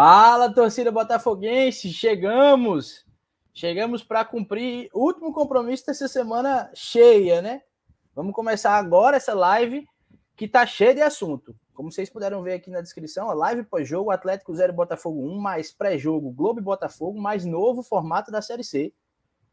Fala, 0.00 0.48
torcida 0.54 0.92
botafoguense, 0.92 1.92
chegamos. 1.92 3.04
Chegamos 3.52 4.00
para 4.00 4.24
cumprir 4.24 4.88
o 4.94 5.00
último 5.00 5.32
compromisso 5.32 5.86
dessa 5.86 6.06
semana 6.06 6.70
cheia, 6.72 7.42
né? 7.42 7.62
Vamos 8.14 8.32
começar 8.32 8.76
agora 8.76 9.16
essa 9.16 9.34
live 9.34 9.84
que 10.36 10.46
tá 10.46 10.64
cheia 10.64 10.94
de 10.94 11.02
assunto. 11.02 11.52
Como 11.74 11.90
vocês 11.90 12.08
puderam 12.08 12.44
ver 12.44 12.52
aqui 12.52 12.70
na 12.70 12.80
descrição, 12.80 13.28
a 13.28 13.34
live 13.34 13.64
pós-jogo 13.64 14.12
Atlético 14.12 14.54
0 14.54 14.72
Botafogo 14.72 15.20
1, 15.20 15.40
mais 15.40 15.72
pré-jogo 15.72 16.30
Globo 16.30 16.60
e 16.60 16.62
Botafogo, 16.62 17.20
mais 17.20 17.44
novo 17.44 17.82
formato 17.82 18.30
da 18.30 18.40
Série 18.40 18.62
C. 18.62 18.94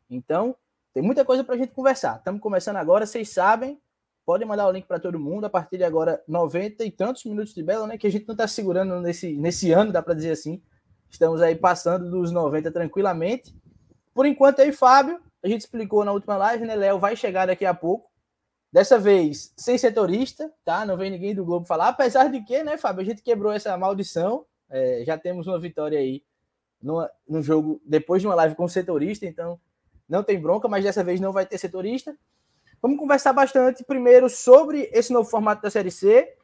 Então, 0.07 0.55
tem 0.93 1.01
muita 1.01 1.25
coisa 1.25 1.43
para 1.43 1.55
a 1.55 1.57
gente 1.57 1.73
conversar. 1.73 2.17
Estamos 2.17 2.39
começando 2.39 2.75
agora, 2.75 3.07
vocês 3.07 3.29
sabem, 3.29 3.81
podem 4.25 4.47
mandar 4.47 4.67
o 4.67 4.71
link 4.71 4.85
para 4.85 4.99
todo 4.99 5.19
mundo. 5.19 5.45
A 5.45 5.49
partir 5.49 5.77
de 5.77 5.83
agora, 5.83 6.21
90 6.27 6.83
e 6.83 6.91
tantos 6.91 7.23
minutos 7.25 7.53
de 7.53 7.61
bela, 7.61 7.87
né? 7.87 7.97
Que 7.97 8.07
a 8.07 8.11
gente 8.11 8.27
não 8.27 8.33
está 8.33 8.47
segurando 8.47 8.99
nesse, 8.99 9.33
nesse 9.37 9.71
ano, 9.71 9.91
dá 9.91 10.01
para 10.01 10.13
dizer 10.13 10.31
assim. 10.31 10.61
Estamos 11.09 11.41
aí 11.41 11.55
passando 11.55 12.09
dos 12.09 12.31
90 12.31 12.71
tranquilamente. 12.71 13.55
Por 14.13 14.25
enquanto, 14.25 14.61
aí, 14.61 14.71
Fábio, 14.71 15.19
a 15.43 15.47
gente 15.47 15.61
explicou 15.61 16.03
na 16.03 16.11
última 16.11 16.35
live, 16.37 16.65
né? 16.65 16.75
Léo 16.75 16.99
vai 16.99 17.15
chegar 17.15 17.45
daqui 17.45 17.65
a 17.65 17.73
pouco. 17.73 18.09
Dessa 18.71 18.99
vez, 18.99 19.53
sem 19.55 19.77
setorista, 19.77 20.51
tá? 20.65 20.85
Não 20.85 20.97
vem 20.97 21.11
ninguém 21.11 21.33
do 21.33 21.45
Globo 21.45 21.65
falar, 21.65 21.89
apesar 21.89 22.29
de 22.29 22.41
que, 22.41 22.61
né, 22.61 22.77
Fábio, 22.77 23.01
a 23.01 23.05
gente 23.05 23.21
quebrou 23.21 23.53
essa 23.53 23.77
maldição. 23.77 24.45
É, 24.69 25.03
já 25.05 25.17
temos 25.17 25.47
uma 25.47 25.59
vitória 25.59 25.97
aí 25.97 26.23
no 26.81 27.41
jogo 27.41 27.81
depois 27.85 28.21
de 28.21 28.27
uma 28.27 28.35
live 28.35 28.55
com 28.55 28.67
setorista, 28.67 29.25
então 29.25 29.59
não 30.07 30.23
tem 30.23 30.39
bronca, 30.39 30.67
mas 30.67 30.83
dessa 30.83 31.03
vez 31.03 31.19
não 31.19 31.31
vai 31.31 31.45
ter 31.45 31.57
setorista. 31.57 32.15
Vamos 32.81 32.97
conversar 32.97 33.33
bastante 33.33 33.83
primeiro 33.83 34.29
sobre 34.29 34.89
esse 34.93 35.11
novo 35.11 35.29
formato 35.29 35.61
da 35.61 35.71
Série 35.71 35.91
C. 35.91 36.35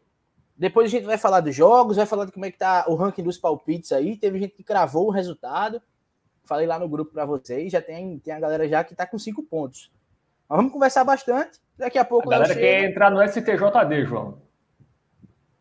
Depois 0.58 0.88
a 0.88 0.90
gente 0.90 1.06
vai 1.06 1.18
falar 1.18 1.40
dos 1.40 1.56
jogos, 1.56 1.98
vai 1.98 2.06
falar 2.06 2.26
de 2.26 2.32
como 2.32 2.46
é 2.46 2.52
que 2.52 2.58
tá 2.58 2.86
o 2.88 2.96
ranking 2.96 3.24
dos 3.24 3.38
palpites 3.38 3.92
aí. 3.92 4.16
Teve 4.16 4.40
gente 4.40 4.56
que 4.56 4.64
cravou 4.64 5.08
o 5.08 5.12
resultado. 5.12 5.82
Falei 6.44 6.68
lá 6.68 6.78
no 6.78 6.90
grupo 6.90 7.14
para 7.14 7.26
vocês, 7.26 7.72
já 7.72 7.82
tem, 7.82 8.20
tem 8.20 8.34
a 8.34 8.40
galera 8.40 8.68
já 8.68 8.84
que 8.84 8.94
tá 8.94 9.06
com 9.06 9.18
cinco 9.18 9.42
pontos. 9.44 9.92
Mas 10.48 10.58
vamos 10.58 10.74
conversar 10.74 11.04
bastante. 11.04 11.60
Daqui 11.78 11.98
a 11.98 12.06
pouco. 12.06 12.28
A 12.28 12.38
galera 12.38 12.54
quer 12.54 12.84
entrar 12.90 13.10
no 13.10 13.26
STJD, 13.28 14.06
João. 14.06 14.40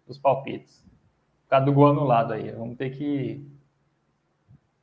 Os 0.06 0.18
palpites. 0.18 0.84
Por 1.44 1.50
causa 1.50 1.64
do 1.64 1.72
gol 1.72 1.88
anulado 1.88 2.32
aí. 2.32 2.50
Vamos 2.50 2.76
ter 2.76 2.90
que. 2.90 3.46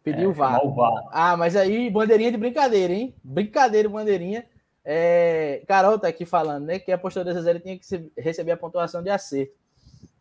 Pedir 0.04 0.30
é, 0.30 0.32
VAR. 0.32 0.62
Ah, 1.12 1.36
mas 1.36 1.56
aí, 1.56 1.90
bandeirinha 1.90 2.32
de 2.32 2.38
brincadeira, 2.38 2.94
hein? 2.94 3.14
Brincadeira, 3.24 3.90
bandeirinha. 3.90 4.46
É, 4.90 5.66
Carol 5.68 6.00
tá 6.00 6.08
aqui 6.08 6.26
falando, 6.26 6.64
né? 6.64 6.80
Que 6.80 6.94
a 6.94 6.98
postura 6.98 7.26
da 7.26 7.42
Zé 7.42 7.60
tinha 7.60 7.78
que 7.78 8.12
receber 8.18 8.54
a 8.54 8.58
pontuação 8.58 9.04
de 9.04 9.10
acerto. 9.10 9.54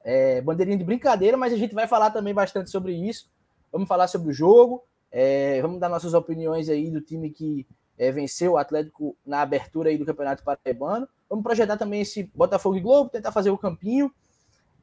É, 0.02 0.40
bandeirinha 0.40 0.76
de 0.76 0.82
brincadeira, 0.82 1.36
mas 1.36 1.52
a 1.52 1.56
gente 1.56 1.72
vai 1.72 1.86
falar 1.86 2.10
também 2.10 2.34
bastante 2.34 2.68
sobre 2.68 2.92
isso. 2.92 3.30
Vamos 3.70 3.86
falar 3.86 4.08
sobre 4.08 4.30
o 4.30 4.32
jogo. 4.32 4.82
É, 5.12 5.62
vamos 5.62 5.78
dar 5.78 5.88
nossas 5.88 6.14
opiniões 6.14 6.68
aí 6.68 6.90
do 6.90 7.00
time 7.00 7.30
que 7.30 7.64
é, 7.96 8.10
venceu 8.10 8.54
o 8.54 8.58
Atlético 8.58 9.16
na 9.24 9.40
abertura 9.40 9.88
aí 9.88 9.96
do 9.96 10.04
Campeonato 10.04 10.42
Paraibano. 10.42 11.08
Vamos 11.30 11.44
projetar 11.44 11.76
também 11.76 12.00
esse 12.00 12.24
Botafogo 12.34 12.76
e 12.76 12.80
Globo, 12.80 13.08
tentar 13.08 13.30
fazer 13.30 13.50
o 13.50 13.58
campinho. 13.58 14.12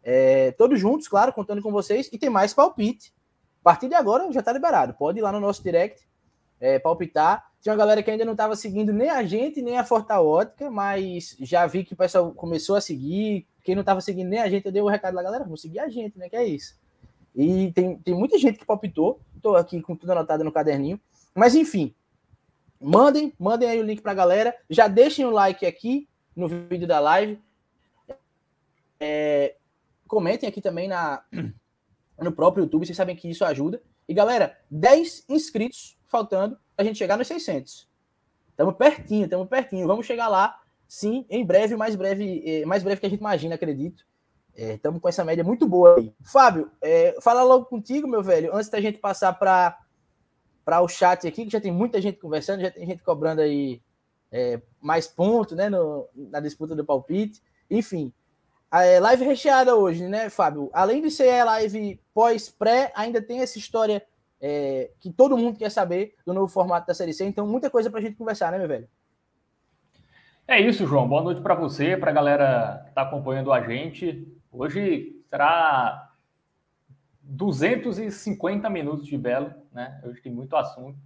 É, 0.02 0.52
todos 0.54 0.80
juntos, 0.80 1.10
claro, 1.10 1.34
contando 1.34 1.62
com 1.62 1.74
vocês. 1.74 2.10
E 2.14 2.18
tem 2.18 2.30
mais 2.30 2.54
palpite. 2.54 3.14
A 3.60 3.64
partir 3.66 3.90
de 3.90 3.96
agora 3.96 4.32
já 4.32 4.40
está 4.40 4.54
liberado. 4.54 4.94
Pode 4.94 5.20
ir 5.20 5.22
lá 5.22 5.32
no 5.34 5.42
nosso 5.42 5.62
direct, 5.62 6.08
é, 6.62 6.80
palpitar. 6.80 7.52
Tinha 7.64 7.72
uma 7.72 7.80
galera 7.80 8.04
que 8.04 8.12
ainda 8.12 8.26
não 8.26 8.34
estava 8.34 8.58
seguindo 8.58 8.92
nem 8.92 9.10
a 9.10 9.24
gente, 9.24 9.62
nem 9.62 9.78
a 9.78 9.86
Forta 9.86 10.20
Ótica, 10.20 10.70
mas 10.70 11.38
já 11.40 11.66
vi 11.66 11.86
que 11.86 11.94
o 11.94 11.96
pessoal 11.96 12.34
começou 12.34 12.76
a 12.76 12.82
seguir. 12.82 13.48
Quem 13.64 13.74
não 13.74 13.80
estava 13.80 14.02
seguindo 14.02 14.28
nem 14.28 14.40
a 14.40 14.50
gente, 14.50 14.66
eu 14.66 14.72
dei 14.72 14.82
o 14.82 14.86
um 14.86 14.90
recado 14.90 15.16
lá, 15.16 15.24
galera, 15.24 15.46
vamos 15.46 15.62
seguir 15.62 15.80
a 15.80 15.88
gente, 15.88 16.20
né? 16.20 16.28
Que 16.28 16.36
é 16.36 16.46
isso. 16.46 16.78
E 17.34 17.72
tem, 17.72 17.98
tem 18.00 18.14
muita 18.14 18.38
gente 18.38 18.60
que 18.60 18.66
palpitou. 18.66 19.22
Estou 19.34 19.56
aqui 19.56 19.82
com 19.82 19.96
tudo 19.96 20.12
anotado 20.12 20.44
no 20.44 20.52
caderninho. 20.52 21.00
Mas 21.34 21.56
enfim, 21.56 21.96
mandem, 22.82 23.34
mandem 23.40 23.70
aí 23.70 23.80
o 23.80 23.86
link 23.86 24.02
para 24.02 24.12
a 24.12 24.16
galera. 24.16 24.54
Já 24.70 24.90
deixem 24.90 25.24
o 25.24 25.32
like 25.32 25.66
aqui 25.66 26.10
no 26.36 26.50
vídeo 26.50 26.86
da 26.86 27.00
live. 27.00 27.42
É, 29.00 29.56
comentem 30.06 30.50
aqui 30.50 30.60
também 30.60 30.90
na, 30.90 31.24
no 32.20 32.34
próprio 32.34 32.66
YouTube, 32.66 32.86
vocês 32.86 32.98
sabem 32.98 33.16
que 33.16 33.30
isso 33.30 33.46
ajuda. 33.46 33.82
E 34.06 34.14
galera, 34.14 34.60
10 34.70 35.28
inscritos 35.30 35.98
faltando 36.08 36.58
a 36.78 36.84
gente 36.84 36.98
chegar 36.98 37.18
nos 37.18 37.28
600. 37.28 37.88
Estamos 38.50 38.76
pertinho, 38.76 39.26
estamos 39.26 39.48
pertinho. 39.48 39.88
Vamos 39.88 40.06
chegar 40.06 40.28
lá, 40.28 40.60
sim, 40.88 41.26
em 41.30 41.46
breve, 41.46 41.76
mais 41.76 41.96
breve, 41.96 42.44
eh, 42.46 42.66
mais 42.66 42.84
breve 42.84 43.00
que 43.00 43.08
a 43.08 43.10
gente 43.10 43.20
imagina, 43.20 43.56
acredito. 43.56 44.06
Estamos 44.56 45.00
é, 45.00 45.02
com 45.02 45.10
essa 45.10 45.24
média 45.24 45.44
muito 45.44 45.68
boa 45.68 45.98
aí. 45.98 46.14
Fábio, 46.24 46.72
é, 46.82 47.16
fala 47.22 47.44
logo 47.44 47.66
contigo, 47.66 48.08
meu 48.08 48.22
velho, 48.22 48.56
antes 48.56 48.70
da 48.70 48.80
gente 48.80 49.00
passar 49.00 49.34
para 49.34 49.80
para 50.64 50.80
o 50.80 50.88
chat 50.88 51.28
aqui, 51.28 51.44
que 51.44 51.52
já 51.52 51.60
tem 51.60 51.74
muita 51.74 52.02
gente 52.02 52.20
conversando, 52.20 52.62
já 52.62 52.72
tem 52.72 52.88
gente 52.88 53.04
cobrando 53.04 53.42
aí 53.42 53.82
é, 54.32 54.62
mais 54.80 55.08
pontos, 55.08 55.58
né, 55.58 55.70
no, 55.70 56.08
na 56.16 56.40
disputa 56.40 56.74
do 56.74 56.86
palpite. 56.86 57.42
Enfim, 57.70 58.14
é, 58.72 58.98
live 59.00 59.26
recheada 59.26 59.76
hoje, 59.76 60.08
né, 60.08 60.30
Fábio? 60.30 60.70
Além 60.72 61.02
de 61.02 61.12
ser 61.12 61.44
live 61.44 62.00
pós-pré, 62.14 62.94
ainda 62.96 63.22
tem 63.22 63.42
essa 63.42 63.58
história 63.58 64.06
é, 64.46 64.92
que 65.00 65.10
todo 65.10 65.38
mundo 65.38 65.58
quer 65.58 65.72
saber 65.72 66.16
do 66.26 66.34
novo 66.34 66.52
formato 66.52 66.86
da 66.86 66.94
Série 66.94 67.14
C. 67.14 67.24
Então, 67.24 67.48
muita 67.48 67.70
coisa 67.70 67.90
para 67.90 68.00
a 68.00 68.04
gente 68.04 68.18
conversar, 68.18 68.52
né, 68.52 68.58
meu 68.58 68.68
velho? 68.68 68.90
É 70.46 70.60
isso, 70.60 70.86
João. 70.86 71.08
Boa 71.08 71.24
noite 71.24 71.40
para 71.40 71.56
você, 71.56 71.96
para 71.96 72.12
a 72.12 72.14
galera 72.14 72.82
que 72.84 72.90
está 72.90 73.04
acompanhando 73.04 73.54
a 73.54 73.62
gente. 73.62 74.28
Hoje 74.52 75.24
será 75.30 76.12
250 77.22 78.70
minutos 78.70 79.08
de 79.08 79.18
belo, 79.18 79.54
né? 79.72 80.02
Hoje 80.04 80.22
tem 80.22 80.34
muito 80.34 80.58
assunto. 80.58 81.00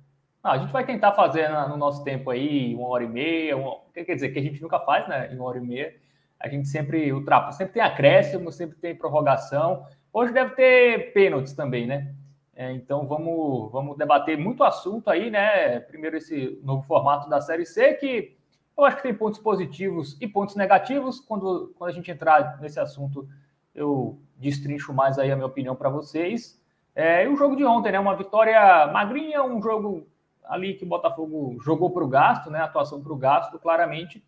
Não, 0.44 0.52
a 0.52 0.58
gente 0.58 0.74
vai 0.74 0.84
tentar 0.84 1.12
fazer 1.12 1.48
no 1.70 1.78
nosso 1.78 2.04
tempo 2.04 2.32
aí 2.32 2.74
uma 2.74 2.88
hora 2.88 3.04
e 3.04 3.08
meia, 3.08 3.56
uma... 3.56 3.82
quer 3.94 4.16
dizer, 4.16 4.30
que 4.30 4.40
a 4.40 4.42
gente 4.42 4.60
nunca 4.64 4.80
faz, 4.80 5.08
né? 5.08 5.32
Em 5.32 5.36
uma 5.36 5.46
hora 5.46 5.60
e 5.60 5.62
meia. 5.62 5.96
A 6.40 6.50
gente 6.50 6.68
sempre 6.68 7.14
ultrapassa, 7.14 7.60
sempre 7.60 7.76
tem 7.76 7.84
acréscimo, 7.84 8.52
sempre 8.52 8.78
tem 8.78 8.96
prorrogação. 8.96 9.86
Hoje 10.12 10.34
deve 10.34 10.56
ter 10.56 11.14
pênaltis 11.14 11.54
também, 11.54 11.86
né? 11.86 12.16
É, 12.60 12.72
então 12.72 13.06
vamos, 13.06 13.72
vamos 13.72 13.96
debater 13.96 14.36
muito 14.36 14.64
assunto 14.64 15.12
aí, 15.12 15.30
né? 15.30 15.80
Primeiro 15.80 16.18
esse 16.18 16.60
novo 16.64 16.82
formato 16.82 17.30
da 17.30 17.40
Série 17.40 17.68
C, 17.68 17.94
que 17.94 18.36
eu 18.76 18.84
acho 18.84 18.98
que 18.98 19.04
tem 19.04 19.14
pontos 19.14 19.40
positivos 19.40 20.18
e 20.20 20.28
pontos 20.28 20.56
negativos. 20.56 21.20
Quando, 21.20 21.72
quando 21.78 21.92
a 21.92 21.94
gente 21.94 22.10
entrar 22.10 22.60
nesse 22.60 22.80
assunto, 22.80 23.30
eu 23.76 24.20
destrincho 24.38 24.92
mais 24.92 25.20
aí 25.20 25.32
a 25.32 25.36
minha 25.36 25.46
opinião 25.46 25.76
para 25.76 25.88
vocês. 25.88 26.60
É, 26.96 27.26
e 27.26 27.28
o 27.28 27.38
jogo 27.38 27.56
de 27.56 27.64
ontem, 27.64 27.92
né? 27.92 28.00
Uma 28.00 28.16
vitória 28.16 28.88
magrinha, 28.88 29.44
um 29.44 29.62
jogo 29.62 30.08
ali 30.44 30.74
que 30.74 30.84
o 30.84 30.88
Botafogo 30.88 31.60
jogou 31.62 31.92
para 31.92 32.04
o 32.04 32.08
gasto, 32.08 32.50
né? 32.50 32.60
Atuação 32.62 33.04
para 33.04 33.14
o 33.14 33.18
gasto, 33.18 33.60
claramente. 33.60 34.26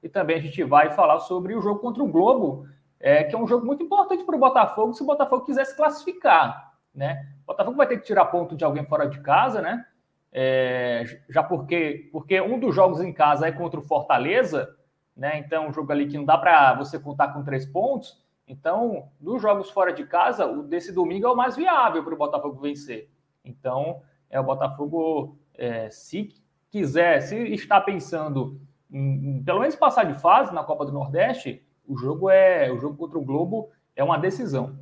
E 0.00 0.08
também 0.08 0.36
a 0.36 0.40
gente 0.40 0.62
vai 0.62 0.92
falar 0.92 1.18
sobre 1.18 1.56
o 1.56 1.60
jogo 1.60 1.80
contra 1.80 2.04
o 2.04 2.08
Globo, 2.08 2.68
é, 3.00 3.24
que 3.24 3.34
é 3.34 3.38
um 3.38 3.48
jogo 3.48 3.66
muito 3.66 3.82
importante 3.82 4.22
para 4.22 4.36
o 4.36 4.38
Botafogo, 4.38 4.94
se 4.94 5.02
o 5.02 5.06
Botafogo 5.06 5.44
quiser 5.44 5.64
se 5.64 5.76
classificar, 5.76 6.72
né? 6.94 7.33
O 7.44 7.48
Botafogo 7.48 7.76
vai 7.76 7.86
ter 7.86 7.98
que 7.98 8.06
tirar 8.06 8.24
ponto 8.26 8.56
de 8.56 8.64
alguém 8.64 8.84
fora 8.86 9.06
de 9.06 9.20
casa, 9.20 9.60
né? 9.60 9.84
É, 10.32 11.04
já 11.28 11.42
porque, 11.42 12.08
porque 12.10 12.40
um 12.40 12.58
dos 12.58 12.74
jogos 12.74 13.00
em 13.00 13.12
casa 13.12 13.46
é 13.46 13.52
contra 13.52 13.78
o 13.78 13.82
Fortaleza, 13.82 14.74
né? 15.16 15.38
Então, 15.38 15.68
um 15.68 15.72
jogo 15.72 15.92
ali 15.92 16.06
que 16.06 16.16
não 16.16 16.24
dá 16.24 16.38
para 16.38 16.74
você 16.74 16.98
contar 16.98 17.28
com 17.28 17.44
três 17.44 17.66
pontos. 17.66 18.24
Então, 18.48 19.08
dos 19.20 19.40
jogos 19.40 19.70
fora 19.70 19.92
de 19.92 20.04
casa, 20.04 20.46
o 20.46 20.62
desse 20.62 20.92
domingo 20.92 21.26
é 21.26 21.30
o 21.30 21.36
mais 21.36 21.54
viável 21.54 22.02
para 22.02 22.14
o 22.14 22.18
Botafogo 22.18 22.60
vencer. 22.60 23.10
Então, 23.44 24.02
é 24.28 24.40
o 24.40 24.44
Botafogo, 24.44 25.38
é, 25.54 25.88
se 25.90 26.34
quiser, 26.70 27.20
se 27.20 27.36
está 27.52 27.80
pensando 27.80 28.60
em, 28.90 29.36
em, 29.36 29.44
pelo 29.44 29.60
menos 29.60 29.76
passar 29.76 30.04
de 30.04 30.14
fase 30.14 30.52
na 30.52 30.64
Copa 30.64 30.84
do 30.84 30.92
Nordeste, 30.92 31.64
o 31.86 31.96
jogo 31.96 32.30
é 32.30 32.72
o 32.72 32.78
jogo 32.78 32.96
contra 32.96 33.18
o 33.18 33.24
Globo 33.24 33.70
é 33.94 34.02
uma 34.02 34.18
decisão. 34.18 34.78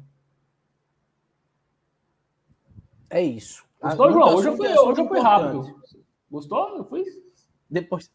É 3.12 3.20
isso. 3.20 3.62
Gostou, 3.80 4.10
João? 4.10 4.34
Hoje 4.34 4.48
eu 4.48 4.56
fui, 4.56 4.68
hoje 4.68 5.00
eu 5.02 5.08
fui 5.08 5.20
rápido. 5.20 5.82
Gostou? 6.30 6.76
Eu 6.78 6.84
fui. 6.84 7.04
Depois, 7.68 8.10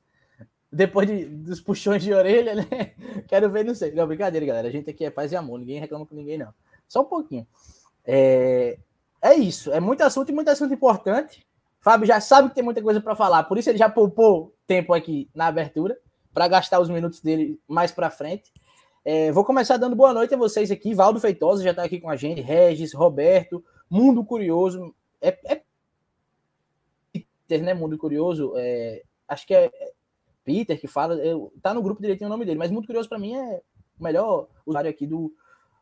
depois 0.72 1.08
de, 1.08 1.26
dos 1.26 1.62
puxões 1.62 2.02
de 2.02 2.12
orelha, 2.12 2.56
né? 2.56 2.66
Quero 3.30 3.48
ver, 3.52 3.64
não 3.64 3.76
sei. 3.76 3.92
Não, 3.92 4.08
brincadeira, 4.08 4.44
galera. 4.44 4.68
A 4.68 4.72
gente 4.72 4.90
aqui 4.90 5.06
é 5.06 5.12
paz 5.12 5.32
e 5.32 5.36
amor. 5.36 5.60
Ninguém 5.60 5.80
reclama 5.80 6.04
com 6.04 6.16
ninguém, 6.16 6.40
não. 6.40 6.52
Só 6.88 7.02
um 7.02 7.06
pouquinho. 7.06 7.46
É, 8.04 8.80
é 9.22 9.36
isso. 9.36 9.72
É 9.72 9.80
muito 9.80 10.02
assunto 10.02 10.30
e 10.30 10.34
muito 10.34 10.50
assunto 10.50 10.74
importante. 10.74 11.46
Fábio 11.80 12.08
já 12.08 12.20
sabe 12.20 12.50
que 12.50 12.56
tem 12.56 12.64
muita 12.64 12.82
coisa 12.82 13.00
para 13.00 13.16
falar. 13.16 13.44
Por 13.44 13.60
isso 13.60 13.70
ele 13.70 13.78
já 13.78 13.88
poupou 13.88 14.56
tempo 14.66 14.96
aqui 14.96 15.30
na 15.36 15.46
abertura 15.46 15.96
para 16.34 16.48
gastar 16.48 16.80
os 16.80 16.90
minutos 16.90 17.22
dele 17.22 17.60
mais 17.68 17.92
para 17.92 18.10
frente. 18.10 18.52
É, 19.06 19.32
vou 19.32 19.46
começar 19.46 19.78
dando 19.78 19.96
boa 19.96 20.12
noite 20.12 20.34
a 20.34 20.38
vocês 20.38 20.72
aqui. 20.72 20.96
Valdo 20.96 21.20
Feitosa 21.20 21.64
já 21.64 21.70
está 21.70 21.84
aqui 21.84 22.00
com 22.00 22.10
a 22.10 22.16
gente. 22.16 22.42
Regis, 22.42 22.94
Roberto, 22.94 23.64
Mundo 23.89 24.24
Curioso. 24.24 24.94
É, 25.22 25.30
é 25.54 25.63
Peter, 27.12 27.63
né? 27.63 27.74
Mundo 27.74 27.98
Curioso. 27.98 28.54
É, 28.56 29.04
acho 29.28 29.45
que 29.45 29.54
é 29.54 29.72
Peter 30.44 30.80
que 30.80 30.88
fala. 30.88 31.16
Eu, 31.16 31.54
tá 31.62 31.74
no 31.74 31.81
grupo 31.81 32.01
direitinho 32.01 32.28
o 32.28 32.31
nome 32.31 32.45
dele, 32.45 32.60
mas 32.60 32.72
Mundo 32.72 32.88
Curioso 32.88 33.10
para 33.10 33.19
mim 33.19 33.36
é 33.36 33.62
o 34.00 34.04
melhor 34.04 34.48
usuário 34.66 34.89
aqui 34.89 35.06
do, 35.06 35.34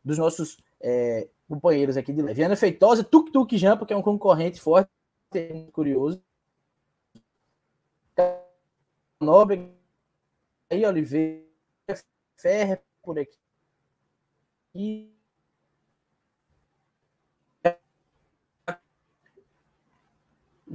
dos 0.04 0.18
nossos 0.18 0.58
é, 0.80 1.28
companheiros 1.48 1.96
aqui 1.96 2.12
de 2.12 2.22
Leviana 2.22 2.56
Feitosa, 2.56 3.04
Tuk 3.04 3.30
Tuk 3.30 3.56
Jampa, 3.56 3.86
que 3.86 3.92
é 3.92 3.96
um 3.96 4.02
concorrente 4.02 4.60
forte, 4.60 4.90
curioso. 5.72 6.22
Nobre, 9.20 9.72
aí 10.70 10.84
Oliveira, 10.84 11.44
Ferre 12.36 12.78
por 13.02 13.18
aqui. 13.18 13.38
E 14.74 15.15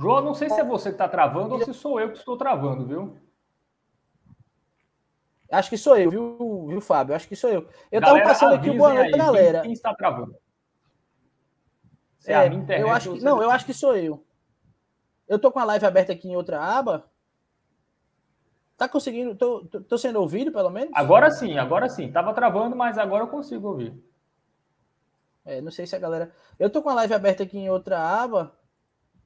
João, 0.01 0.19
não 0.19 0.33
sei 0.33 0.49
se 0.49 0.59
é 0.59 0.63
você 0.63 0.89
que 0.89 0.95
está 0.95 1.07
travando 1.07 1.53
ou 1.53 1.63
se 1.63 1.75
sou 1.75 1.99
eu 1.99 2.11
que 2.11 2.17
estou 2.17 2.35
travando, 2.35 2.87
viu? 2.87 3.15
Acho 5.51 5.69
que 5.69 5.77
sou 5.77 5.95
eu, 5.95 6.09
viu, 6.09 6.65
viu 6.67 6.81
Fábio? 6.81 7.13
Acho 7.13 7.27
que 7.27 7.35
sou 7.35 7.51
eu. 7.51 7.69
Eu 7.91 7.99
estava 7.99 8.19
passando 8.21 8.55
aqui 8.55 8.71
boa 8.71 8.95
noite, 8.95 9.13
aí, 9.13 9.19
galera. 9.19 9.59
Quem, 9.59 9.61
quem, 9.63 9.73
está 9.73 9.93
travando? 9.93 10.35
É, 12.25 12.33
é 12.33 12.35
a 12.35 12.49
minha 12.49 12.63
internet, 12.63 12.81
eu 12.81 12.91
acho 12.91 13.13
que, 13.13 13.23
não, 13.23 13.43
eu 13.43 13.51
acho 13.51 13.65
que 13.65 13.75
sou 13.75 13.95
eu. 13.95 14.25
Eu 15.27 15.37
tô 15.37 15.51
com 15.51 15.59
a 15.59 15.65
live 15.65 15.85
aberta 15.85 16.13
aqui 16.13 16.27
em 16.27 16.35
outra 16.35 16.59
aba. 16.59 17.05
Tá 18.75 18.89
conseguindo? 18.89 19.35
Tô, 19.35 19.65
tô, 19.65 19.81
tô 19.81 19.97
sendo 19.99 20.19
ouvido, 20.19 20.51
pelo 20.51 20.71
menos? 20.71 20.89
Agora 20.95 21.29
sim, 21.29 21.59
agora 21.59 21.87
sim. 21.87 22.11
Tava 22.11 22.33
travando, 22.33 22.75
mas 22.75 22.97
agora 22.97 23.25
eu 23.25 23.27
consigo 23.27 23.67
ouvir. 23.67 23.93
É, 25.45 25.61
não 25.61 25.69
sei 25.71 25.85
se 25.85 25.95
a 25.95 25.99
galera. 25.99 26.31
Eu 26.57 26.71
tô 26.71 26.81
com 26.81 26.89
a 26.89 26.95
live 26.95 27.13
aberta 27.13 27.43
aqui 27.43 27.59
em 27.59 27.69
outra 27.69 27.99
aba 27.99 28.59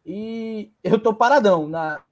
e 0.06 0.72
eu 0.84 1.02
tô 1.02 1.13
paradão 1.13 1.68
na, 1.68 2.04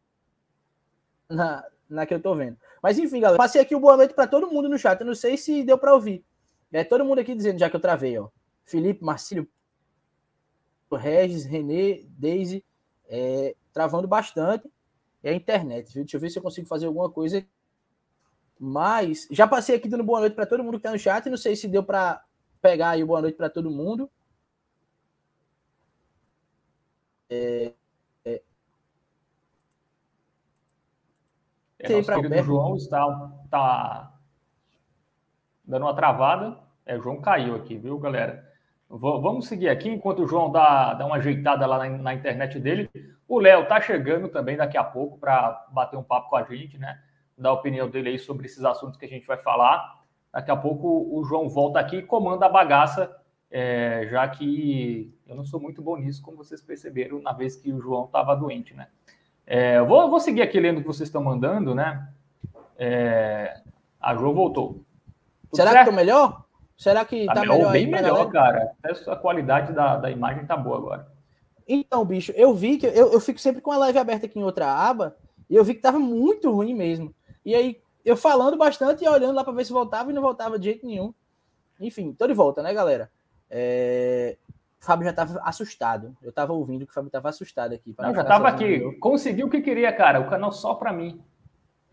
na, 1.30 1.64
na 1.90 2.06
que 2.06 2.14
eu 2.14 2.22
tô 2.22 2.34
vendo. 2.36 2.58
Mas 2.82 2.98
enfim, 2.98 3.20
galera, 3.20 3.38
passei 3.38 3.62
aqui 3.62 3.76
o 3.76 3.80
boa 3.80 3.96
noite 3.96 4.14
para 4.14 4.28
todo 4.28 4.50
mundo 4.50 4.68
no 4.68 4.78
chat. 4.78 5.00
Eu 5.00 5.06
não 5.06 5.16
sei 5.16 5.38
se 5.38 5.64
deu 5.64 5.78
para 5.78 5.94
ouvir. 5.94 6.26
É 6.72 6.84
todo 6.84 7.06
mundo 7.06 7.20
aqui 7.20 7.36
dizendo, 7.36 7.60
já 7.60 7.70
que 7.70 7.76
eu 7.76 7.80
travei, 7.80 8.18
ó. 8.18 8.30
Felipe, 8.66 9.04
Marcílio, 9.04 9.48
Regis, 10.92 11.46
Renê, 11.46 12.06
Daisy, 12.10 12.64
é, 13.08 13.56
travando 13.72 14.08
bastante. 14.08 14.70
É 15.24 15.30
a 15.32 15.36
internet, 15.36 15.94
viu? 15.94 16.04
Deixa 16.04 16.18
eu 16.18 16.22
ver 16.22 16.30
se 16.30 16.38
eu 16.40 16.44
consigo 16.44 16.68
fazer 16.68 16.88
alguma 16.88 17.10
coisa. 17.10 17.46
Mas 18.60 19.28
já 19.32 19.48
passei 19.48 19.76
aqui 19.76 19.88
dando 19.88 20.04
boa 20.04 20.20
noite 20.20 20.36
para 20.36 20.46
todo 20.46 20.64
mundo 20.64 20.78
que 20.78 20.84
tá 20.84 20.92
no 20.92 21.00
chat. 21.00 21.30
Não 21.30 21.38
sei 21.38 21.56
se 21.56 21.68
deu 21.68 21.84
para 21.84 22.24
pegar 22.62 22.92
aí 22.92 23.04
boa 23.04 23.22
noite 23.22 23.36
para 23.36 23.50
todo 23.50 23.70
mundo. 23.70 24.10
É, 27.30 27.74
É, 31.84 31.98
nosso 31.98 32.14
querido 32.14 32.44
João 32.44 32.76
está, 32.78 33.32
está 33.44 34.14
dando 35.66 35.84
uma 35.84 35.94
travada. 35.94 36.58
É, 36.86 36.98
o 36.98 37.02
João 37.02 37.20
caiu 37.20 37.56
aqui, 37.56 37.78
viu, 37.78 38.00
galera? 38.00 38.52
Vamos 38.90 39.48
seguir 39.48 39.70
aqui 39.70 39.90
enquanto 39.90 40.24
o 40.24 40.28
João 40.28 40.52
dá, 40.52 40.94
dá 40.94 41.06
uma 41.06 41.16
ajeitada 41.16 41.66
lá 41.66 41.80
na, 41.80 41.90
na 41.90 42.14
internet 42.14 42.60
dele. 42.60 42.90
O 43.28 43.40
Léo 43.40 43.68
tá 43.68 43.82
chegando 43.82 44.30
também 44.30 44.56
daqui 44.56 44.78
a 44.78 44.84
pouco 44.84 45.18
para 45.18 45.66
bater 45.72 45.98
um 45.98 46.04
papo 46.04 46.30
com 46.30 46.36
a 46.36 46.44
gente, 46.44 46.78
né? 46.78 47.02
Dar 47.38 47.50
a 47.50 47.54
opinião 47.54 47.90
dele 47.90 48.10
aí 48.10 48.20
sobre 48.20 48.46
esses 48.46 48.64
assuntos 48.64 48.98
que 48.98 49.06
a 49.06 49.10
gente 49.10 49.26
vai 49.26 49.38
falar. 49.38 50.02
Daqui 50.32 50.52
a 50.52 50.56
pouco 50.56 50.88
o 51.12 51.24
João 51.26 51.50
volta 51.50 51.80
aqui 51.80 51.98
e 51.98 52.04
comanda 52.04 52.46
a 52.46 52.50
bagaça, 52.50 53.14
é, 53.50 54.08
já 54.10 54.28
que 54.28 55.14
eu 55.28 55.36
não 55.36 55.44
sou 55.44 55.60
muito 55.60 55.82
bom 55.82 55.98
nisso, 55.98 56.22
como 56.22 56.38
vocês 56.38 56.62
perceberam 56.62 57.20
na 57.20 57.34
vez 57.34 57.56
que 57.56 57.74
o 57.74 57.80
João 57.80 58.06
estava 58.06 58.36
doente, 58.36 58.74
né? 58.74 58.88
É, 59.46 59.78
eu 59.78 59.86
vou, 59.86 60.10
vou 60.10 60.20
seguir 60.20 60.42
aqui 60.42 60.60
lendo 60.60 60.78
o 60.78 60.82
que 60.82 60.88
vocês 60.88 61.10
estão 61.10 61.24
mandando, 61.24 61.76
né? 61.76 62.08
É, 62.78 63.62
a 64.00 64.16
Jo 64.16 64.34
voltou. 64.34 64.68
Tudo 65.50 65.56
Será 65.56 65.72
certo? 65.72 65.86
que 65.86 65.92
tô 65.92 65.96
melhor? 65.96 66.44
Será 66.78 67.06
que 67.06 67.26
tá, 67.26 67.34
tá 67.36 67.42
melhor? 67.42 67.72
Bem 67.72 67.88
melhor, 67.88 68.32
cara. 68.32 68.72
A 69.08 69.16
qualidade 69.16 69.74
da, 69.74 69.98
da 69.98 70.10
imagem 70.10 70.46
tá 70.46 70.58
boa 70.58 70.78
agora. 70.78 71.14
Então, 71.68 72.04
bicho, 72.04 72.32
eu 72.36 72.54
vi 72.54 72.78
que 72.78 72.86
eu, 72.88 73.14
eu 73.14 73.20
fico 73.20 73.40
sempre 73.40 73.62
com 73.62 73.72
a 73.72 73.78
live 73.78 73.98
aberta 73.98 74.26
aqui 74.26 74.40
em 74.40 74.44
outra 74.44 74.72
aba 74.72 75.16
e 75.50 75.56
eu 75.56 75.64
vi 75.64 75.74
que 75.74 75.82
tava 75.82 76.00
muito 76.00 76.52
ruim 76.52 76.74
mesmo. 76.74 77.14
E 77.46 77.56
aí, 77.56 77.82
eu 78.04 78.18
falando 78.18 78.58
bastante 78.58 79.04
e 79.04 79.08
olhando 79.08 79.36
lá 79.36 79.44
para 79.44 79.54
ver 79.54 79.66
se 79.66 79.72
voltava 79.72 80.12
e 80.12 80.14
não 80.14 80.22
voltava 80.22 80.58
de 80.60 80.66
jeito 80.66 80.86
nenhum. 80.86 81.14
Enfim, 81.80 82.14
tô 82.14 82.28
de 82.28 82.34
volta, 82.34 82.62
né, 82.62 82.74
galera? 82.74 83.10
É... 83.50 84.38
O 84.84 84.86
Fábio 84.86 85.06
já 85.06 85.12
estava 85.12 85.40
assustado. 85.46 86.14
Eu 86.22 86.30
estava 86.30 86.52
ouvindo 86.52 86.86
que 86.86 86.92
o 86.92 86.94
Fábio 86.94 87.08
estava 87.08 87.30
assustado 87.30 87.72
aqui. 87.74 87.96
Não, 87.98 88.14
já 88.14 88.22
estava 88.22 88.50
aqui. 88.50 88.82
Conseguiu 89.00 89.48
o 89.48 89.50
que 89.50 89.62
queria, 89.62 89.94
cara. 89.94 90.20
O 90.20 90.30
canal 90.30 90.52
só 90.52 90.74
para 90.74 90.92
mim. 90.92 91.24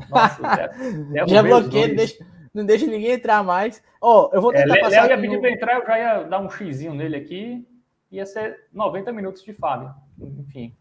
Nossa, 0.08 0.42
já, 1.14 1.26
já 1.28 1.40
bloqueei, 1.40 1.86
não 1.86 1.94
deixa, 1.94 2.26
não 2.52 2.66
deixa 2.66 2.86
ninguém 2.86 3.12
entrar 3.12 3.44
mais. 3.44 3.80
Ó, 4.00 4.26
oh, 4.26 4.34
eu 4.34 4.42
vou 4.42 4.50
tentar 4.52 4.76
é, 4.76 4.80
passar. 4.80 5.02
Léo 5.02 5.10
ia 5.10 5.20
pedir 5.20 5.36
no... 5.36 5.40
para 5.40 5.52
entrar, 5.52 5.78
eu 5.78 5.86
já 5.86 5.98
ia 6.00 6.22
dar 6.24 6.40
um 6.40 6.50
xizinho 6.50 6.92
nele 6.92 7.14
aqui. 7.14 7.64
Ia 8.10 8.26
ser 8.26 8.66
90 8.72 9.12
minutos 9.12 9.44
de 9.44 9.52
Fábio. 9.52 9.94
Enfim. 10.18 10.74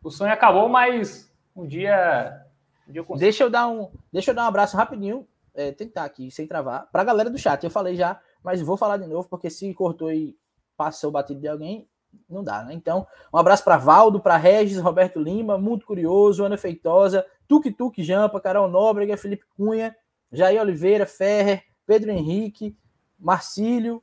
O 0.00 0.12
sonho 0.12 0.32
acabou, 0.32 0.68
mas 0.68 1.28
um 1.56 1.66
dia. 1.66 2.40
Um 2.88 2.92
dia 2.92 3.04
eu 3.08 3.16
deixa 3.16 3.42
eu 3.42 3.50
dar 3.50 3.66
um, 3.66 3.90
deixa 4.12 4.30
eu 4.30 4.34
dar 4.36 4.44
um 4.44 4.48
abraço 4.48 4.76
rapidinho. 4.76 5.26
É, 5.52 5.72
tentar 5.72 6.04
aqui, 6.04 6.30
sem 6.30 6.46
travar. 6.46 6.86
Para 6.92 7.02
a 7.02 7.04
galera 7.04 7.28
do 7.28 7.36
chat, 7.36 7.64
eu 7.64 7.70
falei 7.70 7.96
já, 7.96 8.20
mas 8.44 8.62
vou 8.62 8.76
falar 8.76 8.96
de 8.96 9.08
novo, 9.08 9.28
porque 9.28 9.50
se 9.50 9.74
cortou 9.74 10.06
aí 10.06 10.36
passou 10.78 11.10
batido 11.10 11.40
de 11.40 11.48
alguém, 11.48 11.88
não 12.30 12.42
dá, 12.42 12.62
né? 12.62 12.72
Então, 12.72 13.04
um 13.34 13.36
abraço 13.36 13.64
para 13.64 13.76
Valdo, 13.76 14.20
para 14.20 14.36
Regis, 14.36 14.78
Roberto 14.78 15.18
Lima, 15.18 15.58
muito 15.58 15.84
curioso, 15.84 16.44
Ana 16.44 16.56
Feitosa, 16.56 17.26
Tuk 17.48 17.70
Tuk 17.72 18.02
Jampa, 18.02 18.40
Carol 18.40 18.68
Nóbrega, 18.68 19.16
Felipe 19.16 19.44
Cunha, 19.56 19.94
Jair 20.30 20.60
Oliveira, 20.60 21.04
Ferrer, 21.04 21.64
Pedro 21.84 22.12
Henrique, 22.12 22.76
Marcílio, 23.18 24.02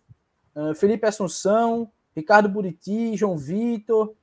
uh, 0.54 0.75
Felipe 0.75 1.07
Assunção, 1.07 1.89
Ricardo 2.13 2.50
Buriti, 2.50 3.16
João 3.16 3.38
Vitor, 3.38 4.13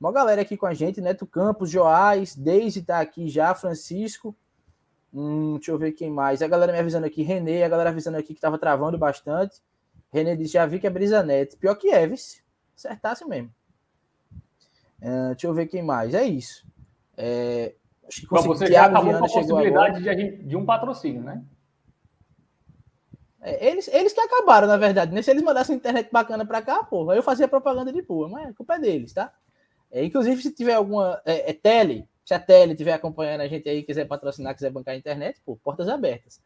uma 0.00 0.10
galera 0.10 0.40
aqui 0.40 0.56
com 0.56 0.66
a 0.66 0.74
gente, 0.74 1.00
Neto 1.00 1.26
Campos, 1.26 1.70
Joás, 1.70 2.34
Deise 2.34 2.82
tá 2.82 3.00
aqui 3.00 3.28
já, 3.28 3.54
Francisco, 3.54 4.34
hum, 5.12 5.54
deixa 5.54 5.70
eu 5.70 5.78
ver 5.78 5.92
quem 5.92 6.10
mais, 6.10 6.40
a 6.42 6.48
galera 6.48 6.72
me 6.72 6.78
avisando 6.78 7.06
aqui, 7.06 7.22
Renê, 7.22 7.62
a 7.62 7.68
galera 7.68 7.90
avisando 7.90 8.16
aqui 8.16 8.34
que 8.34 8.40
tava 8.40 8.58
travando 8.58 8.96
bastante, 8.96 9.60
René 10.12 10.36
disse: 10.36 10.52
já 10.54 10.66
vi 10.66 10.78
que 10.78 10.86
é 10.86 10.90
brisa 10.90 11.22
net. 11.22 11.56
Pior 11.56 11.74
que 11.74 11.88
é, 11.88 12.06
vice. 12.06 12.42
Acertasse 12.76 13.24
mesmo. 13.26 13.50
Uh, 15.00 15.30
deixa 15.30 15.46
eu 15.46 15.54
ver 15.54 15.66
quem 15.66 15.82
mais. 15.82 16.14
É 16.14 16.24
isso. 16.24 16.64
É, 17.16 17.74
acho 18.06 18.22
que 18.22 18.28
Bom, 18.28 18.42
você 18.42 18.66
já 18.66 18.86
acabou 18.86 19.12
com 19.12 19.24
a 19.24 19.28
possibilidade 19.28 20.02
de, 20.02 20.36
de, 20.44 20.56
um 20.56 20.64
patrocínio, 20.64 21.22
né? 21.22 21.42
É, 23.40 23.68
eles, 23.68 23.88
eles 23.88 24.12
que 24.12 24.20
acabaram, 24.20 24.68
na 24.68 24.76
verdade. 24.76 25.12
Né? 25.12 25.22
Se 25.22 25.30
eles 25.30 25.42
mandassem 25.42 25.76
internet 25.76 26.08
bacana 26.12 26.46
para 26.46 26.62
cá, 26.62 26.84
porra, 26.84 27.16
eu 27.16 27.22
fazia 27.22 27.48
propaganda 27.48 27.92
de 27.92 28.02
porra, 28.02 28.28
mas 28.28 28.48
a 28.50 28.52
culpa 28.54 28.76
é 28.76 28.78
deles, 28.78 29.12
tá? 29.12 29.32
É, 29.90 30.04
inclusive, 30.04 30.40
se 30.42 30.52
tiver 30.52 30.74
alguma. 30.74 31.20
É, 31.24 31.50
é 31.50 31.52
tele, 31.52 32.08
se 32.24 32.34
a 32.34 32.38
tele 32.38 32.72
estiver 32.72 32.92
acompanhando 32.92 33.40
a 33.40 33.48
gente 33.48 33.68
aí, 33.68 33.82
quiser 33.82 34.06
patrocinar, 34.06 34.54
quiser 34.54 34.70
bancar 34.70 34.94
a 34.94 34.98
internet, 34.98 35.40
pô, 35.44 35.56
portas 35.56 35.88
abertas. 35.88 36.40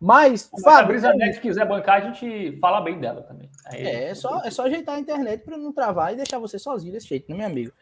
Mas, 0.00 0.48
Mas 0.52 0.62
Fábio, 0.62 0.84
a 0.84 1.12
Brisa 1.12 1.40
quiser 1.40 1.66
bancar, 1.66 2.02
a 2.02 2.10
gente 2.10 2.58
fala 2.58 2.80
bem 2.80 2.98
dela 3.00 3.22
também. 3.22 3.50
Aí, 3.66 3.86
é, 3.86 4.04
é 4.10 4.14
só, 4.14 4.42
é 4.44 4.50
só 4.50 4.66
ajeitar 4.66 4.96
a 4.96 5.00
internet 5.00 5.42
para 5.42 5.56
não 5.56 5.72
travar 5.72 6.12
e 6.12 6.16
deixar 6.16 6.38
você 6.38 6.58
sozinho 6.58 6.92
desse 6.92 7.08
jeito, 7.08 7.30
né, 7.30 7.36
meu 7.36 7.46
amigo? 7.46 7.72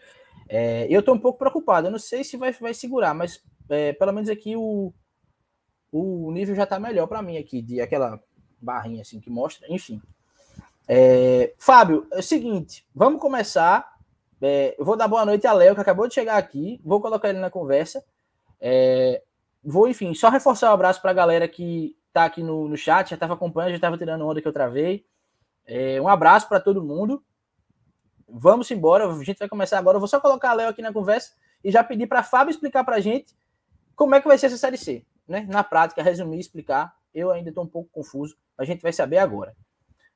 É, 0.48 0.86
eu 0.88 1.00
estou 1.00 1.14
um 1.14 1.18
pouco 1.18 1.38
preocupado. 1.38 1.88
Eu 1.88 1.90
não 1.90 1.98
sei 1.98 2.22
se 2.22 2.36
vai, 2.36 2.52
vai 2.52 2.74
segurar, 2.74 3.14
mas 3.14 3.42
é, 3.68 3.92
pelo 3.92 4.12
menos 4.12 4.28
aqui 4.28 4.56
o, 4.56 4.92
o 5.90 6.30
nível 6.32 6.54
já 6.54 6.64
está 6.64 6.78
melhor 6.78 7.06
para 7.06 7.22
mim 7.22 7.36
aqui, 7.36 7.60
de 7.60 7.80
aquela 7.80 8.20
barrinha 8.60 9.02
assim 9.02 9.20
que 9.20 9.30
mostra. 9.30 9.66
Enfim. 9.68 10.00
É, 10.86 11.54
Fábio, 11.58 12.06
é 12.12 12.18
o 12.18 12.22
seguinte, 12.22 12.86
vamos 12.94 13.20
começar. 13.20 13.92
É, 14.40 14.76
eu 14.78 14.84
vou 14.84 14.96
dar 14.96 15.08
boa 15.08 15.24
noite 15.24 15.46
a 15.46 15.52
Léo, 15.52 15.74
que 15.74 15.80
acabou 15.80 16.06
de 16.06 16.14
chegar 16.14 16.36
aqui. 16.36 16.80
Vou 16.84 17.00
colocar 17.00 17.30
ele 17.30 17.38
na 17.38 17.50
conversa. 17.50 18.04
É, 18.60 19.22
vou, 19.62 19.88
enfim, 19.88 20.14
só 20.14 20.28
reforçar 20.28 20.68
o 20.68 20.70
um 20.70 20.74
abraço 20.74 21.00
para 21.00 21.10
a 21.10 21.14
galera 21.14 21.48
que 21.48 21.96
tá 22.14 22.24
aqui 22.24 22.44
no, 22.44 22.68
no 22.68 22.76
chat, 22.76 23.10
já 23.10 23.16
estava 23.16 23.34
acompanhando, 23.34 23.70
já 23.70 23.76
estava 23.76 23.98
tirando 23.98 24.24
onda 24.24 24.40
que 24.40 24.46
eu 24.46 24.52
travei. 24.52 25.04
É, 25.66 26.00
um 26.00 26.08
abraço 26.08 26.48
para 26.48 26.60
todo 26.60 26.82
mundo. 26.82 27.22
Vamos 28.28 28.70
embora, 28.70 29.08
a 29.08 29.24
gente 29.24 29.38
vai 29.38 29.48
começar 29.48 29.78
agora. 29.78 29.96
Eu 29.96 30.00
vou 30.00 30.08
só 30.08 30.20
colocar 30.20 30.50
a 30.50 30.54
Léo 30.54 30.68
aqui 30.68 30.80
na 30.80 30.92
conversa 30.92 31.34
e 31.62 31.72
já 31.72 31.82
pedir 31.82 32.06
para 32.06 32.22
Fábio 32.22 32.52
explicar 32.52 32.84
para 32.84 32.96
a 32.96 33.00
gente 33.00 33.36
como 33.96 34.14
é 34.14 34.20
que 34.20 34.28
vai 34.28 34.38
ser 34.38 34.46
essa 34.46 34.56
série 34.56 34.76
C, 34.76 35.04
né? 35.26 35.44
Na 35.50 35.64
prática, 35.64 36.02
resumir, 36.02 36.38
explicar. 36.38 36.96
Eu 37.12 37.32
ainda 37.32 37.48
estou 37.48 37.64
um 37.64 37.68
pouco 37.68 37.90
confuso, 37.90 38.36
a 38.56 38.64
gente 38.64 38.80
vai 38.80 38.92
saber 38.92 39.18
agora. 39.18 39.56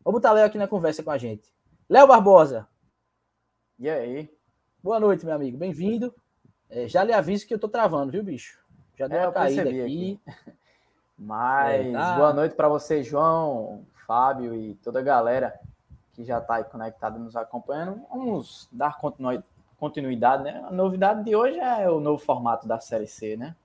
Vou 0.05 0.13
botar 0.13 0.33
Léo 0.33 0.47
aqui 0.47 0.57
na 0.57 0.69
conversa 0.69 1.03
com 1.03 1.11
a 1.11 1.19
gente. 1.19 1.53
Léo 1.89 2.07
Barbosa. 2.07 2.69
E 3.77 3.91
aí? 3.91 4.31
Boa 4.81 5.01
noite, 5.01 5.27
meu 5.27 5.35
amigo. 5.35 5.59
Bem-vindo. 5.59 6.15
É, 6.71 6.87
já 6.87 7.03
lhe 7.03 7.13
aviso 7.13 7.47
que 7.47 7.55
eu 7.55 7.59
tô 7.59 7.69
travando, 7.69 8.13
viu, 8.13 8.23
bicho? 8.23 8.59
Já 8.97 9.09
deu 9.09 9.19
é, 9.19 9.27
uma 9.27 9.33
caída 9.33 9.63
aqui. 9.63 9.81
aqui. 9.81 10.21
Mas 11.19 11.87
é, 11.87 11.93
tá. 11.93 12.15
boa 12.15 12.33
noite 12.33 12.55
para 12.55 12.69
você, 12.69 13.03
João, 13.03 13.85
Fábio 14.07 14.55
e 14.55 14.75
toda 14.77 15.01
a 15.01 15.03
galera 15.03 15.59
que 16.13 16.25
já 16.25 16.39
está 16.39 16.57
aí 16.57 16.65
conectada 16.65 17.19
nos 17.19 17.35
acompanhando. 17.35 18.03
Vamos 18.09 18.69
dar 18.71 18.99
continuidade, 19.79 20.45
né? 20.45 20.65
A 20.67 20.71
novidade 20.71 21.25
de 21.25 21.35
hoje 21.35 21.59
é 21.59 21.91
o 21.91 22.01
novo 22.01 22.23
formato 22.23 22.69
da 22.69 22.79
Série 22.81 23.07
C, 23.07 23.37
né? 23.37 23.57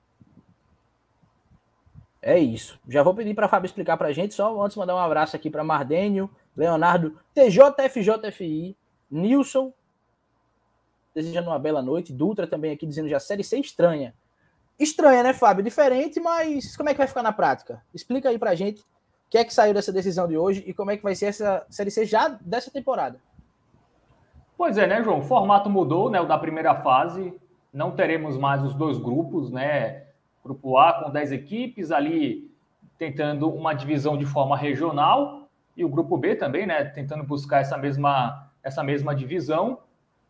É 2.21 2.39
isso. 2.39 2.79
Já 2.87 3.03
vou 3.03 3.13
pedir 3.13 3.33
para 3.33 3.49
Fábio 3.49 3.67
explicar 3.67 3.97
para 3.97 4.07
a 4.07 4.13
gente, 4.13 4.33
só 4.33 4.63
antes 4.63 4.77
mandar 4.77 4.95
um 4.95 4.99
abraço 4.99 5.35
aqui 5.35 5.49
para 5.49 5.63
Mardênio, 5.63 6.29
Leonardo, 6.55 7.19
TJFJFI, 7.33 8.77
Nilson, 9.11 9.73
desejando 11.13 11.49
uma 11.49 11.59
bela 11.59 11.81
noite, 11.81 12.13
Dutra 12.13 12.47
também 12.47 12.71
aqui 12.71 12.85
dizendo 12.87 13.09
já 13.09 13.19
Série 13.19 13.43
C 13.43 13.59
estranha. 13.59 14.13
Estranha, 14.83 15.23
né, 15.23 15.33
Fábio? 15.33 15.63
Diferente, 15.63 16.19
mas 16.19 16.75
como 16.75 16.89
é 16.89 16.93
que 16.93 16.97
vai 16.97 17.07
ficar 17.07 17.23
na 17.23 17.31
prática? 17.31 17.81
Explica 17.93 18.29
aí 18.29 18.37
para 18.37 18.51
a 18.51 18.55
gente 18.55 18.81
o 18.81 18.85
que 19.29 19.37
é 19.37 19.43
que 19.43 19.53
saiu 19.53 19.73
dessa 19.73 19.91
decisão 19.91 20.27
de 20.27 20.37
hoje 20.37 20.63
e 20.67 20.73
como 20.73 20.91
é 20.91 20.97
que 20.97 21.03
vai 21.03 21.15
ser 21.15 21.27
essa 21.27 21.65
Série 21.69 21.89
C 21.89 22.05
já 22.05 22.27
dessa 22.41 22.69
temporada. 22.69 23.19
Pois 24.57 24.77
é, 24.77 24.85
né, 24.85 25.01
João? 25.01 25.19
O 25.19 25.23
formato 25.23 25.69
mudou, 25.69 26.09
né, 26.09 26.21
o 26.21 26.27
da 26.27 26.37
primeira 26.37 26.75
fase. 26.75 27.33
Não 27.73 27.91
teremos 27.91 28.37
mais 28.37 28.63
os 28.63 28.75
dois 28.75 28.99
grupos, 28.99 29.49
né? 29.51 30.03
Grupo 30.43 30.77
A 30.77 30.93
com 30.93 31.09
10 31.09 31.31
equipes, 31.31 31.91
ali 31.91 32.51
tentando 32.97 33.49
uma 33.49 33.73
divisão 33.73 34.15
de 34.15 34.25
forma 34.25 34.55
regional, 34.55 35.49
e 35.75 35.83
o 35.83 35.89
grupo 35.89 36.15
B 36.17 36.35
também, 36.35 36.67
né? 36.67 36.85
Tentando 36.85 37.23
buscar 37.23 37.61
essa 37.61 37.77
mesma, 37.77 38.51
essa 38.61 38.83
mesma 38.83 39.15
divisão. 39.15 39.79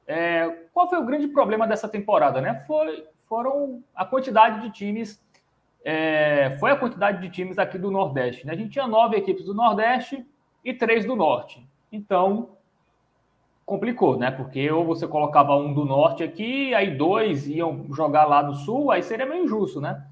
É, 0.08 0.50
qual 0.74 0.90
foi 0.90 1.00
o 1.00 1.06
grande 1.06 1.28
problema 1.28 1.68
dessa 1.68 1.88
temporada, 1.88 2.40
né? 2.40 2.64
Foi, 2.66 3.06
foram 3.34 3.84
a 3.96 4.06
quantidade 4.06 4.62
de 4.62 4.70
times. 4.70 5.20
É, 5.84 6.56
foi 6.60 6.70
a 6.70 6.76
quantidade 6.76 7.20
de 7.20 7.30
times 7.30 7.58
aqui 7.58 7.80
do 7.80 7.90
Nordeste. 7.90 8.46
Né? 8.46 8.54
A 8.54 8.56
gente 8.56 8.70
tinha 8.70 8.86
nove 8.86 9.18
equipes 9.18 9.44
do 9.44 9.56
Nordeste 9.56 10.24
e 10.64 10.72
três 10.72 11.04
do 11.04 11.16
Norte. 11.16 11.68
Então, 11.92 12.50
complicou, 13.66 14.20
né? 14.20 14.30
Porque 14.30 14.70
ou 14.70 14.86
você 14.86 15.08
colocava 15.08 15.56
um 15.56 15.74
do 15.74 15.84
norte 15.84 16.22
aqui, 16.24 16.76
aí 16.76 16.96
dois 16.96 17.48
iam 17.48 17.88
jogar 17.92 18.26
lá 18.26 18.44
do 18.44 18.54
sul, 18.54 18.92
aí 18.92 19.02
seria 19.02 19.26
meio 19.26 19.46
injusto, 19.46 19.82
né? 19.82 20.06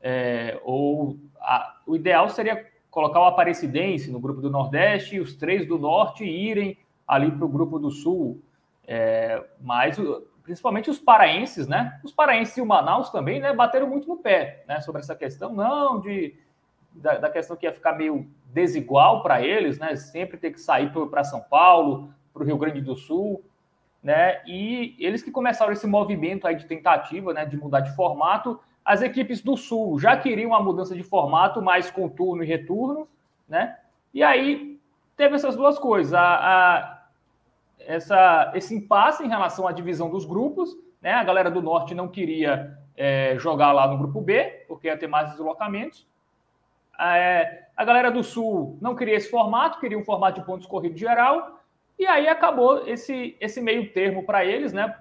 É, 0.00 0.60
ou 0.64 1.18
a, 1.40 1.74
o 1.84 1.96
ideal 1.96 2.28
seria 2.28 2.66
colocar 2.88 3.20
o 3.20 3.24
Aparecidense 3.24 4.12
no 4.12 4.20
grupo 4.20 4.40
do 4.40 4.48
Nordeste 4.48 5.16
e 5.16 5.20
os 5.20 5.34
três 5.34 5.66
do 5.66 5.76
Norte 5.76 6.24
irem 6.24 6.78
ali 7.06 7.32
para 7.32 7.44
o 7.44 7.48
grupo 7.48 7.80
do 7.80 7.90
Sul. 7.90 8.40
É, 8.86 9.44
mas 9.60 9.98
principalmente 10.50 10.90
os 10.90 10.98
paraenses, 10.98 11.68
né? 11.68 12.00
Os 12.02 12.12
paraenses 12.12 12.56
e 12.56 12.60
o 12.60 12.66
Manaus 12.66 13.08
também, 13.10 13.38
né? 13.38 13.52
Bateram 13.52 13.86
muito 13.86 14.08
no 14.08 14.16
pé, 14.16 14.64
né? 14.66 14.80
Sobre 14.80 15.00
essa 15.00 15.14
questão, 15.14 15.52
não 15.52 16.00
de 16.00 16.34
da, 16.90 17.18
da 17.18 17.30
questão 17.30 17.56
que 17.56 17.66
ia 17.66 17.72
ficar 17.72 17.92
meio 17.92 18.28
desigual 18.46 19.22
para 19.22 19.40
eles, 19.40 19.78
né? 19.78 19.94
Sempre 19.94 20.36
ter 20.38 20.50
que 20.50 20.60
sair 20.60 20.90
para 21.08 21.22
São 21.22 21.40
Paulo, 21.40 22.12
para 22.34 22.42
o 22.42 22.46
Rio 22.46 22.58
Grande 22.58 22.80
do 22.80 22.96
Sul, 22.96 23.44
né? 24.02 24.42
E 24.44 24.96
eles 24.98 25.22
que 25.22 25.30
começaram 25.30 25.72
esse 25.72 25.86
movimento 25.86 26.48
aí 26.48 26.56
de 26.56 26.66
tentativa, 26.66 27.32
né, 27.32 27.46
de 27.46 27.56
mudar 27.56 27.78
de 27.78 27.94
formato, 27.94 28.58
as 28.84 29.02
equipes 29.02 29.40
do 29.40 29.56
Sul 29.56 30.00
já 30.00 30.16
queriam 30.16 30.50
uma 30.50 30.60
mudança 30.60 30.96
de 30.96 31.04
formato, 31.04 31.62
mais 31.62 31.92
com 31.92 32.08
turno 32.08 32.42
e 32.42 32.46
retorno, 32.46 33.06
né? 33.48 33.76
E 34.12 34.20
aí 34.20 34.80
teve 35.16 35.36
essas 35.36 35.54
duas 35.54 35.78
coisas, 35.78 36.12
a, 36.12 36.22
a, 36.22 36.99
essa, 37.90 38.52
esse 38.54 38.74
impasse 38.74 39.24
em 39.24 39.28
relação 39.28 39.66
à 39.66 39.72
divisão 39.72 40.10
dos 40.10 40.24
grupos, 40.24 40.76
né? 41.00 41.12
A 41.12 41.24
galera 41.24 41.50
do 41.50 41.62
Norte 41.62 41.94
não 41.94 42.08
queria 42.08 42.78
é, 42.96 43.36
jogar 43.38 43.72
lá 43.72 43.88
no 43.88 43.98
grupo 43.98 44.20
B, 44.20 44.64
porque 44.68 44.86
ia 44.86 44.96
ter 44.96 45.06
mais 45.06 45.30
deslocamentos. 45.30 46.06
É, 46.98 47.64
a 47.76 47.84
galera 47.84 48.10
do 48.10 48.22
Sul 48.22 48.78
não 48.80 48.94
queria 48.94 49.16
esse 49.16 49.30
formato, 49.30 49.80
queria 49.80 49.98
um 49.98 50.04
formato 50.04 50.40
de 50.40 50.46
pontos 50.46 50.66
corridos 50.66 51.00
geral. 51.00 51.60
E 51.98 52.06
aí 52.06 52.28
acabou 52.28 52.86
esse, 52.86 53.36
esse 53.40 53.60
meio 53.60 53.92
termo 53.92 54.24
para 54.24 54.44
eles, 54.44 54.72
né? 54.72 54.94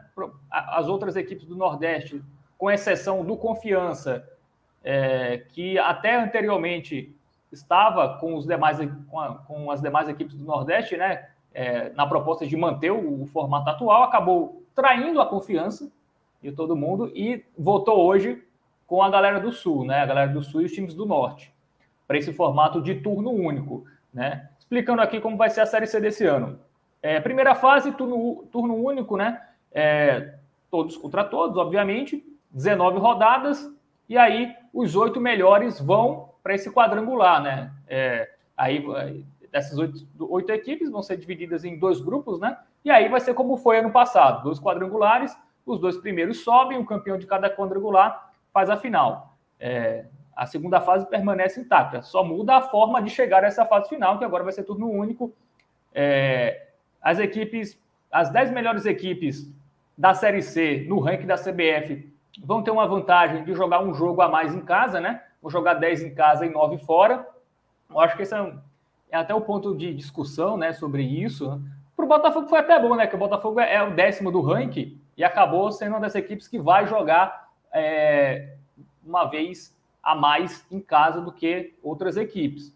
As 0.50 0.88
outras 0.88 1.16
equipes 1.16 1.46
do 1.46 1.56
Nordeste, 1.56 2.22
com 2.58 2.72
exceção 2.72 3.24
do 3.24 3.38
Confiança, 3.38 4.28
é, 4.84 5.44
que 5.50 5.78
até 5.78 6.16
anteriormente 6.16 7.16
estava 7.52 8.18
com, 8.20 8.36
os 8.36 8.46
demais, 8.46 8.78
com, 9.10 9.20
a, 9.20 9.36
com 9.36 9.72
as 9.72 9.82
demais 9.82 10.08
equipes 10.08 10.36
do 10.36 10.46
Nordeste, 10.46 10.98
né? 10.98 11.30
É, 11.54 11.90
na 11.90 12.06
proposta 12.06 12.46
de 12.46 12.56
manter 12.56 12.92
o, 12.92 13.24
o, 13.24 13.26
formato 13.26 13.70
atual, 13.70 14.04
acabou 14.04 14.64
traindo 14.76 15.20
a 15.20 15.26
confiança 15.26 15.92
de 16.42 16.52
todo 16.52 16.76
mundo 16.76 17.12
e 17.16 17.44
voltou 17.58 17.98
hoje 17.98 18.44
com 18.86 19.02
a 19.02 19.10
galera 19.10 19.40
do 19.40 19.52
Sul, 19.52 19.84
né? 19.84 20.02
A 20.02 20.06
galera 20.06 20.32
do 20.32 20.42
Sul 20.42 20.62
e 20.62 20.66
os 20.66 20.72
times 20.72 20.94
do 20.94 21.06
Norte, 21.06 21.54
para 22.08 22.18
esse 22.18 22.32
formato 22.32 22.82
de 22.82 22.96
turno 22.96 23.32
único, 23.32 23.86
né? 24.14 24.50
Explicando 24.60 25.02
aqui 25.02 25.20
como 25.20 25.38
vai 25.38 25.50
ser 25.50 25.62
a 25.62 25.66
Série 25.66 25.88
C 25.88 26.00
desse 26.00 26.26
ano. 26.26 26.60
É, 27.02 27.20
primeira 27.20 27.56
fase, 27.56 27.92
turno, 27.94 28.44
turno 28.52 28.76
único, 28.76 29.18
né? 29.18 29.42
É, 29.72 30.36
todos 30.70 30.98
contra 30.98 31.24
todos, 31.24 31.58
obviamente. 31.58 32.24
19 32.52 33.00
rodadas. 33.00 33.72
E 34.08 34.18
aí, 34.18 34.56
os 34.74 34.96
oito 34.96 35.20
melhores 35.20 35.80
vão 35.80 36.30
para 36.42 36.56
esse 36.56 36.72
quadrangular, 36.72 37.42
né? 37.42 37.72
É, 37.88 38.30
aí, 38.58 38.84
essas 39.52 39.78
oito, 39.78 40.08
oito 40.20 40.52
equipes 40.52 40.90
vão 40.90 41.02
ser 41.02 41.18
divididas 41.18 41.64
em 41.64 41.78
dois 41.78 42.02
grupos, 42.02 42.40
né? 42.40 42.58
E 42.84 42.90
aí 42.90 43.10
vai 43.10 43.20
ser 43.20 43.34
como 43.34 43.58
foi 43.58 43.80
ano 43.80 43.92
passado: 43.92 44.44
dois 44.44 44.60
quadrangulares, 44.60 45.38
os 45.66 45.80
dois 45.80 45.98
primeiros 45.98 46.44
sobem, 46.44 46.78
o 46.78 46.86
campeão 46.86 47.18
de 47.18 47.28
cada 47.28 47.50
quadrangular 47.50 48.32
faz 48.54 48.70
a 48.70 48.78
final. 48.78 49.38
É, 49.60 50.06
a 50.36 50.46
segunda 50.46 50.80
fase 50.80 51.06
permanece 51.06 51.60
intacta, 51.60 52.02
só 52.02 52.24
muda 52.24 52.56
a 52.56 52.62
forma 52.62 53.02
de 53.02 53.10
chegar 53.10 53.44
a 53.44 53.48
essa 53.48 53.66
fase 53.66 53.90
final, 53.90 54.18
que 54.18 54.24
agora 54.24 54.44
vai 54.44 54.54
ser 54.54 54.64
turno 54.64 54.90
único. 54.90 55.34
É, 55.94 56.68
as 57.02 57.20
equipes, 57.20 57.78
as 58.12 58.30
10 58.30 58.52
melhores 58.52 58.86
equipes 58.86 59.52
da 59.98 60.14
Série 60.14 60.42
C 60.42 60.86
no 60.88 61.00
ranking 61.00 61.28
da 61.28 61.36
CBF 61.36 62.10
vão 62.42 62.64
ter 62.64 62.72
uma 62.72 62.88
vantagem 62.88 63.44
de 63.44 63.54
jogar 63.54 63.82
um 63.82 63.94
jogo 63.94 64.22
a 64.22 64.30
mais 64.30 64.56
em 64.56 64.62
casa, 64.62 65.02
né? 65.02 65.22
Vão 65.42 65.52
jogar 65.52 65.74
10 65.74 66.04
em 66.04 66.16
casa 66.16 66.46
e 66.46 66.50
9 66.50 66.78
fora. 66.80 67.28
Eu 67.90 68.00
acho 68.00 68.16
que 68.16 68.24
esse 68.24 68.34
é, 68.34 68.54
é 69.12 69.18
até 69.18 69.34
o 69.34 69.42
ponto 69.42 69.76
de 69.76 69.94
discussão, 69.94 70.58
né, 70.58 70.74
sobre 70.74 71.04
isso. 71.04 71.62
Para 71.96 72.06
o 72.06 72.08
Botafogo 72.08 72.48
foi 72.48 72.60
até 72.60 72.80
bom, 72.80 72.96
né? 72.96 73.08
Que 73.08 73.16
o 73.16 73.20
Botafogo 73.20 73.60
é 73.60 73.84
o 73.84 73.94
décimo 73.94 74.32
do 74.32 74.40
ranking 74.40 74.98
e 75.18 75.24
acabou 75.24 75.70
sendo 75.70 75.90
uma 75.90 76.00
das 76.00 76.16
equipes 76.16 76.48
que 76.48 76.58
vai 76.58 76.88
jogar 76.88 77.50
é, 77.74 78.56
uma 79.06 79.26
vez 79.26 79.78
a 80.02 80.16
mais 80.16 80.66
em 80.72 80.80
casa 80.80 81.20
do 81.20 81.30
que 81.30 81.76
outras 81.84 82.16
equipes. 82.16 82.74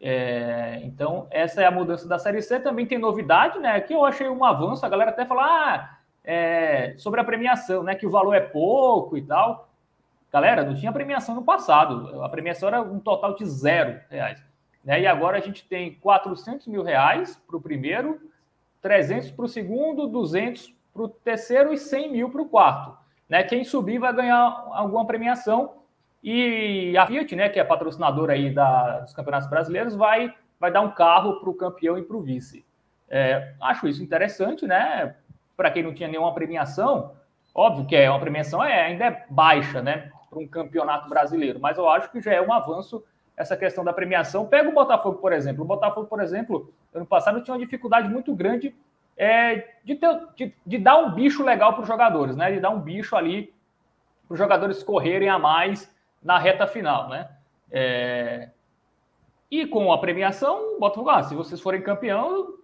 É, 0.00 0.80
então, 0.82 1.28
essa 1.30 1.62
é 1.62 1.66
a 1.66 1.70
mudança 1.70 2.08
da 2.08 2.18
Série 2.18 2.42
C. 2.42 2.58
Também 2.58 2.84
tem 2.84 2.98
novidade, 2.98 3.60
né? 3.60 3.80
Que 3.80 3.94
eu 3.94 4.04
achei 4.04 4.28
um 4.28 4.44
avanço. 4.44 4.84
A 4.84 4.88
galera 4.88 5.12
até 5.12 5.24
fala 5.24 5.44
ah, 5.44 5.98
é, 6.24 6.94
sobre 6.98 7.20
a 7.20 7.24
premiação, 7.24 7.84
né? 7.84 7.94
Que 7.94 8.06
o 8.06 8.10
valor 8.10 8.34
é 8.34 8.40
pouco 8.40 9.16
e 9.16 9.22
tal. 9.22 9.68
Galera, 10.32 10.64
não 10.64 10.74
tinha 10.74 10.92
premiação 10.92 11.32
no 11.34 11.44
passado. 11.44 12.20
A 12.24 12.28
premiação 12.28 12.68
era 12.68 12.82
um 12.82 12.98
total 12.98 13.36
de 13.36 13.46
zero 13.46 14.00
reais. 14.10 14.44
Né? 14.84 15.02
E 15.02 15.06
agora 15.06 15.38
a 15.38 15.40
gente 15.40 15.66
tem 15.66 15.94
400 15.94 16.66
mil 16.66 16.82
reais 16.82 17.40
para 17.46 17.56
o 17.56 17.60
primeiro, 17.60 18.20
300 18.82 19.30
para 19.30 19.44
o 19.44 19.48
segundo, 19.48 20.06
200 20.06 20.74
para 20.92 21.02
o 21.02 21.08
terceiro 21.08 21.72
e 21.72 21.78
100 21.78 22.12
mil 22.12 22.30
para 22.30 22.42
o 22.42 22.48
quarto. 22.48 22.96
Né? 23.28 23.42
Quem 23.42 23.64
subir 23.64 23.98
vai 23.98 24.12
ganhar 24.12 24.66
alguma 24.72 25.06
premiação. 25.06 25.76
E 26.22 26.96
a 26.96 27.06
Fiat, 27.06 27.34
né, 27.36 27.48
que 27.48 27.60
é 27.60 27.64
patrocinadora 27.64 28.32
aí 28.32 28.50
da, 28.50 29.00
dos 29.00 29.12
campeonatos 29.12 29.48
brasileiros, 29.48 29.94
vai, 29.94 30.34
vai 30.58 30.70
dar 30.70 30.80
um 30.80 30.90
carro 30.90 31.40
para 31.40 31.50
o 31.50 31.54
campeão 31.54 31.98
e 31.98 32.02
para 32.02 32.16
o 32.16 32.22
vice. 32.22 32.64
É, 33.08 33.54
acho 33.60 33.86
isso 33.86 34.02
interessante, 34.02 34.66
né? 34.66 35.16
Para 35.54 35.70
quem 35.70 35.82
não 35.82 35.92
tinha 35.92 36.08
nenhuma 36.08 36.32
premiação, 36.32 37.14
óbvio 37.54 37.86
que 37.86 37.94
é 37.94 38.10
uma 38.10 38.18
premiação 38.18 38.64
é, 38.64 38.86
ainda 38.86 39.04
é 39.04 39.26
baixa, 39.28 39.82
né? 39.82 40.10
Para 40.30 40.38
um 40.38 40.48
campeonato 40.48 41.10
brasileiro, 41.10 41.60
mas 41.60 41.76
eu 41.76 41.88
acho 41.88 42.10
que 42.10 42.22
já 42.22 42.32
é 42.32 42.40
um 42.40 42.52
avanço 42.52 43.04
essa 43.36 43.56
questão 43.56 43.84
da 43.84 43.92
premiação. 43.92 44.46
Pega 44.46 44.68
o 44.68 44.74
Botafogo, 44.74 45.18
por 45.18 45.32
exemplo. 45.32 45.64
O 45.64 45.66
Botafogo, 45.66 46.06
por 46.06 46.20
exemplo, 46.20 46.72
ano 46.92 47.06
passado 47.06 47.42
tinha 47.42 47.54
uma 47.54 47.64
dificuldade 47.64 48.08
muito 48.08 48.34
grande 48.34 48.74
é, 49.16 49.74
de, 49.84 49.94
ter, 49.94 50.20
de, 50.36 50.54
de 50.64 50.78
dar 50.78 50.98
um 50.98 51.12
bicho 51.12 51.42
legal 51.42 51.72
para 51.72 51.82
os 51.82 51.88
jogadores, 51.88 52.36
né? 52.36 52.52
De 52.52 52.60
dar 52.60 52.70
um 52.70 52.80
bicho 52.80 53.16
ali 53.16 53.52
para 54.26 54.34
os 54.34 54.38
jogadores 54.38 54.82
correrem 54.82 55.28
a 55.28 55.38
mais 55.38 55.92
na 56.22 56.38
reta 56.38 56.66
final, 56.66 57.08
né? 57.08 57.28
É... 57.70 58.50
E 59.50 59.66
com 59.66 59.92
a 59.92 59.98
premiação, 59.98 60.78
Botafogo, 60.80 61.10
ah, 61.10 61.22
se 61.22 61.34
vocês 61.34 61.60
forem 61.60 61.82
campeão, 61.82 62.54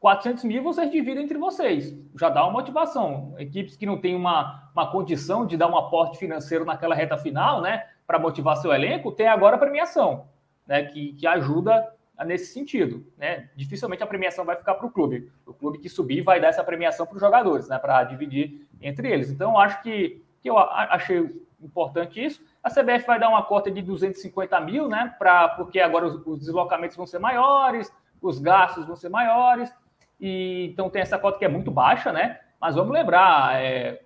400 0.00 0.44
mil 0.44 0.62
vocês 0.62 0.90
dividem 0.90 1.24
entre 1.24 1.38
vocês. 1.38 1.96
Já 2.18 2.28
dá 2.28 2.44
uma 2.44 2.52
motivação. 2.52 3.34
Equipes 3.38 3.76
que 3.76 3.86
não 3.86 3.98
têm 3.98 4.14
uma, 4.14 4.70
uma 4.74 4.90
condição 4.90 5.46
de 5.46 5.56
dar 5.56 5.68
um 5.68 5.76
aporte 5.76 6.18
financeiro 6.18 6.64
naquela 6.64 6.94
reta 6.94 7.16
final, 7.16 7.60
né? 7.60 7.86
Para 8.06 8.18
motivar 8.18 8.56
seu 8.56 8.72
elenco, 8.72 9.12
tem 9.12 9.26
agora 9.26 9.56
a 9.56 9.58
premiação, 9.58 10.28
né? 10.66 10.84
Que, 10.84 11.12
que 11.14 11.26
ajuda 11.26 11.92
nesse 12.24 12.52
sentido, 12.52 13.04
né? 13.16 13.48
Dificilmente 13.56 14.02
a 14.02 14.06
premiação 14.06 14.44
vai 14.44 14.56
ficar 14.56 14.74
para 14.74 14.86
o 14.86 14.90
clube. 14.90 15.32
O 15.46 15.52
clube 15.52 15.78
que 15.78 15.88
subir 15.88 16.22
vai 16.22 16.40
dar 16.40 16.48
essa 16.48 16.62
premiação 16.62 17.06
para 17.06 17.16
os 17.16 17.20
jogadores, 17.20 17.68
né? 17.68 17.78
Para 17.78 18.04
dividir 18.04 18.68
entre 18.80 19.10
eles. 19.10 19.30
Então, 19.30 19.58
acho 19.58 19.82
que, 19.82 20.22
que 20.40 20.48
eu 20.48 20.58
achei 20.58 21.42
importante 21.60 22.22
isso. 22.22 22.44
A 22.62 22.70
CBF 22.70 23.06
vai 23.06 23.18
dar 23.18 23.28
uma 23.28 23.42
cota 23.42 23.70
de 23.70 23.82
250 23.82 24.60
mil, 24.60 24.88
né? 24.88 25.14
Pra, 25.18 25.48
porque 25.48 25.80
agora 25.80 26.06
os, 26.06 26.26
os 26.26 26.38
deslocamentos 26.40 26.96
vão 26.96 27.06
ser 27.06 27.18
maiores, 27.18 27.92
os 28.20 28.38
gastos 28.38 28.86
vão 28.86 28.96
ser 28.96 29.08
maiores, 29.08 29.72
e 30.20 30.68
então 30.70 30.88
tem 30.88 31.02
essa 31.02 31.18
cota 31.18 31.38
que 31.38 31.44
é 31.44 31.48
muito 31.48 31.70
baixa, 31.70 32.12
né? 32.12 32.40
Mas 32.60 32.74
vamos 32.76 32.92
lembrar, 32.92 33.60
é, 33.60 34.02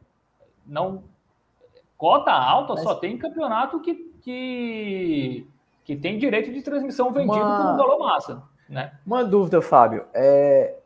não 0.66 1.04
cota 1.98 2.32
alta 2.32 2.72
Mas... 2.72 2.82
só 2.82 2.94
tem 2.94 3.18
campeonato 3.18 3.80
que, 3.80 3.94
que 4.22 5.46
que 5.88 5.96
tem 5.96 6.18
direito 6.18 6.52
de 6.52 6.60
transmissão 6.60 7.10
vendido 7.10 7.42
uma... 7.42 7.56
por 7.56 7.72
um 7.72 7.76
valor 7.78 7.98
massa. 7.98 8.42
Né? 8.68 8.92
Uma 9.06 9.24
dúvida, 9.24 9.62
Fábio. 9.62 10.04
É... 10.12 10.76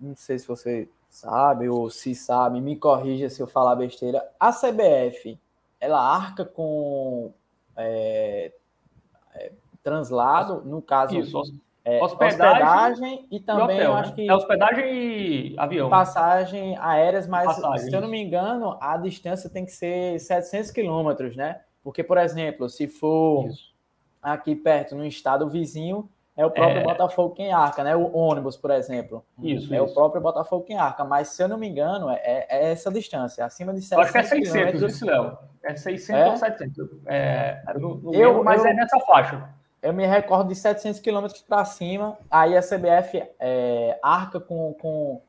Não 0.00 0.14
sei 0.14 0.38
se 0.38 0.46
você 0.46 0.88
sabe 1.08 1.68
ou 1.68 1.90
se 1.90 2.14
sabe, 2.14 2.60
me 2.60 2.76
corrija 2.76 3.28
se 3.28 3.42
eu 3.42 3.48
falar 3.48 3.74
besteira. 3.74 4.24
A 4.38 4.52
CBF, 4.52 5.36
ela 5.80 6.00
arca 6.00 6.44
com 6.44 7.34
é... 7.76 8.52
É... 9.34 9.50
translado, 9.82 10.62
no 10.64 10.80
caso. 10.80 11.18
Isso, 11.18 11.42
é, 11.84 12.02
hospedagem, 12.02 12.48
hospedagem, 12.48 13.28
e 13.30 13.40
também 13.40 13.76
hotel, 13.76 13.94
acho 13.94 14.10
né? 14.10 14.16
que. 14.16 14.30
É 14.30 14.34
hospedagem 14.34 14.84
e 14.86 15.54
avião. 15.58 15.90
Passagem 15.90 16.78
aéreas, 16.78 17.26
mas 17.26 17.44
passagem, 17.44 17.90
se 17.90 17.94
eu 17.94 18.00
não 18.00 18.08
me 18.08 18.22
engano, 18.22 18.78
a 18.80 18.96
distância 18.96 19.50
tem 19.50 19.66
que 19.66 19.72
ser 19.72 20.18
700 20.18 20.70
quilômetros, 20.70 21.36
né? 21.36 21.60
Porque, 21.82 22.02
por 22.02 22.16
exemplo, 22.16 22.70
se 22.70 22.88
for 22.88 23.48
isso. 23.48 23.74
aqui 24.22 24.56
perto, 24.56 24.96
no 24.96 25.04
estado 25.04 25.46
vizinho, 25.46 26.08
é 26.34 26.46
o 26.46 26.50
próprio 26.50 26.80
é... 26.80 26.84
Botafogo 26.84 27.34
quem 27.34 27.52
arca, 27.52 27.84
né? 27.84 27.94
O 27.94 28.16
ônibus, 28.16 28.56
por 28.56 28.70
exemplo. 28.70 29.22
Isso. 29.38 29.72
É 29.72 29.76
isso. 29.76 29.84
o 29.84 29.92
próprio 29.92 30.22
Botafogo 30.22 30.64
quem 30.64 30.78
arca. 30.78 31.04
Mas, 31.04 31.28
se 31.28 31.42
eu 31.42 31.48
não 31.48 31.58
me 31.58 31.68
engano, 31.68 32.08
é, 32.08 32.14
é, 32.24 32.46
é 32.48 32.72
essa 32.72 32.90
distância, 32.90 33.44
acima 33.44 33.74
de 33.74 33.82
700 33.82 34.04
Acho 34.04 34.12
que 34.12 34.18
é 34.18 34.42
600, 34.42 34.82
isso, 34.82 35.04
Léo. 35.04 35.36
É 35.62 35.76
600 35.76 36.08
é? 36.08 36.30
ou 36.30 36.36
700. 36.38 36.88
É, 37.04 37.62
no, 37.78 37.96
no 37.96 38.14
eu, 38.14 38.30
mesmo, 38.30 38.44
mas 38.44 38.64
eu... 38.64 38.70
é 38.70 38.74
nessa 38.74 38.98
faixa 39.00 39.46
eu 39.84 39.92
me 39.92 40.06
recordo 40.06 40.48
de 40.48 40.54
700 40.54 40.98
quilômetros 40.98 41.42
para 41.42 41.62
cima, 41.66 42.16
aí 42.30 42.56
a 42.56 42.62
CBF 42.62 43.22
é, 43.38 43.98
arca 44.02 44.40
com, 44.40 44.72
com 44.80 45.20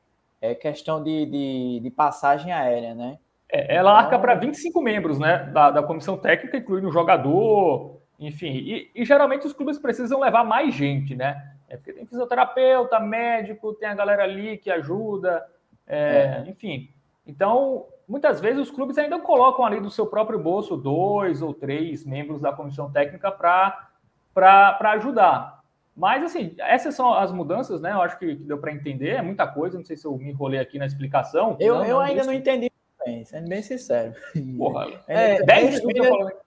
é, 0.41 0.55
questão 0.55 1.03
de, 1.03 1.25
de, 1.25 1.79
de, 1.81 1.91
passagem 1.91 2.53
aérea, 2.53 2.95
né? 2.95 3.19
É, 3.51 3.75
ela 3.75 3.91
arca 3.91 4.17
para 4.17 4.33
25 4.33 4.81
membros 4.81 5.19
né, 5.19 5.49
da, 5.53 5.71
da 5.71 5.83
comissão 5.83 6.17
técnica, 6.17 6.55
incluindo 6.55 6.87
o 6.87 6.91
jogador, 6.91 7.99
enfim. 8.17 8.47
E, 8.47 8.91
e, 8.95 9.03
geralmente 9.03 9.45
os 9.45 9.51
clubes 9.51 9.77
precisam 9.77 10.21
levar 10.21 10.45
mais 10.45 10.73
gente, 10.73 11.13
né? 11.15 11.51
É 11.67 11.75
porque 11.75 11.91
tem 11.91 12.05
fisioterapeuta, 12.05 12.97
médico, 12.97 13.73
tem 13.73 13.89
a 13.89 13.93
galera 13.93 14.23
ali 14.23 14.57
que 14.57 14.71
ajuda, 14.71 15.45
é, 15.85 16.43
é. 16.45 16.49
enfim. 16.49 16.89
Então, 17.27 17.87
muitas 18.07 18.39
vezes 18.39 18.61
os 18.61 18.71
clubes 18.71 18.97
ainda 18.97 19.19
colocam 19.19 19.65
ali 19.65 19.81
do 19.81 19.89
seu 19.89 20.05
próprio 20.05 20.39
bolso 20.39 20.77
dois 20.77 21.41
ou 21.41 21.53
três 21.53 22.05
membros 22.05 22.39
da 22.39 22.53
comissão 22.53 22.89
técnica 22.89 23.29
para 23.29 23.89
para 24.35 24.91
ajudar. 24.91 25.55
Mas, 25.95 26.21
assim, 26.23 26.53
essas 26.59 26.93
são 26.93 27.13
as 27.13 27.31
mudanças, 27.31 27.79
né? 27.79 27.93
Eu 27.93 28.01
acho 28.01 28.19
que, 28.19 28.35
que 28.35 28.43
deu 28.43 28.57
para 28.57 28.73
entender, 28.73 29.11
é 29.11 29.21
muita 29.21 29.47
coisa. 29.47 29.77
Não 29.77 29.85
sei 29.85 29.95
se 29.95 30.05
eu 30.05 30.17
me 30.17 30.29
enrolei 30.29 30.59
aqui 30.59 30.77
na 30.77 30.85
explicação. 30.85 31.55
Eu, 31.57 31.75
não, 31.75 31.85
eu 31.85 31.93
não 31.95 31.99
ainda 32.01 32.23
não 32.25 32.33
entendi 32.33 32.69
bem, 33.05 33.23
sendo 33.23 33.47
bem 33.47 33.61
sincero. 33.61 34.13
Porra, 34.57 34.87
é, 35.07 35.41
10 35.41 35.85
minutos 35.85 36.09
falando. 36.09 36.45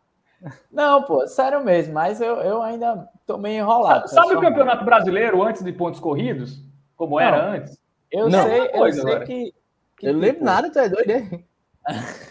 Não, 0.70 1.02
pô, 1.02 1.26
sério 1.26 1.64
mesmo, 1.64 1.94
mas 1.94 2.20
eu, 2.20 2.36
eu 2.36 2.62
ainda 2.62 3.08
tô 3.26 3.38
meio 3.38 3.62
enrolado. 3.62 4.08
Sabe, 4.08 4.28
sabe 4.28 4.36
o 4.36 4.40
Campeonato 4.40 4.84
Brasileiro 4.84 5.42
antes 5.42 5.64
de 5.64 5.72
pontos 5.72 5.98
corridos? 5.98 6.62
Como 6.94 7.18
não, 7.18 7.20
era 7.20 7.50
antes? 7.50 7.76
Eu 8.10 8.28
não, 8.28 8.44
sei, 8.44 8.70
eu 8.72 8.92
sei 8.92 9.18
que, 9.20 9.54
que. 9.96 10.06
Eu 10.06 10.12
não 10.12 10.20
lembro 10.20 10.34
tipo 10.34 10.44
nada, 10.44 10.70
tu 10.70 10.78
é 10.78 10.88
doido, 10.88 11.08
né? 11.08 11.42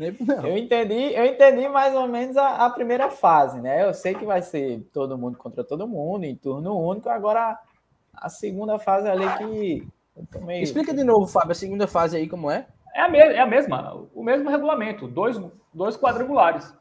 Não. 0.26 0.46
Eu 0.46 0.56
entendi, 0.56 1.14
eu 1.14 1.26
entendi 1.26 1.68
mais 1.68 1.94
ou 1.94 2.08
menos 2.08 2.36
a, 2.36 2.66
a, 2.66 2.70
primeira 2.70 3.10
fase, 3.10 3.60
né? 3.60 3.84
Eu 3.84 3.92
sei 3.92 4.14
que 4.14 4.24
vai 4.24 4.40
ser 4.40 4.80
todo 4.92 5.18
mundo 5.18 5.36
contra 5.36 5.62
todo 5.62 5.86
mundo, 5.86 6.24
em 6.24 6.34
turno 6.34 6.78
único. 6.78 7.08
Agora, 7.08 7.58
a 8.14 8.28
segunda 8.28 8.78
fase 8.78 9.08
ali 9.08 9.26
que. 9.36 9.88
Meio... 10.40 10.62
Explica 10.62 10.94
de 10.94 11.04
novo, 11.04 11.26
Fábio, 11.26 11.52
a 11.52 11.54
segunda 11.54 11.86
fase 11.86 12.16
aí 12.16 12.28
como 12.28 12.50
é? 12.50 12.66
É 12.94 13.02
a, 13.02 13.08
me 13.08 13.18
é 13.18 13.40
a 13.40 13.46
mesma, 13.46 13.94
o 14.14 14.22
mesmo 14.22 14.50
regulamento, 14.50 15.06
dois, 15.06 15.40
dois 15.72 15.96
quadrangulares. 15.96 16.74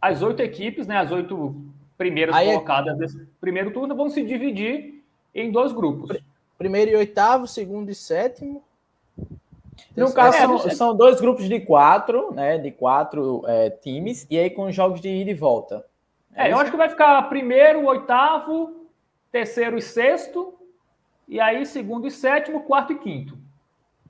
As 0.00 0.22
oito 0.22 0.40
equipes, 0.40 0.86
né? 0.86 0.98
As 0.98 1.10
oito 1.10 1.56
primeiras 1.96 2.34
aí 2.34 2.48
é 2.48 2.52
colocadas 2.52 2.94
é... 2.94 2.98
desse 2.98 3.26
primeiro 3.40 3.72
turno 3.72 3.96
vão 3.96 4.08
se 4.08 4.22
dividir 4.22 5.02
em 5.34 5.50
dois 5.50 5.72
grupos. 5.72 6.16
Primeiro 6.56 6.92
e 6.92 6.96
oitavo, 6.96 7.46
segundo 7.46 7.90
e 7.90 7.94
sétimo. 7.94 8.62
No 9.98 10.12
caso, 10.12 10.36
é, 10.36 10.40
são, 10.40 10.70
são, 10.70 10.96
dois 10.96 11.20
grupos 11.20 11.48
de 11.48 11.60
quatro, 11.60 12.32
né? 12.32 12.58
De 12.58 12.70
quatro 12.70 13.42
é, 13.46 13.70
times, 13.70 14.26
e 14.30 14.38
aí 14.38 14.50
com 14.50 14.70
jogos 14.70 15.00
de 15.00 15.08
ida 15.08 15.30
e 15.30 15.34
volta. 15.34 15.84
É, 16.34 16.48
é 16.48 16.52
eu 16.52 16.58
acho 16.58 16.70
que 16.70 16.76
vai 16.76 16.88
ficar 16.88 17.22
primeiro, 17.28 17.84
oitavo, 17.84 18.86
terceiro 19.30 19.76
e 19.76 19.82
sexto, 19.82 20.54
e 21.26 21.40
aí 21.40 21.66
segundo 21.66 22.06
e 22.06 22.10
sétimo, 22.10 22.62
quarto 22.62 22.92
e 22.92 22.98
quinto. 22.98 23.36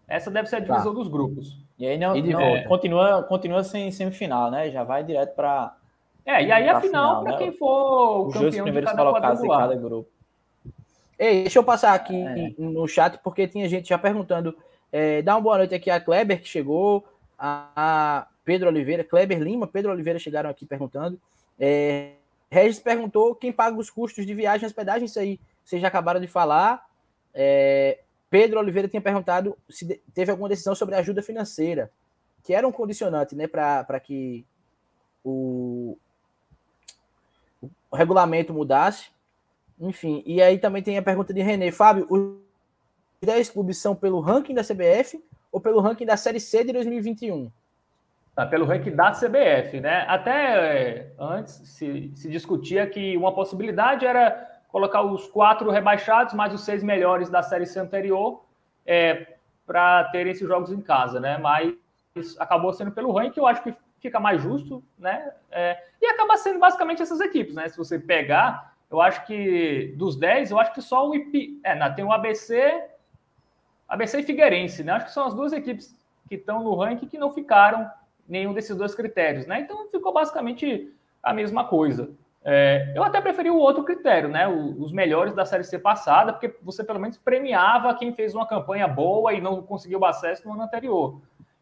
Essa 0.06 0.30
deve 0.30 0.48
ser 0.48 0.56
a 0.56 0.60
divisão 0.60 0.92
tá. 0.92 0.98
dos 0.98 1.08
grupos. 1.08 1.56
E 1.78 1.86
aí 1.86 1.98
não, 1.98 2.16
e 2.16 2.22
não 2.22 2.64
continua, 2.64 3.22
continua 3.22 3.62
sem 3.62 3.90
semifinal, 3.90 4.50
né? 4.50 4.70
Já 4.70 4.82
vai 4.82 5.04
direto 5.04 5.34
para. 5.34 5.76
É, 6.24 6.44
e 6.44 6.50
aí 6.50 6.68
a 6.68 6.80
final 6.80 7.22
para 7.22 7.32
né? 7.32 7.38
quem 7.38 7.52
for 7.52 7.68
o 7.68 8.26
Os 8.26 8.34
campeão 8.34 8.50
dois 8.50 8.62
primeiros 8.62 8.90
de 8.90 8.96
cada 8.96 9.34
de 9.34 9.48
cada 9.48 9.74
grupo. 9.76 10.10
Ei, 11.18 11.42
deixa 11.42 11.58
eu 11.58 11.64
passar 11.64 11.94
aqui 11.94 12.16
é. 12.16 12.52
no 12.58 12.86
chat, 12.86 13.18
porque 13.18 13.46
tinha 13.48 13.68
gente 13.68 13.88
já 13.88 13.98
perguntando 13.98 14.56
é, 14.92 15.22
dá 15.22 15.34
uma 15.34 15.42
boa 15.42 15.58
noite 15.58 15.74
aqui 15.74 15.90
a 15.90 16.00
Kleber, 16.00 16.40
que 16.40 16.48
chegou, 16.48 17.06
a, 17.38 18.26
Pedro 18.44 18.68
Oliveira, 18.68 19.04
Kleber 19.04 19.40
Lima, 19.40 19.66
Pedro 19.66 19.92
Oliveira 19.92 20.18
chegaram 20.18 20.48
aqui 20.48 20.64
perguntando. 20.64 21.20
É, 21.58 22.12
Regis 22.50 22.78
perguntou 22.78 23.34
quem 23.34 23.52
paga 23.52 23.76
os 23.78 23.90
custos 23.90 24.24
de 24.24 24.34
viagem 24.34 24.64
e 24.64 24.66
hospedagem, 24.66 25.04
isso 25.04 25.18
aí 25.18 25.38
vocês 25.64 25.82
já 25.82 25.88
acabaram 25.88 26.20
de 26.20 26.26
falar. 26.26 26.86
É, 27.34 27.98
Pedro 28.30 28.58
Oliveira 28.58 28.88
tinha 28.88 29.02
perguntado 29.02 29.56
se 29.68 30.00
teve 30.14 30.30
alguma 30.30 30.48
decisão 30.48 30.74
sobre 30.74 30.94
ajuda 30.94 31.22
financeira, 31.22 31.90
que 32.42 32.54
era 32.54 32.66
um 32.66 32.72
condicionante 32.72 33.34
né, 33.36 33.46
para 33.46 34.00
que 34.00 34.46
o, 35.22 35.98
o 37.90 37.96
regulamento 37.96 38.52
mudasse. 38.52 39.10
Enfim, 39.78 40.22
e 40.26 40.42
aí 40.42 40.58
também 40.58 40.82
tem 40.82 40.98
a 40.98 41.02
pergunta 41.02 41.32
de 41.32 41.42
René. 41.42 41.70
Fábio, 41.70 42.06
10 43.22 43.50
clubes 43.50 43.78
são 43.78 43.94
pelo 43.94 44.20
ranking 44.20 44.54
da 44.54 44.62
CBF 44.62 45.22
ou 45.50 45.60
pelo 45.60 45.80
ranking 45.80 46.06
da 46.06 46.16
Série 46.16 46.40
C 46.40 46.64
de 46.64 46.72
2021? 46.72 47.50
Tá, 48.34 48.46
pelo 48.46 48.64
ranking 48.64 48.94
da 48.94 49.10
CBF, 49.10 49.80
né? 49.80 50.04
Até 50.06 50.30
é, 50.30 51.12
antes 51.18 51.54
se, 51.54 52.12
se 52.14 52.28
discutia 52.30 52.86
que 52.86 53.16
uma 53.16 53.34
possibilidade 53.34 54.06
era 54.06 54.60
colocar 54.68 55.02
os 55.02 55.26
quatro 55.26 55.70
rebaixados 55.70 56.34
mais 56.34 56.54
os 56.54 56.64
seis 56.64 56.82
melhores 56.82 57.28
da 57.28 57.42
Série 57.42 57.66
C 57.66 57.80
anterior 57.80 58.44
é, 58.86 59.34
para 59.66 60.04
terem 60.04 60.32
esses 60.32 60.46
jogos 60.46 60.70
em 60.70 60.80
casa, 60.80 61.18
né? 61.18 61.36
Mas 61.38 61.74
acabou 62.38 62.72
sendo 62.72 62.92
pelo 62.92 63.12
ranking, 63.12 63.40
eu 63.40 63.46
acho 63.46 63.62
que 63.62 63.74
fica 63.98 64.20
mais 64.20 64.40
justo, 64.40 64.84
né? 64.96 65.32
É, 65.50 65.76
e 66.00 66.06
acaba 66.06 66.36
sendo 66.36 66.60
basicamente 66.60 67.02
essas 67.02 67.20
equipes, 67.20 67.54
né? 67.54 67.68
Se 67.68 67.76
você 67.76 67.98
pegar, 67.98 68.76
eu 68.90 69.00
acho 69.00 69.26
que 69.26 69.94
dos 69.96 70.16
10, 70.16 70.52
eu 70.52 70.60
acho 70.60 70.72
que 70.72 70.80
só 70.80 71.08
o 71.08 71.14
IP. 71.14 71.60
É, 71.64 71.90
tem 71.90 72.04
o 72.04 72.12
ABC, 72.12 72.54
ABC 73.88 74.20
e 74.20 74.22
Figueirense, 74.22 74.84
né? 74.84 74.92
Acho 74.92 75.06
que 75.06 75.12
são 75.12 75.26
as 75.26 75.34
duas 75.34 75.52
equipes 75.52 75.96
que 76.28 76.34
estão 76.34 76.62
no 76.62 76.74
ranking 76.74 77.08
que 77.08 77.18
não 77.18 77.32
ficaram 77.32 77.90
nenhum 78.28 78.52
desses 78.52 78.76
dois 78.76 78.94
critérios, 78.94 79.46
né? 79.46 79.60
Então 79.60 79.88
ficou 79.88 80.12
basicamente 80.12 80.92
a 81.22 81.32
mesma 81.32 81.64
coisa. 81.64 82.10
É, 82.44 82.92
eu 82.94 83.02
até 83.02 83.20
preferi 83.20 83.50
o 83.50 83.56
outro 83.56 83.84
critério, 83.84 84.28
né? 84.28 84.46
os 84.48 84.92
melhores 84.92 85.34
da 85.34 85.44
Série 85.44 85.64
C 85.64 85.78
passada, 85.78 86.32
porque 86.32 86.56
você 86.62 86.84
pelo 86.84 87.00
menos 87.00 87.18
premiava 87.18 87.94
quem 87.94 88.12
fez 88.12 88.34
uma 88.34 88.46
campanha 88.46 88.86
boa 88.86 89.34
e 89.34 89.40
não 89.40 89.60
conseguiu 89.62 89.98
o 89.98 90.04
acesso 90.04 90.46
no 90.46 90.54
ano 90.54 90.62
anterior. 90.62 91.20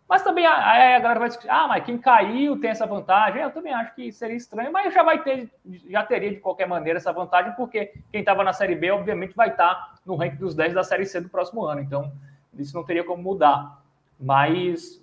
Mas 0.08 0.22
também 0.22 0.46
aí 0.46 0.94
a 0.94 1.00
galera 1.00 1.18
vai 1.18 1.28
discutir, 1.28 1.50
ah, 1.50 1.66
mas 1.66 1.84
quem 1.84 1.98
caiu 1.98 2.60
tem 2.60 2.70
essa 2.70 2.86
vantagem. 2.86 3.42
Eu 3.42 3.50
também 3.50 3.74
acho 3.74 3.94
que 3.94 4.12
seria 4.12 4.36
estranho, 4.36 4.70
mas 4.70 4.94
já 4.94 5.02
vai 5.02 5.22
ter, 5.22 5.50
já 5.88 6.04
teria 6.04 6.30
de 6.30 6.38
qualquer 6.38 6.68
maneira 6.68 6.98
essa 6.98 7.12
vantagem, 7.12 7.52
porque 7.56 7.92
quem 8.12 8.20
estava 8.20 8.44
na 8.44 8.52
Série 8.52 8.76
B, 8.76 8.92
obviamente, 8.92 9.34
vai 9.34 9.48
estar 9.50 9.96
no 10.06 10.14
ranking 10.14 10.36
dos 10.36 10.54
10 10.54 10.74
da 10.74 10.84
Série 10.84 11.06
C 11.06 11.20
do 11.20 11.28
próximo 11.28 11.64
ano. 11.64 11.80
Então, 11.80 12.12
isso 12.56 12.74
não 12.76 12.84
teria 12.84 13.02
como 13.02 13.20
mudar. 13.20 13.82
Mas 14.18 15.02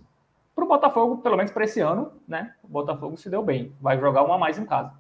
para 0.56 0.64
o 0.64 0.68
Botafogo, 0.68 1.18
pelo 1.18 1.36
menos 1.36 1.52
para 1.52 1.66
esse 1.66 1.82
ano, 1.82 2.14
né? 2.26 2.56
O 2.64 2.68
Botafogo 2.68 3.18
se 3.18 3.30
deu 3.30 3.44
bem. 3.44 3.74
Vai 3.82 4.00
jogar 4.00 4.24
uma 4.24 4.36
a 4.36 4.38
mais 4.38 4.58
em 4.58 4.66
casa. 4.66 4.94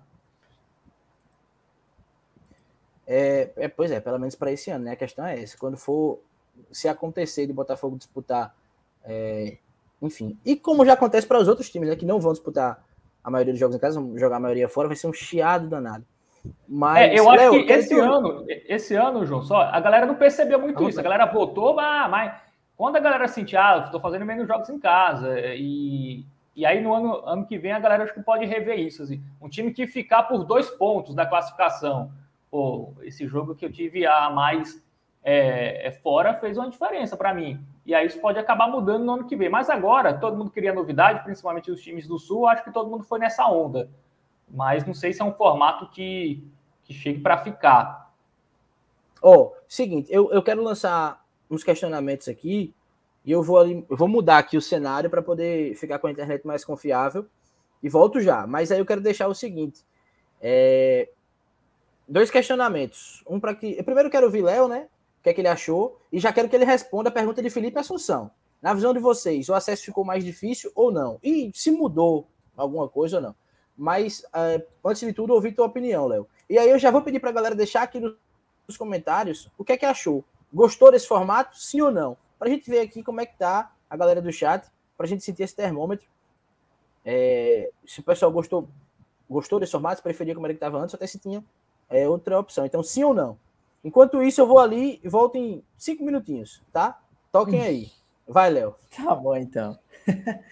É, 3.07 3.51
é, 3.55 3.67
pois 3.67 3.91
é, 3.91 3.99
pelo 3.99 4.19
menos 4.19 4.35
para 4.35 4.51
esse 4.51 4.69
ano, 4.69 4.85
né? 4.85 4.91
A 4.91 4.97
questão 4.97 5.25
é 5.25 5.41
essa. 5.41 5.57
Quando 5.57 5.77
for, 5.77 6.19
se 6.71 6.89
acontecer 6.89 7.47
de 7.47 7.53
Botafogo 7.53 7.97
disputar 7.97 8.55
é, 9.03 9.57
enfim. 10.03 10.37
E 10.45 10.55
como 10.55 10.85
já 10.85 10.93
acontece 10.93 11.25
para 11.25 11.39
os 11.39 11.47
outros 11.47 11.69
times, 11.69 11.89
né, 11.89 11.95
que 11.95 12.05
não 12.05 12.19
vão 12.19 12.33
disputar 12.33 12.83
a 13.23 13.31
maioria 13.31 13.53
dos 13.53 13.59
jogos 13.59 13.75
em 13.75 13.79
casa, 13.79 13.99
vão 13.99 14.17
jogar 14.17 14.35
a 14.35 14.39
maioria 14.39 14.67
fora, 14.67 14.89
vai 14.89 14.97
ser 14.97 15.07
um 15.07 15.13
chiado 15.13 15.67
danado. 15.67 16.05
Mas, 16.67 17.11
é, 17.11 17.17
eu 17.17 17.29
acho 17.29 17.51
Leo, 17.51 17.65
que 17.65 17.71
esse 17.71 17.97
ano, 17.97 18.45
esse 18.47 18.95
ano, 18.95 19.25
João, 19.25 19.41
só 19.41 19.61
a 19.61 19.79
galera 19.79 20.05
não 20.05 20.15
percebeu 20.15 20.59
muito 20.59 20.89
isso. 20.89 20.99
A 20.99 21.03
galera 21.03 21.25
votou, 21.25 21.79
ah, 21.79 22.07
mas 22.09 22.33
quando 22.75 22.97
a 22.97 22.99
galera 22.99 23.29
sentir, 23.29 23.55
ah, 23.55 23.83
estou 23.85 24.01
fazendo 24.01 24.25
menos 24.25 24.45
jogos 24.45 24.69
em 24.69 24.77
casa, 24.77 25.39
e, 25.55 26.25
e 26.53 26.65
aí 26.65 26.81
no 26.81 26.93
ano, 26.93 27.23
ano 27.25 27.45
que 27.45 27.57
vem 27.57 27.71
a 27.71 27.79
galera 27.79 28.03
acho 28.03 28.13
que 28.13 28.21
pode 28.21 28.45
rever 28.45 28.77
isso. 28.77 29.03
Assim. 29.03 29.23
Um 29.41 29.47
time 29.47 29.71
que 29.71 29.87
ficar 29.87 30.23
por 30.23 30.43
dois 30.43 30.69
pontos 30.69 31.15
da 31.15 31.25
classificação, 31.25 32.11
pô, 32.51 32.93
esse 33.03 33.25
jogo 33.25 33.55
que 33.55 33.65
eu 33.65 33.71
tive 33.71 34.05
a 34.05 34.29
mais 34.29 34.83
é, 35.23 35.87
é 35.87 35.91
fora 35.91 36.33
fez 36.33 36.57
uma 36.57 36.69
diferença 36.69 37.15
para 37.15 37.33
mim. 37.33 37.65
E 37.85 37.95
aí 37.95 38.05
isso 38.05 38.19
pode 38.19 38.37
acabar 38.37 38.67
mudando 38.67 39.05
no 39.05 39.13
ano 39.13 39.25
que 39.25 39.35
vem. 39.35 39.49
Mas 39.49 39.69
agora, 39.69 40.13
todo 40.13 40.37
mundo 40.37 40.51
queria 40.51 40.73
novidade, 40.73 41.23
principalmente 41.23 41.71
os 41.71 41.81
times 41.81 42.07
do 42.07 42.19
Sul, 42.19 42.47
acho 42.47 42.63
que 42.63 42.71
todo 42.71 42.89
mundo 42.89 43.03
foi 43.03 43.19
nessa 43.19 43.47
onda. 43.47 43.89
mas 44.49 44.85
não 44.85 44.93
sei 44.93 45.13
se 45.13 45.21
é 45.21 45.25
um 45.25 45.33
formato 45.33 45.89
que, 45.89 46.45
que 46.83 46.93
chegue 46.93 47.21
para 47.21 47.37
ficar. 47.37 48.13
Ó, 49.21 49.35
oh, 49.35 49.53
seguinte, 49.67 50.11
eu, 50.11 50.31
eu 50.31 50.43
quero 50.43 50.61
lançar 50.61 51.25
uns 51.49 51.63
questionamentos 51.63 52.27
aqui 52.27 52.73
e 53.23 53.31
eu 53.31 53.41
vou, 53.41 53.65
eu 53.65 53.97
vou 53.97 54.07
mudar 54.07 54.37
aqui 54.37 54.57
o 54.57 54.61
cenário 54.61 55.09
para 55.09 55.21
poder 55.21 55.75
ficar 55.75 55.97
com 55.99 56.07
a 56.07 56.11
internet 56.11 56.45
mais 56.45 56.65
confiável 56.65 57.25
e 57.81 57.87
volto 57.87 58.19
já. 58.19 58.45
Mas 58.45 58.71
aí 58.71 58.79
eu 58.79 58.85
quero 58.85 58.99
deixar 59.01 59.27
o 59.27 59.33
seguinte: 59.33 59.85
é, 60.41 61.09
dois 62.07 62.29
questionamentos. 62.29 63.23
Um 63.27 63.39
para 63.39 63.55
que. 63.55 63.77
Eu 63.77 63.83
primeiro 63.83 64.09
quero 64.09 64.25
ouvir 64.25 64.41
Léo, 64.41 64.67
né? 64.67 64.87
O 65.23 65.23
que 65.23 65.29
é 65.29 65.33
que 65.33 65.39
ele 65.39 65.47
achou? 65.47 65.97
E 66.11 66.19
já 66.19 66.33
quero 66.33 66.49
que 66.49 66.55
ele 66.57 66.65
responda 66.65 67.07
a 67.07 67.11
pergunta 67.11 67.41
de 67.41 67.49
Felipe 67.49 67.79
Assunção. 67.79 68.29
Na 68.61 68.73
visão 68.73 68.93
de 68.93 68.99
vocês, 68.99 69.47
o 69.47 69.53
acesso 69.53 69.85
ficou 69.85 70.03
mais 70.03 70.21
difícil 70.21 70.69
ou 70.75 70.91
não? 70.91 71.17
E 71.23 71.49
se 71.53 71.71
mudou 71.71 72.27
alguma 72.57 72.89
coisa 72.89 73.15
ou 73.15 73.23
não? 73.23 73.35
Mas, 73.77 74.25
é, 74.35 74.65
antes 74.83 74.99
de 74.99 75.13
tudo, 75.13 75.33
ouvir 75.33 75.53
tua 75.53 75.65
opinião, 75.65 76.07
Léo. 76.07 76.27
E 76.49 76.57
aí 76.57 76.69
eu 76.69 76.77
já 76.77 76.91
vou 76.91 77.01
pedir 77.01 77.21
para 77.21 77.29
a 77.29 77.33
galera 77.33 77.55
deixar 77.55 77.83
aqui 77.83 78.01
nos 78.01 78.75
comentários 78.75 79.49
o 79.57 79.63
que 79.63 79.71
é 79.71 79.77
que 79.77 79.85
achou. 79.85 80.25
Gostou 80.53 80.91
desse 80.91 81.07
formato? 81.07 81.57
Sim 81.57 81.79
ou 81.79 81.89
não? 81.89 82.17
Para 82.37 82.49
a 82.49 82.51
gente 82.51 82.69
ver 82.69 82.81
aqui 82.81 83.01
como 83.01 83.21
é 83.21 83.25
que 83.25 83.37
tá 83.37 83.71
a 83.89 83.95
galera 83.95 84.21
do 84.21 84.29
chat, 84.29 84.69
para 84.97 85.05
a 85.05 85.07
gente 85.07 85.23
sentir 85.23 85.43
esse 85.43 85.55
termômetro. 85.55 86.05
É, 87.05 87.71
se 87.85 88.01
o 88.01 88.03
pessoal 88.03 88.29
gostou, 88.29 88.67
gostou 89.29 89.57
desse 89.57 89.71
formato, 89.71 90.03
preferia 90.03 90.33
como 90.33 90.45
era 90.45 90.53
que 90.53 90.57
estava 90.57 90.79
antes, 90.79 90.93
até 90.93 91.07
se 91.07 91.17
tinha 91.17 91.41
é, 91.89 92.09
outra 92.09 92.37
opção. 92.37 92.65
Então, 92.65 92.83
sim 92.83 93.05
ou 93.05 93.13
não? 93.13 93.37
Enquanto 93.83 94.23
isso, 94.23 94.39
eu 94.39 94.47
vou 94.47 94.59
ali 94.59 94.99
e 95.03 95.09
volto 95.09 95.35
em 95.35 95.63
cinco 95.77 96.03
minutinhos, 96.03 96.61
tá? 96.71 96.99
Toquem 97.31 97.61
aí. 97.61 97.91
Vai, 98.27 98.49
Léo. 98.49 98.75
Tá 98.95 99.13
bom, 99.15 99.35
então. 99.35 99.77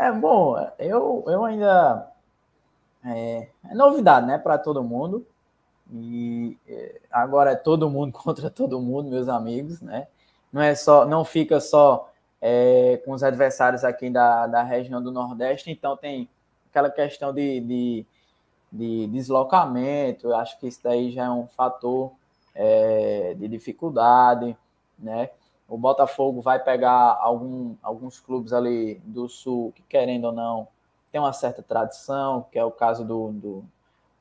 É 0.00 0.12
bom, 0.12 0.56
eu, 0.78 1.24
eu 1.26 1.44
ainda. 1.44 2.08
É, 3.04 3.48
é 3.68 3.74
novidade, 3.74 4.28
né, 4.28 4.38
para 4.38 4.56
todo 4.56 4.84
mundo. 4.84 5.26
E 5.92 6.56
é, 6.68 7.00
agora 7.10 7.52
é 7.52 7.56
todo 7.56 7.90
mundo 7.90 8.12
contra 8.16 8.48
todo 8.48 8.80
mundo, 8.80 9.10
meus 9.10 9.28
amigos, 9.28 9.80
né? 9.80 10.06
Não 10.52 10.62
é 10.62 10.74
só, 10.76 11.04
não 11.04 11.24
fica 11.24 11.58
só 11.60 12.12
é, 12.40 13.00
com 13.04 13.12
os 13.12 13.24
adversários 13.24 13.84
aqui 13.84 14.08
da, 14.08 14.46
da 14.46 14.62
região 14.62 15.02
do 15.02 15.10
Nordeste, 15.10 15.70
então 15.70 15.96
tem 15.96 16.28
aquela 16.70 16.90
questão 16.90 17.34
de, 17.34 17.60
de, 17.60 18.06
de 18.70 19.06
deslocamento, 19.08 20.28
eu 20.28 20.36
acho 20.36 20.58
que 20.60 20.68
isso 20.68 20.80
daí 20.82 21.10
já 21.10 21.24
é 21.24 21.30
um 21.30 21.48
fator 21.48 22.12
é, 22.54 23.34
de 23.34 23.48
dificuldade, 23.48 24.56
né? 24.98 25.30
O 25.68 25.76
Botafogo 25.76 26.40
vai 26.40 26.58
pegar 26.58 27.18
algum, 27.20 27.74
alguns 27.82 28.18
clubes 28.18 28.52
ali 28.52 28.94
do 29.04 29.28
Sul 29.28 29.72
que, 29.72 29.82
querendo 29.82 30.24
ou 30.24 30.32
não, 30.32 30.68
tem 31.12 31.20
uma 31.20 31.32
certa 31.32 31.62
tradição, 31.62 32.46
que 32.50 32.58
é 32.58 32.64
o 32.64 32.70
caso 32.70 33.04
do, 33.04 33.32
do, 33.32 33.64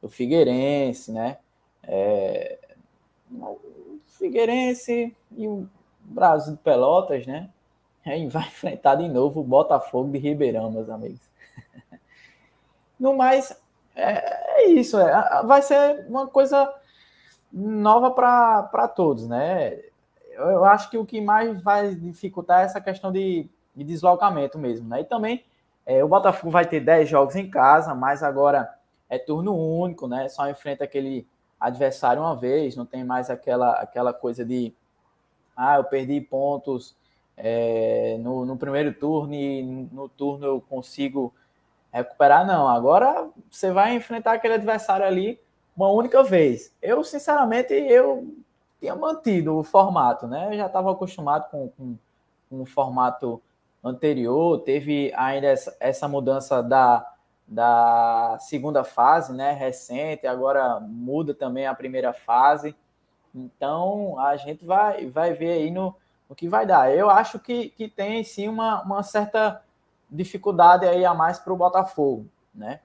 do 0.01 0.09
Figueirense, 0.09 1.11
né? 1.11 1.37
É, 1.83 2.59
o 3.31 3.59
Figueirense 4.07 5.15
e 5.31 5.47
o 5.47 5.69
Brasil 6.01 6.53
de 6.53 6.59
Pelotas, 6.59 7.25
né? 7.25 7.49
Vai 8.29 8.47
enfrentar 8.47 8.95
de 8.95 9.07
novo 9.07 9.41
o 9.41 9.43
Botafogo 9.43 10.11
de 10.11 10.17
Ribeirão, 10.17 10.71
meus 10.71 10.89
amigos. 10.89 11.21
No 12.99 13.15
mais, 13.15 13.55
é, 13.95 14.63
é 14.63 14.67
isso. 14.69 14.97
É, 14.99 15.43
vai 15.43 15.61
ser 15.61 16.07
uma 16.07 16.25
coisa 16.25 16.73
nova 17.51 18.11
para 18.11 18.87
todos, 18.87 19.27
né? 19.27 19.79
Eu 20.31 20.63
acho 20.65 20.89
que 20.89 20.97
o 20.97 21.05
que 21.05 21.19
mais 21.19 21.61
vai 21.61 21.95
dificultar 21.95 22.61
é 22.61 22.65
essa 22.65 22.79
questão 22.79 23.11
de, 23.11 23.49
de 23.75 23.83
deslocamento 23.83 24.57
mesmo, 24.57 24.87
né? 24.87 25.01
E 25.01 25.05
também 25.05 25.43
é, 25.85 26.03
o 26.03 26.07
Botafogo 26.07 26.51
vai 26.51 26.65
ter 26.65 26.79
10 26.79 27.09
jogos 27.09 27.35
em 27.35 27.49
casa, 27.49 27.95
mas 27.95 28.21
agora 28.21 28.69
é 29.09 29.17
turno 29.17 29.55
único, 29.55 30.07
né? 30.07 30.29
Só 30.29 30.49
enfrenta 30.49 30.83
aquele 30.83 31.27
adversário 31.59 32.21
uma 32.21 32.35
vez, 32.35 32.75
não 32.75 32.85
tem 32.85 33.03
mais 33.03 33.29
aquela, 33.29 33.71
aquela 33.73 34.13
coisa 34.13 34.45
de 34.45 34.73
ah, 35.55 35.77
eu 35.77 35.83
perdi 35.85 36.21
pontos 36.21 36.95
é, 37.35 38.17
no, 38.19 38.45
no 38.45 38.57
primeiro 38.57 38.93
turno 38.93 39.33
e 39.33 39.63
no 39.63 40.07
turno 40.09 40.45
eu 40.45 40.61
consigo 40.61 41.33
recuperar, 41.91 42.45
não. 42.45 42.67
Agora 42.67 43.29
você 43.49 43.71
vai 43.71 43.95
enfrentar 43.95 44.33
aquele 44.33 44.55
adversário 44.55 45.05
ali 45.05 45.39
uma 45.77 45.91
única 45.91 46.23
vez. 46.23 46.75
Eu, 46.81 47.03
sinceramente, 47.03 47.71
eu 47.71 48.35
tinha 48.79 48.95
mantido 48.95 49.55
o 49.57 49.63
formato, 49.63 50.27
né? 50.27 50.47
Eu 50.51 50.57
já 50.57 50.65
estava 50.65 50.91
acostumado 50.91 51.49
com, 51.51 51.69
com, 51.69 51.95
com, 52.49 52.61
o 52.61 52.65
formato 52.65 53.39
anterior, 53.83 54.59
teve 54.61 55.13
ainda 55.15 55.47
essa, 55.47 55.77
essa 55.79 56.07
mudança 56.07 56.63
da, 56.63 57.05
da 57.47 58.37
segunda 58.39 58.83
fase, 58.83 59.31
né? 59.33 59.51
Recente, 59.51 60.25
agora 60.25 60.79
muda 60.79 61.35
também 61.35 61.67
a 61.67 61.75
primeira 61.75 62.11
fase. 62.11 62.75
Então 63.35 64.19
a 64.19 64.35
gente 64.35 64.65
vai, 64.65 65.05
vai 65.05 65.33
ver 65.33 65.51
aí 65.51 65.69
no, 65.69 65.95
no 66.27 66.35
que 66.35 66.47
vai 66.49 66.65
dar. 66.65 66.91
Eu 66.91 67.07
acho 67.07 67.39
que, 67.39 67.69
que 67.69 67.87
tem 67.87 68.23
sim 68.23 68.47
uma, 68.47 68.81
uma 68.81 69.03
certa 69.03 69.63
dificuldade 70.09 70.87
aí 70.87 71.05
a 71.05 71.13
mais 71.13 71.37
para 71.37 71.53
o 71.53 71.57
Botafogo, 71.57 72.25
né? 72.53 72.79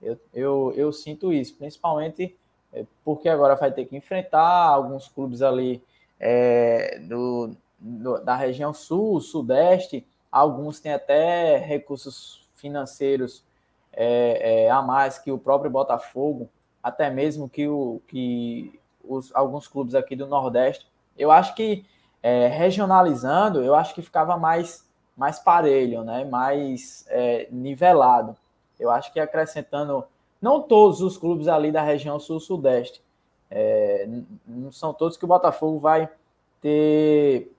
Eu, 0.00 0.18
eu, 0.32 0.72
eu 0.76 0.92
sinto 0.92 1.32
isso, 1.32 1.56
principalmente 1.56 2.36
é, 2.72 2.84
porque 3.04 3.28
agora 3.28 3.56
vai 3.56 3.72
ter 3.72 3.84
que 3.86 3.96
enfrentar 3.96 4.46
alguns 4.46 5.08
clubes 5.08 5.42
ali 5.42 5.82
é, 6.20 6.98
do, 7.00 7.56
do, 7.78 8.18
da 8.20 8.36
região 8.36 8.72
sul, 8.72 9.20
sudeste, 9.20 10.06
alguns 10.30 10.80
têm 10.80 10.92
até 10.92 11.56
recursos 11.56 12.46
financeiros 12.54 13.42
é, 13.92 14.64
é, 14.64 14.70
a 14.70 14.82
mais 14.82 15.18
que 15.18 15.32
o 15.32 15.38
próprio 15.38 15.70
Botafogo, 15.70 16.48
até 16.82 17.10
mesmo 17.10 17.48
que, 17.48 17.66
o, 17.66 18.00
que 18.06 18.78
os, 19.02 19.34
alguns 19.34 19.66
clubes 19.66 19.94
aqui 19.94 20.14
do 20.14 20.26
Nordeste. 20.26 20.86
Eu 21.16 21.30
acho 21.32 21.54
que 21.54 21.84
é, 22.22 22.46
regionalizando, 22.46 23.62
eu 23.62 23.74
acho 23.74 23.94
que 23.94 24.02
ficava 24.02 24.36
mais 24.36 24.86
mais 25.18 25.40
parelho, 25.40 26.04
né? 26.04 26.24
mais 26.24 27.04
é, 27.08 27.48
nivelado. 27.50 28.36
Eu 28.78 28.90
acho 28.90 29.12
que 29.12 29.20
acrescentando, 29.20 30.04
não 30.40 30.62
todos 30.62 31.00
os 31.00 31.16
clubes 31.16 31.48
ali 31.48 31.72
da 31.72 31.82
região 31.82 32.18
sul-sudeste, 32.18 33.02
é, 33.50 34.08
não 34.46 34.70
são 34.70 34.92
todos 34.92 35.16
que 35.16 35.24
o 35.24 35.28
Botafogo 35.28 35.78
vai 35.78 36.08
ter 36.60 37.52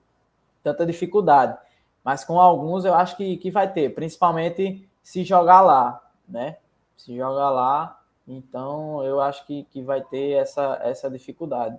tanta 0.62 0.86
dificuldade, 0.86 1.58
mas 2.04 2.24
com 2.24 2.38
alguns 2.40 2.84
eu 2.84 2.94
acho 2.94 3.16
que, 3.16 3.36
que 3.36 3.50
vai 3.50 3.70
ter, 3.72 3.94
principalmente 3.94 4.88
se 5.02 5.24
jogar 5.24 5.60
lá, 5.60 6.02
né? 6.28 6.58
Se 6.96 7.16
jogar 7.16 7.50
lá, 7.50 8.00
então 8.26 9.02
eu 9.04 9.20
acho 9.20 9.46
que, 9.46 9.64
que 9.64 9.82
vai 9.82 10.02
ter 10.02 10.32
essa, 10.32 10.78
essa 10.82 11.10
dificuldade. 11.10 11.78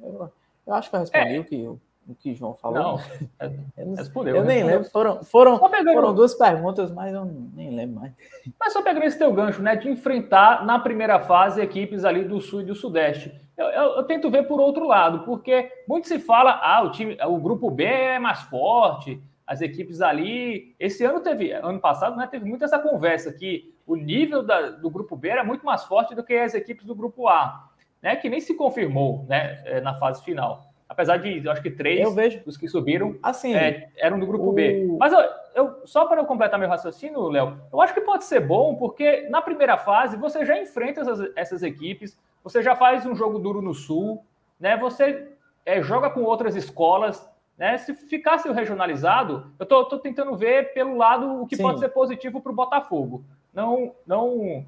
Eu, 0.00 0.30
eu 0.66 0.74
acho 0.74 0.90
que 0.90 0.96
eu 0.96 1.00
respondi 1.00 1.36
é. 1.36 1.40
o 1.40 1.44
que 1.44 1.60
eu 1.60 1.80
o 2.08 2.14
que 2.14 2.34
João 2.34 2.54
falou. 2.54 2.78
Não, 2.78 3.00
eu, 3.76 3.86
não, 3.86 3.94
respondeu. 3.94 4.36
Eu 4.36 4.44
nem 4.44 4.64
lembro. 4.64 4.88
Foram, 4.88 5.22
foram, 5.22 5.58
foram 5.58 6.14
duas 6.14 6.34
perguntas, 6.34 6.90
mas 6.90 7.14
eu 7.14 7.24
nem 7.54 7.70
lembro 7.70 8.00
mais. 8.00 8.12
Mas 8.58 8.72
só 8.72 8.82
pegando 8.82 9.04
esse 9.04 9.18
teu 9.18 9.32
gancho, 9.32 9.62
né? 9.62 9.76
De 9.76 9.90
enfrentar 9.90 10.64
na 10.64 10.78
primeira 10.78 11.20
fase 11.20 11.60
equipes 11.60 12.04
ali 12.04 12.24
do 12.24 12.40
sul 12.40 12.62
e 12.62 12.64
do 12.64 12.74
sudeste. 12.74 13.32
Eu, 13.56 13.66
eu, 13.66 13.96
eu, 13.96 14.02
tento 14.04 14.30
ver 14.30 14.44
por 14.44 14.60
outro 14.60 14.86
lado, 14.86 15.24
porque 15.24 15.70
muito 15.86 16.08
se 16.08 16.18
fala, 16.18 16.58
ah, 16.62 16.82
o 16.82 16.90
time, 16.90 17.18
o 17.26 17.38
grupo 17.38 17.70
B 17.70 17.84
é 17.84 18.18
mais 18.18 18.40
forte, 18.42 19.20
as 19.46 19.60
equipes 19.60 20.00
ali. 20.00 20.74
Esse 20.78 21.04
ano 21.04 21.20
teve, 21.20 21.52
ano 21.52 21.80
passado, 21.80 22.16
né? 22.16 22.26
Teve 22.26 22.44
muito 22.44 22.64
essa 22.64 22.78
conversa 22.78 23.32
que 23.32 23.74
o 23.86 23.96
nível 23.96 24.42
da, 24.42 24.70
do 24.70 24.88
grupo 24.88 25.16
B 25.16 25.28
era 25.28 25.44
muito 25.44 25.66
mais 25.66 25.84
forte 25.84 26.14
do 26.14 26.22
que 26.22 26.34
as 26.34 26.54
equipes 26.54 26.84
do 26.86 26.94
grupo 26.94 27.28
A, 27.28 27.68
né? 28.00 28.16
Que 28.16 28.30
nem 28.30 28.40
se 28.40 28.54
confirmou, 28.54 29.24
né? 29.28 29.62
Eh, 29.66 29.80
na 29.80 29.94
fase 29.94 30.22
final. 30.22 30.67
Apesar 30.98 31.16
de, 31.18 31.48
acho 31.48 31.62
que 31.62 31.70
três 31.70 32.00
eu 32.00 32.12
vejo. 32.12 32.42
dos 32.44 32.56
que 32.56 32.66
subiram 32.66 33.16
assim, 33.22 33.54
é, 33.54 33.88
eram 33.98 34.18
do 34.18 34.26
grupo 34.26 34.48
o... 34.48 34.52
B. 34.52 34.84
Mas 34.98 35.12
eu, 35.12 35.20
eu 35.54 35.86
só 35.86 36.06
para 36.06 36.20
eu 36.20 36.24
completar 36.26 36.58
meu 36.58 36.68
raciocínio, 36.68 37.28
Léo, 37.28 37.56
eu 37.72 37.80
acho 37.80 37.94
que 37.94 38.00
pode 38.00 38.24
ser 38.24 38.40
bom, 38.40 38.74
porque 38.74 39.28
na 39.30 39.40
primeira 39.40 39.76
fase 39.76 40.16
você 40.16 40.44
já 40.44 40.60
enfrenta 40.60 41.02
essas, 41.02 41.30
essas 41.36 41.62
equipes, 41.62 42.18
você 42.42 42.60
já 42.64 42.74
faz 42.74 43.06
um 43.06 43.14
jogo 43.14 43.38
duro 43.38 43.62
no 43.62 43.74
Sul, 43.74 44.24
né? 44.58 44.76
Você 44.76 45.28
é, 45.64 45.80
joga 45.80 46.10
com 46.10 46.24
outras 46.24 46.56
escolas, 46.56 47.30
né? 47.56 47.78
Se 47.78 47.94
ficasse 47.94 48.50
regionalizado, 48.50 49.52
eu 49.56 49.66
tô 49.66 49.98
tentando 50.00 50.36
ver 50.36 50.74
pelo 50.74 50.96
lado 50.96 51.42
o 51.42 51.46
que 51.46 51.54
Sim. 51.54 51.62
pode 51.62 51.78
ser 51.78 51.90
positivo 51.90 52.40
para 52.40 52.50
o 52.50 52.56
Botafogo. 52.56 53.22
Não, 53.54 53.94
não 54.04 54.66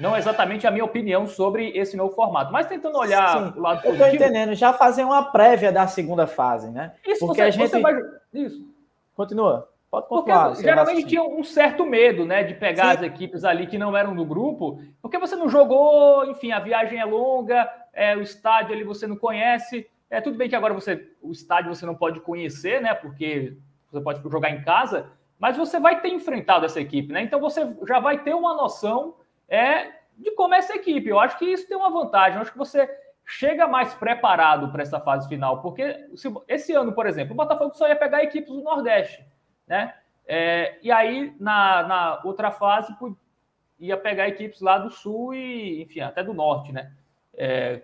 não 0.00 0.16
exatamente 0.16 0.66
a 0.66 0.70
minha 0.70 0.84
opinião 0.84 1.26
sobre 1.26 1.70
esse 1.76 1.96
novo 1.96 2.14
formato, 2.14 2.52
mas 2.52 2.66
tentando 2.66 2.96
olhar 2.98 3.52
Sim, 3.52 3.58
o 3.58 3.60
lado 3.60 3.82
positivo. 3.82 4.04
Eu 4.04 4.08
estou 4.08 4.08
entendendo, 4.08 4.54
já 4.54 4.72
fazer 4.72 5.04
uma 5.04 5.30
prévia 5.30 5.70
da 5.70 5.86
segunda 5.86 6.26
fase, 6.26 6.70
né? 6.70 6.94
Isso, 7.06 7.26
Porque 7.26 7.40
você, 7.40 7.48
a 7.48 7.50
gente. 7.50 7.78
Vai... 7.78 7.94
Isso. 8.32 8.66
Continua. 9.14 9.68
Pode 9.90 10.08
continuar. 10.08 10.48
Porque 10.48 10.62
geralmente 10.62 11.06
tinha 11.06 11.22
um 11.22 11.44
certo 11.44 11.84
medo, 11.84 12.24
né, 12.24 12.42
de 12.42 12.54
pegar 12.54 12.92
Sim. 12.92 12.96
as 12.96 13.02
equipes 13.02 13.44
ali 13.44 13.66
que 13.66 13.76
não 13.76 13.94
eram 13.94 14.14
do 14.14 14.24
grupo, 14.24 14.80
porque 15.02 15.18
você 15.18 15.36
não 15.36 15.50
jogou, 15.50 16.24
enfim, 16.24 16.50
a 16.50 16.58
viagem 16.58 16.98
é 16.98 17.04
longa, 17.04 17.70
é, 17.92 18.16
o 18.16 18.22
estádio 18.22 18.74
ali 18.74 18.84
você 18.84 19.06
não 19.06 19.16
conhece. 19.16 19.86
É 20.08 20.20
tudo 20.20 20.38
bem 20.38 20.48
que 20.48 20.56
agora 20.56 20.72
você 20.72 21.10
o 21.20 21.30
estádio 21.30 21.74
você 21.74 21.84
não 21.84 21.94
pode 21.94 22.20
conhecer, 22.20 22.80
né, 22.80 22.94
porque 22.94 23.58
você 23.90 24.00
pode 24.00 24.22
jogar 24.30 24.50
em 24.50 24.62
casa, 24.62 25.10
mas 25.38 25.58
você 25.58 25.78
vai 25.78 26.00
ter 26.00 26.08
enfrentado 26.08 26.64
essa 26.64 26.80
equipe, 26.80 27.12
né? 27.12 27.20
Então 27.20 27.38
você 27.38 27.76
já 27.86 28.00
vai 28.00 28.22
ter 28.22 28.34
uma 28.34 28.54
noção 28.54 29.16
é, 29.48 29.92
de 30.16 30.30
como 30.32 30.54
é 30.54 30.58
essa 30.58 30.74
equipe. 30.74 31.08
Eu 31.08 31.20
acho 31.20 31.38
que 31.38 31.44
isso 31.44 31.66
tem 31.68 31.76
uma 31.76 31.90
vantagem. 31.90 32.36
Eu 32.36 32.42
acho 32.42 32.52
que 32.52 32.58
você 32.58 32.88
chega 33.24 33.66
mais 33.66 33.94
preparado 33.94 34.70
para 34.70 34.82
essa 34.82 35.00
fase 35.00 35.28
final, 35.28 35.62
porque 35.62 36.08
se, 36.14 36.32
esse 36.48 36.72
ano, 36.74 36.92
por 36.92 37.06
exemplo, 37.06 37.32
o 37.32 37.36
Botafogo 37.36 37.74
só 37.74 37.88
ia 37.88 37.96
pegar 37.96 38.22
equipes 38.22 38.52
do 38.52 38.62
Nordeste, 38.62 39.24
né? 39.66 39.94
É, 40.26 40.78
e 40.82 40.90
aí, 40.90 41.34
na, 41.38 41.82
na 41.82 42.20
outra 42.24 42.50
fase, 42.50 42.94
ia 43.78 43.96
pegar 43.96 44.28
equipes 44.28 44.60
lá 44.60 44.78
do 44.78 44.90
Sul 44.90 45.34
e, 45.34 45.82
enfim, 45.82 46.00
até 46.00 46.22
do 46.22 46.32
Norte, 46.32 46.72
né? 46.72 46.92
É, 47.34 47.82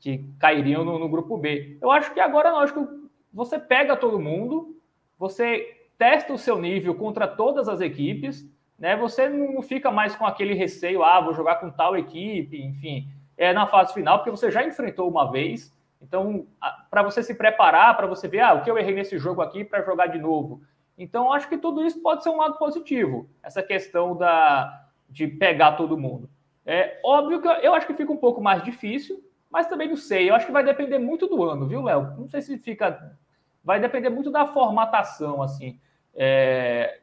que 0.00 0.24
cairiam 0.38 0.84
no, 0.84 0.98
no, 0.98 1.08
grupo 1.08 1.36
B. 1.36 1.76
Eu 1.80 1.90
acho 1.90 2.12
que 2.14 2.20
agora, 2.20 2.50
não, 2.50 2.60
acho 2.60 2.72
que 2.72 3.08
você 3.32 3.58
pega 3.58 3.96
todo 3.96 4.20
mundo, 4.20 4.80
você 5.18 5.88
testa 5.98 6.32
o 6.32 6.38
seu 6.38 6.58
nível 6.58 6.94
contra 6.94 7.26
todas 7.26 7.68
as 7.68 7.80
equipes, 7.80 8.48
né? 8.78 8.96
Você 8.96 9.28
não 9.28 9.60
fica 9.60 9.90
mais 9.90 10.14
com 10.14 10.24
aquele 10.24 10.54
receio, 10.54 11.02
ah, 11.02 11.20
vou 11.20 11.34
jogar 11.34 11.56
com 11.56 11.70
tal 11.70 11.96
equipe, 11.96 12.62
enfim, 12.62 13.08
é 13.36 13.52
na 13.52 13.66
fase 13.66 13.92
final, 13.92 14.18
porque 14.18 14.30
você 14.30 14.50
já 14.50 14.64
enfrentou 14.64 15.08
uma 15.08 15.30
vez. 15.30 15.76
Então, 16.00 16.46
para 16.90 17.02
você 17.02 17.22
se 17.22 17.34
preparar, 17.34 17.96
para 17.96 18.06
você 18.06 18.28
ver, 18.28 18.40
ah, 18.40 18.54
o 18.54 18.62
que 18.62 18.70
eu 18.70 18.78
errei 18.78 18.94
nesse 18.94 19.18
jogo 19.18 19.42
aqui 19.42 19.64
para 19.64 19.82
jogar 19.82 20.06
de 20.06 20.18
novo. 20.18 20.62
Então, 20.96 21.32
acho 21.32 21.48
que 21.48 21.58
tudo 21.58 21.84
isso 21.84 22.00
pode 22.00 22.22
ser 22.22 22.30
um 22.30 22.36
lado 22.36 22.58
positivo, 22.58 23.28
essa 23.42 23.62
questão 23.62 24.16
da, 24.16 24.86
de 25.08 25.26
pegar 25.26 25.72
todo 25.72 25.98
mundo. 25.98 26.28
É 26.64 27.00
óbvio 27.04 27.40
que 27.40 27.48
eu 27.48 27.74
acho 27.74 27.86
que 27.86 27.94
fica 27.94 28.12
um 28.12 28.16
pouco 28.16 28.42
mais 28.42 28.62
difícil, 28.62 29.22
mas 29.50 29.66
também 29.66 29.88
não 29.88 29.96
sei. 29.96 30.28
Eu 30.28 30.34
acho 30.34 30.46
que 30.46 30.52
vai 30.52 30.62
depender 30.62 30.98
muito 30.98 31.26
do 31.26 31.42
ano, 31.42 31.66
viu, 31.66 31.82
Léo? 31.82 32.14
Não 32.18 32.28
sei 32.28 32.42
se 32.42 32.58
fica. 32.58 33.16
Vai 33.64 33.80
depender 33.80 34.10
muito 34.10 34.30
da 34.30 34.46
formatação, 34.46 35.42
assim. 35.42 35.80
É... 36.14 37.00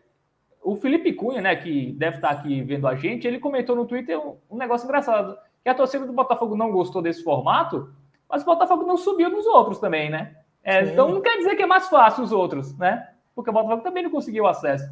O 0.65 0.75
Felipe 0.75 1.13
Cunha, 1.13 1.41
né, 1.41 1.55
que 1.55 1.91
deve 1.93 2.17
estar 2.17 2.29
aqui 2.29 2.61
vendo 2.61 2.87
a 2.87 2.95
gente, 2.95 3.27
ele 3.27 3.39
comentou 3.39 3.75
no 3.75 3.85
Twitter 3.85 4.19
um, 4.19 4.37
um 4.49 4.57
negócio 4.57 4.85
engraçado. 4.85 5.37
Que 5.63 5.69
a 5.69 5.75
torcida 5.75 6.05
do 6.05 6.13
Botafogo 6.13 6.57
não 6.57 6.71
gostou 6.71 7.01
desse 7.01 7.23
formato, 7.23 7.89
mas 8.29 8.41
o 8.41 8.45
Botafogo 8.45 8.83
não 8.83 8.97
subiu 8.97 9.29
nos 9.29 9.45
outros 9.45 9.79
também, 9.79 10.09
né? 10.09 10.35
É, 10.63 10.83
então 10.83 11.09
não 11.09 11.21
quer 11.21 11.37
dizer 11.37 11.55
que 11.55 11.63
é 11.63 11.67
mais 11.67 11.87
fácil 11.87 12.23
os 12.23 12.31
outros, 12.31 12.75
né? 12.77 13.07
porque 13.35 13.49
o 13.49 13.53
Botafogo 13.53 13.83
também 13.83 14.03
não 14.03 14.09
conseguiu 14.09 14.47
acesso. 14.47 14.89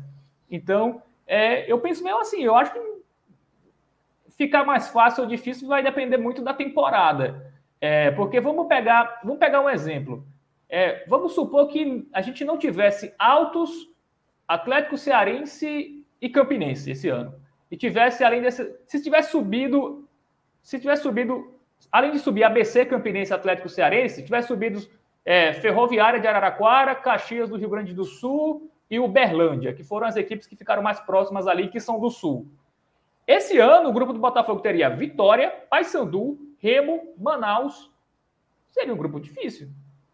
Então, 0.51 1.01
é, 1.25 1.71
eu 1.71 1.79
penso 1.79 2.03
meio 2.03 2.17
assim, 2.17 2.43
eu 2.43 2.55
acho 2.55 2.73
que 2.73 2.79
ficar 4.31 4.65
mais 4.65 4.89
fácil 4.89 5.23
ou 5.23 5.29
difícil 5.29 5.67
vai 5.67 5.81
depender 5.81 6.17
muito 6.17 6.43
da 6.43 6.53
temporada. 6.53 7.51
É, 7.79 8.11
porque 8.11 8.41
vamos 8.41 8.67
pegar, 8.67 9.21
vamos 9.23 9.39
pegar 9.39 9.61
um 9.61 9.69
exemplo. 9.69 10.25
É, 10.69 11.05
vamos 11.07 11.33
supor 11.33 11.67
que 11.67 12.07
a 12.11 12.21
gente 12.21 12.43
não 12.43 12.57
tivesse 12.57 13.13
Altos, 13.17 13.71
Atlético 14.47 14.97
Cearense 14.97 16.05
e 16.21 16.29
Campinense 16.29 16.91
esse 16.91 17.09
ano. 17.09 17.33
E 17.69 17.77
tivesse, 17.77 18.23
além 18.23 18.41
desse. 18.41 18.75
Se 18.85 19.01
tivesse 19.01 19.31
subido. 19.31 20.07
Se 20.61 20.79
tivesse 20.79 21.03
subido. 21.03 21.53
Além 21.91 22.11
de 22.11 22.19
subir 22.19 22.43
ABC, 22.43 22.85
Campinense 22.85 23.33
Atlético 23.33 23.67
Cearense, 23.67 24.23
tivesse 24.23 24.47
subido 24.47 24.81
é, 25.25 25.53
Ferroviária 25.53 26.19
de 26.19 26.27
Araraquara, 26.27 26.95
Caxias 26.95 27.49
do 27.49 27.57
Rio 27.57 27.69
Grande 27.69 27.93
do 27.93 28.05
Sul 28.05 28.71
e 28.89 28.99
Uberlândia, 28.99 29.73
que 29.73 29.83
foram 29.83 30.07
as 30.07 30.15
equipes 30.15 30.47
que 30.47 30.55
ficaram 30.55 30.81
mais 30.81 30.99
próximas 30.99 31.47
ali, 31.47 31.67
que 31.67 31.79
são 31.79 31.99
do 31.99 32.09
Sul. 32.09 32.47
Esse 33.25 33.57
ano, 33.57 33.89
o 33.89 33.93
grupo 33.93 34.13
do 34.13 34.19
Botafogo 34.19 34.61
teria 34.61 34.89
Vitória, 34.89 35.49
Paysandu, 35.69 36.37
Remo, 36.59 37.13
Manaus. 37.17 37.91
Seria 38.69 38.93
um 38.93 38.97
grupo 38.97 39.19
difícil. 39.19 39.69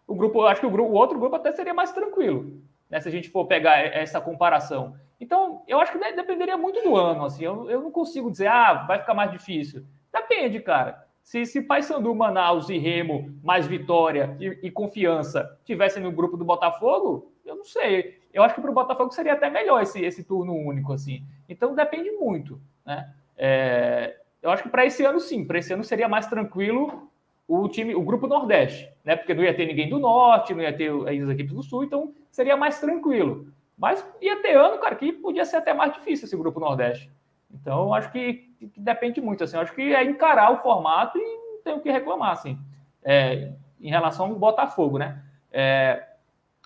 O 0.08 0.16
grupo, 0.16 0.44
acho 0.46 0.62
que 0.62 0.68
o, 0.68 0.72
grupo, 0.72 0.92
o 0.92 0.96
outro 0.96 1.20
grupo 1.20 1.36
até 1.36 1.52
seria 1.52 1.74
mais 1.74 1.92
tranquilo, 1.92 2.62
né, 2.90 3.00
se 3.00 3.08
a 3.08 3.12
gente 3.12 3.30
for 3.30 3.46
pegar 3.46 3.78
essa 3.80 4.20
comparação. 4.20 4.96
Então, 5.20 5.64
eu 5.68 5.80
acho 5.80 5.92
que 5.92 6.14
dependeria 6.14 6.58
muito 6.58 6.82
do 6.82 6.96
ano. 6.96 7.26
Assim, 7.26 7.44
eu, 7.44 7.70
eu 7.70 7.82
não 7.82 7.92
consigo 7.92 8.32
dizer, 8.32 8.48
ah, 8.48 8.86
vai 8.88 9.00
ficar 9.00 9.14
mais 9.14 9.32
difícil. 9.32 9.86
Depende, 10.12 10.60
cara. 10.60 11.06
Se, 11.22 11.46
se 11.46 11.62
Paysandu, 11.62 12.16
Manaus 12.16 12.70
e 12.70 12.78
Remo, 12.78 13.32
mais 13.44 13.68
Vitória 13.68 14.36
e, 14.40 14.60
e 14.64 14.72
Confiança 14.72 15.60
tivessem 15.64 16.02
no 16.02 16.12
grupo 16.12 16.38
do 16.38 16.46
Botafogo, 16.46 17.32
eu 17.46 17.56
não 17.56 17.66
sei. 17.66 18.20
Eu 18.34 18.44
acho 18.44 18.56
que 18.56 18.62
para 18.62 18.72
o 18.72 18.74
Botafogo 18.74 19.12
seria 19.12 19.34
até 19.34 19.50
melhor 19.50 19.82
esse, 19.82 20.02
esse 20.04 20.24
turno 20.24 20.54
único, 20.56 20.94
assim. 20.94 21.24
Então 21.48 21.76
depende 21.76 22.12
muito, 22.12 22.60
né? 22.86 23.14
É, 23.38 24.18
eu 24.42 24.50
acho 24.50 24.64
que 24.64 24.70
para 24.70 24.86
esse 24.86 25.04
ano, 25.04 25.20
sim. 25.20 25.46
Para 25.46 25.60
esse 25.60 25.74
ano 25.74 25.84
seria 25.84 26.08
mais 26.08 26.28
tranquilo 26.28 27.09
o 27.50 27.68
time, 27.68 27.96
o 27.96 28.04
grupo 28.04 28.28
Nordeste, 28.28 28.88
né? 29.04 29.16
Porque 29.16 29.34
não 29.34 29.44
ia 29.44 29.56
ter 29.56 29.66
ninguém 29.66 29.90
do 29.90 29.98
Norte, 29.98 30.54
não 30.54 30.62
ia 30.62 30.72
ter 30.72 30.92
as 30.92 31.30
equipes 31.30 31.52
do 31.52 31.64
Sul, 31.64 31.84
então 31.84 32.14
seria 32.30 32.56
mais 32.56 32.80
tranquilo. 32.80 33.48
Mas 33.76 34.08
ia 34.22 34.40
ter 34.40 34.56
ano, 34.56 34.78
cara, 34.78 34.94
que 34.94 35.12
podia 35.12 35.44
ser 35.44 35.56
até 35.56 35.74
mais 35.74 35.92
difícil 35.94 36.28
esse 36.28 36.38
grupo 36.38 36.60
Nordeste. 36.60 37.12
Então, 37.52 37.92
acho 37.92 38.12
que, 38.12 38.54
que, 38.60 38.80
depende 38.80 39.20
muito. 39.20 39.44
Assim, 39.44 39.58
acho 39.58 39.74
que 39.74 39.82
é 39.96 40.04
encarar 40.04 40.52
o 40.52 40.58
formato 40.58 41.18
e 41.18 41.22
não 41.22 41.64
tem 41.64 41.74
o 41.74 41.82
que 41.82 41.90
reclamar, 41.90 42.34
assim, 42.34 42.56
é, 43.04 43.52
em 43.82 43.90
relação 43.90 44.28
ao 44.28 44.36
Botafogo, 44.36 45.00
né? 45.00 45.20
É, 45.52 46.06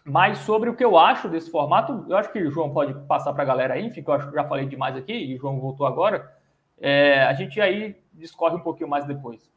mas 0.04 0.40
sobre 0.40 0.70
o 0.70 0.76
que 0.76 0.84
eu 0.84 0.98
acho 0.98 1.30
desse 1.30 1.50
formato, 1.50 2.06
eu 2.10 2.18
acho 2.18 2.30
que 2.30 2.44
o 2.44 2.52
João 2.52 2.74
pode 2.74 2.94
passar 3.08 3.32
para 3.32 3.44
a 3.44 3.46
galera 3.46 3.76
aí, 3.76 3.86
enfim, 3.86 4.04
que 4.04 4.10
eu 4.10 4.16
acho 4.16 4.28
que 4.28 4.36
já 4.36 4.44
falei 4.44 4.66
demais 4.66 4.98
aqui, 4.98 5.14
e 5.14 5.36
o 5.36 5.40
João 5.40 5.62
voltou 5.62 5.88
agora. 5.88 6.30
É, 6.78 7.24
a 7.24 7.34
gente 7.34 7.62
aí 7.62 7.96
discorre 8.12 8.58
um 8.58 8.60
pouquinho 8.60 8.90
mais 8.90 9.06
depois. 9.06 9.53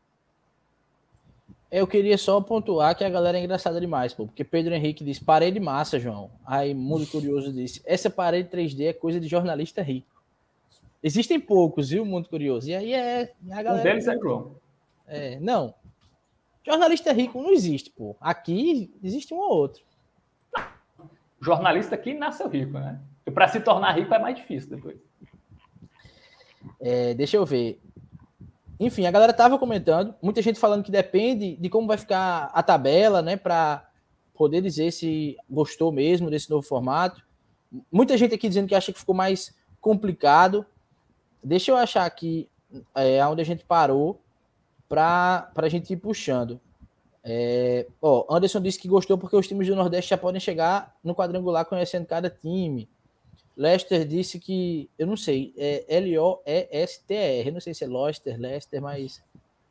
Eu 1.70 1.86
queria 1.86 2.16
só 2.16 2.40
pontuar 2.40 2.96
que 2.96 3.04
a 3.04 3.08
galera 3.08 3.38
é 3.38 3.42
engraçada 3.42 3.80
demais, 3.80 4.14
pô, 4.14 4.26
porque 4.26 4.44
Pedro 4.44 4.72
Henrique 4.74 5.04
disse 5.04 5.24
parede 5.24 5.58
massa, 5.58 5.98
João. 5.98 6.30
Aí 6.46 6.72
Mundo 6.74 7.06
Curioso 7.06 7.52
disse: 7.52 7.82
essa 7.84 8.08
parede 8.08 8.48
3D 8.48 8.86
é 8.86 8.92
coisa 8.92 9.18
de 9.18 9.26
jornalista 9.26 9.82
rico. 9.82 10.06
Existem 11.02 11.38
poucos, 11.38 11.90
viu? 11.90 12.04
Muito 12.04 12.28
curioso. 12.28 12.68
E 12.68 12.74
aí 12.74 12.92
é. 12.92 13.32
A 13.50 13.62
galera, 13.62 13.80
um 13.80 13.82
deles 13.82 14.08
é 14.08 14.18
João. 14.18 14.56
É, 15.06 15.38
não. 15.40 15.74
Jornalista 16.64 17.12
rico 17.12 17.40
não 17.40 17.52
existe, 17.52 17.90
pô. 17.90 18.16
Aqui 18.20 18.92
existe 19.02 19.32
um 19.32 19.38
ou 19.38 19.50
outro. 19.50 19.82
Jornalista 21.40 21.94
aqui 21.94 22.14
nasceu 22.14 22.48
rico, 22.48 22.72
né? 22.72 23.00
E 23.24 23.30
para 23.30 23.46
se 23.46 23.60
tornar 23.60 23.92
rico 23.92 24.12
é 24.12 24.18
mais 24.18 24.34
difícil 24.34 24.70
depois. 24.70 24.96
É, 26.80 27.14
deixa 27.14 27.36
eu 27.36 27.46
ver. 27.46 27.80
Enfim, 28.78 29.06
a 29.06 29.10
galera 29.10 29.32
tava 29.32 29.58
comentando, 29.58 30.14
muita 30.20 30.42
gente 30.42 30.58
falando 30.58 30.84
que 30.84 30.90
depende 30.90 31.56
de 31.56 31.68
como 31.68 31.86
vai 31.86 31.96
ficar 31.96 32.50
a 32.52 32.62
tabela, 32.62 33.22
né, 33.22 33.36
para 33.36 33.88
poder 34.34 34.60
dizer 34.60 34.92
se 34.92 35.36
gostou 35.48 35.90
mesmo 35.90 36.30
desse 36.30 36.50
novo 36.50 36.66
formato. 36.66 37.22
Muita 37.90 38.16
gente 38.18 38.34
aqui 38.34 38.48
dizendo 38.48 38.68
que 38.68 38.74
acha 38.74 38.92
que 38.92 38.98
ficou 38.98 39.14
mais 39.14 39.54
complicado. 39.80 40.66
Deixa 41.42 41.70
eu 41.70 41.76
achar 41.76 42.04
aqui 42.04 42.48
é, 42.94 43.24
onde 43.26 43.40
a 43.40 43.44
gente 43.44 43.64
parou 43.64 44.20
para 44.88 45.50
a 45.56 45.68
gente 45.68 45.92
ir 45.92 45.96
puxando. 45.96 46.60
É, 47.24 47.86
ó, 48.00 48.24
Anderson 48.30 48.60
disse 48.60 48.78
que 48.78 48.86
gostou 48.86 49.18
porque 49.18 49.34
os 49.34 49.48
times 49.48 49.66
do 49.66 49.74
Nordeste 49.74 50.10
já 50.10 50.18
podem 50.18 50.40
chegar 50.40 50.94
no 51.02 51.14
quadrangular 51.14 51.64
conhecendo 51.64 52.06
cada 52.06 52.30
time. 52.30 52.88
Lester 53.56 54.06
disse 54.06 54.38
que, 54.38 54.90
eu 54.98 55.06
não 55.06 55.16
sei, 55.16 55.54
é 55.56 55.84
L-O-E-S-T-R, 55.88 57.50
não 57.50 57.60
sei 57.60 57.72
se 57.72 57.84
é 57.84 57.86
Lester, 57.86 58.38
Lester, 58.38 58.82
mas 58.82 59.22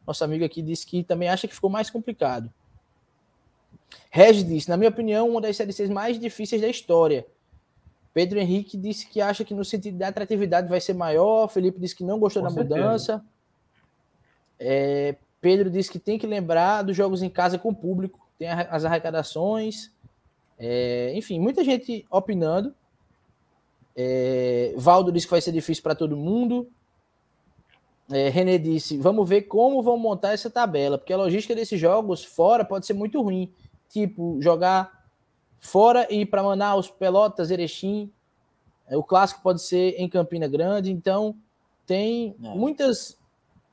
nosso 0.05 0.23
amigo 0.23 0.43
aqui 0.43 0.61
disse 0.61 0.85
que 0.85 1.03
também 1.03 1.29
acha 1.29 1.47
que 1.47 1.53
ficou 1.53 1.69
mais 1.69 1.89
complicado. 1.89 2.51
Regis 4.09 4.43
disse, 4.43 4.69
na 4.69 4.77
minha 4.77 4.89
opinião, 4.89 5.29
uma 5.29 5.41
das 5.41 5.55
séries 5.55 5.89
mais 5.89 6.19
difíceis 6.19 6.61
da 6.61 6.67
história. 6.67 7.25
Pedro 8.13 8.39
Henrique 8.39 8.77
disse 8.77 9.07
que 9.07 9.19
acha 9.19 9.43
que 9.43 9.53
no 9.53 9.65
sentido 9.65 9.97
da 9.97 10.07
atratividade 10.07 10.69
vai 10.69 10.79
ser 10.79 10.93
maior. 10.93 11.49
Felipe 11.49 11.79
disse 11.79 11.95
que 11.95 12.03
não 12.03 12.17
gostou 12.17 12.41
Com 12.41 12.47
da 12.47 12.53
certeza. 12.53 12.79
mudança. 12.79 13.25
É, 14.57 15.15
Pedro 15.41 15.69
disse 15.69 15.91
que 15.91 15.99
tem 15.99 16.17
que 16.17 16.25
lembrar 16.25 16.81
dos 16.81 16.95
jogos 16.95 17.21
em 17.21 17.29
casa 17.29 17.59
com 17.59 17.69
o 17.69 17.75
público, 17.75 18.25
tem 18.39 18.47
as 18.47 18.85
arrecadações. 18.85 19.91
É, 20.57 21.11
enfim, 21.13 21.39
muita 21.39 21.63
gente 21.63 22.05
opinando. 22.09 22.73
É, 23.95 24.73
Valdo 24.77 25.11
disse 25.11 25.25
que 25.25 25.31
vai 25.31 25.41
ser 25.41 25.51
difícil 25.51 25.83
para 25.83 25.95
todo 25.95 26.17
mundo. 26.17 26.67
É, 28.11 28.29
René 28.29 28.57
disse: 28.57 28.97
vamos 28.97 29.27
ver 29.27 29.43
como 29.43 29.81
vão 29.81 29.97
montar 29.97 30.33
essa 30.33 30.49
tabela, 30.49 30.97
porque 30.97 31.13
a 31.13 31.17
logística 31.17 31.55
desses 31.55 31.79
jogos 31.79 32.23
fora 32.23 32.65
pode 32.65 32.85
ser 32.85 32.93
muito 32.93 33.21
ruim. 33.21 33.51
Tipo, 33.89 34.39
jogar 34.41 35.05
Fora 35.65 36.05
ir 36.13 36.27
para 36.27 36.43
Manaus, 36.43 36.91
Pelotas, 36.91 37.49
Erechim. 37.49 38.11
É, 38.87 38.95
o 38.95 39.01
clássico 39.01 39.41
pode 39.41 39.63
ser 39.63 39.95
em 39.97 40.07
Campina 40.07 40.47
Grande. 40.47 40.91
Então, 40.91 41.35
tem 41.87 42.35
é. 42.41 42.49
muitas 42.49 43.17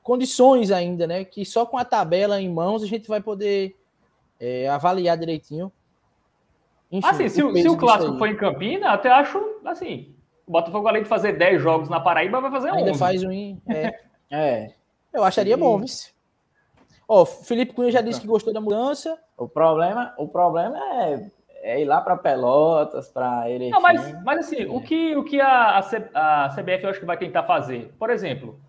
condições 0.01 0.71
ainda, 0.71 1.05
né? 1.05 1.23
Que 1.23 1.45
só 1.45 1.67
com 1.67 1.77
a 1.77 1.85
tabela 1.85 2.41
em 2.41 2.49
mãos 2.49 2.81
a 2.81 2.87
gente 2.87 3.07
vai 3.07 3.21
poder 3.21 3.75
é, 4.39 4.67
avaliar 4.67 5.19
direitinho. 5.19 5.71
Enfim, 6.97 7.07
assim, 7.07 7.29
se, 7.29 7.43
o, 7.43 7.53
se 7.55 7.67
o 7.67 7.75
clássico 7.75 8.17
for 8.17 8.27
em 8.27 8.35
Campina, 8.35 8.91
até 8.91 9.09
acho 9.09 9.39
assim. 9.65 10.15
O 10.45 10.51
Botafogo, 10.51 10.87
além 10.87 11.03
de 11.03 11.09
fazer 11.09 11.33
10 11.33 11.61
jogos 11.61 11.89
na 11.89 11.99
Paraíba, 11.99 12.39
vai 12.39 12.51
fazer 12.51 12.71
11. 12.71 12.77
Ainda 12.77 12.93
faz 12.93 13.23
um. 13.23 13.57
É. 13.67 13.99
é. 14.31 14.73
Eu 15.11 15.23
acharia 15.23 15.55
Sim. 15.55 15.59
bom, 15.59 15.79
vice. 15.79 16.13
Ó, 17.07 17.25
Felipe 17.25 17.73
Cunha 17.73 17.91
já 17.91 18.01
disse 18.01 18.21
que 18.21 18.27
gostou 18.27 18.53
da 18.53 18.61
mudança. 18.61 19.17
O 19.37 19.47
problema, 19.47 20.13
o 20.17 20.27
problema 20.27 20.77
é 20.77 21.31
é 21.63 21.81
ir 21.81 21.85
lá 21.85 22.01
para 22.01 22.17
Pelotas, 22.17 23.07
para 23.09 23.49
Erechim. 23.49 23.71
Não, 23.71 23.81
mas, 23.81 24.21
mas 24.21 24.39
assim, 24.39 24.63
é. 24.63 24.67
o 24.69 24.81
que, 24.81 25.15
o 25.15 25.23
que 25.23 25.39
a, 25.39 25.79
a, 25.79 26.49
CBF 26.49 26.83
eu 26.83 26.89
acho 26.89 26.99
que 26.99 27.05
vai 27.05 27.17
tentar 27.17 27.43
fazer? 27.43 27.93
Por 27.97 28.09
exemplo, 28.09 28.59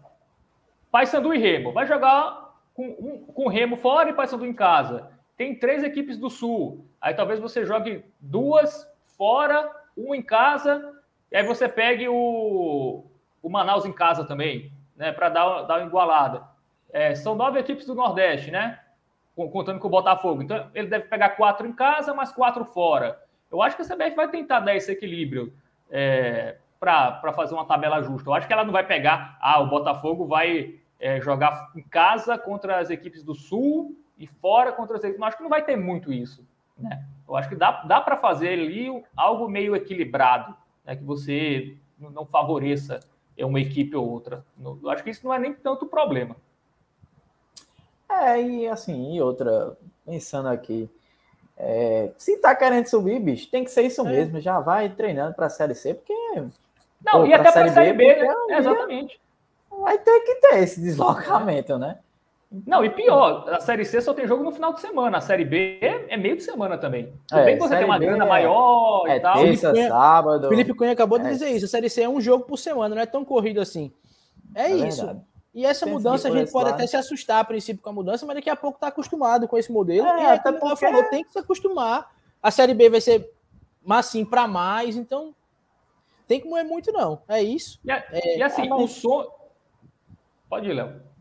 Paysandu 0.92 1.34
e 1.34 1.38
Remo. 1.38 1.72
Vai 1.72 1.86
jogar 1.86 2.54
com, 2.72 2.86
um, 2.86 3.32
com 3.32 3.48
Remo 3.48 3.76
fora 3.76 4.08
e 4.08 4.12
Paysandu 4.12 4.46
em 4.46 4.54
casa. 4.54 5.10
Tem 5.36 5.58
três 5.58 5.82
equipes 5.82 6.16
do 6.16 6.30
Sul. 6.30 6.86
Aí 7.04 7.12
talvez 7.12 7.38
você 7.38 7.66
jogue 7.66 8.02
duas 8.18 8.90
fora, 9.18 9.70
uma 9.94 10.16
em 10.16 10.22
casa, 10.22 10.90
e 11.30 11.36
aí 11.36 11.46
você 11.46 11.68
pegue 11.68 12.08
o, 12.08 13.04
o 13.42 13.50
Manaus 13.50 13.84
em 13.84 13.92
casa 13.92 14.24
também, 14.24 14.72
né? 14.96 15.12
Para 15.12 15.28
dar, 15.28 15.62
dar 15.64 15.80
uma 15.80 15.86
igualada. 15.86 16.42
É, 16.90 17.14
são 17.14 17.34
nove 17.34 17.60
equipes 17.60 17.84
do 17.84 17.94
Nordeste, 17.94 18.50
né? 18.50 18.80
Contando 19.36 19.78
com 19.80 19.86
o 19.86 19.90
Botafogo. 19.90 20.40
Então, 20.40 20.70
ele 20.74 20.88
deve 20.88 21.04
pegar 21.04 21.36
quatro 21.36 21.66
em 21.66 21.74
casa, 21.74 22.14
mais 22.14 22.32
quatro 22.32 22.64
fora. 22.64 23.20
Eu 23.52 23.60
acho 23.60 23.76
que 23.76 23.82
a 23.82 23.84
CBF 23.84 24.16
vai 24.16 24.28
tentar 24.28 24.60
dar 24.60 24.74
esse 24.74 24.90
equilíbrio 24.90 25.52
é, 25.90 26.56
para 26.80 27.34
fazer 27.34 27.52
uma 27.52 27.66
tabela 27.66 28.00
justa. 28.00 28.30
Eu 28.30 28.34
acho 28.34 28.46
que 28.46 28.52
ela 28.54 28.64
não 28.64 28.72
vai 28.72 28.86
pegar, 28.86 29.36
ah, 29.42 29.60
o 29.60 29.66
Botafogo 29.66 30.24
vai 30.24 30.76
é, 30.98 31.20
jogar 31.20 31.70
em 31.76 31.82
casa 31.82 32.38
contra 32.38 32.78
as 32.78 32.88
equipes 32.88 33.22
do 33.22 33.34
Sul 33.34 33.94
e 34.16 34.26
fora 34.26 34.72
contra 34.72 34.96
as 34.96 35.04
equipes. 35.04 35.20
Eu 35.20 35.26
acho 35.26 35.36
que 35.36 35.42
não 35.42 35.50
vai 35.50 35.62
ter 35.62 35.76
muito 35.76 36.10
isso. 36.10 36.48
Né? 36.78 37.04
Eu 37.26 37.36
acho 37.36 37.48
que 37.48 37.56
dá, 37.56 37.82
dá 37.82 38.00
para 38.00 38.16
fazer 38.16 38.48
ali 38.48 39.02
algo 39.16 39.48
meio 39.48 39.74
equilibrado, 39.74 40.54
né? 40.84 40.96
que 40.96 41.04
você 41.04 41.76
não 41.98 42.26
favoreça 42.26 43.00
uma 43.38 43.60
equipe 43.60 43.96
ou 43.96 44.08
outra. 44.08 44.44
Eu 44.60 44.90
acho 44.90 45.02
que 45.02 45.10
isso 45.10 45.24
não 45.24 45.34
é 45.34 45.38
nem 45.38 45.52
tanto 45.52 45.86
problema. 45.86 46.36
É, 48.08 48.40
e 48.40 48.68
assim, 48.68 49.14
e 49.14 49.20
outra, 49.20 49.76
pensando 50.04 50.48
aqui, 50.48 50.88
é, 51.56 52.10
se 52.18 52.36
tá 52.38 52.54
querendo 52.54 52.86
subir, 52.86 53.18
bicho, 53.20 53.50
tem 53.50 53.64
que 53.64 53.70
ser 53.70 53.82
isso 53.82 54.06
é. 54.06 54.10
mesmo. 54.10 54.40
Já 54.40 54.60
vai 54.60 54.88
treinando 54.88 55.34
para 55.34 55.46
a 55.46 55.50
Série 55.50 55.74
C, 55.74 55.94
porque. 55.94 56.14
Não, 57.04 57.20
pô, 57.20 57.26
e 57.26 57.34
até 57.34 57.50
para 57.50 57.64
a 57.64 57.72
Série 57.72 57.92
B, 57.92 58.14
B 58.14 58.22
né? 58.22 58.34
Exatamente. 58.58 59.20
Vai 59.70 59.98
ter 59.98 60.20
que 60.20 60.34
ter 60.36 60.58
esse 60.58 60.80
deslocamento, 60.80 61.78
né? 61.78 61.98
Não, 62.66 62.84
e 62.84 62.90
pior, 62.90 63.48
a 63.48 63.60
Série 63.60 63.84
C 63.84 64.00
só 64.00 64.14
tem 64.14 64.26
jogo 64.26 64.44
no 64.44 64.52
final 64.52 64.72
de 64.72 64.80
semana. 64.80 65.18
A 65.18 65.20
Série 65.20 65.44
B 65.44 65.78
é, 65.80 66.14
é 66.14 66.16
meio 66.16 66.36
de 66.36 66.42
semana 66.42 66.78
também. 66.78 67.12
Tudo 67.26 67.40
é, 67.40 67.44
bem 67.44 67.54
que 67.56 67.62
você 67.62 67.76
tem 67.76 67.84
uma 67.84 67.98
grana 67.98 68.24
é, 68.24 68.28
maior 68.28 69.04
é 69.08 69.16
e 69.16 69.20
tal. 69.20 69.34
Terça, 69.34 69.72
Felipe 69.72 69.88
sábado. 69.88 70.48
Felipe 70.48 70.74
Cunha 70.74 70.92
acabou 70.92 71.18
de 71.18 71.26
é. 71.26 71.30
dizer 71.30 71.50
isso. 71.50 71.64
A 71.64 71.68
Série 71.68 71.90
C 71.90 72.02
é 72.02 72.08
um 72.08 72.20
jogo 72.20 72.44
por 72.44 72.56
semana, 72.56 72.94
não 72.94 73.02
é 73.02 73.06
tão 73.06 73.24
corrido 73.24 73.60
assim. 73.60 73.92
É, 74.54 74.64
é 74.64 74.76
isso. 74.76 75.04
Verdade. 75.04 75.24
E 75.54 75.64
essa 75.64 75.86
Pensa 75.86 75.98
mudança 75.98 76.28
a 76.28 76.30
gente 76.32 76.50
pode 76.50 76.64
lado. 76.64 76.74
até 76.74 76.86
se 76.86 76.96
assustar 76.96 77.40
a 77.40 77.44
princípio 77.44 77.82
com 77.82 77.90
a 77.90 77.92
mudança, 77.92 78.26
mas 78.26 78.36
daqui 78.36 78.50
a 78.50 78.56
pouco 78.56 78.76
está 78.76 78.88
acostumado 78.88 79.46
com 79.46 79.56
esse 79.56 79.70
modelo. 79.70 80.06
É, 80.06 80.22
e 80.22 80.26
até 80.26 80.52
como 80.52 80.70
porque... 80.70 80.84
falou, 80.84 81.04
tem 81.04 81.24
que 81.24 81.32
se 81.32 81.38
acostumar. 81.38 82.10
A 82.42 82.50
Série 82.50 82.74
B 82.74 82.90
vai 82.90 83.00
ser 83.00 83.32
massim 83.82 84.24
para 84.24 84.48
mais, 84.48 84.96
então 84.96 85.34
tem 86.26 86.40
que 86.40 86.48
moer 86.48 86.64
muito, 86.64 86.92
não. 86.92 87.22
É 87.28 87.42
isso. 87.42 87.78
E, 87.84 87.90
é, 87.90 88.38
e 88.38 88.42
assim, 88.42 88.70
o 88.72 88.86
som. 88.88 89.26
Pode 90.48 90.68
ir, 90.68 90.72
Léo. 90.72 91.13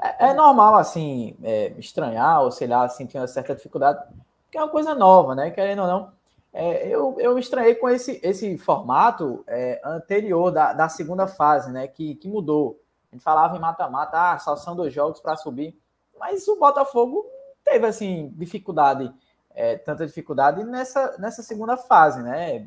É, 0.00 0.30
é, 0.30 0.34
normal, 0.34 0.76
assim, 0.76 1.36
é, 1.42 1.74
estranhar 1.78 2.42
ou 2.42 2.50
sei 2.50 2.66
lá, 2.66 2.88
sentir 2.88 3.18
uma 3.18 3.26
certa 3.26 3.54
dificuldade, 3.54 4.02
porque 4.44 4.56
é 4.56 4.62
uma 4.62 4.70
coisa 4.70 4.94
nova, 4.94 5.34
né? 5.34 5.50
Querendo 5.50 5.82
ou 5.82 5.88
não. 5.88 6.12
É, 6.52 6.88
eu, 6.88 7.16
eu 7.20 7.38
estranhei 7.38 7.74
com 7.74 7.88
esse, 7.88 8.18
esse 8.22 8.56
formato 8.58 9.44
é, 9.46 9.80
anterior 9.84 10.50
da, 10.50 10.72
da 10.72 10.88
segunda 10.88 11.26
fase, 11.26 11.70
né? 11.70 11.86
Que, 11.86 12.14
que 12.14 12.28
mudou. 12.28 12.80
A 13.12 13.14
gente 13.14 13.22
falava 13.22 13.56
em 13.56 13.60
mata-mata, 13.60 14.32
ah, 14.32 14.38
só 14.38 14.56
são 14.56 14.74
dois 14.74 14.92
jogos 14.92 15.20
para 15.20 15.36
subir. 15.36 15.78
Mas 16.18 16.48
o 16.48 16.56
Botafogo 16.56 17.26
teve, 17.62 17.86
assim, 17.86 18.32
dificuldade, 18.36 19.12
é, 19.54 19.76
tanta 19.76 20.06
dificuldade 20.06 20.64
nessa, 20.64 21.16
nessa 21.18 21.42
segunda 21.42 21.76
fase, 21.76 22.22
né? 22.22 22.66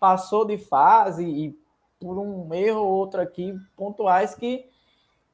Passou 0.00 0.46
de 0.46 0.56
fase 0.56 1.24
e 1.24 1.58
por 2.00 2.18
um 2.18 2.52
erro 2.52 2.80
ou 2.80 2.92
outro 2.92 3.20
aqui, 3.20 3.54
pontuais 3.76 4.34
que 4.34 4.71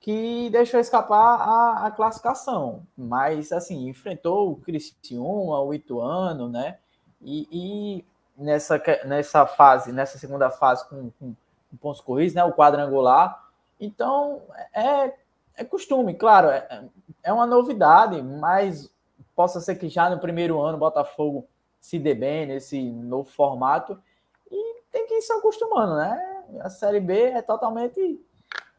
que 0.01 0.49
deixou 0.51 0.79
escapar 0.79 1.41
a, 1.41 1.87
a 1.87 1.91
classificação. 1.91 2.87
Mas, 2.97 3.53
assim, 3.53 3.89
enfrentou 3.89 4.53
o 4.53 4.57
Criciúma, 4.57 5.61
o 5.61 5.75
Ituano, 5.75 6.49
né? 6.49 6.79
E, 7.21 7.49
e, 7.51 8.05
nessa, 8.37 8.81
nessa 9.05 9.47
fase, 9.47 9.93
nessa 9.93 10.19
segunda 10.19 10.51
fase 10.51 10.89
com, 10.89 11.11
com, 11.19 11.35
com 11.71 11.77
pontos 11.77 12.01
corridos, 12.01 12.35
né? 12.35 12.45
O 12.45 12.53
quadrangular. 12.53 13.49
Então, 13.81 14.43
é, 14.73 15.13
é 15.57 15.65
costume, 15.65 16.15
claro, 16.15 16.49
é, 16.49 16.85
é 17.23 17.33
uma 17.33 17.47
novidade, 17.47 18.23
mas 18.23 18.91
possa 19.35 19.61
ser 19.61 19.77
que 19.77 19.89
já 19.89 20.09
no 20.11 20.19
primeiro 20.19 20.61
ano 20.61 20.77
o 20.77 20.81
Botafogo 20.81 21.47
se 21.81 21.99
dê 21.99 22.15
bem 22.15 22.47
nesse 22.47 22.91
novo 22.91 23.29
formato 23.31 24.01
e 24.51 24.83
tem 24.91 25.07
que 25.07 25.15
ir 25.15 25.23
se 25.23 25.33
acostumando, 25.33 25.97
né? 25.97 26.45
A 26.61 26.71
Série 26.71 27.01
B 27.01 27.15
é 27.15 27.43
totalmente 27.43 28.21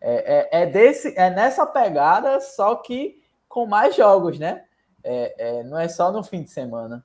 é, 0.01 0.49
é, 0.51 0.61
é, 0.61 0.65
desse, 0.65 1.17
é 1.17 1.29
nessa 1.29 1.65
pegada, 1.65 2.39
só 2.39 2.75
que 2.75 3.21
com 3.47 3.65
mais 3.65 3.95
jogos, 3.95 4.39
né? 4.39 4.65
É, 5.03 5.59
é 5.59 5.63
não 5.63 5.77
é 5.77 5.87
só 5.87 6.11
no 6.11 6.23
fim 6.23 6.43
de 6.43 6.49
semana. 6.49 7.03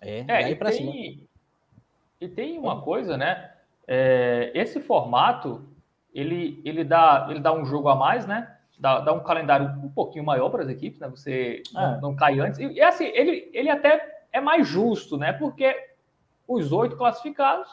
É, 0.00 0.24
é 0.28 0.50
e, 0.50 0.56
tem, 0.56 0.72
cima. 0.72 0.92
e 2.20 2.28
tem 2.28 2.58
uma 2.58 2.82
coisa, 2.82 3.16
né? 3.16 3.52
É, 3.86 4.50
esse 4.54 4.80
formato 4.80 5.66
ele, 6.14 6.60
ele, 6.64 6.84
dá, 6.84 7.26
ele 7.30 7.40
dá 7.40 7.52
um 7.52 7.64
jogo 7.64 7.88
a 7.88 7.96
mais, 7.96 8.26
né? 8.26 8.56
Dá, 8.78 9.00
dá 9.00 9.12
um 9.12 9.20
calendário 9.20 9.66
um 9.82 9.88
pouquinho 9.88 10.24
maior 10.24 10.50
para 10.50 10.62
as 10.62 10.68
equipes, 10.68 11.00
né? 11.00 11.08
Você 11.08 11.62
não, 11.72 11.94
é. 11.94 12.00
não, 12.00 12.16
cai 12.16 12.38
antes. 12.40 12.58
E, 12.58 12.66
e 12.72 12.80
assim, 12.80 13.06
ele, 13.06 13.50
ele 13.52 13.70
até 13.70 14.22
é 14.32 14.40
mais 14.40 14.66
justo, 14.66 15.16
né? 15.16 15.32
Porque 15.32 15.76
os 16.46 16.72
oito 16.72 16.96
classificados 16.96 17.68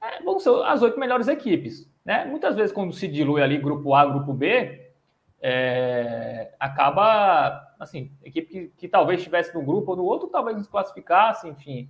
é, 0.00 0.22
vão 0.22 0.38
ser 0.38 0.50
as 0.64 0.82
oito 0.82 0.98
melhores 0.98 1.28
equipes. 1.28 1.88
Né? 2.08 2.24
Muitas 2.24 2.56
vezes, 2.56 2.72
quando 2.72 2.94
se 2.94 3.06
dilui 3.06 3.42
ali 3.42 3.58
grupo 3.58 3.92
A, 3.92 4.06
grupo 4.06 4.32
B, 4.32 4.92
é, 5.42 6.54
acaba, 6.58 7.74
assim, 7.78 8.10
equipe 8.24 8.48
que, 8.48 8.72
que, 8.78 8.88
talvez 8.88 9.20
estivesse 9.20 9.54
no 9.54 9.62
grupo 9.62 9.90
ou 9.90 9.96
no 9.98 10.04
outro, 10.04 10.26
talvez 10.28 10.56
nos 10.56 10.66
classificasse, 10.66 11.46
enfim. 11.46 11.86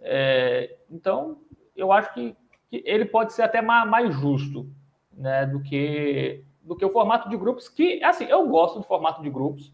É, 0.00 0.76
então, 0.90 1.38
eu 1.76 1.92
acho 1.92 2.12
que, 2.12 2.36
que, 2.68 2.82
ele 2.84 3.04
pode 3.04 3.32
ser 3.32 3.42
até 3.42 3.62
mais, 3.62 3.88
mais, 3.88 4.12
justo 4.12 4.68
né, 5.12 5.46
do, 5.46 5.62
que, 5.62 6.42
do 6.64 6.74
que 6.74 6.84
o 6.84 6.90
formato 6.90 7.28
de 7.28 7.36
grupos, 7.36 7.68
que, 7.68 8.02
assim, 8.02 8.24
eu 8.24 8.48
gosto 8.48 8.80
do 8.80 8.84
formato 8.84 9.22
de 9.22 9.30
grupos, 9.30 9.72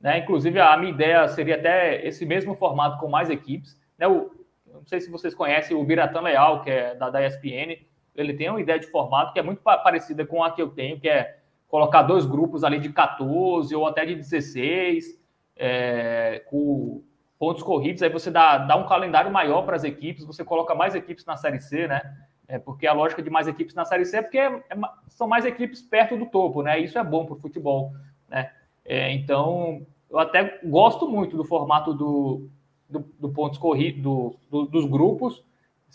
né? 0.00 0.18
Inclusive, 0.18 0.58
a 0.58 0.76
minha 0.76 0.90
ideia 0.90 1.28
seria 1.28 1.54
até 1.54 2.04
esse 2.04 2.26
mesmo 2.26 2.56
formato 2.56 2.98
com 2.98 3.06
mais 3.06 3.30
equipes. 3.30 3.80
Né? 3.96 4.08
O, 4.08 4.28
não 4.66 4.84
sei 4.84 5.00
se 5.00 5.08
vocês 5.08 5.36
conhecem 5.36 5.76
o 5.76 5.84
Biratan 5.84 6.22
Leal, 6.22 6.62
que 6.62 6.70
é 6.70 6.96
da, 6.96 7.10
da 7.10 7.24
ESPN, 7.24 7.85
ele 8.16 8.34
tem 8.34 8.50
uma 8.50 8.60
ideia 8.60 8.78
de 8.78 8.86
formato 8.86 9.32
que 9.32 9.38
é 9.38 9.42
muito 9.42 9.60
parecida 9.60 10.26
com 10.26 10.42
a 10.42 10.50
que 10.50 10.60
eu 10.60 10.68
tenho, 10.68 10.98
que 10.98 11.08
é 11.08 11.38
colocar 11.68 12.02
dois 12.02 12.24
grupos 12.24 12.64
ali 12.64 12.78
de 12.78 12.90
14 12.90 13.74
ou 13.74 13.86
até 13.86 14.04
de 14.04 14.14
16, 14.14 15.20
é, 15.56 16.42
com 16.46 17.02
pontos 17.38 17.62
corridos, 17.62 18.02
aí 18.02 18.08
você 18.08 18.30
dá, 18.30 18.58
dá 18.58 18.76
um 18.76 18.86
calendário 18.86 19.30
maior 19.30 19.62
para 19.62 19.76
as 19.76 19.84
equipes, 19.84 20.24
você 20.24 20.44
coloca 20.44 20.74
mais 20.74 20.94
equipes 20.94 21.24
na 21.24 21.36
Série 21.36 21.60
C, 21.60 21.86
né? 21.86 22.16
É 22.48 22.58
porque 22.58 22.86
a 22.86 22.92
lógica 22.92 23.22
de 23.22 23.28
mais 23.28 23.48
equipes 23.48 23.74
na 23.74 23.84
Série 23.84 24.04
C 24.04 24.18
é 24.18 24.22
porque 24.22 24.38
é, 24.38 24.46
é, 24.46 24.76
são 25.08 25.26
mais 25.26 25.44
equipes 25.44 25.82
perto 25.82 26.16
do 26.16 26.26
topo, 26.26 26.62
né? 26.62 26.78
Isso 26.78 26.98
é 26.98 27.04
bom 27.04 27.26
para 27.26 27.34
o 27.34 27.40
futebol, 27.40 27.92
né? 28.28 28.50
É, 28.84 29.12
então, 29.12 29.84
eu 30.08 30.18
até 30.18 30.60
gosto 30.64 31.08
muito 31.08 31.36
do 31.36 31.44
formato 31.44 31.92
do, 31.92 32.48
do, 32.88 33.00
do 33.18 33.28
pontos 33.28 33.58
corridos, 33.58 34.00
do, 34.00 34.36
do, 34.48 34.66
dos 34.66 34.86
grupos, 34.86 35.42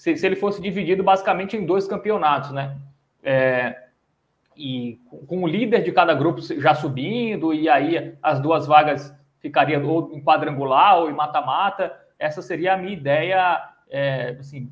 se, 0.02 0.18
se 0.18 0.26
ele 0.26 0.36
fosse 0.36 0.60
dividido 0.60 1.04
basicamente 1.04 1.56
em 1.56 1.64
dois 1.64 1.88
campeonatos, 1.88 2.49
né? 2.52 2.76
É, 3.22 3.84
e 4.58 4.99
com 5.28 5.43
o 5.43 5.47
líder 5.47 5.84
de 5.84 5.91
cada 5.91 6.12
grupo 6.16 6.41
já 6.60 6.74
subindo, 6.74 7.54
e 7.54 7.70
aí 7.70 8.18
as 8.20 8.39
duas 8.39 8.66
vagas 8.66 9.16
ficariam 9.38 9.86
ou 9.86 10.12
em 10.12 10.20
quadrangular 10.20 10.97
ou 10.97 11.12
em 11.12 11.14
mata-mata. 11.14 11.95
Essa 12.18 12.41
seria 12.41 12.74
a 12.74 12.78
minha 12.78 12.93
ideia, 12.93 13.64
é, 13.91 14.38
assim, 14.39 14.72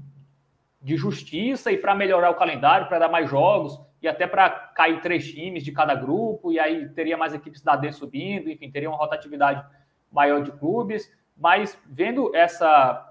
de 0.81 0.97
justiça 0.97 1.71
e 1.71 1.77
para 1.77 1.93
melhorar 1.93 2.31
o 2.31 2.35
calendário, 2.35 2.87
para 2.87 2.97
dar 2.97 3.09
mais 3.09 3.29
jogos 3.29 3.79
e 4.01 4.07
até 4.07 4.25
para 4.25 4.49
cair 4.49 4.99
três 4.99 5.31
times 5.31 5.63
de 5.63 5.71
cada 5.71 5.93
grupo, 5.93 6.51
e 6.51 6.59
aí 6.59 6.89
teria 6.89 7.15
mais 7.15 7.35
equipes 7.35 7.61
da 7.61 7.75
D 7.75 7.91
subindo, 7.91 8.49
enfim, 8.49 8.71
teria 8.71 8.89
uma 8.89 8.97
rotatividade 8.97 9.63
maior 10.11 10.41
de 10.41 10.51
clubes. 10.53 11.07
Mas 11.37 11.79
vendo 11.85 12.35
essa 12.35 13.08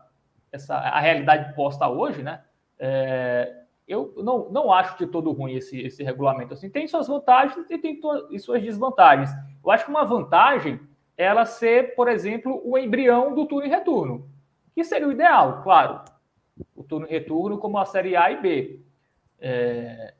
essa, 0.52 0.76
a 0.76 1.00
realidade 1.00 1.54
posta 1.54 1.88
hoje, 1.88 2.22
né? 2.22 2.42
É, 2.78 3.62
eu 3.86 4.14
não, 4.18 4.50
não 4.50 4.72
acho 4.72 4.98
de 4.98 5.06
todo 5.06 5.32
ruim 5.32 5.54
esse, 5.54 5.80
esse 5.80 6.02
regulamento. 6.02 6.54
Assim, 6.54 6.68
tem 6.68 6.86
suas 6.86 7.08
vantagens 7.08 7.70
e 7.70 7.78
tem 7.78 7.98
e 8.30 8.38
suas 8.38 8.62
desvantagens. 8.62 9.30
Eu 9.64 9.70
acho 9.70 9.84
que 9.84 9.90
uma 9.90 10.04
vantagem 10.04 10.80
é 11.16 11.24
ela 11.24 11.44
ser, 11.44 11.94
por 11.94 12.08
exemplo, 12.08 12.60
o 12.64 12.76
embrião 12.78 13.34
do 13.34 13.46
turno 13.46 13.66
e 13.66 13.70
retorno, 13.70 14.30
que 14.74 14.84
seria 14.84 15.08
o 15.08 15.12
ideal, 15.12 15.62
claro. 15.62 16.02
O 16.76 16.84
turno 16.84 17.06
e 17.06 17.10
retorno 17.10 17.58
como 17.58 17.78
a 17.78 17.84
série 17.84 18.14
A 18.14 18.30
e 18.30 18.40
B. 18.40 18.80
É, 19.40 20.14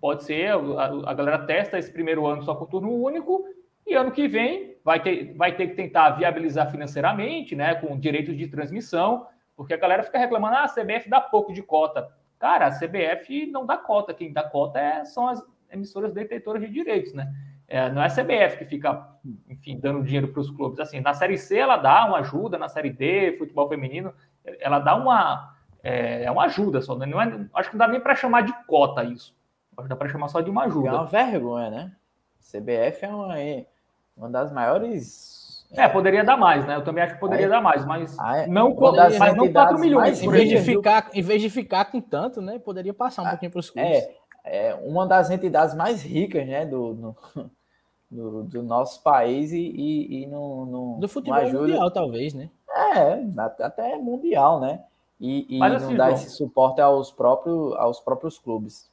pode 0.00 0.24
ser, 0.24 0.50
a, 0.50 1.10
a 1.10 1.14
galera 1.14 1.44
testa 1.46 1.78
esse 1.78 1.92
primeiro 1.92 2.26
ano 2.26 2.42
só 2.42 2.54
com 2.54 2.66
turno 2.66 2.92
único 2.92 3.44
E 3.88 3.94
ano 3.94 4.12
que 4.12 4.28
vem 4.28 4.76
vai 4.84 5.00
ter, 5.00 5.34
vai 5.34 5.56
ter 5.56 5.68
que 5.68 5.74
tentar 5.74 6.10
viabilizar 6.10 6.70
financeiramente, 6.70 7.56
né, 7.56 7.74
com 7.74 7.98
direitos 7.98 8.36
de 8.36 8.46
transmissão, 8.46 9.26
porque 9.56 9.72
a 9.72 9.78
galera 9.78 10.02
fica 10.02 10.18
reclamando, 10.18 10.56
ah, 10.56 10.64
a 10.64 10.68
CBF 10.68 11.08
dá 11.08 11.20
pouco 11.20 11.52
de 11.54 11.62
cota. 11.62 12.08
Cara, 12.38 12.66
a 12.66 12.70
CBF 12.70 13.46
não 13.46 13.64
dá 13.64 13.78
cota, 13.78 14.12
quem 14.12 14.32
dá 14.32 14.42
cota 14.42 14.78
é, 14.78 15.04
são 15.06 15.26
as 15.26 15.42
emissoras 15.72 16.12
detentoras 16.12 16.62
de 16.62 16.68
direitos, 16.68 17.14
né? 17.14 17.32
É, 17.66 17.90
não 17.90 18.02
é 18.02 18.06
a 18.06 18.08
CBF 18.08 18.58
que 18.58 18.64
fica, 18.64 19.08
enfim, 19.48 19.78
dando 19.78 20.02
dinheiro 20.02 20.28
para 20.28 20.40
os 20.40 20.50
clubes. 20.50 20.80
Assim, 20.80 21.00
na 21.00 21.12
Série 21.12 21.36
C 21.36 21.58
ela 21.58 21.76
dá 21.76 22.06
uma 22.06 22.18
ajuda, 22.18 22.56
na 22.56 22.68
Série 22.68 22.90
D, 22.90 23.36
futebol 23.38 23.68
feminino, 23.68 24.12
ela 24.60 24.78
dá 24.78 24.94
uma, 24.94 25.54
é, 25.82 26.24
é 26.24 26.30
uma 26.30 26.44
ajuda 26.44 26.80
só. 26.80 26.96
Né? 26.96 27.04
Não 27.04 27.20
é, 27.20 27.46
acho 27.54 27.70
que 27.70 27.76
não 27.76 27.86
dá 27.86 27.88
nem 27.88 28.00
para 28.00 28.14
chamar 28.14 28.42
de 28.42 28.54
cota 28.66 29.04
isso. 29.04 29.36
Acho 29.76 29.84
que 29.84 29.88
dá 29.88 29.96
para 29.96 30.08
chamar 30.08 30.28
só 30.28 30.40
de 30.40 30.50
uma 30.50 30.64
ajuda. 30.64 30.88
É 30.88 30.92
uma 30.92 31.06
vergonha, 31.06 31.70
né? 31.70 31.92
CBF 32.40 33.04
é 33.04 33.08
uma, 33.08 33.38
é 33.38 33.66
uma 34.18 34.28
das 34.28 34.52
maiores. 34.52 35.66
É, 35.72 35.88
poderia 35.88 36.24
dar 36.24 36.36
mais, 36.36 36.66
né? 36.66 36.76
Eu 36.76 36.84
também 36.84 37.04
acho 37.04 37.14
que 37.14 37.20
poderia 37.20 37.48
dar 37.48 37.60
mais, 37.60 37.84
mas 37.84 38.16
não, 38.48 38.74
poderia, 38.74 39.18
mas 39.18 39.36
não 39.36 39.52
4 39.52 39.78
milhões. 39.78 40.22
Em 40.22 40.28
vez, 40.28 40.48
de 40.48 40.60
ficar, 40.60 41.10
em 41.14 41.22
vez 41.22 41.42
de 41.42 41.50
ficar 41.50 41.84
com 41.86 42.00
tanto, 42.00 42.40
né? 42.40 42.58
Poderia 42.58 42.92
passar 42.92 43.22
um 43.22 43.26
ah, 43.26 43.30
pouquinho 43.30 43.52
para 43.52 43.60
os 43.60 43.70
clubes. 43.70 44.02
É, 44.44 44.70
é 44.70 44.74
uma 44.74 45.06
das 45.06 45.30
entidades 45.30 45.74
mais 45.74 46.02
ricas, 46.02 46.46
né? 46.46 46.64
Do, 46.64 46.94
no, 46.94 47.16
do, 48.10 48.42
do 48.44 48.62
nosso 48.62 49.02
país 49.02 49.52
e, 49.52 49.58
e, 49.58 50.22
e 50.22 50.26
no, 50.26 50.66
no, 50.66 51.00
Do 51.00 51.08
futebol 51.08 51.38
ajuda... 51.38 51.60
mundial, 51.60 51.90
talvez, 51.90 52.34
né? 52.34 52.48
É, 52.74 53.22
até 53.62 53.96
mundial, 53.96 54.60
né? 54.60 54.80
E, 55.20 55.58
e 55.58 55.62
assim, 55.62 55.86
não 55.86 55.96
dá 55.96 56.06
João, 56.06 56.14
esse 56.16 56.30
suporte 56.30 56.80
aos 56.80 57.10
próprios, 57.10 57.74
aos 57.76 58.00
próprios 58.00 58.38
clubes. 58.38 58.90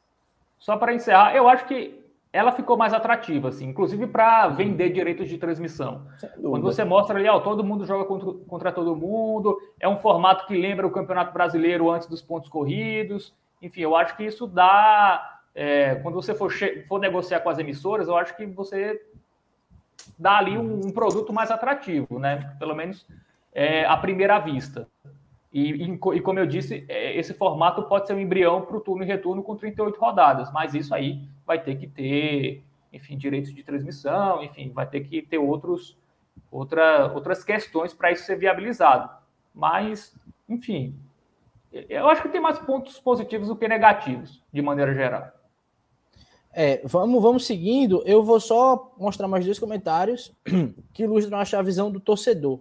Só 0.59 0.75
para 0.75 0.93
encerrar, 0.93 1.35
eu 1.35 1.47
acho 1.47 1.65
que 1.67 2.04
ela 2.35 2.51
ficou 2.51 2.75
mais 2.75 2.93
atrativa, 2.93 3.47
assim, 3.47 3.65
inclusive 3.69 4.07
para 4.07 4.49
vender 4.49 4.89
direitos 4.89 5.29
de 5.29 5.37
transmissão. 5.37 6.05
Quando 6.41 6.63
você 6.63 6.83
mostra 6.83 7.17
ali, 7.17 7.29
ó, 7.29 7.39
todo 7.39 7.63
mundo 7.63 7.85
joga 7.85 8.03
contra, 8.03 8.33
contra 8.45 8.71
todo 8.73 8.93
mundo, 8.93 9.57
é 9.79 9.87
um 9.87 9.97
formato 9.99 10.45
que 10.45 10.57
lembra 10.57 10.85
o 10.85 10.91
Campeonato 10.91 11.33
Brasileiro 11.33 11.89
antes 11.89 12.09
dos 12.09 12.21
pontos 12.21 12.49
corridos. 12.49 13.33
Enfim, 13.61 13.81
eu 13.81 13.95
acho 13.95 14.17
que 14.17 14.25
isso 14.25 14.45
dá. 14.45 15.39
É, 15.55 15.95
quando 15.95 16.15
você 16.15 16.35
for, 16.35 16.51
for 16.89 16.99
negociar 16.99 17.39
com 17.39 17.49
as 17.49 17.57
emissoras, 17.57 18.09
eu 18.09 18.17
acho 18.17 18.35
que 18.35 18.45
você 18.45 19.01
dá 20.19 20.37
ali 20.37 20.57
um, 20.57 20.87
um 20.87 20.91
produto 20.91 21.31
mais 21.31 21.49
atrativo, 21.49 22.19
né? 22.19 22.53
Pelo 22.59 22.75
menos 22.75 23.07
é, 23.53 23.85
à 23.85 23.95
primeira 23.95 24.37
vista. 24.39 24.89
E, 25.55 25.71
e, 25.71 25.91
e, 25.93 26.19
como 26.19 26.37
eu 26.37 26.45
disse, 26.45 26.83
é, 26.89 27.17
esse 27.17 27.33
formato 27.33 27.83
pode 27.83 28.07
ser 28.07 28.13
um 28.13 28.19
embrião 28.19 28.63
para 28.63 28.75
o 28.75 28.81
turno 28.81 29.03
e 29.03 29.07
retorno 29.07 29.41
com 29.41 29.55
38 29.55 29.97
rodadas, 29.97 30.51
mas 30.51 30.73
isso 30.73 30.93
aí 30.93 31.29
vai 31.45 31.63
ter 31.63 31.77
que 31.77 31.87
ter, 31.87 32.61
enfim, 32.91 33.17
direitos 33.17 33.55
de 33.55 33.63
transmissão, 33.63 34.43
enfim, 34.43 34.69
vai 34.73 34.85
ter 34.85 34.99
que 35.05 35.21
ter 35.21 35.37
outros, 35.37 35.97
outra, 36.51 37.09
outras 37.13 37.41
questões 37.41 37.93
para 37.93 38.11
isso 38.11 38.25
ser 38.25 38.37
viabilizado. 38.37 39.09
Mas, 39.53 40.13
enfim, 40.49 40.93
eu 41.71 42.09
acho 42.09 42.21
que 42.21 42.27
tem 42.27 42.41
mais 42.41 42.59
pontos 42.59 42.99
positivos 42.99 43.47
do 43.47 43.55
que 43.55 43.65
negativos, 43.65 44.43
de 44.51 44.61
maneira 44.61 44.93
geral. 44.93 45.31
É, 46.51 46.81
vamos, 46.83 47.23
vamos 47.23 47.45
seguindo. 47.45 48.03
Eu 48.05 48.23
vou 48.23 48.41
só 48.41 48.93
mostrar 48.97 49.29
mais 49.29 49.45
dois 49.45 49.57
comentários 49.57 50.33
que 50.93 51.03
ilustram 51.03 51.39
a 51.39 51.61
visão 51.61 51.89
do 51.89 52.01
torcedor. 52.01 52.59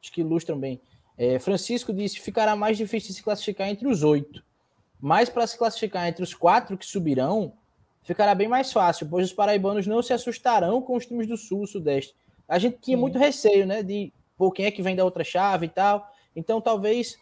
Acho 0.00 0.12
que 0.12 0.20
ilustram 0.20 0.56
bem. 0.56 0.80
É, 1.18 1.38
Francisco 1.38 1.92
disse: 1.92 2.20
ficará 2.20 2.54
mais 2.54 2.76
difícil 2.76 3.14
se 3.14 3.22
classificar 3.22 3.68
entre 3.68 3.88
os 3.88 4.02
oito. 4.02 4.44
Mas 5.00 5.28
para 5.28 5.46
se 5.46 5.56
classificar 5.56 6.08
entre 6.08 6.22
os 6.22 6.34
quatro 6.34 6.76
que 6.76 6.86
subirão, 6.86 7.52
ficará 8.02 8.34
bem 8.34 8.48
mais 8.48 8.72
fácil, 8.72 9.06
pois 9.08 9.26
os 9.26 9.32
paraibanos 9.32 9.86
não 9.86 10.02
se 10.02 10.12
assustarão 10.12 10.80
com 10.80 10.96
os 10.96 11.06
times 11.06 11.26
do 11.26 11.36
Sul 11.36 11.64
e 11.64 11.68
Sudeste. 11.68 12.14
A 12.48 12.58
gente 12.58 12.78
tinha 12.80 12.96
Sim. 12.96 13.00
muito 13.00 13.18
receio, 13.18 13.66
né? 13.66 13.82
De 13.82 14.12
pô, 14.36 14.50
quem 14.50 14.66
é 14.66 14.70
que 14.70 14.82
vem 14.82 14.96
da 14.96 15.04
outra 15.04 15.24
chave 15.24 15.66
e 15.66 15.68
tal. 15.68 16.10
Então 16.34 16.60
talvez 16.60 17.18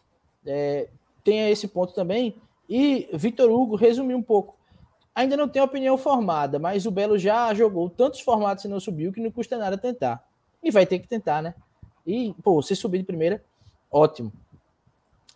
é, 0.46 0.88
tenha 1.22 1.50
esse 1.50 1.68
ponto 1.68 1.94
também. 1.94 2.36
E 2.68 3.08
Vitor 3.12 3.50
Hugo 3.50 3.76
resumiu 3.76 4.16
um 4.16 4.22
pouco. 4.22 4.56
Ainda 5.14 5.36
não 5.36 5.48
tenho 5.48 5.64
opinião 5.64 5.96
formada, 5.96 6.58
mas 6.58 6.86
o 6.86 6.90
Belo 6.90 7.16
já 7.16 7.54
jogou 7.54 7.88
tantos 7.88 8.20
formatos 8.20 8.64
e 8.64 8.68
não 8.68 8.80
subiu 8.80 9.12
que 9.12 9.20
não 9.20 9.30
custa 9.30 9.56
nada 9.56 9.78
tentar. 9.78 10.26
E 10.62 10.70
vai 10.70 10.84
ter 10.86 10.98
que 10.98 11.06
tentar, 11.06 11.40
né? 11.40 11.54
E, 12.06 12.34
pô, 12.42 12.60
se 12.60 12.74
subir 12.74 12.98
de 12.98 13.04
primeira, 13.04 13.42
Ótimo. 13.94 14.32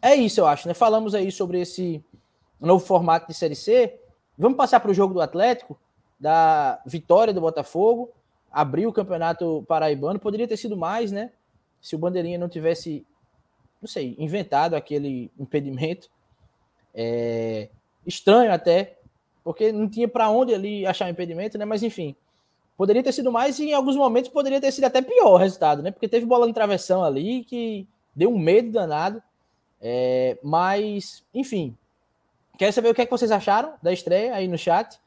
É 0.02 0.16
isso, 0.16 0.40
eu 0.40 0.46
acho, 0.48 0.66
né? 0.66 0.74
Falamos 0.74 1.14
aí 1.14 1.30
sobre 1.30 1.60
esse 1.60 2.04
novo 2.60 2.84
formato 2.84 3.28
de 3.28 3.34
Série 3.34 3.54
C. 3.54 4.00
Vamos 4.36 4.56
passar 4.56 4.80
para 4.80 4.90
o 4.90 4.94
jogo 4.94 5.14
do 5.14 5.20
Atlético, 5.20 5.78
da 6.18 6.82
vitória 6.84 7.32
do 7.32 7.40
Botafogo, 7.40 8.10
abriu 8.50 8.88
o 8.88 8.92
campeonato 8.92 9.64
paraibano. 9.68 10.18
Poderia 10.18 10.48
ter 10.48 10.56
sido 10.56 10.76
mais, 10.76 11.12
né? 11.12 11.30
Se 11.80 11.94
o 11.94 11.98
Bandeirinha 12.00 12.36
não 12.36 12.48
tivesse, 12.48 13.06
não 13.80 13.86
sei, 13.86 14.16
inventado 14.18 14.74
aquele 14.74 15.30
impedimento. 15.38 16.10
É... 16.92 17.68
Estranho 18.04 18.52
até, 18.52 18.98
porque 19.44 19.70
não 19.70 19.88
tinha 19.88 20.08
para 20.08 20.30
onde 20.30 20.52
ali 20.52 20.84
achar 20.84 21.06
o 21.06 21.10
impedimento, 21.10 21.56
né? 21.56 21.64
Mas 21.64 21.84
enfim, 21.84 22.16
poderia 22.76 23.04
ter 23.04 23.12
sido 23.12 23.30
mais 23.30 23.56
e 23.60 23.66
em 23.66 23.72
alguns 23.72 23.94
momentos 23.94 24.32
poderia 24.32 24.60
ter 24.60 24.72
sido 24.72 24.86
até 24.86 25.00
pior 25.00 25.34
o 25.34 25.36
resultado, 25.36 25.80
né? 25.80 25.92
Porque 25.92 26.08
teve 26.08 26.26
bola 26.26 26.44
no 26.44 26.52
travessão 26.52 27.04
ali 27.04 27.44
que 27.44 27.86
deu 28.18 28.30
um 28.30 28.38
medo 28.38 28.72
danado. 28.72 29.22
É, 29.80 30.36
mas, 30.42 31.22
enfim, 31.32 31.76
quero 32.58 32.72
saber 32.72 32.90
o 32.90 32.94
que, 32.94 33.02
é 33.02 33.04
que 33.04 33.10
vocês 33.10 33.30
acharam 33.30 33.74
da 33.80 33.92
estreia 33.92 34.34
aí 34.34 34.48
no 34.48 34.58
chat. 34.58 34.98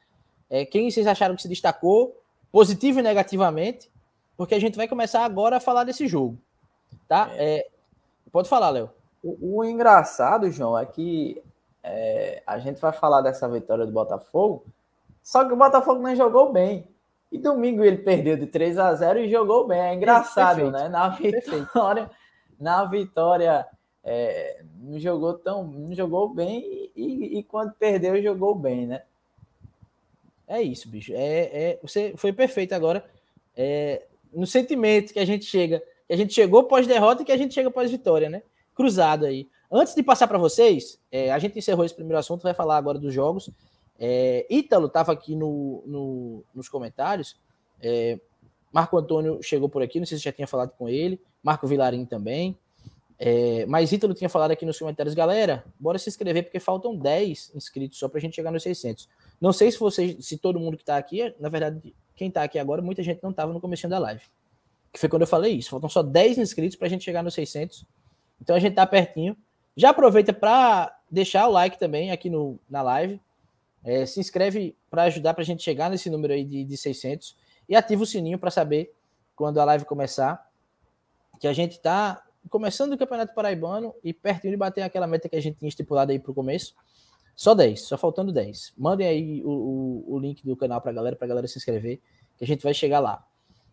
É, 0.48 0.64
quem 0.64 0.90
vocês 0.90 1.06
acharam 1.06 1.36
que 1.36 1.42
se 1.42 1.48
destacou, 1.48 2.18
positivo 2.50 3.00
e 3.00 3.02
negativamente, 3.02 3.90
porque 4.36 4.54
a 4.54 4.60
gente 4.60 4.76
vai 4.76 4.88
começar 4.88 5.24
agora 5.24 5.58
a 5.58 5.60
falar 5.60 5.84
desse 5.84 6.08
jogo. 6.08 6.38
Tá? 7.06 7.28
É. 7.34 7.68
pode 8.32 8.48
falar, 8.48 8.70
Léo. 8.70 8.90
O, 9.22 9.58
o, 9.58 9.64
engraçado, 9.64 10.50
João, 10.50 10.78
é 10.78 10.86
que 10.86 11.42
é, 11.82 12.42
a 12.46 12.58
gente 12.58 12.80
vai 12.80 12.92
falar 12.92 13.20
dessa 13.20 13.46
vitória 13.46 13.84
do 13.84 13.92
Botafogo, 13.92 14.64
só 15.22 15.44
que 15.44 15.52
o 15.52 15.56
Botafogo 15.56 16.00
não 16.00 16.16
jogou 16.16 16.50
bem. 16.50 16.88
E 17.30 17.38
domingo 17.38 17.84
ele 17.84 17.98
perdeu 17.98 18.36
de 18.36 18.46
3 18.46 18.78
a 18.78 18.94
0 18.94 19.20
e 19.20 19.30
jogou 19.30 19.66
bem. 19.66 19.80
É 19.80 19.94
engraçado, 19.94 20.70
né? 20.70 20.88
Na 20.88 21.08
vitória, 21.10 22.10
na 22.62 22.84
vitória 22.84 23.66
é, 24.04 24.62
não 24.76 24.98
jogou 24.98 25.34
tão 25.34 25.64
não 25.64 25.94
jogou 25.94 26.28
bem 26.28 26.90
e, 26.94 27.38
e, 27.38 27.42
quando 27.42 27.72
perdeu 27.72 28.22
jogou 28.22 28.54
bem, 28.54 28.86
né? 28.86 29.02
É 30.46 30.62
isso, 30.62 30.88
bicho. 30.88 31.12
É, 31.14 31.40
é 31.52 31.78
você 31.82 32.14
foi 32.16 32.32
perfeito 32.32 32.72
agora. 32.72 33.04
É, 33.56 34.06
no 34.32 34.46
sentimento 34.46 35.12
que 35.12 35.18
a 35.18 35.24
gente 35.24 35.44
chega, 35.44 35.82
que 36.06 36.12
a 36.12 36.16
gente 36.16 36.32
chegou 36.32 36.64
pós 36.64 36.86
derrota 36.86 37.22
e 37.22 37.24
que 37.24 37.32
a 37.32 37.36
gente 37.36 37.52
chega 37.52 37.70
pós 37.70 37.90
vitória, 37.90 38.30
né? 38.30 38.42
Cruzado 38.74 39.26
aí. 39.26 39.48
Antes 39.70 39.94
de 39.94 40.02
passar 40.02 40.28
para 40.28 40.38
vocês, 40.38 41.00
é, 41.10 41.32
a 41.32 41.38
gente 41.38 41.58
encerrou 41.58 41.84
esse 41.84 41.94
primeiro 41.94 42.18
assunto, 42.18 42.42
vai 42.42 42.54
falar 42.54 42.76
agora 42.76 42.98
dos 42.98 43.12
jogos. 43.12 43.50
É, 43.98 44.46
Ítalo 44.50 44.86
estava 44.86 45.12
aqui 45.12 45.34
no, 45.34 45.82
no, 45.86 46.44
nos 46.54 46.68
comentários. 46.68 47.36
Marco 48.72 48.96
Antônio 48.96 49.38
chegou 49.42 49.68
por 49.68 49.82
aqui, 49.82 49.98
não 49.98 50.06
sei 50.06 50.16
se 50.16 50.24
já 50.24 50.32
tinha 50.32 50.46
falado 50.46 50.72
com 50.78 50.88
ele. 50.88 51.20
Marco 51.42 51.66
Vilarim 51.66 52.04
também. 52.06 52.56
É, 53.18 53.64
mas 53.66 53.92
Ítalo 53.92 54.14
tinha 54.14 54.28
falado 54.28 54.50
aqui 54.50 54.66
nos 54.66 54.78
comentários, 54.78 55.14
galera, 55.14 55.64
bora 55.78 55.96
se 55.96 56.08
inscrever 56.08 56.42
porque 56.42 56.58
faltam 56.58 56.96
10 56.96 57.52
inscritos 57.54 57.96
só 57.96 58.08
para 58.08 58.18
a 58.18 58.20
gente 58.20 58.34
chegar 58.34 58.50
nos 58.50 58.64
600. 58.64 59.08
Não 59.40 59.52
sei 59.52 59.70
se 59.70 59.78
vocês, 59.78 60.26
se 60.26 60.38
todo 60.38 60.58
mundo 60.58 60.76
que 60.76 60.82
está 60.82 60.96
aqui, 60.96 61.32
na 61.38 61.48
verdade, 61.48 61.94
quem 62.16 62.28
está 62.28 62.42
aqui 62.42 62.58
agora, 62.58 62.82
muita 62.82 63.02
gente 63.02 63.22
não 63.22 63.30
estava 63.30 63.52
no 63.52 63.60
começo 63.60 63.86
da 63.88 63.98
live. 63.98 64.22
Que 64.92 64.98
foi 64.98 65.08
quando 65.08 65.22
eu 65.22 65.28
falei 65.28 65.52
isso. 65.52 65.70
Faltam 65.70 65.88
só 65.88 66.02
10 66.02 66.38
inscritos 66.38 66.76
para 66.76 66.86
a 66.86 66.90
gente 66.90 67.04
chegar 67.04 67.22
nos 67.22 67.34
600. 67.34 67.84
Então 68.40 68.56
a 68.56 68.58
gente 68.58 68.72
está 68.72 68.86
pertinho. 68.86 69.36
Já 69.76 69.90
aproveita 69.90 70.32
para 70.32 70.92
deixar 71.10 71.46
o 71.46 71.52
like 71.52 71.78
também 71.78 72.10
aqui 72.10 72.28
no, 72.28 72.58
na 72.68 72.82
live. 72.82 73.20
É, 73.84 74.04
se 74.04 74.18
inscreve 74.20 74.76
para 74.90 75.04
ajudar 75.04 75.34
para 75.34 75.42
a 75.42 75.46
gente 75.46 75.62
chegar 75.62 75.90
nesse 75.90 76.10
número 76.10 76.32
aí 76.32 76.44
de, 76.44 76.64
de 76.64 76.76
600 76.76 77.36
e 77.72 77.74
ativa 77.74 78.02
o 78.02 78.06
sininho 78.06 78.38
para 78.38 78.50
saber 78.50 78.94
quando 79.34 79.58
a 79.58 79.64
live 79.64 79.86
começar 79.86 80.46
que 81.40 81.48
a 81.48 81.54
gente 81.54 81.72
está 81.72 82.22
começando 82.50 82.92
o 82.92 82.98
Campeonato 82.98 83.34
Paraibano 83.34 83.94
e 84.04 84.12
pertinho 84.12 84.50
de 84.50 84.58
bater 84.58 84.82
aquela 84.82 85.06
meta 85.06 85.26
que 85.26 85.36
a 85.36 85.40
gente 85.40 85.56
tinha 85.58 85.70
estipulado 85.70 86.12
aí 86.12 86.18
para 86.18 86.30
o 86.30 86.34
começo. 86.34 86.74
Só 87.34 87.54
10, 87.54 87.80
só 87.80 87.96
faltando 87.96 88.30
10. 88.30 88.74
Mandem 88.76 89.06
aí 89.08 89.42
o, 89.42 89.48
o, 89.48 90.14
o 90.16 90.18
link 90.18 90.44
do 90.44 90.54
canal 90.54 90.82
para 90.82 90.90
a 90.90 90.94
galera, 90.94 91.16
para 91.16 91.24
a 91.24 91.28
galera 91.28 91.48
se 91.48 91.56
inscrever, 91.56 91.98
que 92.36 92.44
a 92.44 92.46
gente 92.46 92.62
vai 92.62 92.74
chegar 92.74 93.00
lá. 93.00 93.26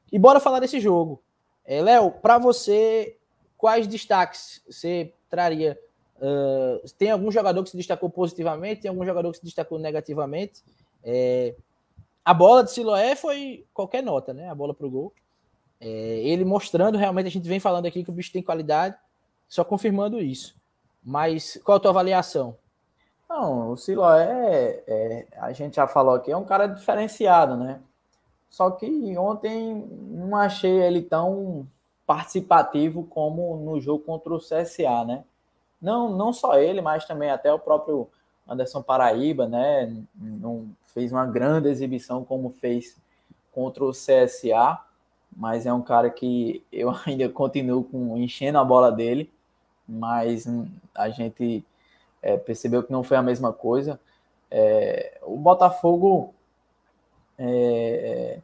E 0.10 0.18
bora 0.18 0.40
falar 0.40 0.62
desse 0.62 0.80
jogo. 0.80 1.22
É, 1.66 1.82
Léo, 1.82 2.10
para 2.10 2.38
você, 2.38 3.18
quais 3.58 3.86
destaques 3.86 4.64
você 4.66 5.14
traria? 5.30 5.78
Uh, 6.16 6.90
tem 6.98 7.12
algum 7.12 7.30
jogador 7.30 7.62
que 7.66 7.70
se 7.70 7.76
destacou 7.76 8.10
positivamente? 8.10 8.84
Tem 8.84 8.90
algum 8.90 9.06
jogador 9.06 9.30
que 9.32 9.40
se 9.40 9.44
destacou 9.44 9.78
negativamente? 9.78 10.64
É, 11.04 11.54
a 12.24 12.34
bola 12.34 12.64
de 12.64 12.72
Siloé 12.72 13.16
foi 13.16 13.66
qualquer 13.74 14.04
nota, 14.04 14.34
né? 14.34 14.50
A 14.50 14.56
bola 14.56 14.74
para 14.74 14.88
o 14.88 14.90
gol. 14.90 15.14
É, 15.80 15.88
ele 15.88 16.44
mostrando 16.44 16.98
realmente, 16.98 17.28
a 17.28 17.32
gente 17.32 17.48
vem 17.48 17.60
falando 17.60 17.86
aqui 17.86 18.04
que 18.04 18.10
o 18.10 18.14
bicho 18.14 18.32
tem 18.32 18.44
qualidade, 18.44 18.96
só 19.48 19.64
confirmando 19.64 20.20
isso. 20.20 20.56
Mas 21.04 21.60
qual 21.64 21.78
a 21.78 21.80
tua 21.80 21.92
avaliação? 21.92 22.58
Não, 23.30 23.72
o 23.72 23.78
Siloé, 23.78 24.84
é, 24.88 25.28
a 25.38 25.52
gente 25.54 25.76
já 25.76 25.88
falou 25.88 26.16
aqui, 26.16 26.32
é 26.32 26.38
um 26.38 26.46
cara 26.46 26.68
diferenciado, 26.68 27.56
né? 27.56 27.80
Só 28.50 28.72
que 28.72 29.16
ontem 29.18 29.76
não 29.76 30.36
achei 30.36 30.72
ele 30.82 31.04
tão 31.04 31.68
participativo 32.06 33.04
como 33.04 33.58
no 33.58 33.80
jogo 33.80 34.04
contra 34.04 34.34
o 34.34 34.40
CSA, 34.40 35.06
né? 35.06 35.24
Não, 35.80 36.10
não 36.10 36.34
só 36.34 36.58
ele, 36.58 36.82
mas 36.82 37.06
também 37.06 37.30
até 37.30 37.54
o 37.54 37.60
próprio 37.60 38.10
Anderson 38.50 38.82
Paraíba, 38.82 39.48
né? 39.48 39.96
Não 40.16 40.68
fez 40.88 41.12
uma 41.12 41.26
grande 41.26 41.70
exibição 41.70 42.26
como 42.26 42.50
fez 42.50 42.98
contra 43.54 43.84
o 43.84 43.92
CSA, 43.92 44.80
mas 45.36 45.66
é 45.66 45.74
um 45.74 45.82
cara 45.82 46.10
que 46.10 46.64
eu 46.72 46.92
ainda 47.06 47.30
continuo 47.30 47.84
com, 47.84 48.18
enchendo 48.18 48.58
a 48.58 48.64
bola 48.64 48.92
dele, 48.92 49.32
mas 49.88 50.48
a 50.96 51.10
gente 51.10 51.64
é, 52.22 52.38
percebeu 52.38 52.84
que 52.84 52.92
não 52.92 53.04
foi 53.04 53.18
a 53.18 53.24
mesma 53.24 53.54
coisa. 53.54 54.00
É, 54.52 55.20
o 55.24 55.38
Botafogo 55.38 56.34
é, 57.38 58.40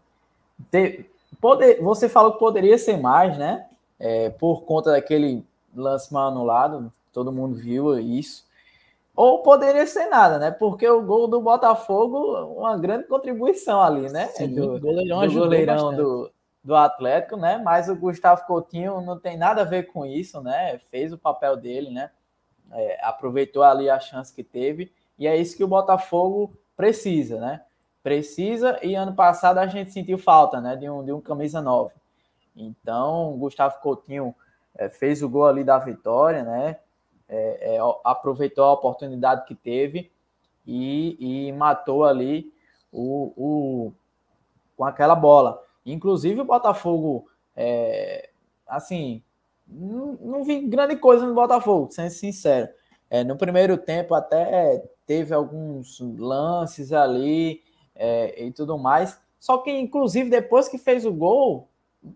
te, 0.71 1.05
poder, 1.41 1.81
você 1.81 2.07
falou 2.07 2.33
que 2.33 2.39
poderia 2.39 2.77
ser 2.77 2.97
mais, 2.97 3.37
né? 3.37 3.67
É, 3.99 4.29
por 4.29 4.63
conta 4.63 4.91
daquele 4.91 5.45
lance 5.75 6.13
mal 6.13 6.29
anulado, 6.29 6.91
todo 7.11 7.31
mundo 7.31 7.55
viu 7.55 7.97
isso. 7.99 8.45
Ou 9.15 9.41
poderia 9.41 9.87
ser 9.87 10.07
nada, 10.07 10.37
né? 10.37 10.51
Porque 10.51 10.87
o 10.87 11.01
gol 11.01 11.27
do 11.27 11.39
Botafogo, 11.39 12.19
uma 12.57 12.77
grande 12.77 13.05
contribuição 13.07 13.81
ali, 13.81 14.09
né? 14.09 14.27
Sim, 14.27 14.53
do, 14.53 14.79
goleirão, 14.79 15.25
do 15.25 15.33
goleirão 15.33 15.95
do, 15.95 16.31
do 16.61 16.75
Atlético, 16.75 17.37
né? 17.37 17.57
Mas 17.63 17.87
o 17.87 17.95
Gustavo 17.95 18.45
Coutinho 18.45 18.99
não 18.99 19.17
tem 19.17 19.37
nada 19.37 19.61
a 19.61 19.65
ver 19.65 19.83
com 19.83 20.05
isso, 20.05 20.41
né? 20.41 20.77
Fez 20.89 21.13
o 21.13 21.17
papel 21.17 21.55
dele, 21.55 21.91
né? 21.91 22.11
É, 22.73 22.99
aproveitou 23.05 23.63
ali 23.63 23.89
a 23.89 23.99
chance 23.99 24.33
que 24.33 24.43
teve. 24.43 24.91
E 25.17 25.27
é 25.27 25.37
isso 25.37 25.55
que 25.55 25.63
o 25.63 25.67
Botafogo 25.67 26.53
precisa, 26.75 27.39
né? 27.39 27.61
Precisa, 28.03 28.77
e 28.83 28.95
ano 28.95 29.15
passado 29.15 29.59
a 29.59 29.65
gente 29.65 29.91
sentiu 29.91 30.17
falta, 30.17 30.59
né? 30.59 30.75
De 30.75 30.89
um, 30.89 31.03
de 31.05 31.13
um 31.13 31.21
camisa 31.21 31.61
9. 31.61 31.93
Então, 32.55 33.33
o 33.33 33.37
Gustavo 33.37 33.79
Coutinho 33.81 34.35
é, 34.77 34.89
fez 34.89 35.23
o 35.23 35.29
gol 35.29 35.45
ali 35.45 35.63
da 35.63 35.79
vitória, 35.79 36.43
né? 36.43 36.77
É, 37.27 37.75
é, 37.75 37.79
aproveitou 38.03 38.63
a 38.65 38.73
oportunidade 38.73 39.45
que 39.45 39.55
teve 39.55 40.11
e, 40.65 41.47
e 41.47 41.51
matou 41.51 42.03
ali 42.03 42.51
o, 42.91 43.33
o, 43.35 43.93
com 44.75 44.85
aquela 44.85 45.15
bola. 45.15 45.61
Inclusive 45.85 46.41
o 46.41 46.45
Botafogo, 46.45 47.27
é, 47.55 48.29
assim, 48.67 49.21
não, 49.67 50.13
não, 50.21 50.43
vi 50.43 50.61
grande 50.61 50.95
coisa 50.95 51.25
no 51.25 51.33
Botafogo, 51.33 51.91
sendo 51.91 52.09
sincero. 52.09 52.69
É, 53.09 53.23
no 53.23 53.37
primeiro 53.37 53.77
tempo 53.77 54.15
até 54.15 54.83
teve 55.05 55.33
alguns 55.33 55.99
lances 55.99 56.91
ali 56.91 57.61
é, 57.95 58.43
e 58.43 58.51
tudo 58.51 58.77
mais. 58.77 59.19
Só 59.39 59.59
que, 59.59 59.71
inclusive, 59.71 60.29
depois 60.29 60.67
que 60.67 60.77
fez 60.77 61.05
o 61.05 61.13
gol, 61.13 61.69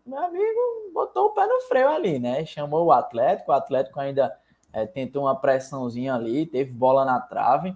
meu 0.05 0.17
amigo 0.17 0.91
botou 0.93 1.27
o 1.27 1.29
pé 1.29 1.45
no 1.45 1.61
freio 1.61 1.89
ali, 1.89 2.19
né? 2.19 2.45
Chamou 2.45 2.85
o 2.85 2.91
Atlético, 2.91 3.51
o 3.51 3.55
Atlético 3.55 3.99
ainda 3.99 4.35
é, 4.71 4.85
tentou 4.85 5.23
uma 5.23 5.35
pressãozinha 5.35 6.13
ali, 6.15 6.45
teve 6.45 6.71
bola 6.71 7.05
na 7.05 7.19
trave. 7.19 7.75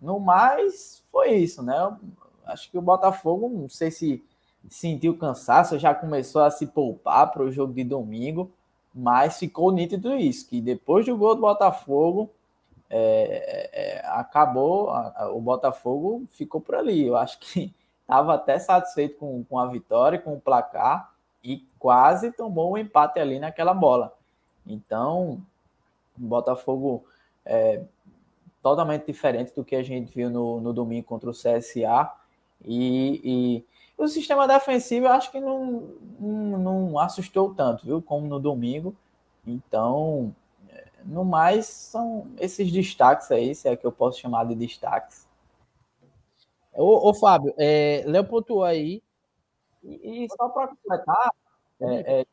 No 0.00 0.20
mais, 0.20 1.02
foi 1.10 1.32
isso, 1.36 1.62
né? 1.62 1.96
Acho 2.44 2.70
que 2.70 2.78
o 2.78 2.82
Botafogo, 2.82 3.48
não 3.48 3.68
sei 3.68 3.90
se 3.90 4.24
sentiu 4.68 5.16
cansaço, 5.16 5.78
já 5.78 5.94
começou 5.94 6.42
a 6.42 6.50
se 6.50 6.66
poupar 6.66 7.30
para 7.30 7.42
o 7.42 7.50
jogo 7.50 7.72
de 7.72 7.84
domingo, 7.84 8.50
mas 8.94 9.38
ficou 9.38 9.70
nítido 9.70 10.14
isso, 10.16 10.48
que 10.48 10.60
depois 10.60 11.06
do 11.06 11.16
gol 11.16 11.34
do 11.34 11.42
Botafogo, 11.42 12.30
é, 12.88 13.70
é, 13.72 14.06
acabou, 14.06 14.90
a, 14.90 15.12
a, 15.16 15.30
o 15.30 15.40
Botafogo 15.40 16.24
ficou 16.30 16.60
por 16.60 16.74
ali. 16.74 17.06
Eu 17.06 17.16
acho 17.16 17.38
que 17.38 17.74
estava 18.02 18.34
até 18.34 18.58
satisfeito 18.58 19.18
com, 19.18 19.44
com 19.44 19.58
a 19.58 19.66
vitória, 19.66 20.18
com 20.18 20.34
o 20.34 20.40
placar, 20.40 21.12
e 21.42 21.64
quase 21.78 22.32
tomou 22.32 22.70
o 22.70 22.74
um 22.74 22.78
empate 22.78 23.20
ali 23.20 23.38
naquela 23.38 23.74
bola. 23.74 24.12
Então, 24.66 25.40
Botafogo 26.16 27.04
é 27.44 27.82
totalmente 28.62 29.06
diferente 29.06 29.54
do 29.54 29.64
que 29.64 29.76
a 29.76 29.82
gente 29.82 30.12
viu 30.12 30.28
no, 30.28 30.60
no 30.60 30.72
domingo 30.72 31.06
contra 31.06 31.30
o 31.30 31.32
CSA. 31.32 32.12
E, 32.64 33.20
e 33.22 33.64
o 33.96 34.08
sistema 34.08 34.48
defensivo 34.48 35.06
eu 35.06 35.12
acho 35.12 35.30
que 35.30 35.40
não, 35.40 35.94
não, 36.18 36.58
não, 36.58 36.98
assustou 36.98 37.54
tanto, 37.54 37.86
viu? 37.86 38.02
Como 38.02 38.26
no 38.26 38.40
domingo. 38.40 38.94
Então, 39.46 40.34
no 41.06 41.24
mais, 41.24 41.66
são 41.66 42.26
esses 42.38 42.70
destaques 42.72 43.30
aí, 43.30 43.54
se 43.54 43.68
é 43.68 43.76
que 43.76 43.86
eu 43.86 43.92
posso 43.92 44.18
chamar 44.20 44.44
de 44.46 44.54
destaques. 44.54 45.26
Ô, 46.74 47.08
ô 47.08 47.14
Fábio, 47.14 47.54
é, 47.56 48.02
Léo 48.06 48.24
pontuou 48.24 48.64
aí. 48.64 49.02
E, 49.82 50.24
e 50.24 50.28
só 50.30 50.48
para 50.48 50.68
completar, 50.68 51.30
é, 51.80 52.20
é, 52.20 52.26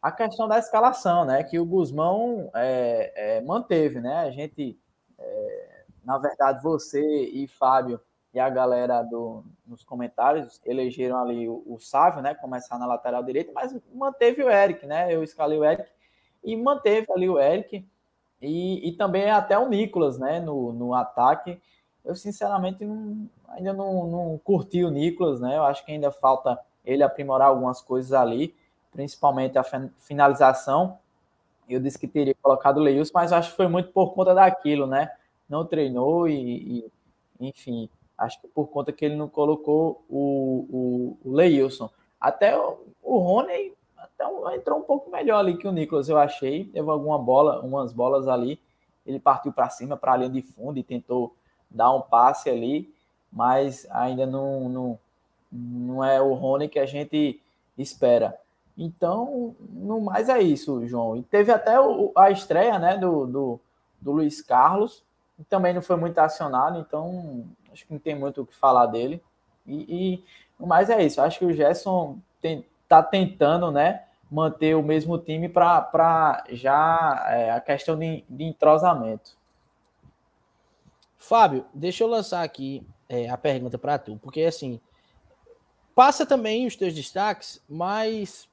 a 0.00 0.12
questão 0.12 0.46
da 0.46 0.58
escalação, 0.58 1.24
né? 1.24 1.42
Que 1.42 1.58
o 1.58 1.64
Guzmão 1.64 2.50
é, 2.54 3.12
é, 3.16 3.40
manteve, 3.40 4.00
né? 4.00 4.18
A 4.20 4.30
gente, 4.30 4.78
é, 5.18 5.84
na 6.04 6.18
verdade, 6.18 6.62
você 6.62 7.02
e 7.02 7.46
Fábio 7.46 8.00
e 8.32 8.38
a 8.38 8.50
galera 8.50 9.02
do, 9.02 9.42
nos 9.66 9.82
comentários 9.82 10.60
elegeram 10.64 11.18
ali 11.18 11.48
o, 11.48 11.62
o 11.66 11.78
Sávio, 11.80 12.22
né? 12.22 12.34
Começar 12.34 12.78
na 12.78 12.86
lateral 12.86 13.22
direita, 13.22 13.50
mas 13.54 13.74
manteve 13.94 14.42
o 14.42 14.50
Eric, 14.50 14.86
né? 14.86 15.12
Eu 15.12 15.24
escalei 15.24 15.58
o 15.58 15.64
Eric 15.64 15.90
e 16.44 16.56
manteve 16.56 17.06
ali 17.10 17.28
o 17.28 17.40
Eric 17.40 17.84
e, 18.40 18.88
e 18.88 18.92
também 18.92 19.30
até 19.30 19.58
o 19.58 19.68
Nicolas, 19.68 20.18
né? 20.18 20.38
No, 20.38 20.72
no 20.72 20.94
ataque. 20.94 21.60
Eu, 22.04 22.14
sinceramente, 22.14 22.84
não, 22.84 23.28
ainda 23.48 23.72
não, 23.72 24.06
não 24.06 24.38
curti 24.44 24.84
o 24.84 24.90
Nicolas, 24.90 25.40
né? 25.40 25.56
Eu 25.56 25.64
acho 25.64 25.84
que 25.84 25.90
ainda 25.90 26.12
falta 26.12 26.58
ele 26.84 27.02
aprimorar 27.02 27.48
algumas 27.48 27.80
coisas 27.80 28.12
ali 28.12 28.54
principalmente 28.96 29.58
a 29.58 29.64
finalização. 29.98 30.98
Eu 31.68 31.78
disse 31.78 31.98
que 31.98 32.08
teria 32.08 32.34
colocado 32.40 32.78
o 32.78 32.80
Leilson, 32.80 33.12
mas 33.14 33.30
acho 33.30 33.50
que 33.50 33.56
foi 33.56 33.68
muito 33.68 33.92
por 33.92 34.14
conta 34.14 34.34
daquilo, 34.34 34.86
né? 34.86 35.10
Não 35.46 35.66
treinou 35.66 36.26
e, 36.26 36.34
e 37.38 37.48
enfim, 37.48 37.90
acho 38.16 38.40
que 38.40 38.48
por 38.48 38.68
conta 38.68 38.92
que 38.92 39.04
ele 39.04 39.14
não 39.14 39.28
colocou 39.28 40.02
o, 40.08 41.18
o, 41.22 41.30
o 41.30 41.32
Leilson. 41.34 41.90
Até 42.18 42.58
o, 42.58 42.78
o 43.02 43.18
Rony 43.18 43.74
entrou 44.54 44.78
um 44.78 44.82
pouco 44.82 45.10
melhor 45.10 45.38
ali 45.40 45.58
que 45.58 45.68
o 45.68 45.72
Nicolas, 45.72 46.08
eu 46.08 46.16
achei. 46.16 46.64
Teve 46.64 46.88
alguma 46.88 47.18
bola, 47.18 47.60
umas 47.60 47.92
bolas 47.92 48.26
ali. 48.26 48.58
Ele 49.04 49.20
partiu 49.20 49.52
para 49.52 49.68
cima, 49.68 49.96
para 49.96 50.14
a 50.14 50.16
linha 50.16 50.30
de 50.30 50.40
fundo 50.40 50.78
e 50.78 50.82
tentou 50.82 51.36
dar 51.70 51.92
um 51.92 52.00
passe 52.00 52.48
ali, 52.48 52.92
mas 53.30 53.86
ainda 53.90 54.24
não, 54.24 54.68
não, 54.68 54.98
não 55.52 56.02
é 56.02 56.20
o 56.20 56.32
Rony 56.32 56.68
que 56.68 56.78
a 56.78 56.86
gente 56.86 57.40
espera. 57.76 58.38
Então, 58.76 59.56
no 59.70 60.00
mais 60.00 60.28
é 60.28 60.40
isso, 60.40 60.86
João. 60.86 61.16
E 61.16 61.22
teve 61.22 61.50
até 61.50 61.80
o, 61.80 62.12
a 62.16 62.30
estreia 62.30 62.78
né, 62.78 62.98
do, 62.98 63.26
do, 63.26 63.60
do 64.00 64.12
Luiz 64.12 64.42
Carlos, 64.42 65.02
também 65.48 65.74
não 65.74 65.82
foi 65.82 65.96
muito 65.96 66.18
acionado, 66.18 66.78
então 66.78 67.44
acho 67.72 67.86
que 67.86 67.92
não 67.92 68.00
tem 68.00 68.14
muito 68.14 68.42
o 68.42 68.46
que 68.46 68.54
falar 68.54 68.86
dele. 68.86 69.22
E, 69.66 70.14
e 70.14 70.24
no 70.58 70.66
mais 70.66 70.90
é 70.90 71.02
isso. 71.02 71.20
Acho 71.20 71.38
que 71.38 71.44
o 71.44 71.52
Gerson 71.52 72.18
está 72.82 73.02
tentando 73.02 73.70
né, 73.70 74.04
manter 74.30 74.74
o 74.74 74.82
mesmo 74.82 75.18
time 75.18 75.48
para 75.48 76.44
já 76.50 77.26
é, 77.28 77.50
a 77.50 77.60
questão 77.60 77.98
de, 77.98 78.24
de 78.28 78.44
entrosamento. 78.44 79.36
Fábio, 81.18 81.66
deixa 81.74 82.04
eu 82.04 82.08
lançar 82.08 82.42
aqui 82.42 82.86
é, 83.08 83.28
a 83.28 83.36
pergunta 83.36 83.76
para 83.76 83.98
tu, 83.98 84.18
porque 84.22 84.42
assim, 84.42 84.80
passa 85.94 86.24
também 86.24 86.66
os 86.66 86.76
teus 86.76 86.94
destaques, 86.94 87.60
mas 87.68 88.48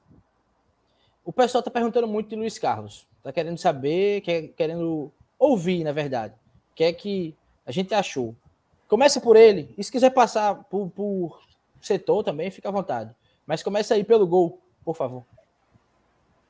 o 1.24 1.32
pessoal 1.32 1.60
está 1.60 1.70
perguntando 1.70 2.06
muito 2.06 2.28
de 2.28 2.36
Luiz 2.36 2.58
Carlos. 2.58 3.06
Está 3.18 3.32
querendo 3.32 3.58
saber, 3.58 4.20
quer, 4.20 4.48
querendo 4.48 5.10
ouvir, 5.38 5.82
na 5.82 5.92
verdade. 5.92 6.34
O 6.72 6.74
que 6.74 6.84
é 6.84 6.92
que 6.92 7.34
a 7.64 7.72
gente 7.72 7.94
achou? 7.94 8.34
Começa 8.86 9.20
por 9.20 9.36
ele. 9.36 9.74
E 9.78 9.82
se 9.82 9.90
quiser 9.90 10.10
passar 10.10 10.64
por, 10.64 10.90
por 10.90 11.40
setor 11.80 12.22
também, 12.22 12.50
fica 12.50 12.68
à 12.68 12.72
vontade. 12.72 13.14
Mas 13.46 13.62
começa 13.62 13.94
aí 13.94 14.04
pelo 14.04 14.26
gol, 14.26 14.60
por 14.84 14.94
favor. 14.94 15.24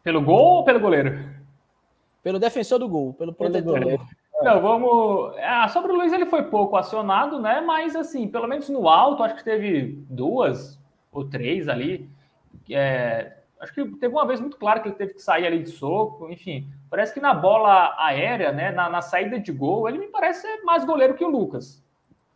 Pelo 0.03 0.21
gol 0.21 0.57
ou 0.57 0.65
pelo 0.65 0.81
goleiro? 0.81 1.33
Pelo 2.23 2.39
defensor 2.39 2.79
do 2.79 2.89
gol, 2.89 3.15
pelo 3.15 3.33
protetor. 3.33 3.79
Pelo. 3.79 4.01
Não, 4.43 4.61
vamos. 4.61 5.37
Ah, 5.39 5.69
sobre 5.69 5.93
o 5.93 5.97
Luiz, 5.97 6.13
ele 6.13 6.27
foi 6.27 6.43
pouco 6.45 6.77
acionado, 6.77 7.41
né? 7.41 7.61
Mas, 7.61 7.95
assim, 7.95 8.27
pelo 8.29 8.49
menos 8.49 8.69
no 8.69 8.89
alto, 8.89 9.23
acho 9.23 9.37
que 9.37 9.45
teve 9.45 10.05
duas 10.11 10.79
ou 11.13 11.25
três 11.25 11.69
ali. 11.69 12.11
É, 12.71 13.44
Acho 13.65 13.73
que 13.73 13.85
teve 13.97 14.15
uma 14.15 14.27
vez 14.27 14.41
muito 14.41 14.59
claro 14.59 14.83
que 14.83 14.89
ele 14.89 14.95
teve 14.95 15.15
que 15.15 15.23
sair 15.23 15.47
ali 15.47 15.63
de 15.63 15.71
soco, 15.71 16.31
enfim. 16.31 16.69
Parece 16.91 17.15
que 17.15 17.21
na 17.21 17.33
bola 17.33 17.95
aérea, 17.99 18.53
né, 18.53 18.71
na, 18.71 18.91
na 18.91 19.01
saída 19.01 19.41
de 19.41 19.51
gol, 19.51 19.89
ele 19.89 19.99
me 19.99 20.09
parece 20.09 20.43
ser 20.43 20.63
mais 20.65 20.85
goleiro 20.85 21.15
que 21.15 21.25
o 21.25 21.31
Lucas, 21.31 21.83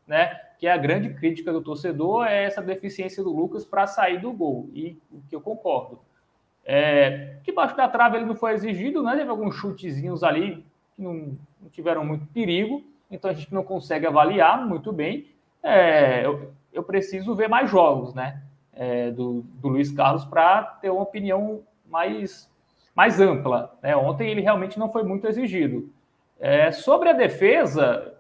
né? 0.07 0.41
Que 0.59 0.67
é 0.67 0.73
a 0.73 0.77
grande 0.79 1.13
crítica 1.13 1.53
do 1.53 1.61
torcedor 1.61 2.27
é 2.27 2.45
essa 2.45 2.63
deficiência 2.63 3.23
do 3.23 3.31
Lucas 3.31 3.65
para 3.65 3.87
sair 3.87 4.19
do 4.21 4.33
gol, 4.33 4.71
e 4.73 4.99
o 5.13 5.21
que 5.29 5.37
eu 5.37 5.41
concordo. 5.41 6.01
É, 6.65 7.37
que 7.45 7.53
baixo 7.53 7.77
da 7.77 7.89
trave 7.89 8.17
ele 8.17 8.27
não 8.27 8.35
foi 8.35 8.53
exigido, 8.53 9.03
né? 9.03 9.17
Teve 9.17 9.31
alguns 9.31 9.55
chutezinhos 9.55 10.25
ali 10.25 10.65
que 10.97 11.03
não, 11.03 11.37
não 11.61 11.69
tiveram 11.71 12.05
muito 12.05 12.27
perigo, 12.27 12.83
então 13.11 13.31
a 13.31 13.35
gente 13.35 13.53
não 13.53 13.63
consegue 13.63 14.07
avaliar 14.07 14.67
muito 14.67 14.93
bem. 14.93 15.27
É, 15.63 16.25
eu, 16.25 16.53
eu 16.73 16.83
preciso 16.83 17.35
ver 17.35 17.49
mais 17.49 17.71
jogos, 17.71 18.15
né? 18.15 18.43
É, 18.79 19.11
do, 19.11 19.45
do 19.61 19.69
Luiz 19.69 19.91
Carlos 19.91 20.25
para 20.25 20.63
ter 20.63 20.89
uma 20.89 21.03
opinião 21.03 21.63
mais, 21.85 22.49
mais 22.95 23.21
ampla. 23.21 23.77
Né? 23.83 23.97
Ontem 23.97 24.31
ele 24.31 24.41
realmente 24.41 24.79
não 24.79 24.91
foi 24.91 25.03
muito 25.03 25.27
exigido. 25.27 25.91
É, 26.39 26.71
sobre 26.71 27.09
a 27.09 27.13
defesa, 27.13 28.15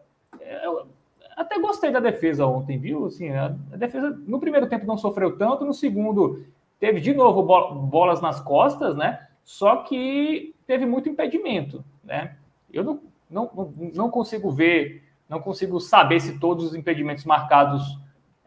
eu 0.64 0.88
até 1.36 1.60
gostei 1.60 1.92
da 1.92 2.00
defesa 2.00 2.44
ontem, 2.44 2.76
viu? 2.76 3.06
Assim, 3.06 3.30
a, 3.30 3.54
a, 3.72 3.76
defesa 3.76 4.10
no 4.26 4.40
primeiro 4.40 4.68
tempo 4.68 4.84
não 4.84 4.98
sofreu 4.98 5.38
tanto, 5.38 5.64
no 5.64 5.72
segundo 5.72 6.44
teve 6.80 7.00
de 7.00 7.14
novo 7.14 7.42
bolas 7.42 8.20
nas 8.20 8.40
costas, 8.40 8.96
né? 8.96 9.28
Só 9.44 9.76
que 9.76 10.54
teve 10.66 10.84
muito 10.84 11.08
impedimento, 11.08 11.84
né? 12.02 12.34
Eu 12.72 12.82
não, 12.82 13.00
não, 13.30 13.72
não 13.94 14.10
consigo 14.10 14.50
ver, 14.50 15.04
não 15.28 15.40
consigo 15.40 15.80
saber 15.80 16.18
se 16.18 16.40
todos 16.40 16.64
os 16.64 16.74
impedimentos 16.74 17.24
marcados 17.24 17.96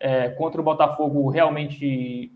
é, 0.01 0.29
contra 0.29 0.59
o 0.59 0.63
Botafogo 0.63 1.29
realmente 1.29 2.31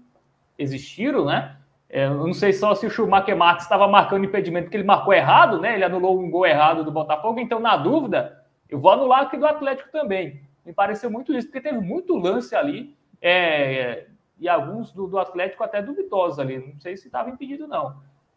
existiram, 0.58 1.26
né? 1.26 1.58
É, 1.90 2.06
eu 2.06 2.28
não 2.28 2.34
sei 2.34 2.54
só 2.54 2.76
se 2.76 2.86
o 2.86 2.90
Schumacher 2.90 3.36
Marques 3.36 3.66
estava 3.66 3.88
marcando 3.88 4.26
impedimento 4.26 4.66
porque 4.66 4.78
ele 4.78 4.84
marcou 4.84 5.14
errado, 5.14 5.60
né? 5.60 5.74
Ele 5.74 5.84
anulou 5.84 6.20
um 6.20 6.30
gol 6.30 6.46
errado 6.46 6.84
do 6.84 6.92
Botafogo, 6.92 7.40
então, 7.40 7.60
na 7.60 7.76
dúvida, 7.76 8.44
eu 8.70 8.80
vou 8.80 8.92
anular 8.92 9.22
aqui 9.22 9.36
do 9.36 9.48
Atlético 9.48 9.92
também. 9.92 10.42
Me 10.64 10.74
pareceu 10.74 11.10
muito 11.10 11.34
isso, 11.34 11.48
porque 11.48 11.62
teve 11.62 11.80
muito 11.80 12.16
lance 12.16 12.56
ali, 12.56 12.96
é, 13.22 14.06
e 14.40 14.48
alguns 14.48 14.92
do, 14.92 15.08
do, 15.08 15.18
Atlético 15.18 15.64
até 15.64 15.82
duvidosos 15.82 16.40
ali. 16.40 16.60
Não 16.60 16.80
sei 16.80 16.96
se 16.98 17.08
estava 17.08 17.30
impedido, 17.30 17.68
não. 17.68 17.96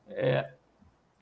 É, 0.08 0.50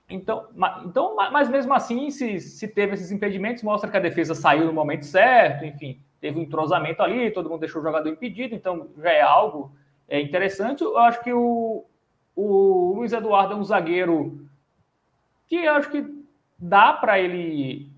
então, 0.09 0.47
então, 0.85 1.17
mas 1.17 1.49
mesmo 1.49 1.75
assim, 1.75 2.11
se, 2.11 2.39
se 2.39 2.69
teve 2.69 2.95
esses 2.95 3.11
impedimentos, 3.11 3.65
mostra 3.65 3.91
que 3.91 3.97
a 3.97 4.01
defesa 4.01 4.35
saiu 4.35 4.67
no 4.67 4.73
momento 4.73 5.05
certo, 5.05 5.65
enfim 5.65 6.01
teve 6.21 6.39
um 6.39 6.43
entrosamento 6.43 7.03
ali, 7.03 7.31
todo 7.31 7.49
mundo 7.49 7.61
deixou 7.61 7.81
o 7.81 7.85
jogador 7.85 8.09
impedido, 8.09 8.55
então 8.55 8.89
já 8.99 9.13
é 9.13 9.21
algo 9.21 9.73
é, 10.09 10.21
interessante. 10.21 10.83
Eu 10.83 10.99
acho 10.99 11.23
que 11.23 11.33
o, 11.33 11.85
o 12.35 12.93
Luiz 12.97 13.13
Eduardo 13.13 13.55
é 13.55 13.57
um 13.57 13.65
zagueiro 13.65 14.49
que 15.47 15.57
eu 15.57 15.73
acho 15.75 15.91
que 15.91 16.05
dá 16.59 16.93
para 16.93 17.19
ele 17.19 17.91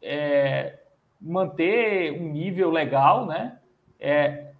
é, 0.00 0.78
manter 1.20 2.12
um 2.12 2.28
nível 2.28 2.70
legal, 2.70 3.26
né? 3.26 3.58
É, 3.98 4.54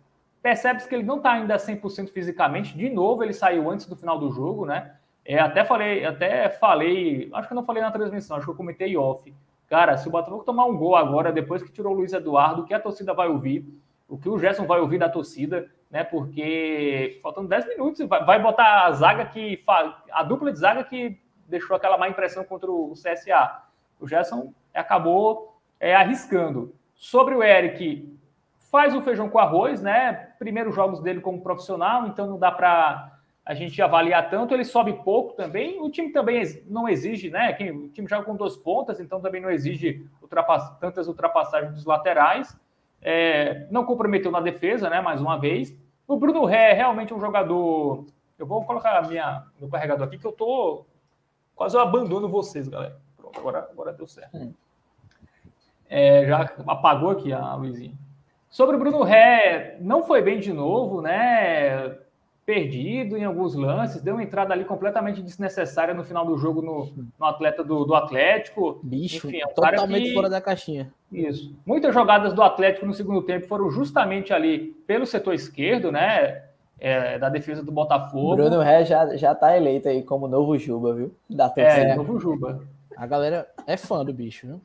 Percebe-se 0.45 0.87
que 0.87 0.95
ele 0.95 1.05
não 1.05 1.16
está 1.16 1.33
ainda 1.33 1.57
100% 1.57 2.11
fisicamente. 2.11 2.77
De 2.77 2.91
novo, 2.91 3.25
ele 3.25 3.33
saiu 3.33 3.70
antes 3.70 3.87
do 3.87 3.97
final 3.97 4.18
do 4.18 4.31
jogo, 4.31 4.66
né? 4.66 4.95
É, 5.25 5.39
até 5.39 5.64
falei, 5.64 6.05
até 6.05 6.51
falei, 6.51 7.31
acho 7.33 7.49
que 7.49 7.55
eu 7.55 7.57
não 7.57 7.64
falei 7.64 7.83
na 7.83 7.91
transmissão, 7.91 8.37
acho 8.37 8.45
que 8.45 8.53
eu 8.53 8.57
comentei 8.57 8.95
off. 8.95 9.33
Cara, 9.75 9.97
se 9.97 10.07
o 10.07 10.11
Botafogo 10.12 10.45
tomar 10.45 10.66
um 10.66 10.77
gol 10.77 10.95
agora, 10.95 11.33
depois 11.33 11.61
que 11.61 11.72
tirou 11.72 11.93
o 11.93 11.97
Luiz 11.97 12.12
Eduardo, 12.12 12.62
o 12.62 12.64
que 12.64 12.72
a 12.72 12.79
torcida 12.79 13.12
vai 13.12 13.27
ouvir? 13.27 13.66
O 14.09 14.16
que 14.16 14.29
o 14.29 14.39
Gerson 14.39 14.68
vai 14.68 14.79
ouvir 14.79 14.99
da 14.99 15.09
torcida, 15.09 15.68
né? 15.91 16.05
Porque 16.05 17.18
faltando 17.20 17.49
10 17.49 17.66
minutos, 17.70 18.07
vai 18.07 18.41
botar 18.41 18.85
a 18.85 18.93
zaga 18.93 19.25
que. 19.25 19.61
a 20.12 20.22
dupla 20.22 20.53
de 20.53 20.61
zaga 20.61 20.85
que 20.85 21.20
deixou 21.49 21.75
aquela 21.75 21.99
má 21.99 22.09
impressão 22.09 22.45
contra 22.45 22.70
o 22.70 22.93
CSA. 22.93 23.64
O 23.99 24.07
Gerson 24.07 24.55
acabou 24.72 25.61
é, 25.81 25.93
arriscando. 25.93 26.72
Sobre 26.95 27.35
o 27.35 27.43
Eric, 27.43 28.16
faz 28.70 28.95
o 28.95 29.03
feijão 29.03 29.29
com 29.29 29.41
arroz, 29.41 29.83
né? 29.83 30.12
Primeiros 30.39 30.72
jogos 30.72 31.01
dele 31.01 31.20
como 31.20 31.43
profissional, 31.43 32.07
então 32.07 32.29
não 32.29 32.39
dá 32.39 32.53
para 32.53 33.13
a 33.47 33.53
gente 33.53 33.80
avaliar 33.82 34.30
tanto, 34.30 34.55
ele 34.55 34.64
sobe 34.64 34.95
pouco 35.05 35.34
também. 35.34 35.80
O 35.80 35.90
time 35.90 36.11
também 36.11 36.42
não 36.66 36.88
exige, 36.88 37.28
né? 37.28 37.53
O 37.53 37.88
time 37.88 38.09
joga 38.09 38.24
com 38.24 38.34
duas 38.34 38.57
pontas, 38.57 39.01
então 39.01 39.20
também 39.20 39.40
não 39.40 39.51
exige 39.51 40.07
ultrapass 40.22 40.78
tantas 40.78 41.09
ultrapassagens 41.09 41.74
dos 41.74 41.84
laterais. 41.84 42.59
É, 43.03 43.66
não 43.70 43.84
comprometeu 43.84 44.30
na 44.30 44.40
defesa, 44.40 44.88
né? 44.88 45.03
Mais 45.03 45.20
uma 45.20 45.38
vez. 45.38 45.76
O 46.09 46.16
Bruno 46.16 46.47
Ré 46.47 46.70
é 46.70 46.72
realmente 46.72 47.12
um 47.12 47.20
jogador. 47.20 48.07
Eu 48.38 48.47
vou 48.47 48.64
colocar 48.64 49.07
minha, 49.07 49.45
meu 49.61 49.68
carregador 49.68 50.07
aqui, 50.07 50.18
que 50.18 50.26
eu 50.26 50.32
tô. 50.32 50.86
Quase 51.55 51.76
eu 51.76 51.80
abandono 51.80 52.28
vocês, 52.28 52.66
galera. 52.66 52.99
Pronto, 53.16 53.38
agora, 53.38 53.68
agora 53.70 53.92
deu 53.92 54.07
certo. 54.07 54.55
É, 55.86 56.26
já 56.26 56.51
apagou 56.66 57.11
aqui 57.11 57.30
a 57.30 57.55
luzinha. 57.55 57.95
Sobre 58.49 58.76
o 58.76 58.78
Bruno 58.78 59.03
Ré, 59.03 59.76
não 59.80 60.03
foi 60.03 60.22
bem 60.22 60.40
de 60.40 60.53
novo, 60.53 61.03
né? 61.03 62.03
Perdido 62.45 63.16
em 63.16 63.24
alguns 63.24 63.55
lances, 63.55 64.03
deu 64.03 64.14
uma 64.14 64.22
entrada 64.22 64.53
ali 64.53 64.64
completamente 64.64 65.22
desnecessária 65.22 65.95
no 65.95 66.05
final 66.05 66.26
do 66.26 66.36
jogo 66.36 66.61
no, 66.61 66.92
no 67.18 67.26
atleta 67.26 67.64
do, 67.64 67.84
do, 67.84 67.95
Atlético. 67.95 68.78
Bicho, 68.82 69.28
Enfim, 69.28 69.38
é 69.38 69.47
um 69.47 69.55
totalmente 69.55 70.09
que... 70.09 70.14
fora 70.14 70.28
da 70.28 70.40
caixinha. 70.40 70.92
Isso. 71.11 71.55
Muitas 71.64 71.95
jogadas 71.95 72.34
do 72.34 72.42
Atlético 72.42 72.84
no 72.84 72.92
segundo 72.92 73.22
tempo 73.22 73.47
foram 73.47 73.70
justamente 73.70 74.32
ali 74.32 74.74
pelo 74.86 75.07
setor 75.07 75.34
esquerdo, 75.34 75.90
né? 75.90 76.42
É, 76.78 77.18
da 77.18 77.30
defesa 77.30 77.62
do 77.62 77.72
Botafogo. 77.72 78.36
Bruno 78.36 78.61
Ré 78.61 78.84
já, 78.84 79.16
já 79.16 79.34
tá 79.34 79.57
eleito 79.57 79.88
aí 79.88 80.03
como 80.03 80.28
novo 80.28 80.59
Juba, 80.59 80.92
viu? 80.92 81.14
Da 81.30 81.51
É, 81.57 81.95
novo 81.95 82.18
Juba. 82.18 82.61
A 82.97 83.07
galera 83.07 83.49
é 83.66 83.76
fã 83.76 84.05
do 84.05 84.12
bicho, 84.12 84.47
viu? 84.47 84.61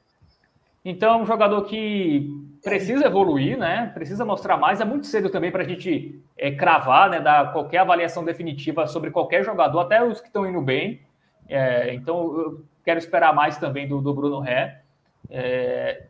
Então, 0.83 1.21
um 1.21 1.25
jogador 1.25 1.63
que 1.63 2.29
precisa 2.63 3.05
evoluir, 3.05 3.57
né? 3.57 3.91
Precisa 3.93 4.25
mostrar 4.25 4.57
mais. 4.57 4.81
É 4.81 4.85
muito 4.85 5.07
cedo 5.07 5.29
também 5.29 5.51
para 5.51 5.63
a 5.63 5.67
gente 5.67 6.21
é, 6.37 6.51
cravar, 6.51 7.09
né? 7.09 7.19
Dar 7.19 7.51
qualquer 7.51 7.79
avaliação 7.79 8.23
definitiva 8.23 8.87
sobre 8.87 9.11
qualquer 9.11 9.43
jogador, 9.43 9.79
até 9.81 10.03
os 10.03 10.19
que 10.19 10.27
estão 10.27 10.47
indo 10.47 10.61
bem. 10.61 11.01
É, 11.47 11.93
então, 11.93 12.37
eu 12.37 12.65
quero 12.83 12.99
esperar 12.99 13.33
mais 13.33 13.57
também 13.57 13.87
do, 13.87 14.01
do 14.01 14.13
Bruno 14.13 14.39
Ré. 14.39 14.81
É, 15.29 16.07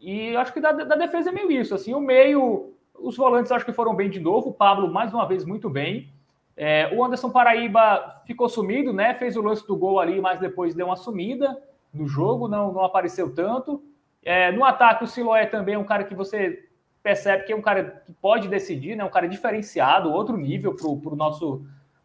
e 0.00 0.34
acho 0.36 0.52
que 0.52 0.60
da, 0.60 0.72
da, 0.72 0.96
defesa 0.96 1.30
é 1.30 1.32
meio 1.32 1.50
isso. 1.50 1.74
Assim, 1.74 1.92
o 1.94 2.00
meio, 2.00 2.72
os 2.98 3.16
volantes 3.16 3.52
acho 3.52 3.64
que 3.64 3.72
foram 3.72 3.94
bem 3.94 4.10
de 4.10 4.20
novo. 4.20 4.50
O 4.50 4.54
Pablo, 4.54 4.90
mais 4.92 5.12
uma 5.12 5.26
vez, 5.26 5.44
muito 5.44 5.68
bem. 5.68 6.08
É, 6.56 6.92
o 6.94 7.04
Anderson 7.04 7.30
Paraíba 7.30 8.22
ficou 8.26 8.48
sumido, 8.48 8.92
né? 8.92 9.14
Fez 9.14 9.36
o 9.36 9.42
lance 9.42 9.66
do 9.66 9.76
gol 9.76 9.98
ali, 9.98 10.20
mas 10.20 10.40
depois 10.40 10.74
deu 10.74 10.86
uma 10.86 10.96
sumida 10.96 11.56
no 11.92 12.06
jogo, 12.06 12.48
não, 12.48 12.72
não 12.72 12.84
apareceu 12.84 13.34
tanto. 13.34 13.82
É, 14.22 14.52
no 14.52 14.64
ataque, 14.64 15.04
o 15.04 15.06
Siloé 15.06 15.46
também 15.46 15.74
é 15.74 15.78
um 15.78 15.84
cara 15.84 16.04
que 16.04 16.14
você 16.14 16.68
percebe 17.02 17.44
que 17.44 17.52
é 17.52 17.56
um 17.56 17.62
cara 17.62 18.02
que 18.04 18.12
pode 18.12 18.48
decidir, 18.48 18.96
né? 18.96 19.04
Um 19.04 19.10
cara 19.10 19.28
diferenciado, 19.28 20.12
outro 20.12 20.36
nível 20.36 20.76
para 20.76 21.16
nosso 21.16 21.64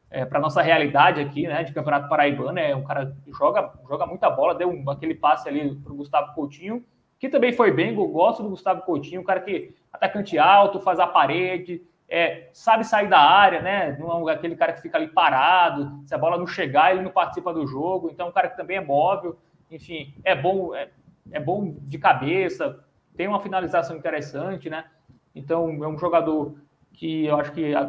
é, 0.09 0.23
para 0.23 0.39
nossa 0.39 0.61
realidade 0.61 1.19
aqui, 1.19 1.47
né? 1.47 1.63
De 1.63 1.73
Campeonato 1.73 2.07
Paraibano, 2.07 2.57
é 2.57 2.75
um 2.75 2.83
cara 2.83 3.15
que 3.23 3.31
joga, 3.31 3.73
joga 3.87 4.05
muita 4.05 4.29
bola, 4.29 4.55
deu 4.55 4.69
um, 4.69 4.89
aquele 4.89 5.15
passe 5.15 5.49
ali 5.49 5.75
para 5.75 5.91
o 5.91 5.95
Gustavo 5.97 6.33
Coutinho, 6.33 6.85
que 7.19 7.27
também 7.27 7.51
foi 7.51 7.71
bem. 7.71 7.93
Gosto 7.93 8.41
do 8.41 8.49
Gustavo 8.49 8.81
Coutinho, 8.83 9.21
um 9.21 9.25
cara 9.25 9.41
que 9.41 9.75
atacante 9.91 10.37
alto, 10.37 10.79
faz 10.79 10.99
a 10.99 11.07
parede, 11.07 11.81
é, 12.07 12.49
sabe 12.53 12.85
sair 12.85 13.09
da 13.09 13.19
área, 13.19 13.61
né? 13.61 13.97
Não 13.99 14.29
é 14.29 14.33
aquele 14.33 14.55
cara 14.55 14.73
que 14.73 14.81
fica 14.81 14.97
ali 14.97 15.07
parado, 15.07 16.01
se 16.05 16.13
a 16.13 16.17
bola 16.17 16.37
não 16.37 16.47
chegar, 16.47 16.91
ele 16.91 17.01
não 17.01 17.11
participa 17.11 17.53
do 17.53 17.65
jogo. 17.67 18.09
Então, 18.09 18.27
é 18.27 18.29
um 18.29 18.33
cara 18.33 18.49
que 18.49 18.57
também 18.57 18.77
é 18.77 18.81
móvel, 18.81 19.37
enfim, 19.69 20.13
é 20.23 20.35
bom, 20.35 20.73
é, 20.75 20.89
é 21.31 21.39
bom 21.39 21.75
de 21.81 21.97
cabeça, 21.97 22.83
tem 23.15 23.27
uma 23.27 23.39
finalização 23.39 23.95
interessante, 23.95 24.69
né? 24.69 24.85
Então, 25.33 25.83
é 25.83 25.87
um 25.87 25.97
jogador 25.97 26.55
que 26.93 27.25
eu 27.25 27.37
acho 27.37 27.51
que 27.51 27.73
é 27.73 27.81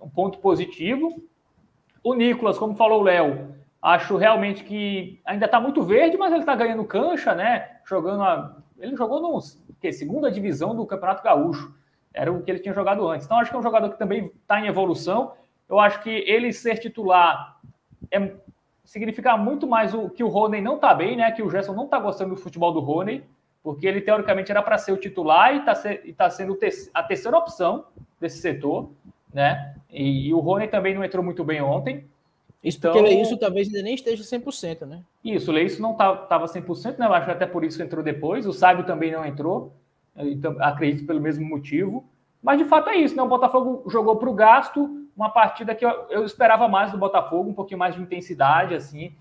um 0.00 0.08
ponto 0.08 0.38
positivo. 0.38 1.22
O 2.02 2.14
Nicolas, 2.14 2.58
como 2.58 2.76
falou 2.76 3.00
o 3.00 3.04
Léo, 3.04 3.54
acho 3.82 4.16
realmente 4.16 4.64
que 4.64 5.20
ainda 5.24 5.46
está 5.46 5.60
muito 5.60 5.82
verde, 5.82 6.16
mas 6.16 6.32
ele 6.32 6.40
está 6.42 6.54
ganhando 6.54 6.84
cancha, 6.84 7.34
né? 7.34 7.78
Jogando 7.84 8.22
a... 8.22 8.56
Ele 8.78 8.96
jogou 8.96 9.20
no 9.20 9.40
que, 9.80 9.92
segunda 9.92 10.30
divisão 10.30 10.74
do 10.74 10.86
Campeonato 10.86 11.22
Gaúcho. 11.22 11.74
Era 12.12 12.32
o 12.32 12.42
que 12.42 12.50
ele 12.50 12.60
tinha 12.60 12.74
jogado 12.74 13.06
antes. 13.08 13.26
Então, 13.26 13.38
acho 13.38 13.50
que 13.50 13.56
é 13.56 13.58
um 13.58 13.62
jogador 13.62 13.90
que 13.90 13.98
também 13.98 14.32
está 14.40 14.60
em 14.60 14.66
evolução. 14.66 15.32
Eu 15.68 15.78
acho 15.80 16.02
que 16.02 16.10
ele 16.10 16.52
ser 16.52 16.78
titular 16.78 17.60
é 18.10 18.36
significa 18.86 19.36
muito 19.36 19.66
mais 19.66 19.92
o 19.92 20.08
que 20.08 20.24
o 20.24 20.28
Rony 20.28 20.60
não 20.62 20.76
está 20.76 20.94
bem, 20.94 21.16
né? 21.16 21.30
Que 21.32 21.42
o 21.42 21.50
Gerson 21.50 21.74
não 21.74 21.84
está 21.84 21.98
gostando 21.98 22.34
do 22.34 22.40
futebol 22.40 22.72
do 22.72 22.80
Rony, 22.80 23.22
porque 23.62 23.86
ele 23.86 24.00
teoricamente 24.00 24.50
era 24.50 24.62
para 24.62 24.78
ser 24.78 24.92
o 24.92 24.96
titular 24.96 25.54
e 25.54 25.58
está 25.58 25.74
tá 26.16 26.30
sendo 26.30 26.56
a 26.94 27.02
terceira 27.02 27.36
opção 27.36 27.84
desse 28.18 28.38
setor, 28.38 28.88
né? 29.34 29.74
E, 29.90 30.28
e 30.28 30.34
o 30.34 30.38
Rony 30.38 30.68
também 30.68 30.94
não 30.94 31.04
entrou 31.04 31.22
muito 31.22 31.44
bem 31.44 31.60
ontem. 31.60 32.06
Isso 32.62 32.78
então, 32.78 32.92
porque 32.92 33.10
isso 33.10 33.36
talvez 33.36 33.68
ainda 33.68 33.82
nem 33.82 33.94
esteja 33.94 34.22
100%, 34.22 34.86
né? 34.86 35.02
Isso, 35.24 35.50
o 35.50 35.54
Leisso 35.54 35.82
não 35.82 35.92
estava 35.92 36.26
tá, 36.26 36.38
100%, 36.40 36.98
né? 36.98 37.06
Acho 37.06 37.26
que 37.26 37.32
até 37.32 37.46
por 37.46 37.64
isso 37.64 37.82
entrou 37.82 38.02
depois. 38.02 38.46
O 38.46 38.52
Sábio 38.52 38.84
também 38.84 39.12
não 39.12 39.26
entrou, 39.26 39.72
então, 40.16 40.56
acredito 40.60 41.06
pelo 41.06 41.20
mesmo 41.20 41.44
motivo. 41.44 42.04
Mas 42.42 42.58
de 42.58 42.64
fato 42.64 42.90
é 42.90 42.96
isso, 42.96 43.16
né? 43.16 43.22
O 43.22 43.28
Botafogo 43.28 43.88
jogou 43.88 44.16
para 44.16 44.30
o 44.30 44.34
gasto, 44.34 45.05
uma 45.16 45.30
partida 45.30 45.74
que 45.74 45.84
eu, 45.84 45.90
eu, 46.10 46.24
esperava 46.24 46.68
mais 46.68 46.92
do 46.92 46.98
Botafogo, 46.98 47.50
um 47.50 47.54
pouquinho 47.54 47.78
mais 47.78 47.94
de 47.94 48.02
intensidade, 48.02 48.74
assim. 48.74 49.16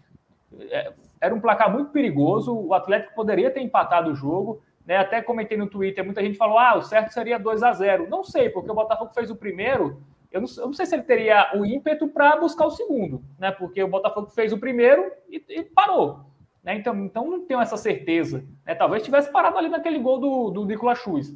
É, 0.70 0.91
era 1.22 1.34
um 1.34 1.39
placar 1.39 1.72
muito 1.72 1.91
perigoso, 1.91 2.54
o 2.54 2.74
Atlético 2.74 3.16
poderia 3.16 3.50
ter 3.50 3.62
empatado 3.62 4.12
o 4.12 4.16
jogo, 4.16 4.62
né? 4.86 4.98
Até 4.98 5.22
comentei 5.22 5.58
no 5.58 5.68
Twitter, 5.68 6.04
muita 6.04 6.22
gente 6.22 6.38
falou: 6.38 6.60
ah, 6.60 6.76
o 6.76 6.82
certo 6.82 7.12
seria 7.12 7.39
2 7.39 7.64
a 7.64 7.72
0 7.72 8.10
Não 8.10 8.24
sei, 8.24 8.50
porque 8.50 8.70
o 8.70 8.76
Botafogo 8.76 9.12
fez 9.14 9.32
o 9.32 9.36
primeiro. 9.36 10.02
Eu 10.32 10.41
não, 10.41 10.48
eu 10.58 10.66
não 10.66 10.74
sei 10.74 10.86
se 10.86 10.93
ele 10.93 11.04
teria 11.04 11.52
o 11.56 11.66
ímpeto 11.66 12.10
para 12.10 12.36
buscar 12.36 12.66
o 12.66 12.72
segundo, 12.72 13.24
né? 13.39 13.52
Porque 13.52 13.82
o 13.82 13.88
Botafogo 13.88 14.28
fez 14.28 14.52
o 14.52 14.58
primeiro 14.58 15.12
e, 15.30 15.41
e 15.48 15.64
parou. 15.64 16.26
Né? 16.62 16.76
Então, 16.76 16.96
então 17.06 17.30
não 17.30 17.46
tenho 17.46 17.62
essa 17.62 17.78
certeza. 17.78 18.43
Né? 18.66 18.76
Talvez 18.76 19.04
tivesse 19.04 19.32
parado 19.32 19.58
ali 19.58 19.70
naquele 19.70 20.00
gol 20.00 20.20
do, 20.20 20.50
do 20.50 20.66
Nicolas 20.66 20.98
Chuz. 20.98 21.34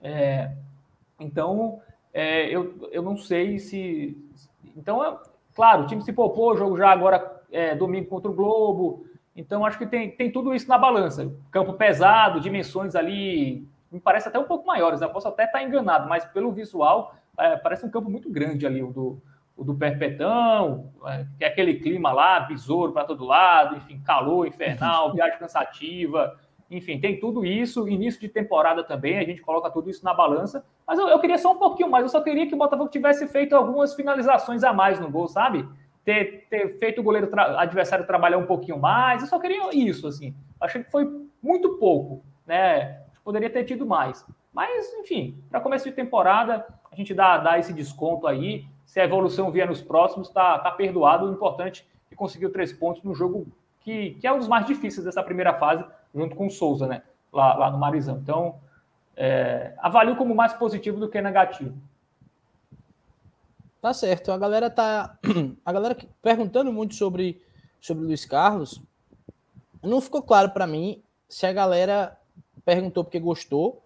É, 0.00 0.50
então, 1.20 1.80
é, 2.12 2.48
eu, 2.48 2.88
eu 2.90 3.02
não 3.02 3.16
sei 3.16 3.58
se. 3.58 4.16
Então, 4.76 5.04
é, 5.04 5.16
claro, 5.54 5.82
o 5.82 5.86
time 5.86 6.02
se 6.02 6.12
poupou, 6.12 6.52
o 6.52 6.56
jogo 6.56 6.76
já 6.76 6.90
agora 6.90 7.42
é 7.50 7.74
domingo 7.74 8.08
contra 8.08 8.30
o 8.30 8.34
Globo. 8.34 9.06
Então, 9.34 9.64
acho 9.64 9.78
que 9.78 9.86
tem, 9.86 10.10
tem 10.10 10.32
tudo 10.32 10.52
isso 10.52 10.68
na 10.68 10.76
balança. 10.76 11.32
Campo 11.50 11.74
pesado, 11.74 12.40
dimensões 12.40 12.96
ali, 12.96 13.68
me 13.90 14.00
parece 14.00 14.28
até 14.28 14.38
um 14.38 14.44
pouco 14.44 14.66
maiores. 14.66 15.00
Né? 15.00 15.08
Posso 15.08 15.28
até 15.28 15.44
estar 15.44 15.62
enganado, 15.62 16.08
mas 16.08 16.24
pelo 16.24 16.52
visual, 16.52 17.14
é, 17.38 17.56
parece 17.56 17.86
um 17.86 17.90
campo 17.90 18.10
muito 18.10 18.28
grande 18.28 18.66
ali, 18.66 18.82
o 18.82 18.90
do, 18.90 19.22
o 19.56 19.62
do 19.62 19.74
Perpetão, 19.74 20.92
é, 21.06 21.26
que 21.38 21.44
é 21.44 21.48
aquele 21.48 21.74
clima 21.74 22.12
lá, 22.12 22.40
besouro 22.40 22.92
para 22.92 23.04
todo 23.04 23.24
lado, 23.24 23.76
enfim, 23.76 24.00
calor 24.00 24.46
infernal, 24.46 25.12
viagem 25.14 25.38
cansativa. 25.38 26.36
Enfim, 26.70 27.00
tem 27.00 27.18
tudo 27.18 27.46
isso, 27.46 27.88
início 27.88 28.20
de 28.20 28.28
temporada 28.28 28.84
também, 28.84 29.18
a 29.18 29.24
gente 29.24 29.40
coloca 29.40 29.70
tudo 29.70 29.88
isso 29.88 30.04
na 30.04 30.12
balança. 30.12 30.64
Mas 30.86 30.98
eu, 30.98 31.08
eu 31.08 31.18
queria 31.18 31.38
só 31.38 31.52
um 31.52 31.58
pouquinho 31.58 31.90
mais, 31.90 32.02
eu 32.02 32.10
só 32.10 32.20
queria 32.20 32.46
que 32.46 32.54
o 32.54 32.58
Botafogo 32.58 32.90
tivesse 32.90 33.26
feito 33.26 33.56
algumas 33.56 33.94
finalizações 33.94 34.62
a 34.62 34.72
mais 34.72 35.00
no 35.00 35.10
gol, 35.10 35.28
sabe? 35.28 35.66
Ter, 36.04 36.46
ter 36.50 36.78
feito 36.78 37.00
o 37.00 37.04
goleiro 37.04 37.30
adversário 37.56 38.06
trabalhar 38.06 38.38
um 38.38 38.46
pouquinho 38.46 38.78
mais, 38.78 39.22
eu 39.22 39.28
só 39.28 39.38
queria 39.38 39.70
isso, 39.74 40.06
assim. 40.06 40.34
Achei 40.60 40.82
que 40.82 40.90
foi 40.90 41.08
muito 41.42 41.78
pouco, 41.78 42.22
né? 42.46 43.02
Poderia 43.24 43.48
ter 43.48 43.64
tido 43.64 43.86
mais. 43.86 44.26
Mas, 44.52 44.92
enfim, 44.94 45.42
para 45.48 45.60
começo 45.60 45.84
de 45.84 45.94
temporada, 45.94 46.66
a 46.90 46.96
gente 46.96 47.14
dá, 47.14 47.38
dá 47.38 47.58
esse 47.58 47.72
desconto 47.72 48.26
aí. 48.26 48.66
Se 48.84 49.00
a 49.00 49.04
evolução 49.04 49.50
vier 49.50 49.68
nos 49.68 49.80
próximos, 49.80 50.30
tá, 50.30 50.58
tá 50.58 50.70
perdoado. 50.70 51.26
O 51.26 51.32
importante 51.32 51.86
é 52.06 52.10
que 52.10 52.16
conseguiu 52.16 52.50
três 52.50 52.72
pontos 52.72 53.02
no 53.02 53.14
jogo 53.14 53.46
que, 53.80 54.16
que 54.20 54.26
é 54.26 54.32
um 54.32 54.38
dos 54.38 54.48
mais 54.48 54.66
difíceis 54.66 55.04
dessa 55.04 55.22
primeira 55.22 55.54
fase, 55.54 55.84
junto 56.14 56.36
com 56.36 56.46
o 56.46 56.50
Souza, 56.50 56.86
né? 56.86 57.02
Lá, 57.32 57.54
lá 57.54 57.70
no 57.70 57.78
Marizão. 57.78 58.18
Então, 58.18 58.58
é, 59.16 59.74
avalio 59.78 60.16
como 60.16 60.34
mais 60.34 60.52
positivo 60.52 60.98
do 60.98 61.08
que 61.08 61.20
negativo. 61.20 61.76
Tá 63.80 63.92
certo. 63.92 64.32
A 64.32 64.38
galera 64.38 64.70
tá. 64.70 65.18
A 65.64 65.72
galera 65.72 65.96
perguntando 66.22 66.72
muito 66.72 66.94
sobre, 66.94 67.42
sobre 67.80 68.04
Luiz 68.04 68.24
Carlos. 68.24 68.80
Não 69.82 70.00
ficou 70.00 70.22
claro 70.22 70.50
para 70.50 70.66
mim 70.66 71.02
se 71.28 71.46
a 71.46 71.52
galera 71.52 72.18
perguntou 72.64 73.04
porque 73.04 73.20
gostou 73.20 73.82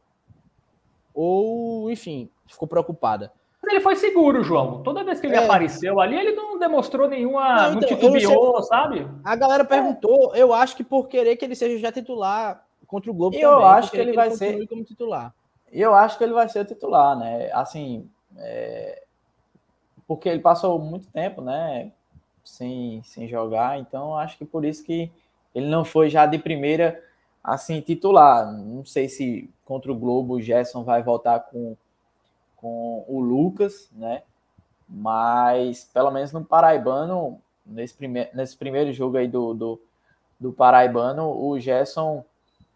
ou, 1.15 1.91
enfim, 1.91 2.31
ficou 2.47 2.67
preocupada. 2.67 3.33
Mas 3.63 3.75
ele 3.75 3.81
foi 3.81 3.95
seguro, 3.95 4.43
João. 4.43 4.83
Toda 4.83 5.05
vez 5.05 5.21
que 5.21 5.27
ele 5.27 5.37
é. 5.37 5.45
apareceu 5.45 6.01
ali, 6.01 6.17
ele 6.17 6.33
não 6.33 6.59
demonstrou 6.59 7.09
nenhuma. 7.09 7.71
Não, 7.71 7.79
então, 7.79 7.81
não 7.81 7.89
titubeou, 7.89 8.55
não 8.55 8.63
sabe? 8.63 9.07
A 9.23 9.37
galera 9.37 9.65
perguntou, 9.65 10.35
eu 10.35 10.53
acho 10.53 10.77
que 10.77 10.83
por 10.83 11.07
querer 11.07 11.37
que 11.37 11.45
ele 11.45 11.55
seja 11.55 11.79
já 11.79 11.93
titular 11.93 12.67
contra 12.89 13.11
o 13.11 13.15
Globo. 13.15 13.37
E 13.37 13.41
eu 13.41 13.65
acho 13.65 13.91
que 13.91 13.97
ele, 13.97 14.05
que 14.05 14.11
ele 14.11 14.17
vai 14.17 14.31
ser. 14.33 14.67
Como 14.67 14.83
titular. 14.83 15.33
E 15.71 15.81
eu 15.81 15.95
acho 15.95 16.19
que 16.19 16.25
ele 16.25 16.33
vai 16.33 16.49
ser 16.49 16.65
titular, 16.65 17.17
né? 17.17 17.51
Assim. 17.53 18.11
É... 18.37 19.03
Porque 20.09 20.29
ele 20.29 20.41
passou 20.41 20.79
muito 20.81 21.07
tempo, 21.07 21.41
né? 21.41 21.93
Sem, 22.45 23.01
sem 23.05 23.29
jogar, 23.29 23.79
então 23.79 24.19
acho 24.19 24.37
que 24.37 24.45
por 24.45 24.65
isso 24.65 24.83
que 24.83 25.13
ele 25.55 25.67
não 25.67 25.85
foi 25.85 26.11
já 26.11 26.27
de 26.27 26.37
primeira 26.39 27.01
assim 27.43 27.81
titular. 27.81 28.53
Não 28.53 28.85
sei 28.85 29.09
se 29.09 29.49
contra 29.65 29.93
o 29.93 29.97
Globo 29.97 30.35
o 30.35 30.41
Gerson 30.41 30.83
vai 30.83 31.05
voltar 31.05 31.39
com 31.39 31.77
com 32.63 33.05
o 33.09 33.21
Lucas, 33.21 33.91
né? 33.93 34.23
Mas 34.89 35.85
pelo 35.93 36.13
menos 36.13 36.33
no 36.33 36.45
Paraibano, 36.45 37.41
nesse, 37.67 37.93
primeir, 37.93 38.31
nesse 38.33 38.57
primeiro 38.57 38.93
jogo 38.93 39.17
aí 39.17 39.27
do, 39.27 39.53
do, 39.53 39.83
do 40.39 40.53
Paraibano, 40.53 41.29
o 41.29 41.59
Gerson 41.59 42.25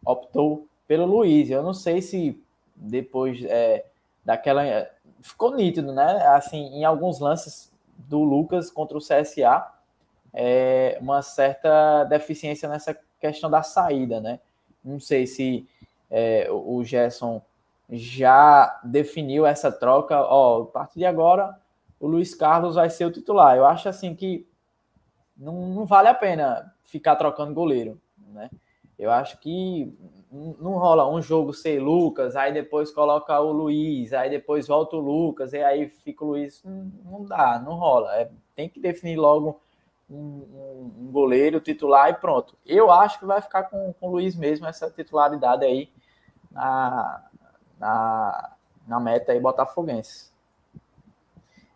optou 0.04 0.66
pelo 0.88 1.06
Luiz. 1.06 1.48
Eu 1.48 1.62
não 1.62 1.72
sei 1.72 2.02
se 2.02 2.42
depois 2.74 3.42
é, 3.44 3.86
daquela. 4.24 4.62
Ficou 5.22 5.54
nítido, 5.54 5.92
né? 5.92 6.26
Assim, 6.28 6.66
em 6.74 6.84
alguns 6.84 7.20
lances 7.20 7.72
do 7.96 8.22
Lucas 8.22 8.70
contra 8.70 8.98
o 8.98 9.00
CSA, 9.00 9.66
é, 10.34 10.98
uma 11.00 11.22
certa 11.22 12.04
deficiência 12.04 12.68
nessa 12.68 12.98
questão 13.20 13.48
da 13.48 13.62
saída, 13.62 14.20
né? 14.20 14.40
Não 14.84 15.00
sei 15.00 15.26
se 15.26 15.66
é, 16.10 16.48
o 16.50 16.82
Gerson 16.84 17.40
já 17.90 18.80
definiu 18.84 19.46
essa 19.46 19.70
troca. 19.70 20.20
Ó, 20.20 20.62
a 20.62 20.66
partir 20.66 21.00
de 21.00 21.06
agora, 21.06 21.58
o 22.00 22.06
Luiz 22.06 22.34
Carlos 22.34 22.74
vai 22.74 22.90
ser 22.90 23.04
o 23.04 23.12
titular. 23.12 23.56
Eu 23.56 23.66
acho 23.66 23.88
assim 23.88 24.14
que 24.14 24.46
não, 25.36 25.68
não 25.68 25.86
vale 25.86 26.08
a 26.08 26.14
pena 26.14 26.74
ficar 26.84 27.16
trocando 27.16 27.54
goleiro, 27.54 28.00
né? 28.28 28.50
Eu 28.98 29.10
acho 29.10 29.38
que 29.38 29.94
não 30.32 30.78
rola 30.78 31.08
um 31.08 31.20
jogo 31.20 31.52
ser 31.52 31.80
Lucas, 31.80 32.34
aí 32.34 32.52
depois 32.52 32.90
coloca 32.90 33.38
o 33.40 33.52
Luiz, 33.52 34.12
aí 34.12 34.30
depois 34.30 34.66
volta 34.66 34.96
o 34.96 35.00
Lucas, 35.00 35.52
e 35.52 35.62
aí 35.62 35.88
fica 35.88 36.24
o 36.24 36.28
Luiz. 36.28 36.62
Não, 36.64 36.90
não 37.04 37.24
dá, 37.24 37.58
não 37.58 37.74
rola. 37.74 38.14
É, 38.16 38.30
tem 38.54 38.68
que 38.68 38.80
definir 38.80 39.16
logo 39.16 39.60
um, 40.08 40.16
um, 40.16 40.92
um, 41.00 41.12
goleiro 41.12 41.60
titular 41.60 42.10
e 42.10 42.14
pronto. 42.14 42.56
Eu 42.64 42.90
acho 42.90 43.18
que 43.18 43.26
vai 43.26 43.42
ficar 43.42 43.64
com, 43.64 43.92
com 43.92 44.08
o 44.08 44.12
Luiz 44.12 44.34
mesmo 44.34 44.66
essa 44.66 44.90
titularidade 44.90 45.64
aí 45.64 45.90
na, 46.50 47.22
na, 47.86 48.50
na 48.88 49.00
meta 49.00 49.32
aí 49.32 49.40
botafoguense. 49.40 50.32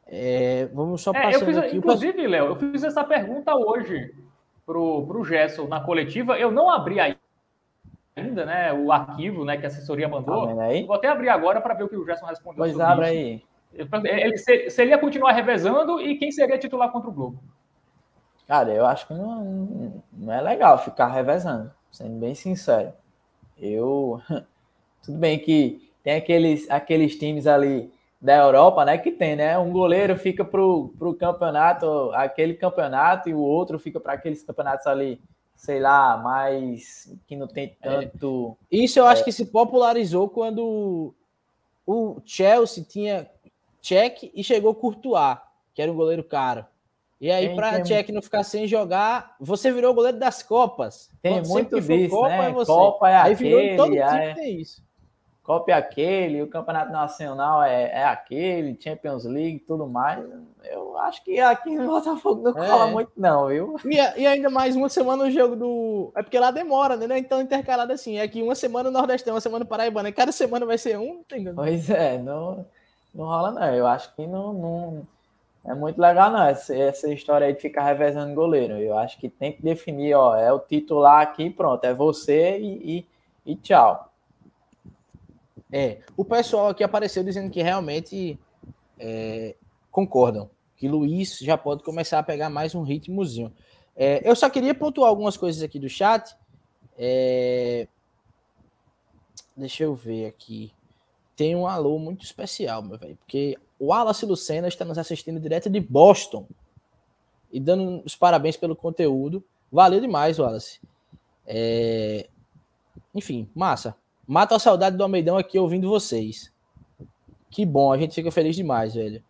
É, 0.07 0.69
vamos 0.73 1.01
só 1.03 1.13
passar. 1.13 1.31
É, 1.31 1.37
eu 1.37 1.41
fiz, 1.47 1.57
aqui. 1.57 1.77
Inclusive, 1.77 2.27
Léo, 2.27 2.47
eu 2.47 2.57
fiz 2.57 2.83
essa 2.83 3.05
pergunta 3.05 3.55
hoje 3.55 4.13
pro, 4.67 5.07
pro 5.07 5.25
Gerson 5.25 5.69
na 5.69 5.81
coletiva. 5.81 6.37
Eu 6.37 6.51
não 6.51 6.69
abri 6.69 6.99
ainda, 6.99 8.45
né, 8.45 8.73
o 8.73 8.91
arquivo, 8.91 9.45
né, 9.45 9.57
que 9.57 9.65
a 9.65 9.69
assessoria 9.69 10.09
mandou. 10.09 10.49
Tá 10.49 10.55
Vou 10.87 10.95
até 10.95 11.09
abrir 11.09 11.29
agora 11.29 11.61
para 11.61 11.75
ver 11.75 11.85
o 11.85 11.89
que 11.89 11.97
o 11.97 12.05
Gerson 12.05 12.27
respondeu. 12.27 12.59
Pois 12.59 12.81
abre 12.81 13.07
aí. 13.07 13.43
Ele, 13.73 14.37
se, 14.37 14.69
se 14.69 14.83
ele 14.83 14.91
ia 14.91 14.99
continuar 14.99 15.31
revezando 15.31 16.01
e 16.01 16.19
quem 16.19 16.33
seria 16.33 16.59
titular 16.59 16.91
contra 16.91 17.09
o 17.09 17.13
Globo? 17.13 17.41
Cara, 18.49 18.75
eu 18.75 18.85
acho 18.85 19.07
que 19.07 19.15
não, 19.15 20.03
não 20.13 20.33
é 20.33 20.41
legal 20.41 20.77
ficar 20.77 21.07
revezando, 21.07 21.73
sendo 21.89 22.19
bem 22.19 22.35
sincero. 22.35 22.93
Eu. 23.57 24.21
Tudo 25.03 25.17
bem 25.17 25.39
que 25.39 25.90
tem 26.03 26.15
aqueles, 26.15 26.69
aqueles 26.71 27.17
times 27.17 27.47
ali 27.47 27.93
da 28.21 28.37
Europa, 28.37 28.85
né? 28.85 28.99
Que 28.99 29.11
tem, 29.11 29.37
né? 29.37 29.59
Um 29.59 29.71
goleiro 29.71 30.17
fica 30.17 30.45
para 30.45 30.63
o 30.63 31.17
campeonato, 31.19 32.11
aquele 32.13 32.55
campeonato, 32.55 33.29
e 33.29 33.35
o 33.35 33.41
outro 33.41 33.79
fica 33.79 33.99
para 33.99 34.13
aqueles 34.13 34.43
campeonatos 34.43 34.87
ali, 34.87 35.21
sei 35.57 35.81
lá, 35.81 36.17
mais 36.19 37.13
que 37.27 37.37
não 37.37 37.47
tem 37.47 37.77
é. 37.81 37.89
tanto. 37.89 38.57
É. 38.71 38.77
Isso 38.77 38.99
eu 38.99 39.07
acho 39.07 39.23
é... 39.23 39.25
que 39.25 39.33
se 39.33 39.47
popularizou 39.47 40.29
quando 40.29 41.15
o 41.87 42.21
Chelsea 42.25 42.85
tinha 42.85 43.29
Check 43.81 44.31
e 44.35 44.45
chegou 44.45 44.75
Courtois, 44.75 45.39
que 45.75 45.81
era 45.81 45.91
um 45.91 45.97
goleiro 45.97 46.23
caro. 46.23 46.67
E 47.21 47.31
aí, 47.31 47.55
para 47.55 47.83
Check 47.83 48.09
não 48.09 48.23
ficar 48.23 48.43
sem 48.45 48.67
jogar, 48.67 49.37
você 49.39 49.71
virou 49.71 49.93
goleiro 49.93 50.19
das 50.19 50.43
Copas. 50.43 51.11
Tem 51.21 51.35
Quando 51.35 51.49
muito 51.49 51.81
disso, 51.81 52.17
Copa, 52.17 52.29
né? 52.29 52.49
É 52.49 52.53
você. 52.53 52.73
Copa 52.73 53.11
é 53.11 53.17
aí 53.17 53.33
aquele, 53.35 53.51
virou 53.51 53.77
todo 53.77 53.91
time 53.91 54.25
é... 54.25 54.35
tem 54.35 54.61
isso. 54.61 54.83
Copa 55.43 55.73
é 55.73 55.75
aquele, 55.75 56.43
o 56.43 56.49
Campeonato 56.49 56.93
Nacional 56.93 57.63
é, 57.63 57.91
é 57.93 58.05
aquele, 58.05 58.79
Champions 58.79 59.25
League 59.25 59.65
tudo 59.67 59.87
mais. 59.87 60.25
Eu 60.63 60.99
acho 60.99 61.25
que 61.25 61.41
aqui 61.41 61.75
no 61.75 61.87
Botafogo 61.87 62.43
não 62.43 62.53
cola 62.53 62.89
é. 62.89 62.91
muito, 62.91 63.11
não, 63.17 63.49
viu? 63.49 63.77
E, 63.85 63.97
e, 63.97 64.27
ainda 64.27 64.51
mais 64.51 64.77
uma 64.77 64.89
semana 64.89 65.25
o 65.25 65.31
jogo 65.31 65.57
do. 65.57 66.13
É 66.15 66.23
porque 66.23 66.39
lá 66.39 66.51
demora, 66.51 66.97
né? 66.97 67.19
Então 67.19 67.41
intercalado 67.41 67.93
assim. 67.93 68.19
É 68.19 68.29
que 68.29 68.43
uma 68.43 68.55
semana 68.55 68.91
no 68.91 68.99
Nordeste, 68.99 69.29
uma 69.31 69.41
semana 69.41 69.65
no 69.65 69.69
Paraibana. 69.69 70.13
Cada 70.13 70.31
semana 70.31 70.67
vai 70.67 70.77
ser 70.77 70.99
um, 70.99 71.23
tem 71.25 71.53
Pois 71.55 71.89
é, 71.89 72.19
não, 72.19 72.67
não 73.15 73.25
rola, 73.25 73.51
não. 73.51 73.75
Eu 73.75 73.87
acho 73.87 74.15
que 74.15 74.27
não, 74.27 74.53
não 74.53 75.07
é 75.65 75.75
muito 75.75 76.01
legal, 76.01 76.31
não. 76.31 76.45
Essa, 76.45 76.77
essa 76.77 77.13
história 77.13 77.47
aí 77.47 77.55
de 77.55 77.61
ficar 77.61 77.85
revezando 77.85 78.35
goleiro. 78.35 78.75
Eu 78.75 78.99
acho 78.99 79.19
que 79.19 79.29
tem 79.29 79.53
que 79.53 79.63
definir, 79.63 80.15
ó, 80.15 80.37
é 80.37 80.53
o 80.53 80.59
titular 80.59 81.23
aqui, 81.23 81.51
pronto, 81.51 81.83
é 81.85 81.95
você 81.95 82.59
e, 82.59 83.07
e, 83.47 83.53
e 83.53 83.57
tchau. 83.57 84.10
É, 85.73 86.01
o 86.17 86.25
pessoal 86.25 86.69
aqui 86.69 86.83
apareceu 86.83 87.23
dizendo 87.23 87.51
que 87.51 87.63
realmente 87.63 88.39
é, 88.99 89.55
concordam, 89.91 90.51
que 90.77 90.89
Luiz 90.89 91.39
já 91.39 91.57
pode 91.57 91.83
começar 91.83 92.19
a 92.19 92.23
pegar 92.23 92.51
mais 92.51 92.75
um 92.75 92.83
ritmozinho. 92.83 93.53
É, 93.97 94.29
eu 94.29 94.35
só 94.35 94.49
queria 94.49 94.75
pontuar 94.75 95.09
algumas 95.09 95.37
coisas 95.37 95.63
aqui 95.63 95.79
do 95.79 95.89
chat. 95.89 96.37
É, 96.99 97.87
deixa 99.57 99.85
eu 99.85 99.95
ver 99.95 100.27
aqui. 100.27 100.73
Tem 101.37 101.55
um 101.55 101.67
alô 101.67 101.99
muito 101.99 102.25
especial, 102.25 102.83
meu 102.83 102.99
velho, 102.99 103.17
porque 103.17 103.57
o 103.79 103.87
Wallace 103.87 104.27
Lucena 104.27 104.69
está 104.69 104.85
nos 104.85 104.99
assistindo 104.99 105.41
direto 105.41 105.71
de 105.71 105.81
Boston 105.81 106.47
e 107.51 107.59
dando 107.59 108.03
os 108.05 108.15
parabéns 108.15 108.57
pelo 108.57 108.77
conteúdo. 108.77 109.43
Valeu 109.73 110.01
demais, 110.01 110.39
Wallace. 110.39 110.81
É... 111.47 112.29
Enfim, 113.15 113.49
massa. 113.55 113.97
Mata 114.31 114.55
a 114.55 114.61
saudade 114.61 114.97
do 114.97 115.03
Almeidão 115.03 115.37
aqui 115.37 115.59
ouvindo 115.59 115.91
vocês. 115.91 116.53
Que 117.51 117.67
bom, 117.67 117.93
a 117.93 117.99
gente 117.99 118.15
fica 118.15 118.31
feliz 118.31 118.55
demais, 118.55 118.95
velho. 118.95 119.21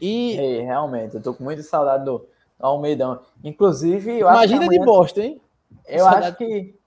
E 0.00 0.36
Ei, 0.36 0.62
realmente, 0.62 1.14
eu 1.14 1.22
tô 1.22 1.32
com 1.32 1.44
muita 1.44 1.62
saudade 1.62 2.04
do, 2.04 2.26
Almeidão. 2.58 3.20
Inclusive, 3.44 4.18
eu 4.18 4.28
Imagina 4.28 4.64
amanhã... 4.64 4.80
de 4.80 4.84
Boston, 4.84 5.20
hein? 5.20 5.40
Eu 5.86 6.00
saudade... 6.00 6.26
acho 6.26 6.36
que 6.38 6.80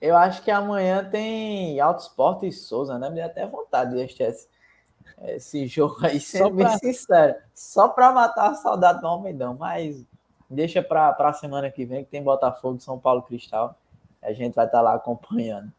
eu 0.00 0.16
acho 0.16 0.42
que 0.42 0.50
amanhã 0.50 1.04
tem 1.04 1.78
Alto 1.80 2.00
Esporte 2.00 2.48
e 2.48 2.52
Souza, 2.52 2.98
né? 2.98 3.10
Me 3.10 3.16
dá 3.16 3.26
até 3.26 3.46
vontade 3.46 3.94
de 3.94 4.02
assistir 4.02 4.48
esse 5.24 5.66
jogo 5.66 5.98
aí, 6.00 6.18
sendo 6.18 6.54
bem 6.54 6.64
pra... 6.64 6.78
sincero, 6.78 7.34
só 7.52 7.88
para 7.88 8.10
matar 8.10 8.52
a 8.52 8.54
saudade 8.54 9.02
do 9.02 9.06
Almeidão, 9.06 9.54
mas 9.54 10.02
deixa 10.48 10.82
para 10.82 11.10
a 11.10 11.32
semana 11.34 11.70
que 11.70 11.84
vem 11.84 12.04
que 12.04 12.10
tem 12.10 12.22
Botafogo 12.22 12.80
São 12.80 12.98
Paulo 12.98 13.20
Cristal. 13.20 13.76
A 14.22 14.32
gente 14.32 14.54
vai 14.54 14.64
estar 14.64 14.78
tá 14.78 14.80
lá 14.80 14.94
acompanhando. 14.94 15.70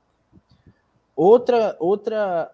Outra, 1.24 1.76
outra, 1.80 2.52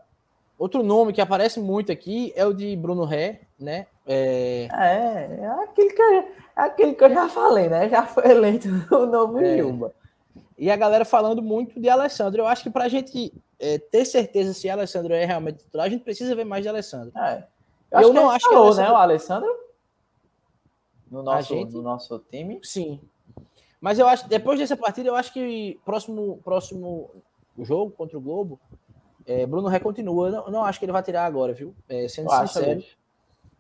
outro 0.60 0.84
nome 0.84 1.14
que 1.14 1.22
aparece 1.22 1.58
muito 1.58 1.90
aqui 1.90 2.34
é 2.36 2.46
o 2.46 2.52
de 2.52 2.76
Bruno 2.76 3.06
Ré, 3.06 3.44
né? 3.58 3.88
É, 4.06 4.68
é, 4.70 5.40
é 5.42 5.48
aquele, 5.64 5.94
que, 5.94 6.02
é 6.02 6.34
aquele 6.54 6.94
que 6.94 7.02
eu 7.06 7.10
já 7.14 7.30
falei, 7.30 7.70
né? 7.70 7.88
Já 7.88 8.06
foi 8.06 8.30
eleito 8.30 8.68
o 8.94 9.06
novo 9.06 9.40
é. 9.40 9.56
Gilba. 9.56 9.94
E 10.58 10.70
a 10.70 10.76
galera 10.76 11.06
falando 11.06 11.42
muito 11.42 11.80
de 11.80 11.88
Alessandro. 11.88 12.42
Eu 12.42 12.46
acho 12.46 12.62
que 12.62 12.70
para 12.70 12.84
a 12.84 12.90
gente 12.90 13.34
é, 13.58 13.78
ter 13.78 14.04
certeza 14.04 14.54
se 14.54 14.70
Alessandro 14.70 15.14
é 15.14 15.24
realmente 15.24 15.60
titular, 15.60 15.88
a 15.88 15.90
gente 15.90 16.04
precisa 16.04 16.36
ver 16.36 16.44
mais 16.44 16.62
de 16.62 16.68
Alessandro. 16.68 17.18
É. 17.18 17.48
Eu, 17.90 18.02
eu 18.02 18.14
não 18.14 18.30
acho 18.30 18.50
falou, 18.50 18.64
que 18.64 18.82
Alessandro... 18.82 18.92
né, 18.92 18.92
o 18.92 19.02
Alessandro 19.02 19.60
no 21.10 21.24
nosso, 21.24 21.56
gente... 21.56 21.74
no 21.74 21.82
nosso 21.82 22.20
time. 22.30 22.60
Sim. 22.64 23.00
Mas 23.80 23.98
eu 23.98 24.10
acho, 24.10 24.28
depois 24.28 24.60
dessa 24.60 24.76
partida, 24.76 25.08
eu 25.08 25.16
acho 25.16 25.32
que 25.32 25.80
próximo, 25.86 26.42
próximo 26.44 27.10
jogo 27.66 27.92
contra 27.92 28.18
o 28.18 28.22
Globo, 28.22 28.60
é, 29.26 29.46
Bruno 29.46 29.68
Ré 29.68 29.80
continua. 29.80 30.28
Eu 30.28 30.32
não, 30.32 30.52
não 30.52 30.64
acho 30.64 30.80
que 30.80 30.86
ele 30.86 30.92
vai 30.92 31.04
tirar 31.04 31.26
agora, 31.26 31.54
viu? 31.54 31.76
É, 31.88 32.08
sendo 32.08 32.32
eu 32.32 32.48
sincero, 32.48 32.78
acho 32.80 32.98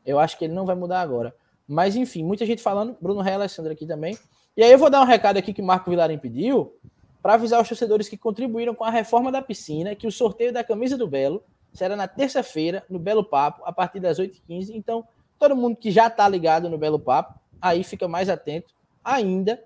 eu 0.06 0.20
acho 0.20 0.38
que 0.38 0.46
ele 0.46 0.54
não 0.54 0.66
vai 0.66 0.76
mudar 0.76 1.02
agora. 1.02 1.36
Mas 1.68 1.96
enfim, 1.96 2.24
muita 2.24 2.46
gente 2.46 2.62
falando, 2.62 2.96
Bruno 3.02 3.22
Ré 3.22 3.32
e 3.32 3.34
Alessandro 3.34 3.72
aqui 3.72 3.86
também. 3.86 4.18
E 4.56 4.64
aí 4.64 4.72
eu 4.72 4.78
vou 4.78 4.90
dar 4.90 5.02
um 5.02 5.06
recado 5.06 5.38
aqui 5.38 5.54
que 5.54 5.62
o 5.62 5.66
Marco 5.66 5.90
Vilarim 5.90 6.18
pediu 6.18 6.76
para 7.22 7.34
avisar 7.34 7.62
os 7.62 7.68
torcedores 7.68 8.08
que 8.08 8.18
contribuíram 8.18 8.74
com 8.74 8.86
a 8.86 8.90
reforma 8.90 9.32
da 9.32 9.42
piscina 9.42 9.94
que 9.94 10.08
o 10.08 10.12
sorteio 10.12 10.54
da 10.54 10.64
camisa 10.64 10.98
do 10.98 11.08
Belo 11.08 11.44
será 11.74 11.96
na 11.96 12.08
terça-feira, 12.08 12.86
no 12.90 12.98
Belo 12.98 13.24
Papo, 13.24 13.64
a 13.66 13.74
partir 13.74 14.00
das 14.00 14.18
8h15. 14.18 14.72
Então, 14.74 15.06
todo 15.38 15.56
mundo 15.56 15.76
que 15.76 15.92
já 15.92 16.08
está 16.08 16.28
ligado 16.28 16.70
no 16.70 16.78
Belo 16.78 16.98
Papo, 16.98 17.38
aí 17.62 17.84
fica 17.84 18.08
mais 18.08 18.30
atento 18.30 18.74
ainda 19.04 19.62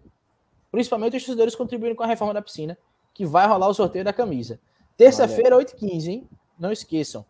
Principalmente 0.71 1.17
os 1.17 1.25
torcedores 1.25 1.53
contribuindo 1.53 1.95
com 1.95 2.03
a 2.03 2.07
reforma 2.07 2.33
da 2.33 2.41
piscina, 2.41 2.77
que 3.13 3.25
vai 3.25 3.47
rolar 3.47 3.67
o 3.67 3.73
sorteio 3.73 4.05
da 4.05 4.13
camisa. 4.13 4.59
Terça-feira, 4.97 5.57
8h15, 5.57 6.07
hein? 6.07 6.29
Não 6.59 6.71
esqueçam. 6.71 7.25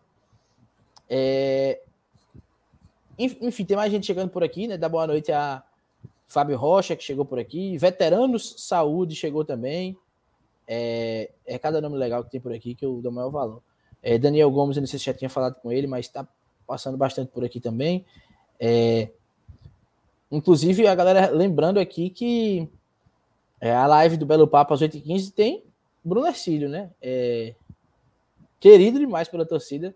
É... 1.08 1.80
Enfim, 3.18 3.64
tem 3.64 3.76
mais 3.76 3.92
gente 3.92 4.06
chegando 4.06 4.30
por 4.30 4.42
aqui, 4.42 4.66
né? 4.66 4.76
Dá 4.76 4.88
boa 4.88 5.06
noite 5.06 5.30
a 5.30 5.62
Fábio 6.26 6.56
Rocha, 6.56 6.96
que 6.96 7.04
chegou 7.04 7.24
por 7.24 7.38
aqui. 7.38 7.76
Veteranos 7.76 8.54
Saúde 8.58 9.14
chegou 9.14 9.44
também. 9.44 9.96
É, 10.66 11.30
é 11.46 11.58
cada 11.58 11.80
nome 11.80 11.96
legal 11.96 12.24
que 12.24 12.30
tem 12.30 12.40
por 12.40 12.52
aqui 12.52 12.74
que 12.74 12.84
eu 12.84 13.00
dou 13.02 13.12
maior 13.12 13.30
valor. 13.30 13.62
É, 14.02 14.18
Daniel 14.18 14.50
Gomes, 14.50 14.76
eu 14.76 14.80
não 14.80 14.86
sei 14.86 14.98
se 14.98 15.04
já 15.04 15.14
tinha 15.14 15.30
falado 15.30 15.54
com 15.56 15.70
ele, 15.70 15.86
mas 15.86 16.06
está 16.06 16.26
passando 16.66 16.96
bastante 16.96 17.30
por 17.30 17.44
aqui 17.44 17.60
também. 17.60 18.04
É, 18.58 19.10
inclusive, 20.30 20.86
a 20.86 20.94
galera 20.94 21.30
lembrando 21.30 21.78
aqui 21.78 22.10
que 22.10 22.68
é, 23.60 23.74
a 23.74 23.86
live 23.86 24.16
do 24.16 24.26
Belo 24.26 24.48
Papo 24.48 24.74
às 24.74 24.80
8h15 24.80 25.32
tem 25.32 25.62
Bruno 26.04 26.26
Ercílio, 26.26 26.68
né? 26.68 26.90
É, 27.00 27.54
querido 28.58 28.98
demais 28.98 29.28
pela 29.28 29.46
torcida. 29.46 29.94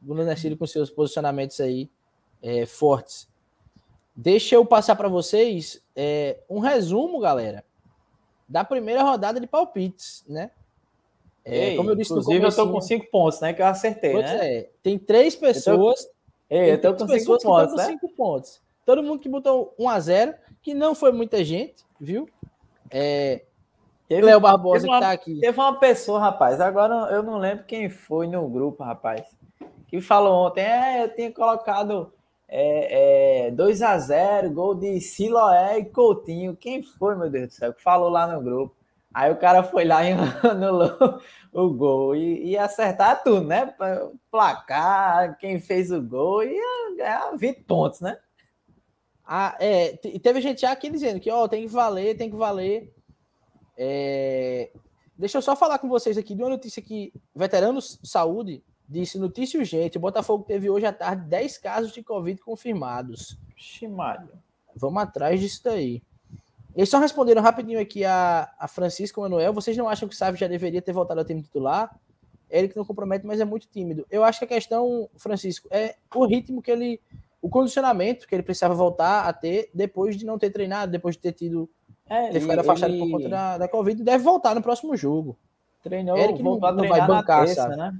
Bruno 0.00 0.28
Ercílio 0.30 0.56
com 0.56 0.66
seus 0.66 0.90
posicionamentos 0.90 1.60
aí 1.60 1.90
é, 2.42 2.66
fortes. 2.66 3.28
Deixa 4.14 4.54
eu 4.54 4.64
passar 4.64 4.96
para 4.96 5.08
vocês 5.08 5.82
é, 5.94 6.38
um 6.48 6.58
resumo, 6.58 7.20
galera, 7.20 7.64
da 8.48 8.64
primeira 8.64 9.02
rodada 9.02 9.40
de 9.40 9.46
palpites, 9.46 10.24
né? 10.28 10.50
É, 11.44 11.70
Ei, 11.70 11.76
como 11.76 11.90
eu 11.90 11.94
disse 11.94 12.10
inclusive, 12.10 12.44
eu 12.44 12.54
tô 12.54 12.72
com 12.72 12.80
cinco 12.80 13.06
pontos, 13.10 13.40
né? 13.40 13.52
Que 13.52 13.62
eu 13.62 13.66
acertei, 13.66 14.12
pois 14.12 14.24
né? 14.24 14.56
É, 14.56 14.70
tem 14.82 14.98
três 14.98 15.36
pessoas. 15.36 16.00
Eu 16.00 16.08
tô, 16.08 16.54
Ei, 16.64 16.72
eu 16.72 16.80
tô 16.80 16.94
com 16.94 17.08
cinco 17.08 17.38
pontos, 17.38 17.76
né? 17.76 17.84
cinco 17.86 18.08
pontos. 18.08 18.60
Todo 18.84 19.02
mundo 19.02 19.18
que 19.18 19.28
botou 19.28 19.74
1 19.76 19.88
a 19.88 20.00
0 20.00 20.34
que 20.62 20.72
não 20.72 20.94
foi 20.94 21.10
muita 21.10 21.44
gente, 21.44 21.84
viu? 22.00 22.28
É, 22.90 23.42
Léo 24.08 24.40
Barbosa 24.40 24.86
uma, 24.86 24.98
que 24.98 25.04
tá 25.04 25.12
aqui. 25.12 25.40
Teve 25.40 25.58
uma 25.58 25.78
pessoa, 25.78 26.20
rapaz, 26.20 26.60
agora 26.60 27.12
eu 27.12 27.22
não 27.22 27.38
lembro 27.38 27.64
quem 27.64 27.88
foi 27.88 28.26
no 28.26 28.48
grupo, 28.48 28.84
rapaz, 28.84 29.26
que 29.88 30.00
falou 30.00 30.46
ontem, 30.46 30.62
é, 30.62 31.04
eu 31.04 31.14
tinha 31.14 31.32
colocado 31.32 32.12
é, 32.48 33.48
é, 33.48 33.50
2 33.50 33.82
a 33.82 33.98
0 33.98 34.50
gol 34.50 34.74
de 34.74 35.00
Siloé 35.00 35.78
e 35.78 35.84
Coutinho. 35.84 36.56
Quem 36.56 36.82
foi, 36.82 37.16
meu 37.16 37.28
Deus 37.28 37.48
do 37.48 37.52
céu, 37.54 37.74
que 37.74 37.82
falou 37.82 38.08
lá 38.08 38.26
no 38.26 38.42
grupo? 38.42 38.76
Aí 39.12 39.32
o 39.32 39.36
cara 39.36 39.62
foi 39.62 39.84
lá 39.84 40.04
e 40.04 40.12
anulou 40.46 41.20
o 41.52 41.70
gol 41.70 42.14
e 42.14 42.50
ia 42.50 42.64
acertar 42.64 43.22
tudo, 43.22 43.46
né? 43.46 43.74
Placar, 44.30 45.38
quem 45.38 45.58
fez 45.58 45.90
o 45.90 46.02
gol 46.02 46.42
ia 46.44 46.96
ganhar 46.96 47.36
20 47.36 47.62
pontos, 47.62 48.00
né? 48.00 48.18
Ah, 49.26 49.56
é, 49.58 49.96
teve 50.22 50.40
gente 50.40 50.64
aqui 50.64 50.88
dizendo 50.88 51.18
que 51.18 51.30
ó, 51.30 51.48
tem 51.48 51.66
que 51.66 51.72
valer, 51.72 52.16
tem 52.16 52.30
que 52.30 52.36
valer. 52.36 52.94
É, 53.76 54.70
deixa 55.16 55.38
eu 55.38 55.42
só 55.42 55.54
falar 55.54 55.78
com 55.78 55.88
vocês 55.88 56.16
aqui 56.16 56.34
de 56.34 56.42
uma 56.42 56.50
notícia 56.50 56.80
que 56.80 57.12
Veteranos 57.34 57.98
Saúde 58.02 58.62
disse 58.88 59.18
notícia 59.18 59.58
urgente. 59.58 59.98
O 59.98 60.00
Botafogo 60.00 60.44
teve 60.44 60.70
hoje 60.70 60.86
à 60.86 60.92
tarde 60.92 61.26
10 61.26 61.58
casos 61.58 61.92
de 61.92 62.02
Covid 62.02 62.40
confirmados. 62.40 63.38
Chimalho. 63.56 64.30
Vamos 64.74 65.02
atrás 65.02 65.40
disso 65.40 65.62
daí. 65.64 66.02
Eles 66.74 66.90
só 66.90 66.98
responderam 66.98 67.42
rapidinho 67.42 67.80
aqui 67.80 68.04
a, 68.04 68.52
a 68.58 68.68
Francisco 68.68 69.20
Manuel. 69.20 69.52
Vocês 69.52 69.76
não 69.76 69.88
acham 69.88 70.08
que 70.08 70.14
o 70.14 70.18
Sávio 70.18 70.38
já 70.38 70.46
deveria 70.46 70.82
ter 70.82 70.92
voltado 70.92 71.20
ao 71.20 71.26
time 71.26 71.42
titular? 71.42 71.98
Ele 72.50 72.68
que 72.68 72.76
não 72.76 72.84
compromete, 72.84 73.26
mas 73.26 73.40
é 73.40 73.44
muito 73.44 73.66
tímido. 73.66 74.06
Eu 74.10 74.22
acho 74.22 74.38
que 74.38 74.44
a 74.44 74.48
questão, 74.48 75.08
Francisco, 75.16 75.68
é 75.70 75.96
o 76.14 76.26
ritmo 76.26 76.62
que 76.62 76.70
ele 76.70 77.00
o 77.40 77.48
condicionamento 77.48 78.26
que 78.26 78.34
ele 78.34 78.42
precisava 78.42 78.74
voltar 78.74 79.28
a 79.28 79.32
ter 79.32 79.70
depois 79.72 80.16
de 80.16 80.26
não 80.26 80.38
ter 80.38 80.50
treinado, 80.50 80.90
depois 80.90 81.14
de 81.14 81.22
ter 81.22 81.32
tido 81.32 81.70
é, 82.08 82.30
ter 82.30 82.40
ficado 82.40 82.60
afastado 82.60 82.92
ele... 82.92 83.00
por 83.00 83.10
conta 83.10 83.28
da, 83.28 83.58
da 83.58 83.68
Covid, 83.68 84.02
deve 84.02 84.22
voltar 84.22 84.54
no 84.54 84.62
próximo 84.62 84.96
jogo. 84.96 85.36
Treinou, 85.82 86.16
Eric 86.16 86.42
não, 86.42 86.58
não 86.58 86.88
vai 86.88 87.06
bancar, 87.06 87.44
terça, 87.44 87.68
né? 87.68 87.94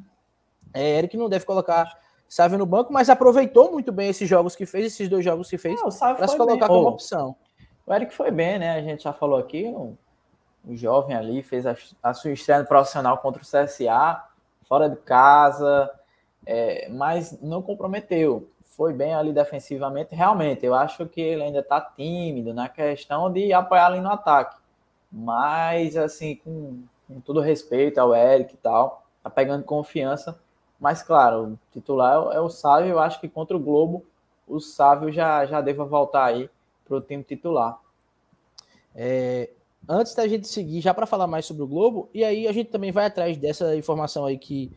É, 0.75 0.99
Eric 0.99 1.17
não 1.17 1.29
deve 1.29 1.45
colocar 1.45 1.99
Sávio 2.29 2.59
no 2.59 2.67
banco, 2.67 2.93
mas 2.93 3.09
aproveitou 3.09 3.71
muito 3.71 3.93
bem 3.93 4.09
esses 4.09 4.29
jogos 4.29 4.57
que 4.57 4.67
fez, 4.67 4.87
esses 4.87 5.09
dois 5.09 5.25
jogos 5.25 5.49
que 5.49 5.57
fez, 5.57 5.81
para 5.81 6.27
se 6.27 6.37
colocar 6.37 6.67
bem. 6.67 6.77
como 6.77 6.89
opção. 6.89 7.37
O 7.87 7.95
Eric 7.95 8.13
foi 8.13 8.33
bem, 8.33 8.59
né? 8.59 8.73
A 8.73 8.83
gente 8.83 9.05
já 9.05 9.13
falou 9.13 9.39
aqui, 9.39 9.65
um, 9.67 9.97
um 10.67 10.77
jovem 10.77 11.17
ali, 11.17 11.41
fez 11.43 11.65
a, 11.67 11.77
a 12.03 12.13
sua 12.13 12.33
estreia 12.33 12.65
profissional 12.65 13.19
contra 13.19 13.41
o 13.41 13.45
CSA, 13.45 14.25
fora 14.65 14.91
de 14.91 14.97
casa, 14.97 15.89
é, 16.45 16.89
mas 16.89 17.41
não 17.41 17.63
comprometeu 17.63 18.49
foi 18.77 18.93
bem 18.93 19.15
ali 19.15 19.33
defensivamente. 19.33 20.15
Realmente, 20.15 20.65
eu 20.65 20.75
acho 20.75 21.07
que 21.07 21.21
ele 21.21 21.43
ainda 21.43 21.61
está 21.61 21.81
tímido 21.81 22.53
na 22.53 22.69
questão 22.69 23.33
de 23.33 23.53
apoiar 23.53 23.87
ali 23.87 24.01
no 24.01 24.11
ataque. 24.11 24.57
Mas, 25.11 25.97
assim, 25.97 26.37
com, 26.37 26.83
com 27.09 27.21
todo 27.21 27.41
respeito 27.41 27.99
ao 27.99 28.15
Eric 28.15 28.53
e 28.53 28.59
tal, 28.59 29.07
tá 29.23 29.31
pegando 29.31 29.65
confiança. 29.65 30.39
Mas, 30.79 31.03
claro, 31.03 31.55
o 31.55 31.59
titular 31.73 32.37
é 32.37 32.41
o 32.41 32.51
Sávio. 32.51 32.91
Eu 32.91 32.99
acho 33.01 33.19
que 33.19 33.29
contra 33.29 33.57
o 33.57 33.61
Globo, 33.61 34.05
o 34.47 34.61
Sávio 34.61 35.11
já, 35.11 35.47
já 35.47 35.63
deva 35.63 35.87
voltar 35.87 36.27
aí 36.27 36.51
para 36.85 36.99
o 36.99 37.01
time 37.01 37.25
titular. 37.25 37.79
É, 38.95 39.49
antes 39.89 40.15
da 40.15 40.29
gente 40.29 40.47
seguir, 40.47 40.83
já 40.83 40.93
para 40.93 41.07
falar 41.07 41.27
mais 41.27 41.47
sobre 41.47 41.63
o 41.63 41.67
Globo, 41.67 42.11
e 42.13 42.23
aí 42.23 42.47
a 42.47 42.53
gente 42.53 42.71
também 42.71 42.93
vai 42.93 43.07
atrás 43.07 43.39
dessa 43.39 43.75
informação 43.75 44.27
aí 44.27 44.37
que 44.37 44.71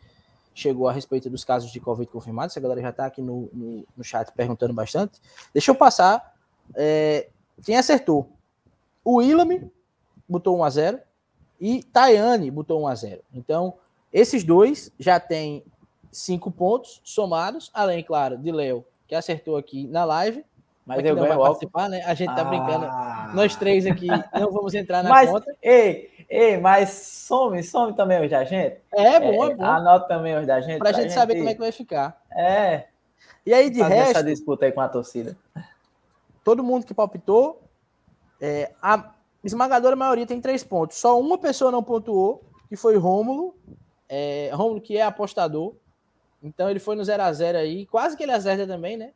chegou 0.60 0.88
a 0.88 0.91
respeito 0.91 1.30
dos 1.30 1.43
casos 1.43 1.72
de 1.72 1.80
Covid 1.80 2.12
confirmados. 2.12 2.55
A 2.55 2.60
galera 2.60 2.82
já 2.82 2.89
está 2.89 3.05
aqui 3.05 3.22
no, 3.22 3.49
no, 3.53 3.86
no, 3.95 4.03
chat 4.03 4.32
perguntando 4.34 4.74
bastante. 4.74 5.20
Deixa 5.53 5.72
eu 5.72 5.76
passar. 5.76 6.36
É, 6.76 7.30
quem 7.64 7.78
acertou? 7.78 8.30
O 9.03 9.22
Ilame 9.22 9.72
botou 10.28 10.57
1 10.60 10.64
a 10.64 10.70
0 10.70 10.99
e 11.60 11.84
Tayane 11.84 12.51
botou 12.51 12.82
1 12.82 12.88
a 12.88 12.95
0 12.95 13.22
Então, 13.34 13.76
esses 14.12 14.43
dois 14.43 14.91
já 14.99 15.20
têm 15.20 15.64
cinco 16.12 16.51
pontos 16.51 17.01
somados, 17.03 17.72
além, 17.74 18.03
claro, 18.03 18.38
de 18.38 18.51
Léo, 18.51 18.86
que 19.07 19.16
acertou 19.16 19.57
aqui 19.57 19.88
na 19.88 20.03
live. 20.05 20.43
Mas 20.86 21.05
eu 21.05 21.16
não 21.16 21.28
vai 21.28 21.38
participar, 21.38 21.88
né? 21.88 22.01
A 22.03 22.16
gente 22.16 22.34
tá 22.34 22.41
ah. 22.41 22.45
brincando. 22.45 23.36
Nós 23.36 23.55
três 23.55 23.86
aqui 23.86 24.07
não 24.34 24.51
vamos 24.51 24.74
entrar 24.74 25.03
na 25.03 25.10
Mas, 25.10 25.30
conta. 25.30 25.55
Ei, 25.62 26.18
Ei, 26.30 26.57
mas 26.57 26.89
some, 26.91 27.61
some 27.63 27.95
também 27.95 28.23
os 28.23 28.30
da 28.30 28.43
gente. 28.43 28.77
É, 28.91 29.19
bom, 29.19 29.45
é, 29.45 29.51
é 29.51 29.55
bom. 29.55 29.65
Anota 29.65 30.07
também 30.07 30.38
os 30.38 30.45
da 30.45 30.61
gente. 30.61 30.77
Pra, 30.77 30.91
pra 30.91 31.01
gente, 31.01 31.11
saber 31.11 31.36
como 31.36 31.49
é 31.49 31.53
que 31.53 31.59
vai 31.59 31.71
ficar. 31.71 32.21
É. 32.32 32.86
E 33.43 33.53
aí, 33.53 33.69
de 33.69 33.82
resto... 33.82 34.11
essa 34.11 34.23
disputa 34.23 34.65
aí 34.65 34.71
com 34.71 34.82
a 34.82 34.88
torcida. 34.88 35.36
Todo 36.43 36.63
mundo 36.63 36.86
que 36.86 36.93
palpitou, 36.93 37.63
é, 38.39 38.71
a 38.80 39.11
esmagadora 39.43 39.95
maioria 39.95 40.27
tem 40.27 40.39
três 40.39 40.63
pontos. 40.63 40.97
Só 40.97 41.19
uma 41.19 41.38
pessoa 41.38 41.71
não 41.71 41.84
pontuou, 41.84 42.43
que 42.67 42.75
foi 42.75 42.95
Rômulo. 42.95 43.55
É, 44.07 44.51
Rômulo, 44.53 44.80
que 44.80 44.97
é 44.97 45.01
apostador. 45.01 45.73
Então 46.43 46.69
ele 46.69 46.80
foi 46.80 46.95
no 46.95 47.03
0 47.03 47.23
a 47.23 47.34
0 47.34 47.57
aí. 47.57 47.88
Quase 47.88 48.15
que 48.15 48.21
ele 48.21 48.32
acerta 48.32 48.67
também, 48.67 48.97
né? 48.97 49.11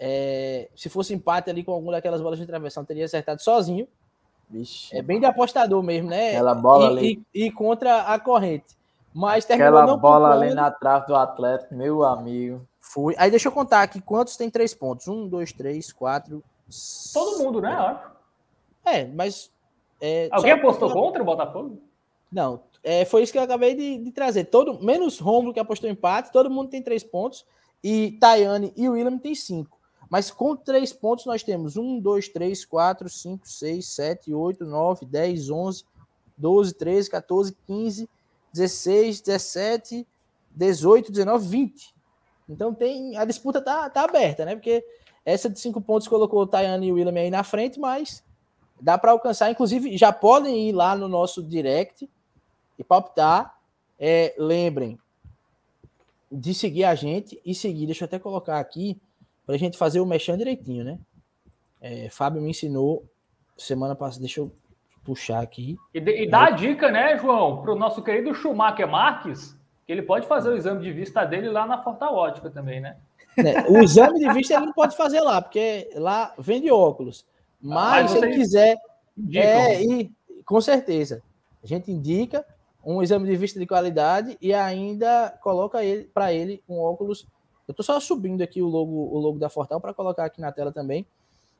É, 0.00 0.68
se 0.74 0.88
fosse 0.88 1.12
empate 1.12 1.50
ali 1.50 1.62
com 1.62 1.72
alguma 1.72 1.92
daquelas 1.92 2.22
bolas 2.22 2.38
de 2.38 2.46
travessão, 2.46 2.84
teria 2.84 3.04
acertado 3.04 3.42
sozinho. 3.42 3.86
Vixe, 4.50 4.96
é 4.96 5.02
bem 5.02 5.20
de 5.20 5.26
apostador 5.26 5.82
mesmo, 5.82 6.08
né? 6.08 6.30
Aquela 6.30 6.54
bola 6.54 6.84
e, 6.84 6.86
ali. 6.86 7.26
E, 7.34 7.46
e, 7.46 7.50
contra 7.52 8.02
a 8.02 8.18
corrente. 8.18 8.76
Mas 9.14 9.44
Aquela 9.50 9.96
bola 9.96 10.32
ali 10.32 10.54
na 10.54 10.70
trave 10.70 11.06
do 11.06 11.16
Atlético, 11.16 11.74
meu 11.74 12.04
amigo. 12.04 12.66
Fui. 12.80 13.14
Aí 13.18 13.30
deixa 13.30 13.48
eu 13.48 13.52
contar 13.52 13.82
aqui 13.82 14.00
quantos 14.00 14.36
tem 14.36 14.48
três 14.48 14.72
pontos. 14.72 15.08
Um, 15.08 15.28
dois, 15.28 15.52
três, 15.52 15.92
quatro. 15.92 16.42
Todo 17.12 17.42
mundo, 17.42 17.60
né? 17.60 18.00
É, 18.84 19.04
mas. 19.06 19.50
é, 20.00 20.28
Alguém 20.30 20.52
apostou 20.52 20.90
contra 20.90 21.22
o 21.22 21.26
Botafogo? 21.26 21.82
Não, 22.30 22.60
é, 22.82 23.04
foi 23.04 23.22
isso 23.22 23.32
que 23.32 23.38
eu 23.38 23.42
acabei 23.42 23.74
de, 23.74 23.98
de 23.98 24.12
trazer. 24.12 24.44
Todo, 24.44 24.82
menos 24.82 25.18
Romulo 25.18 25.52
que 25.52 25.60
apostou 25.60 25.90
empate, 25.90 26.32
todo 26.32 26.50
mundo 26.50 26.70
tem 26.70 26.82
três 26.82 27.02
pontos. 27.02 27.44
E 27.82 28.12
Tayane 28.20 28.72
e 28.76 28.88
o 28.88 28.92
William 28.92 29.18
tem 29.18 29.34
cinco. 29.34 29.77
Mas 30.10 30.30
com 30.30 30.56
três 30.56 30.92
pontos 30.92 31.26
nós 31.26 31.42
temos 31.42 31.76
um, 31.76 32.00
dois, 32.00 32.28
três, 32.28 32.64
quatro, 32.64 33.08
cinco, 33.08 33.46
seis, 33.46 33.88
sete, 33.88 34.32
oito, 34.32 34.64
nove, 34.64 35.04
dez, 35.04 35.50
onze, 35.50 35.84
doze, 36.36 36.72
treze, 36.72 37.10
14, 37.10 37.54
15, 37.66 38.08
16, 38.52 39.20
17, 39.20 40.06
18, 40.50 41.12
19, 41.12 41.48
20. 41.48 41.94
Então 42.48 42.72
tem. 42.72 43.16
A 43.16 43.24
disputa 43.24 43.60
tá, 43.60 43.90
tá 43.90 44.04
aberta, 44.04 44.44
né? 44.44 44.54
Porque 44.54 44.82
essa 45.24 45.50
de 45.50 45.60
cinco 45.60 45.80
pontos 45.80 46.08
colocou 46.08 46.40
o 46.40 46.46
Tayane 46.46 46.86
e 46.86 46.92
o 46.92 46.94
William 46.94 47.20
aí 47.20 47.30
na 47.30 47.44
frente, 47.44 47.78
mas 47.78 48.24
dá 48.80 48.96
para 48.96 49.10
alcançar. 49.10 49.50
Inclusive, 49.50 49.96
já 49.98 50.12
podem 50.12 50.68
ir 50.68 50.72
lá 50.72 50.96
no 50.96 51.08
nosso 51.08 51.42
direct 51.42 52.08
e 52.78 52.84
palpitar. 52.84 53.58
É, 54.00 54.34
lembrem 54.38 54.98
de 56.30 56.54
seguir 56.54 56.84
a 56.84 56.94
gente 56.94 57.38
e 57.44 57.54
seguir. 57.54 57.86
Deixa 57.86 58.04
eu 58.04 58.06
até 58.06 58.18
colocar 58.18 58.58
aqui 58.58 58.98
para 59.48 59.54
a 59.54 59.58
gente 59.58 59.78
fazer 59.78 59.98
o 59.98 60.04
mexão 60.04 60.36
direitinho, 60.36 60.84
né? 60.84 60.98
É, 61.80 62.10
Fábio 62.10 62.42
me 62.42 62.50
ensinou 62.50 63.02
semana 63.56 63.94
passada. 63.94 64.20
Deixa 64.20 64.40
eu 64.40 64.52
puxar 65.02 65.40
aqui. 65.40 65.78
E, 65.94 65.98
e 66.00 66.28
dá 66.28 66.48
a 66.48 66.50
dica, 66.50 66.90
né, 66.90 67.16
João, 67.16 67.62
para 67.62 67.72
o 67.72 67.74
nosso 67.74 68.02
querido 68.02 68.34
Schumacher 68.34 68.86
Marques, 68.86 69.56
que 69.86 69.92
ele 69.92 70.02
pode 70.02 70.26
fazer 70.26 70.50
o 70.50 70.56
exame 70.56 70.82
de 70.82 70.92
vista 70.92 71.24
dele 71.24 71.48
lá 71.48 71.66
na 71.66 71.82
Forta 71.82 72.10
Ótica 72.10 72.50
também, 72.50 72.78
né? 72.78 72.98
né? 73.38 73.64
O 73.70 73.78
exame 73.78 74.18
de 74.18 74.30
vista 74.34 74.52
ele 74.52 74.66
não 74.66 74.72
pode 74.74 74.94
fazer 74.94 75.22
lá, 75.22 75.40
porque 75.40 75.88
lá 75.94 76.34
vende 76.38 76.70
óculos. 76.70 77.24
Mas, 77.58 78.02
Mas 78.02 78.10
se 78.10 78.18
ele 78.18 78.34
quiser, 78.34 78.76
Indicam. 79.16 79.48
é, 79.48 79.82
e 79.82 80.12
com 80.44 80.60
certeza, 80.60 81.22
a 81.64 81.66
gente 81.66 81.90
indica 81.90 82.44
um 82.84 83.02
exame 83.02 83.26
de 83.26 83.34
vista 83.34 83.58
de 83.58 83.66
qualidade 83.66 84.36
e 84.42 84.52
ainda 84.52 85.34
coloca 85.40 85.82
ele 85.82 86.04
para 86.04 86.34
ele 86.34 86.62
um 86.68 86.78
óculos. 86.78 87.26
Eu 87.68 87.74
tô 87.74 87.82
só 87.82 88.00
subindo 88.00 88.40
aqui 88.40 88.62
o 88.62 88.66
logo, 88.66 88.90
o 88.90 89.18
logo 89.18 89.38
da 89.38 89.50
Fortal 89.50 89.78
para 89.78 89.92
colocar 89.92 90.24
aqui 90.24 90.40
na 90.40 90.50
tela 90.50 90.72
também. 90.72 91.06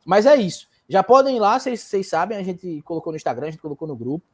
Mas 0.07 0.25
é 0.25 0.35
isso. 0.35 0.67
Já 0.89 1.03
podem 1.03 1.37
ir 1.37 1.41
lá, 1.41 1.61
vocês, 1.61 2.09
sabem, 2.09 2.39
a 2.39 2.43
gente 2.43 2.81
colocou 2.83 3.13
no 3.13 3.17
Instagram, 3.17 3.49
a 3.49 3.51
gente 3.51 3.61
colocou 3.61 3.87
no 3.87 3.95
grupo. 3.95 4.25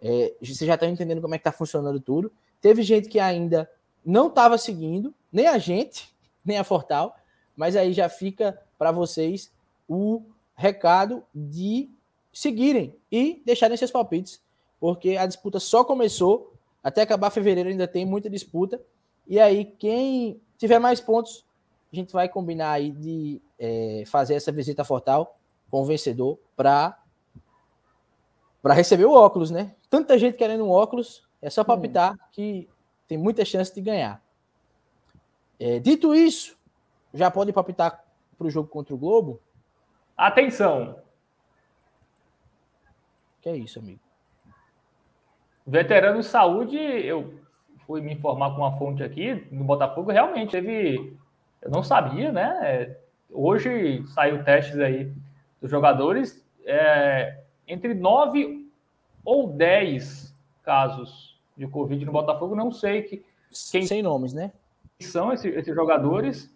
É, 0.00 0.34
vocês 0.40 0.58
já 0.58 0.74
estão 0.74 0.88
entendendo 0.88 1.20
como 1.20 1.34
é 1.34 1.38
que 1.38 1.44
tá 1.44 1.50
funcionando 1.50 1.98
tudo. 1.98 2.30
Teve 2.60 2.82
gente 2.82 3.08
que 3.08 3.18
ainda 3.18 3.68
não 4.04 4.28
estava 4.28 4.56
seguindo, 4.56 5.12
nem 5.32 5.48
a 5.48 5.58
gente, 5.58 6.14
nem 6.44 6.58
a 6.58 6.64
Fortal, 6.64 7.16
mas 7.56 7.74
aí 7.74 7.92
já 7.92 8.08
fica 8.08 8.56
para 8.78 8.92
vocês 8.92 9.50
o 9.88 10.22
recado 10.54 11.24
de 11.34 11.90
seguirem 12.32 12.94
e 13.10 13.42
deixarem 13.44 13.76
seus 13.76 13.90
palpites, 13.90 14.40
porque 14.78 15.16
a 15.16 15.26
disputa 15.26 15.58
só 15.58 15.82
começou, 15.82 16.52
até 16.82 17.02
acabar 17.02 17.30
fevereiro 17.30 17.68
ainda 17.68 17.88
tem 17.88 18.04
muita 18.04 18.30
disputa, 18.30 18.80
e 19.26 19.40
aí 19.40 19.64
quem 19.64 20.40
tiver 20.56 20.78
mais 20.78 21.00
pontos, 21.00 21.44
a 21.92 21.96
gente 21.96 22.12
vai 22.12 22.28
combinar 22.28 22.72
aí 22.72 22.90
de 22.90 23.40
é, 23.58 24.04
fazer 24.06 24.34
essa 24.34 24.52
visita 24.52 24.82
a 24.82 24.84
Fortal 24.84 25.38
com 25.70 25.82
o 25.82 25.84
vencedor 25.84 26.38
para 26.56 26.98
para 28.62 28.74
receber 28.74 29.04
o 29.04 29.12
óculos, 29.12 29.50
né? 29.50 29.76
Tanta 29.88 30.18
gente 30.18 30.36
querendo 30.36 30.64
um 30.64 30.70
óculos, 30.70 31.22
é 31.40 31.48
só 31.48 31.62
palpitar 31.62 32.16
que 32.32 32.68
tem 33.06 33.16
muita 33.16 33.44
chance 33.44 33.72
de 33.72 33.80
ganhar. 33.80 34.20
É, 35.60 35.78
dito 35.78 36.12
isso, 36.12 36.58
já 37.14 37.30
pode 37.30 37.52
palpitar 37.52 38.04
para 38.36 38.46
o 38.46 38.50
jogo 38.50 38.68
contra 38.68 38.92
o 38.92 38.98
Globo? 38.98 39.40
Atenção, 40.16 41.00
Que 43.40 43.50
é 43.50 43.56
isso, 43.56 43.78
amigo? 43.78 44.00
veterano 45.66 46.22
saúde, 46.22 46.76
eu 46.76 47.34
fui 47.86 48.00
me 48.00 48.12
informar 48.14 48.50
com 48.50 48.58
uma 48.62 48.76
fonte 48.76 49.02
aqui 49.02 49.46
no 49.50 49.64
Botafogo, 49.64 50.10
realmente 50.10 50.50
teve, 50.50 51.16
eu 51.62 51.70
não 51.70 51.82
sabia, 51.82 52.32
né? 52.32 52.58
É, 52.62 52.96
Hoje 53.28 54.04
saiu 54.14 54.44
testes 54.44 54.78
aí 54.78 55.12
dos 55.60 55.68
jogadores, 55.70 56.42
é, 56.64 57.40
entre 57.66 57.92
9 57.92 58.70
ou 59.24 59.48
10 59.48 60.32
casos 60.62 61.36
de 61.56 61.66
Covid 61.66 62.04
no 62.06 62.12
Botafogo, 62.12 62.54
não 62.54 62.70
sei 62.70 63.02
que, 63.02 63.24
Quem- 63.72 63.86
Sem 63.86 64.00
nomes, 64.02 64.32
né? 64.32 64.52
são 65.00 65.32
esse- 65.32 65.48
esses 65.48 65.74
jogadores. 65.74 66.50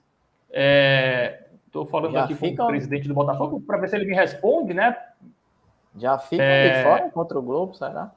Estou 1.66 1.86
falando 1.86 2.12
Já 2.12 2.24
aqui 2.24 2.34
com 2.34 2.46
ficam- 2.46 2.66
o 2.66 2.68
presidente 2.68 3.08
do 3.08 3.14
Botafogo 3.14 3.60
para 3.60 3.78
ver 3.78 3.88
se 3.88 3.96
ele 3.96 4.04
me 4.06 4.14
responde, 4.14 4.72
né? 4.74 4.96
Já 5.96 6.18
ficam 6.18 6.44
É. 6.46 6.78
de 6.78 6.82
fora 6.84 7.10
contra 7.10 7.38
o 7.38 7.42
Globo, 7.42 7.74
será? 7.74 8.12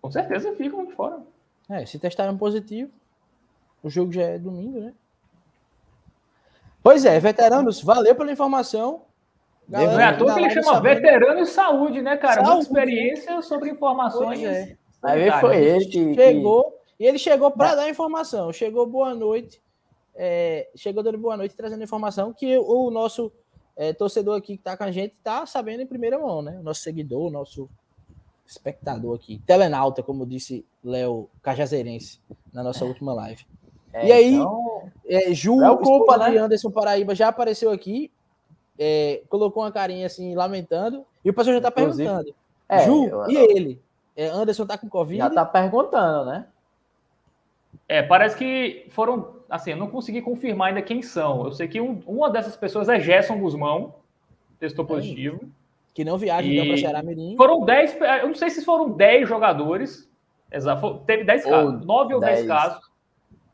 Com 0.00 0.10
certeza 0.10 0.54
ficam 0.56 0.84
de 0.86 0.92
fora. 0.92 1.18
É, 1.70 1.84
se 1.84 1.98
testaram 1.98 2.36
positivo, 2.36 2.90
o 3.82 3.90
jogo 3.90 4.12
já 4.12 4.22
é 4.22 4.38
domingo, 4.38 4.80
né? 4.80 4.94
Pois 6.82 7.04
é, 7.04 7.18
veteranos, 7.20 7.82
valeu 7.82 8.14
pela 8.14 8.32
informação. 8.32 9.02
Não 9.68 9.80
é 9.80 9.84
à 9.84 9.86
Galera, 9.90 10.16
toa 10.18 10.34
que 10.34 10.40
ele 10.40 10.50
chama 10.50 10.72
sabendo- 10.74 10.94
veterano 11.02 11.40
em 11.40 11.44
saúde, 11.44 12.00
né, 12.00 12.16
cara? 12.16 12.36
Muita 12.36 12.48
Saúde. 12.50 12.64
experiência 12.66 13.42
sobre 13.42 13.70
informações. 13.70 14.40
Pois 14.40 14.42
é. 14.44 14.76
Aí 15.02 15.30
foi 15.32 15.40
sanitárias. 15.52 15.66
ele 15.66 15.84
que. 15.86 16.06
que- 16.06 16.14
Chegou, 16.14 16.78
e 16.98 17.04
ele 17.06 17.18
chegou 17.18 17.50
para 17.50 17.74
dar 17.74 17.88
informação. 17.90 18.50
Chegou 18.52 18.86
boa 18.86 19.14
noite, 19.14 19.60
é, 20.14 20.68
chegou 20.74 21.02
dando 21.02 21.18
boa 21.18 21.36
noite, 21.36 21.54
trazendo 21.54 21.84
informação 21.84 22.32
que 22.32 22.56
o 22.56 22.90
nosso 22.90 23.30
é, 23.76 23.92
torcedor 23.92 24.38
aqui 24.38 24.56
que 24.56 24.62
tá 24.62 24.76
com 24.76 24.84
a 24.84 24.90
gente 24.90 25.14
tá 25.22 25.44
sabendo 25.44 25.82
em 25.82 25.86
primeira 25.86 26.18
mão, 26.18 26.40
né? 26.40 26.58
O 26.58 26.62
nosso 26.62 26.80
seguidor, 26.80 27.26
o 27.26 27.30
nosso 27.30 27.68
espectador 28.48 29.14
aqui, 29.14 29.40
telenauta, 29.46 30.02
como 30.02 30.24
disse 30.26 30.64
Léo 30.82 31.28
Cajazeirense 31.42 32.18
na 32.52 32.62
nossa 32.62 32.84
última 32.84 33.12
live. 33.12 33.44
É, 33.92 34.06
e 34.06 34.12
aí- 34.12 34.34
então, 34.34 34.90
É, 35.06 35.32
Ju, 35.34 35.56
esposa 35.80 36.24
de 36.30 36.34
né? 36.36 36.38
Anderson 36.38 36.70
Paraíba 36.70 37.14
já 37.14 37.28
apareceu 37.28 37.70
aqui, 37.70 38.10
é, 38.78 39.22
colocou 39.28 39.62
uma 39.62 39.72
carinha 39.72 40.06
assim, 40.06 40.34
lamentando, 40.34 41.04
e 41.24 41.30
o 41.30 41.34
pessoal 41.34 41.54
já 41.56 41.60
tá 41.62 41.68
Inclusive, 41.68 42.08
perguntando. 42.08 42.34
é, 42.68 42.78
Ju, 42.86 43.06
eu- 43.06 43.30
e 43.30 43.36
ele? 43.36 43.80
É, 44.16 44.26
Anderson 44.28 44.66
tá 44.66 44.76
com 44.78 44.88
Covid? 44.88 45.18
já 45.18 45.30
tá 45.30 45.44
perguntando, 45.44 46.24
né? 46.30 46.46
É, 47.88 48.02
parece 48.02 48.36
que 48.36 48.86
foram. 48.90 49.36
Assim, 49.48 49.70
eu 49.70 49.76
não 49.78 49.88
consegui 49.88 50.20
confirmar 50.20 50.68
ainda 50.68 50.82
quem 50.82 51.00
são. 51.00 51.44
Eu 51.46 51.52
sei 51.52 51.66
que 51.68 51.80
um- 51.80 52.02
uma 52.06 52.28
dessas 52.30 52.54
pessoas 52.56 52.88
é 52.88 53.00
Gerson 53.00 53.38
Guzmão, 53.38 53.94
testou 54.60 54.84
positivo. 54.84 55.40
Que 55.98 56.04
não 56.04 56.16
viaja 56.16 56.46
E- 56.46 56.54
então 56.54 56.68
para 56.68 56.76
Ceará 56.76 57.02
Mirim. 57.02 57.34
Foram 57.36 57.64
10. 57.64 57.96
Eu 58.22 58.28
não 58.28 58.34
sei 58.36 58.50
se 58.50 58.64
foram 58.64 58.90
10 58.90 59.28
jogadores. 59.28 60.08
Exato. 60.48 61.02
Teve 61.04 61.24
10 61.24 61.44
Ou 61.44 61.50
casos, 61.50 61.84
9 61.84 62.14
ou 62.14 62.20
10 62.20 62.36
10. 62.36 62.46
casos. 62.46 62.88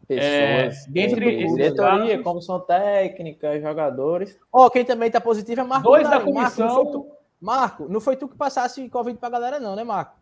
Pessoas, 0.07 0.87
É, 0.95 1.01
entre 1.01 1.47
diretoria, 1.47 2.09
casos- 2.11 2.23
comissão 2.23 2.61
técnica, 2.61 3.59
jogadores. 3.63 4.39
Ó, 4.53 4.69
quem 4.69 4.85
também 4.85 5.11
tá 5.11 5.23
positivo 5.23 5.63
é 5.63 5.65
Marco. 5.65 5.85
Dois 5.89 6.03
da 6.03 6.19
Nazário. 6.19 6.35
Marco, 6.35 6.61
não 6.61 6.69
foi 6.69 6.77
comissão. 6.85 6.93
tu, 6.93 7.07
Marco, 7.41 7.89
não 7.89 8.01
foi 8.03 8.15
tu 8.17 8.29
que 8.29 8.37
passasse 8.37 8.87
Covid 8.91 9.19
pra 9.19 9.31
galera, 9.31 9.59
não, 9.59 9.75
né, 9.75 9.83
Marco? 9.83 10.15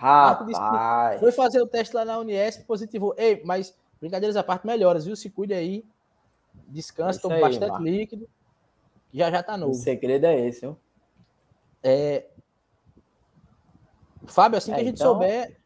Marco 0.00 0.44
disse 0.44 0.60
que 0.60 0.64
Rapaz, 0.64 1.18
Foi 1.20 1.32
fazer 1.32 1.60
o 1.60 1.66
teste 1.66 1.96
lá 1.96 2.04
na 2.04 2.18
Uniesp, 2.20 2.62
positivou. 2.68 3.12
Ei, 3.18 3.42
mas 3.44 3.76
brincadeiras 4.00 4.36
à 4.36 4.44
parte, 4.44 4.64
melhoras, 4.64 5.06
viu? 5.06 5.16
Se 5.16 5.28
cuide 5.28 5.52
aí. 5.54 5.84
Descansa, 6.68 7.18
Isso 7.18 7.22
toma 7.22 7.40
bastante 7.40 7.70
Marco. 7.72 7.82
líquido. 7.84 8.28
Já 9.12 9.28
já 9.28 9.42
tá 9.42 9.54
o 9.54 9.58
novo. 9.58 9.74
segredo 9.74 10.26
é 10.26 10.38
esse, 10.46 10.60
viu? 10.60 10.76
É... 11.84 12.24
Fábio, 14.26 14.56
assim 14.58 14.72
É, 14.72 14.76
que 14.76 14.80
a 14.80 14.84
gente 14.84 14.94
então- 14.96 15.12
souber. 15.12 15.56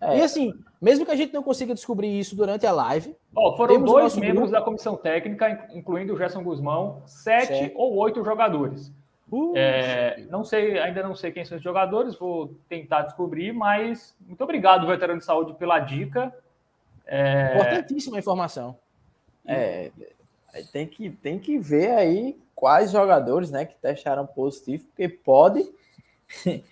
É, 0.00 0.18
E 0.18 0.22
assim, 0.22 0.52
mesmo 0.80 1.04
que 1.06 1.12
a 1.12 1.16
gente 1.16 1.32
não 1.32 1.42
consiga 1.44 1.72
descobrir 1.74 2.18
isso 2.18 2.34
durante 2.34 2.66
a 2.66 2.72
live, 2.72 3.16
Ó, 3.36 3.56
foram 3.56 3.80
dois 3.84 4.16
membros 4.16 4.50
grupo. 4.50 4.52
da 4.52 4.60
comissão 4.60 4.96
técnica, 4.96 5.48
in- 5.48 5.78
incluindo 5.78 6.12
o 6.12 6.18
Gerson 6.18 6.42
Guzmão, 6.42 7.00
sete 7.06 7.46
Certo. 7.54 7.78
ou 7.78 7.94
oito 7.98 8.24
jogadores. 8.24 8.90
uh, 9.30 9.52
É, 9.56 10.26
não 10.28 10.44
sei, 10.44 10.78
ainda 10.80 11.02
não 11.04 11.14
sei 11.14 11.30
quem 11.32 11.44
são 11.44 11.56
os 11.56 11.62
jogadores, 11.62 12.16
vou 12.16 12.54
tentar 12.68 13.02
descobrir, 13.02 13.52
mas 13.52 14.14
muito 14.26 14.42
obrigado, 14.44 14.86
veterano 14.86 15.20
de 15.20 15.24
saúde, 15.24 15.54
pela 15.54 15.78
dica. 15.78 16.34
É, 17.06 17.52
importantíssima 17.54 18.18
informação. 18.18 18.76
é, 19.46 19.90
tem, 20.72 20.86
que, 20.86 21.10
tem 21.10 21.38
que 21.38 21.58
ver 21.58 21.90
aí 21.92 22.36
quais 22.54 22.90
jogadores 22.90 23.50
né, 23.50 23.64
que 23.64 23.74
testaram 23.76 24.26
positivo, 24.26 24.84
porque 24.86 25.08
pode 25.08 25.68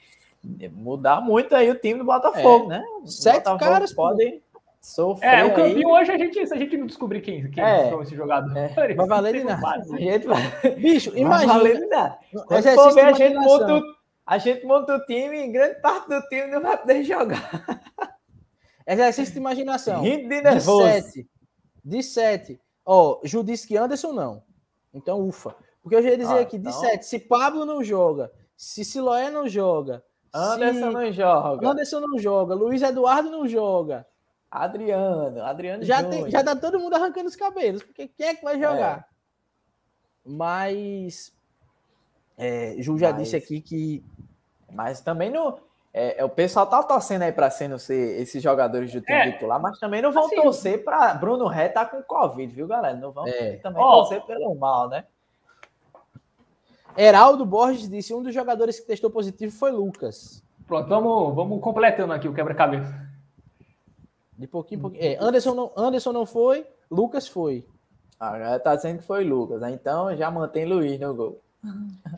mudar 0.72 1.20
muito 1.20 1.54
aí 1.54 1.70
o 1.70 1.74
time 1.78 1.98
do 1.98 2.04
Botafogo, 2.04 2.68
né? 2.68 2.82
É. 3.02 3.06
Sete 3.06 3.36
Botafogo 3.38 3.58
caras, 3.60 3.92
podem 3.92 4.42
sofrer 4.80 5.28
É, 5.28 5.44
o 5.44 5.48
aí. 5.48 5.54
campeão 5.54 5.90
hoje, 5.92 6.10
a 6.12 6.18
gente, 6.18 6.46
se 6.46 6.54
a 6.54 6.56
gente 6.56 6.76
não 6.76 6.86
descobrir 6.86 7.20
quem, 7.20 7.50
quem 7.50 7.62
É. 7.62 7.90
são 7.90 8.02
esses 8.02 8.16
jogadores, 8.16 8.56
É. 8.56 8.94
Vai 8.94 9.06
valer 9.06 9.34
de 9.34 9.44
nada. 9.44 9.60
base. 9.60 9.94
A 9.94 9.98
gente 9.98 10.26
vai, 10.26 10.40
Bicho, 10.76 11.10
vai 11.12 11.20
imagina. 11.20 11.52
valer 11.54 11.78
de 11.80 11.86
nada. 11.86 12.18
Quando 12.46 12.62
for 12.74 12.94
ver, 12.94 13.04
a 13.04 13.12
de 13.12 13.18
gente, 13.18 13.34
monta, 13.36 13.74
o- 13.76 13.82
a 14.26 14.38
gente 14.38 14.64
monta 14.66 14.94
o 14.96 15.04
time 15.06 15.44
e 15.44 15.48
grande 15.52 15.80
parte 15.80 16.08
do 16.08 16.20
time 16.28 16.46
não 16.46 16.60
vai 16.62 16.76
poder 16.78 17.02
jogar. 17.04 17.80
Exercício 18.86 19.34
de 19.34 19.38
imaginação. 19.40 20.02
Rindo 20.02 20.22
de 20.28 20.36
De 20.36 20.42
nervoso. 20.42 20.82
sete. 20.86 21.28
De 21.84 22.02
sete. 22.02 22.60
Ó, 22.92 23.20
Ju 23.22 23.44
disse 23.44 23.68
que 23.68 23.76
Anderson 23.76 24.12
não. 24.12 24.42
Então, 24.92 25.20
ufa. 25.20 25.54
Porque 25.80 25.94
eu 25.94 26.02
já 26.02 26.10
ia 26.10 26.18
dizer 26.18 26.38
Ah, 26.38 26.40
aqui, 26.40 26.58
de 26.58 26.68
então- 26.68 26.80
7, 26.80 27.06
se 27.06 27.20
Pablo 27.20 27.64
não 27.64 27.84
joga, 27.84 28.32
se 28.56 28.84
Siloé 28.84 29.30
não 29.30 29.48
joga, 29.48 30.02
Anderson 30.34 30.88
se 30.88 30.92
não 30.94 31.12
joga. 31.12 31.68
Anderson 31.68 32.00
não 32.00 32.18
joga, 32.18 32.54
Luiz 32.54 32.82
Eduardo 32.82 33.30
não 33.30 33.46
joga, 33.46 34.04
Adriano, 34.50 35.40
Adriano 35.44 35.84
já, 35.84 36.02
Júnior. 36.02 36.22
tem, 36.24 36.30
já 36.32 36.42
tá 36.42 36.56
todo 36.56 36.80
mundo 36.80 36.94
arrancando 36.94 37.28
os 37.28 37.36
cabelos, 37.36 37.82
porque 37.84 38.08
quem 38.08 38.26
é 38.26 38.34
que 38.34 38.42
vai 38.42 38.58
jogar? 38.58 39.08
Mas 40.24 41.32
é, 42.36 42.74
Ju 42.78 42.98
já 42.98 43.12
Mas- 43.12 43.22
disse 43.22 43.36
aqui 43.36 43.60
que 43.60 44.04
Mas 44.72 45.00
também 45.00 45.30
não. 45.30 45.58
É, 45.92 46.20
é, 46.20 46.24
o 46.24 46.28
pessoal 46.28 46.66
tá 46.66 46.82
torcendo 46.84 47.22
aí 47.22 47.32
para 47.32 47.50
sendo 47.50 47.76
ser 47.78 48.20
esses 48.20 48.40
jogadores 48.42 48.92
do 48.92 49.00
time 49.00 49.18
É. 49.18 49.32
titular, 49.32 49.60
mas 49.60 49.78
também 49.78 50.00
não 50.00 50.12
vão 50.12 50.26
Assim- 50.26 50.36
torcer 50.36 50.84
para 50.84 51.14
Bruno 51.14 51.46
Ré 51.48 51.68
tá 51.68 51.84
com 51.84 52.00
Covid, 52.02 52.52
viu, 52.54 52.66
galera? 52.68 52.96
Não 52.96 53.10
vão 53.10 53.26
É. 53.26 53.56
também 53.56 53.82
Ó. 53.82 53.96
torcer 53.96 54.22
pelo 54.22 54.54
mal, 54.54 54.88
né? 54.88 55.04
Heraldo 56.96 57.44
Borges 57.44 57.88
disse 57.88 58.12
um 58.12 58.22
dos 58.22 58.34
jogadores 58.34 58.78
que 58.80 58.86
testou 58.86 59.10
positivo 59.10 59.52
foi 59.52 59.70
Lucas. 59.70 60.42
Pronto, 60.66 60.88
vamos, 60.88 61.34
vamos 61.34 61.60
completando 61.60 62.12
aqui 62.12 62.28
o 62.28 62.34
quebra-cabeça. 62.34 62.92
De 64.36 64.46
pouquinho 64.46 64.78
em 64.78 64.82
pouquinho. 64.82 65.02
É, 65.04 65.16
Anderson, 65.20 65.54
não, 65.54 65.72
Anderson 65.76 66.12
não 66.12 66.26
foi, 66.26 66.66
Lucas 66.90 67.28
foi. 67.28 67.66
A 68.18 68.32
galera 68.32 68.60
tá 68.60 68.76
dizendo 68.76 68.98
que 68.98 69.04
foi 69.04 69.24
Lucas, 69.24 69.60
né? 69.60 69.70
então 69.70 70.14
já 70.16 70.30
mantém 70.30 70.64
Luiz 70.66 70.98
no 71.00 71.14
gol. 71.14 71.40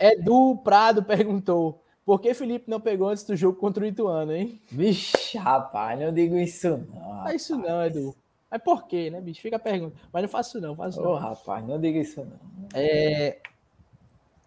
Edu 0.01 0.57
Prado 0.63 1.03
perguntou: 1.03 1.83
por 2.05 2.21
que 2.21 2.35
Felipe 2.35 2.71
não 2.71 2.81
pegou 2.81 3.09
antes 3.09 3.25
do 3.25 3.37
jogo 3.37 3.59
contra 3.59 3.85
o 3.85 3.87
Ituano, 3.87 4.33
hein? 4.33 4.61
Vixe, 4.71 5.39
rapaz, 5.39 5.99
não 5.99 6.13
digo 6.13 6.37
isso 6.37 6.69
não. 6.69 7.01
Não 7.01 7.29
é 7.29 7.37
isso 7.37 7.57
não, 7.57 7.85
Edu. 7.85 8.15
Mas 8.51 8.63
por 8.63 8.87
quê, 8.87 9.11
né, 9.11 9.21
bicho? 9.21 9.41
Fica 9.41 9.57
a 9.57 9.61
pergunta. 9.61 9.97
Mas 10.13 10.23
não 10.23 10.29
faço 10.29 10.61
não, 10.61 10.77
faço 10.77 11.01
Ô, 11.01 11.05
não. 11.05 11.15
rapaz, 11.15 11.67
não 11.67 11.81
diga 11.81 11.99
isso 11.99 12.21
não. 12.21 12.39
É, 12.75 13.39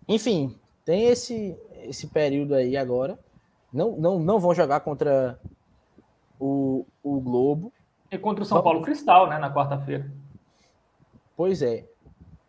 Enfim, 0.08 0.56
tem 0.84 1.06
esse, 1.06 1.58
esse 1.84 2.08
período 2.08 2.54
aí 2.54 2.78
agora. 2.78 3.18
Não, 3.74 3.98
não, 3.98 4.20
não 4.20 4.40
vão 4.40 4.54
jogar 4.54 4.82
contra 4.82 5.40
o, 6.40 6.86
o 7.04 7.20
Globo. 7.20 7.74
E 8.12 8.18
contra 8.18 8.44
o 8.44 8.46
São 8.46 8.62
Paulo 8.62 8.82
Cristal, 8.82 9.28
né, 9.28 9.38
na 9.40 9.52
quarta-feira. 9.54 10.10
Pois 11.36 11.62
é. 11.62 11.86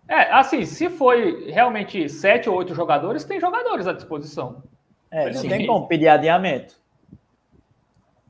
É, 0.08 0.32
assim, 0.32 0.64
se 0.64 0.88
foi 0.88 1.50
realmente 1.50 2.08
sete 2.08 2.48
ou 2.48 2.56
oito 2.56 2.74
jogadores, 2.74 3.24
tem 3.24 3.40
jogadores 3.40 3.86
à 3.86 3.92
disposição. 3.92 4.62
É, 5.10 5.26
não 5.30 5.40
Sim. 5.40 5.48
tem 5.48 5.66
como 5.66 5.86
pedir 5.86 6.08
adiamento. 6.08 6.74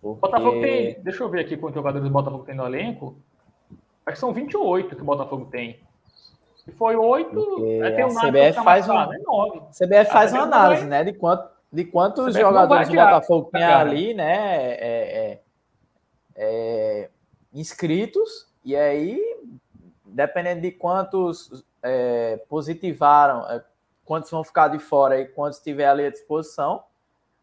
O 0.03 0.15
Botafogo 0.15 0.53
Porque- 0.53 0.67
tem. 0.95 1.03
Deixa 1.03 1.23
eu 1.23 1.29
ver 1.29 1.41
aqui 1.41 1.57
quantos 1.57 1.75
jogadores 1.77 2.07
o 2.07 2.11
Botafogo 2.11 2.45
tem 2.45 2.55
no 2.55 2.67
elenco. 2.67 3.17
Acho 4.05 4.15
que 4.15 4.21
são 4.21 4.33
28 4.33 4.95
que 4.95 5.03
o 5.03 5.05
Botafogo 5.05 5.47
tem. 5.47 5.81
Se 6.65 6.71
foi 6.73 6.95
oito, 6.97 7.31
Porque 7.35 7.81
aí 7.83 7.95
tem 7.97 8.07
Nath 8.13 8.25
CBF 8.25 8.55
tá 8.57 8.63
faz 8.63 8.89
um- 8.89 9.13
é 9.13 9.19
nove. 9.19 9.59
A 9.69 9.73
CBF 9.73 10.11
faz 10.13 10.33
A 10.33 10.37
uma 10.37 10.43
análise, 10.45 10.81
vai- 10.83 10.91
né? 10.91 11.05
De, 11.05 11.13
quanto, 11.13 11.49
de 11.73 11.85
quantos 11.85 12.35
jogadores 12.35 12.89
do 12.89 12.95
Botafogo 12.95 13.49
tem 13.53 13.61
cara. 13.61 13.89
ali, 13.89 14.15
né? 14.15 14.75
é, 14.75 15.33
é, 15.33 15.41
é, 16.37 17.11
inscritos. 17.53 18.47
E 18.65 18.75
aí, 18.77 19.21
dependendo 20.05 20.61
de 20.61 20.73
quantos 20.73 21.65
é, 21.83 22.37
positivaram, 22.49 23.49
é, 23.49 23.63
quantos 24.07 24.31
vão 24.31 24.43
ficar 24.43 24.69
de 24.69 24.79
fora 24.79 25.21
e 25.21 25.27
quantos 25.27 25.59
tiver 25.59 25.89
ali 25.89 26.07
à 26.07 26.11
disposição, 26.11 26.85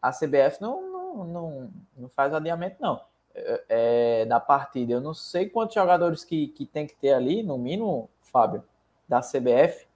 a 0.02 0.10
CBF 0.10 0.60
não, 0.60 0.90
não, 0.90 1.24
não, 1.24 1.70
não 1.96 2.08
faz 2.08 2.34
adiamento, 2.34 2.76
não. 2.80 3.00
É, 3.36 3.64
é, 3.68 4.24
da 4.26 4.38
partida. 4.38 4.92
Eu 4.92 5.00
não 5.00 5.12
sei 5.12 5.48
quantos 5.48 5.74
jogadores 5.74 6.24
que, 6.24 6.48
que 6.48 6.64
tem 6.64 6.86
que 6.86 6.94
ter 6.94 7.12
ali, 7.12 7.42
no 7.42 7.58
mínimo, 7.58 8.08
Fábio, 8.20 8.64
da 9.08 9.20
CBF, 9.20 9.86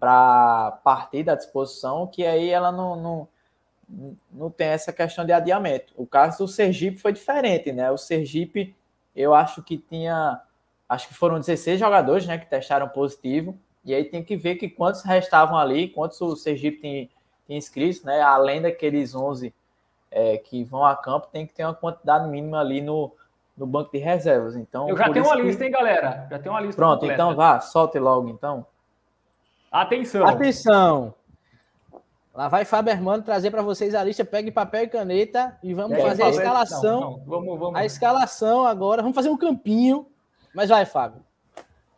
para 0.00 0.72
partida 0.82 1.32
à 1.32 1.34
disposição, 1.34 2.06
que 2.06 2.24
aí 2.24 2.48
ela 2.48 2.72
não, 2.72 2.96
não, 2.96 3.28
não 4.30 4.50
tem 4.50 4.68
essa 4.68 4.92
questão 4.92 5.24
de 5.24 5.32
adiamento. 5.32 5.92
O 5.96 6.06
caso 6.06 6.38
do 6.38 6.48
Sergipe 6.48 6.98
foi 6.98 7.12
diferente, 7.12 7.72
né? 7.72 7.90
O 7.90 7.98
Sergipe, 7.98 8.74
eu 9.14 9.34
acho 9.34 9.62
que 9.62 9.76
tinha, 9.76 10.40
acho 10.88 11.08
que 11.08 11.14
foram 11.14 11.38
16 11.38 11.78
jogadores, 11.78 12.26
né, 12.26 12.38
que 12.38 12.46
testaram 12.46 12.88
positivo, 12.88 13.58
e 13.84 13.94
aí 13.94 14.04
tem 14.04 14.22
que 14.22 14.36
ver 14.36 14.56
que 14.56 14.68
quantos 14.68 15.02
restavam 15.02 15.56
ali, 15.56 15.88
quantos 15.88 16.20
o 16.20 16.36
Sergipe 16.36 16.78
tem, 16.78 17.10
tem 17.46 17.56
inscritos, 17.56 18.02
né? 18.02 18.20
Além 18.20 18.60
daqueles 18.60 19.14
11 19.14 19.54
é, 20.10 20.36
que 20.38 20.64
vão 20.64 20.84
a 20.84 20.96
campo, 20.96 21.28
tem 21.32 21.46
que 21.46 21.54
ter 21.54 21.64
uma 21.64 21.74
quantidade 21.74 22.28
mínima 22.28 22.60
ali 22.60 22.80
no, 22.80 23.12
no 23.56 23.66
banco 23.66 23.90
de 23.92 23.98
reservas. 23.98 24.56
Então, 24.56 24.88
Eu 24.88 24.96
já 24.96 25.10
tenho 25.10 25.24
uma 25.24 25.36
que- 25.36 25.42
lista, 25.42 25.64
hein, 25.64 25.70
galera? 25.70 26.26
Já 26.30 26.38
tenho 26.38 26.54
uma 26.54 26.60
lista. 26.60 26.76
Pronto, 26.76 27.00
completa. 27.00 27.14
então 27.22 27.34
vá, 27.34 27.60
solte 27.60 27.98
logo 27.98 28.28
então. 28.28 28.66
Atenção. 29.70 30.26
Atenção! 30.26 31.14
Lá 32.34 32.46
vai 32.46 32.64
Fábio 32.64 32.92
Hermano 32.92 33.22
trazer 33.24 33.50
para 33.50 33.62
vocês 33.62 33.94
a 33.96 34.04
lista. 34.04 34.24
Pegue 34.24 34.52
papel 34.52 34.84
e 34.84 34.88
caneta 34.88 35.58
e 35.60 35.74
vamos 35.74 35.96
Pega 35.96 36.08
fazer 36.08 36.22
a 36.22 36.28
escalação. 36.28 37.00
Não, 37.00 37.10
não, 37.10 37.24
vamos, 37.26 37.58
vamos. 37.58 37.74
A 37.74 37.84
escalação 37.84 38.64
agora. 38.64 39.02
Vamos 39.02 39.16
fazer 39.16 39.28
um 39.28 39.36
campinho. 39.36 40.06
Mas 40.54 40.68
vai, 40.68 40.86
Fábio. 40.86 41.20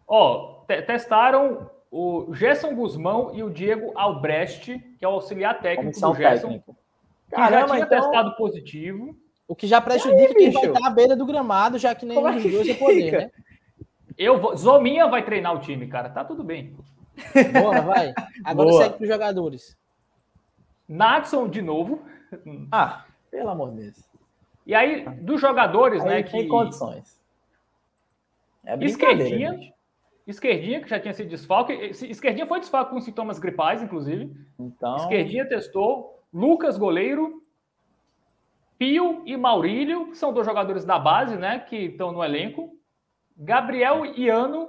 Ó, 0.09 0.59
testaram 0.82 1.70
o 1.90 2.32
Gerson 2.34 2.74
Guzmão 2.74 3.30
e 3.34 3.42
o 3.42 3.50
Diego 3.50 3.92
Albrecht, 3.96 4.78
que 4.98 5.04
é 5.04 5.08
o 5.08 5.12
auxiliar 5.12 5.60
técnico 5.60 5.90
Comissão 5.90 6.12
do 6.12 6.16
Gerson, 6.16 6.48
técnica. 6.48 6.72
que 6.72 7.30
já 7.30 7.36
Caramba, 7.36 7.66
tinha 7.74 7.84
então- 7.86 8.00
testado 8.00 8.36
positivo. 8.36 9.16
O 9.48 9.56
que 9.56 9.66
já 9.66 9.80
prejudica 9.80 10.32
quem 10.34 10.52
vai 10.52 10.66
estar 10.66 10.86
à 10.86 10.90
beira 10.90 11.16
do 11.16 11.26
gramado, 11.26 11.76
já 11.76 11.92
que 11.94 12.06
nenhum 12.06 12.20
Como 12.22 12.32
é 12.32 12.34
dos 12.34 12.42
que 12.44 12.50
dois 12.52 12.66
vai 12.68 12.76
poder, 12.76 13.12
né? 13.12 13.30
Eu 14.16 14.38
vou, 14.38 14.56
Zominha 14.56 15.08
vai 15.08 15.24
treinar 15.24 15.54
o 15.54 15.60
time, 15.60 15.88
cara. 15.88 16.08
Tá 16.08 16.22
tudo 16.22 16.44
bem. 16.44 16.76
Bora, 17.60 17.80
vai. 17.80 18.14
Agora 18.44 18.68
Boa. 18.68 18.82
segue 18.82 18.94
para 18.96 19.02
os 19.02 19.08
jogadores. 19.08 19.76
Nadson 20.88 21.48
de 21.48 21.62
novo. 21.62 22.02
Ah, 22.70 23.04
pelo 23.30 23.48
amor 23.48 23.70
de 23.72 23.82
Deus. 23.82 24.04
E 24.66 24.74
aí, 24.74 25.04
dos 25.20 25.40
jogadores, 25.40 26.02
Aí 26.02 26.08
né, 26.08 26.22
tem 26.22 26.42
que... 26.42 26.48
condições. 26.48 27.20
É 28.64 28.76
Esquerdinha, 28.84 29.52
gente. 29.54 29.74
Esquerdinha, 30.26 30.80
que 30.80 30.88
já 30.88 31.00
tinha 31.00 31.12
sido 31.14 31.28
desfalque. 31.28 31.72
Esse- 31.72 32.09
Esquerdinha 32.10 32.47
foi 32.47 32.60
desfalque 32.60 32.90
com 32.92 33.01
sintomas 33.01 33.38
gripais, 33.38 33.82
inclusive. 33.82 34.30
Então, 34.59 34.97
Esquerdinha 34.97 35.48
testou. 35.48 36.22
Lucas, 36.32 36.78
goleiro. 36.78 37.42
Pio 38.78 39.22
e 39.26 39.36
Maurílio, 39.36 40.06
que 40.10 40.16
são 40.16 40.32
dois 40.32 40.47
jogadores 40.47 40.84
da 40.84 40.98
base, 40.98 41.36
né? 41.36 41.59
Que 41.60 41.76
estão 41.86 42.12
no 42.12 42.24
elenco. 42.24 42.70
Gabriel 43.36 44.06
Iano, 44.06 44.68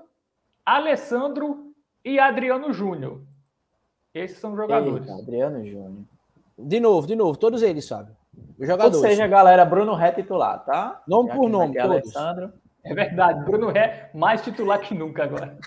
Alessandro 0.66 1.74
e 2.04 2.20
Adriano 2.20 2.74
Júnior. 2.74 3.22
Esses 4.14 4.38
são 4.40 4.52
os 4.52 4.58
jogadores. 4.58 5.08
Eita, 5.08 5.22
Adriano 5.22 5.66
Júnior. 5.66 6.04
De 6.58 6.80
novo, 6.80 7.08
de 7.08 7.16
novo. 7.16 7.38
Todos 7.38 7.62
eles, 7.62 7.88
Fábio. 7.88 8.16
Os 8.58 8.60
Ou 8.62 8.66
jogadores. 8.66 8.98
seja, 9.00 9.28
galera, 9.28 9.64
Bruno 9.66 9.94
Ré 9.94 10.12
titular, 10.12 10.64
tá? 10.66 11.02
Nome 11.08 11.30
Já 11.30 11.36
por 11.36 11.50
nome, 11.50 11.74
ter 11.74 11.82
todos. 11.82 11.96
Alessandro. 12.16 12.54
É 12.86 12.94
verdade. 12.94 13.44
Bruno 13.46 13.70
Ré, 13.70 14.10
mais 14.14 14.42
titular 14.42 14.80
que 14.80 14.94
nunca 14.96 15.24
agora. 15.24 15.58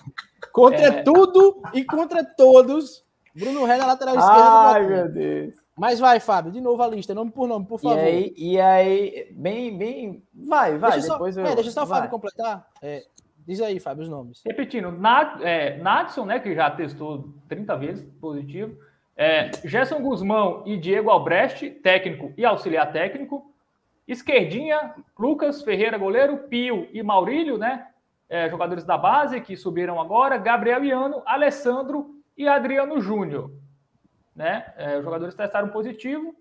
Contra 0.53 0.87
É. 0.87 1.03
tudo 1.03 1.63
e 1.73 1.85
contra 1.85 2.25
todos. 2.25 3.05
Bruno 3.35 3.65
Ré 3.65 3.77
na 3.77 3.87
lateral 3.87 4.17
esquerda. 4.17 4.71
Ai, 4.73 4.87
meu 4.87 5.09
Deus. 5.09 5.55
Mas 5.77 5.99
vai, 5.99 6.21
Fábio. 6.21 6.53
De 6.53 6.61
novo 6.61 6.83
a 6.83 6.87
lista. 6.89 7.15
Nome 7.15 7.31
por 7.33 7.49
nome, 7.49 7.67
por 7.67 7.79
E 7.81 7.83
favor. 7.83 7.99
aí, 7.99 8.35
e 8.37 8.61
aí, 8.61 9.29
bem, 9.33 9.77
bem. 9.77 10.23
Vai, 10.33 10.79
vai, 10.79 10.93
deixa, 10.93 11.07
só, 11.09 11.13
depois 11.15 11.37
eu. 11.37 11.45
é, 11.47 11.55
deixa 11.55 11.71
só 11.73 11.83
o 11.83 11.87
vai. 11.87 11.99
Fábio 11.99 12.11
completar. 12.11 12.67
É, 12.83 13.03
diz 13.47 13.61
aí, 13.61 13.81
Fábio, 13.81 14.03
os 14.05 14.09
nomes. 14.09 14.41
Repetindo, 14.47 14.93
Nad, 14.93 15.41
é, 15.43 15.77
Nadson, 15.79 16.25
né, 16.27 16.39
que 16.39 16.55
já 16.55 16.71
testou 16.71 17.29
30 17.49 17.77
vezes 17.77 18.07
positivo. 18.21 18.77
É, 19.17 19.51
Gerson 19.65 20.01
Guzmão 20.01 20.63
e 20.67 20.77
Diego 20.77 21.11
Albrecht, 21.11 21.71
técnico 21.83 22.33
e 22.37 22.45
auxiliar 22.45 22.93
técnico. 22.93 23.53
Esquerdinha, 24.07 24.95
Lucas 25.19 25.63
Ferreira, 25.63 25.97
goleiro. 25.97 26.39
Pio 26.49 26.89
e 26.93 27.03
Maurílio, 27.03 27.57
né, 27.57 27.89
é, 28.29 28.49
jogadores 28.49 28.85
da 28.85 28.99
base 28.99 29.41
que 29.41 29.57
subiram 29.57 30.01
agora. 30.01 30.37
Gabriel 30.37 30.85
Iano, 30.85 31.23
Alessandro 31.25 32.23
e 32.37 32.47
Adriano 32.47 33.01
Júnior. 33.01 33.51
Né, 34.35 34.73
é, 34.77 34.99
os 34.99 35.05
jogadores 35.05 35.35
testaram 35.35 35.69
positivo. 35.69 36.35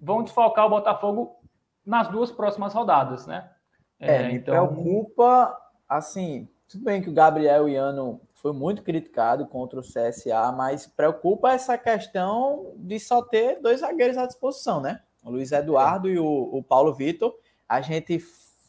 Vão 0.00 0.22
desfalcar 0.22 0.66
o 0.66 0.70
Botafogo 0.70 1.36
nas 1.84 2.08
duas 2.08 2.30
próximas 2.30 2.74
rodadas, 2.74 3.26
né? 3.26 3.50
É, 3.98 4.28
me 4.28 4.38
preocupa, 4.38 5.56
assim, 5.88 6.48
tudo 6.68 6.84
bem 6.84 7.00
que 7.00 7.08
o 7.08 7.14
Gabriel 7.14 7.68
Iano 7.68 8.20
foi 8.34 8.52
muito 8.52 8.82
criticado 8.82 9.46
contra 9.46 9.80
o 9.80 9.82
CSA, 9.82 10.52
mas 10.52 10.86
preocupa 10.86 11.52
essa 11.52 11.78
questão 11.78 12.74
de 12.76 12.98
só 12.98 13.22
ter 13.22 13.60
dois 13.62 13.80
zagueiros 13.80 14.18
à 14.18 14.26
disposição, 14.26 14.80
né? 14.80 15.00
O 15.24 15.30
Luiz 15.30 15.52
Eduardo 15.52 16.08
e 16.08 16.18
o, 16.18 16.26
o 16.52 16.62
Paulo 16.62 16.92
Vitor. 16.92 17.34
A 17.68 17.80
gente 17.80 18.22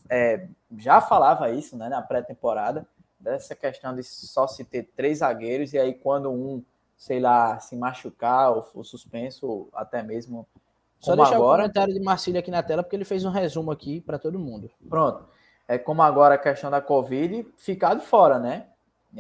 é, 0.09 0.47
já 0.77 1.01
falava 1.01 1.49
isso 1.51 1.77
né, 1.77 1.89
na 1.89 2.01
pré-temporada, 2.01 2.87
dessa 3.19 3.55
questão 3.55 3.95
de 3.95 4.03
só 4.03 4.47
se 4.47 4.63
ter 4.63 4.89
três 4.95 5.19
zagueiros, 5.19 5.73
e 5.73 5.79
aí 5.79 5.93
quando 5.93 6.31
um, 6.31 6.63
sei 6.97 7.19
lá, 7.19 7.59
se 7.59 7.75
machucar 7.75 8.51
ou 8.51 8.61
for 8.61 8.83
suspenso, 8.83 9.47
ou 9.47 9.69
até 9.73 10.01
mesmo 10.01 10.47
Só 10.99 11.11
como 11.11 11.23
deixar 11.23 11.39
o 11.39 11.43
agora, 11.43 11.63
comentário 11.63 11.93
de 11.93 11.99
Marcílio 11.99 12.39
aqui 12.39 12.51
na 12.51 12.63
tela, 12.63 12.83
porque 12.83 12.95
ele 12.95 13.05
fez 13.05 13.25
um 13.25 13.31
resumo 13.31 13.71
aqui 13.71 13.99
para 14.01 14.19
todo 14.19 14.39
mundo. 14.39 14.69
Pronto. 14.89 15.25
É 15.67 15.77
como 15.77 16.01
agora 16.03 16.35
a 16.35 16.37
questão 16.37 16.69
da 16.69 16.79
Covid 16.79 17.47
ficar 17.57 17.95
de 17.95 18.05
fora, 18.05 18.39
né? 18.39 18.67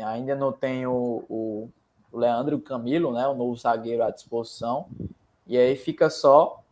ainda 0.03 0.35
não 0.35 0.51
tem 0.51 0.85
o, 0.85 1.23
o, 1.29 1.69
o 2.11 2.17
Leandro 2.17 2.59
Camilo, 2.59 3.13
né, 3.13 3.25
o 3.27 3.33
novo 3.33 3.55
zagueiro 3.55 4.03
à 4.03 4.09
disposição. 4.09 4.87
E 5.47 5.57
aí 5.57 5.75
fica 5.75 6.09
só 6.09 6.63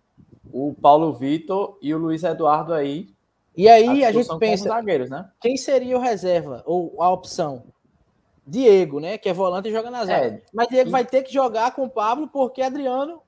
o 0.52 0.74
Paulo 0.74 1.14
Vitor 1.14 1.78
e 1.82 1.94
o 1.94 1.98
Luiz 1.98 2.24
Eduardo 2.24 2.74
aí. 2.74 3.10
E 3.56 3.70
aí 3.70 4.04
a 4.04 4.12
gente 4.12 4.36
pensa, 4.40 4.70
zagueiros, 4.70 5.10
né? 5.10 5.30
quem 5.40 5.56
seria 5.56 5.98
o 5.98 6.02
reserva 6.02 6.64
ou 6.66 7.02
a 7.02 7.10
opção? 7.12 7.64
Diego, 8.46 9.00
né, 9.00 9.18
que 9.18 9.30
é 9.30 9.34
volante 9.34 9.70
e 9.70 9.72
joga 9.72 9.90
na 9.90 10.04
zaga. 10.04 10.26
É, 10.26 10.42
Mas 10.52 10.68
Diego 10.68 10.90
e... 10.90 10.92
vai 10.92 11.06
ter 11.06 11.24
que 11.24 11.32
jogar 11.32 11.74
com 11.74 11.86
o 11.86 11.90
Pablo 11.90 12.28
porque 12.28 12.62
Adriano 12.62 13.22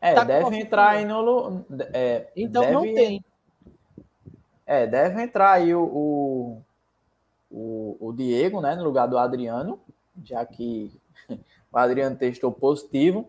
é, 0.00 0.14
tá 0.14 0.24
deve 0.24 0.56
entrar 0.56 0.90
aí 0.90 1.04
no 1.04 1.64
é, 1.92 2.28
Então 2.36 2.62
deve, 2.62 2.72
não 2.72 2.82
tem. 2.82 3.24
É, 4.64 4.86
deve 4.86 5.22
entrar 5.22 5.52
aí 5.52 5.74
o, 5.74 5.82
o, 5.82 6.62
o, 7.50 7.96
o 8.08 8.12
Diego, 8.12 8.60
né, 8.60 8.76
no 8.76 8.84
lugar 8.84 9.06
do 9.06 9.18
Adriano, 9.18 9.80
já 10.24 10.44
que 10.46 10.90
o 11.70 11.76
Adriano 11.76 12.16
testou 12.16 12.52
positivo. 12.52 13.28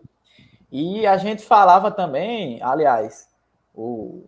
E 0.71 1.05
a 1.05 1.17
gente 1.17 1.43
falava 1.43 1.91
também, 1.91 2.61
aliás, 2.61 3.27
o, 3.73 4.25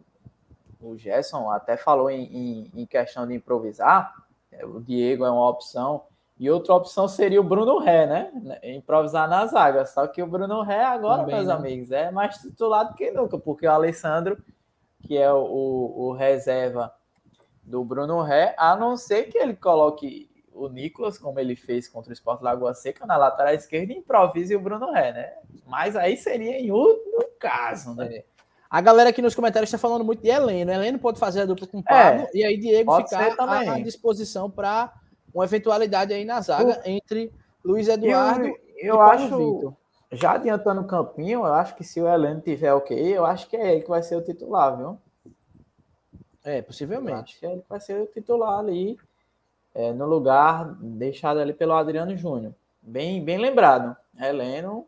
o 0.82 0.98
Gerson 0.98 1.50
até 1.50 1.78
falou 1.78 2.10
em, 2.10 2.24
em, 2.24 2.72
em 2.82 2.86
questão 2.86 3.28
de 3.28 3.34
improvisar, 3.34 4.14
é, 4.52 4.66
o 4.66 4.80
Diego 4.80 5.26
é 5.26 5.32
uma 5.32 5.50
opção, 5.50 6.04
e 6.40 6.50
outra 6.50 6.74
opção 6.74 7.08
seria 7.08 7.40
o 7.40 7.44
Bruno 7.44 7.78
Ré, 7.78 8.08
né? 8.08 8.60
Improvisar 8.64 9.30
na 9.30 9.46
zaga. 9.46 9.86
Só 9.86 10.08
que 10.08 10.22
o 10.22 10.28
Bruno 10.28 10.62
Ré 10.62 10.84
agora, 10.84 11.22
Também, 11.22 11.36
meus 11.36 11.48
né? 11.48 11.54
amigos, 11.54 11.92
é 11.92 12.12
mais 12.12 12.38
titular 12.38 12.88
do 12.88 12.96
que 12.96 13.12
nunca, 13.12 13.38
porque 13.38 13.68
o 13.68 13.72
Alessandro, 13.72 14.38
que 15.02 15.18
é 15.18 15.32
o, 15.32 15.38
o, 15.40 16.12
reserva 16.12 16.94
do 17.62 17.84
Bruno 17.84 18.22
Ré, 18.22 18.56
a 18.58 18.76
não 18.76 18.98
ser 18.98 19.26
que 19.26 19.38
ele 19.38 19.56
coloque 19.56 20.30
o 20.52 20.68
Nicolas, 20.68 21.18
como 21.18 21.40
ele 21.40 21.56
fez 21.56 21.88
contra 21.88 22.10
o 22.10 22.14
Sport 22.14 22.42
Lagoa 22.42 22.74
Seca, 22.74 23.06
na 23.06 23.16
lateral 23.16 23.54
esquerda 23.54 23.94
e 23.94 23.98
improvise 23.98 24.56
o 24.56 24.60
Bruno 24.60 24.92
Ré, 24.92 25.14
né? 25.14 25.34
Mas 25.66 25.96
aí 25.96 26.18
seria 26.18 26.60
em 26.60 26.72
último 26.72 27.24
caso, 27.40 27.96
né? 27.96 28.24
É. 28.74 28.78
A 28.78 28.82
galera 28.82 29.12
aqui 29.12 29.22
nos 29.22 29.36
comentários 29.36 29.68
está 29.68 29.78
falando 29.78 30.04
muito 30.04 30.22
de 30.22 30.30
Heleno. 30.30 30.72
Heleno 30.72 30.98
pode 30.98 31.20
fazer 31.20 31.42
a 31.42 31.46
dupla 31.46 31.68
com 31.68 31.80
o 31.80 31.84
Pablo 31.84 32.24
é, 32.24 32.30
e 32.34 32.44
aí 32.44 32.58
Diego 32.58 32.96
ficar 32.98 33.36
à 33.40 33.80
disposição 33.80 34.50
para 34.50 34.92
uma 35.34 35.46
eventualidade 35.46 36.14
aí 36.14 36.26
na 36.26 36.42
zaga 36.42 36.82
o... 36.84 36.90
entre 36.90 37.32
Luiz 37.64 37.88
Eduardo 37.88 38.48
eu, 38.48 38.58
eu 38.78 38.96
e 38.96 39.00
acho, 39.00 39.38
Vitor. 39.38 39.74
Já 40.12 40.34
adiantando 40.34 40.82
o 40.82 40.88
campinho, 40.88 41.40
eu 41.40 41.54
acho 41.54 41.76
que 41.76 41.84
se 41.84 42.02
o 42.02 42.08
Heleno 42.08 42.42
tiver 42.42 42.74
ok, 42.74 42.98
eu 42.98 43.26
acho 43.26 43.48
que 43.48 43.56
é 43.56 43.74
ele 43.74 43.82
que 43.82 43.90
vai 43.90 44.04
ser 44.04 44.16
o 44.16 44.22
titular, 44.22 44.76
viu? 44.76 44.98
É, 46.44 46.62
possivelmente. 46.62 47.14
Eu 47.14 47.24
acho 47.24 47.40
que 47.40 47.46
é 47.46 47.52
ele 47.52 47.62
que 47.62 47.70
vai 47.70 47.80
ser 47.80 48.02
o 48.02 48.06
titular 48.08 48.60
ali 48.60 48.98
é, 49.74 49.92
no 49.92 50.06
lugar 50.06 50.66
deixado 50.80 51.40
ali 51.40 51.54
pelo 51.54 51.74
Adriano 51.74 52.16
Júnior. 52.18 52.54
Bem, 52.82 53.24
bem 53.24 53.38
lembrado. 53.38 53.96
Heleno 54.20 54.86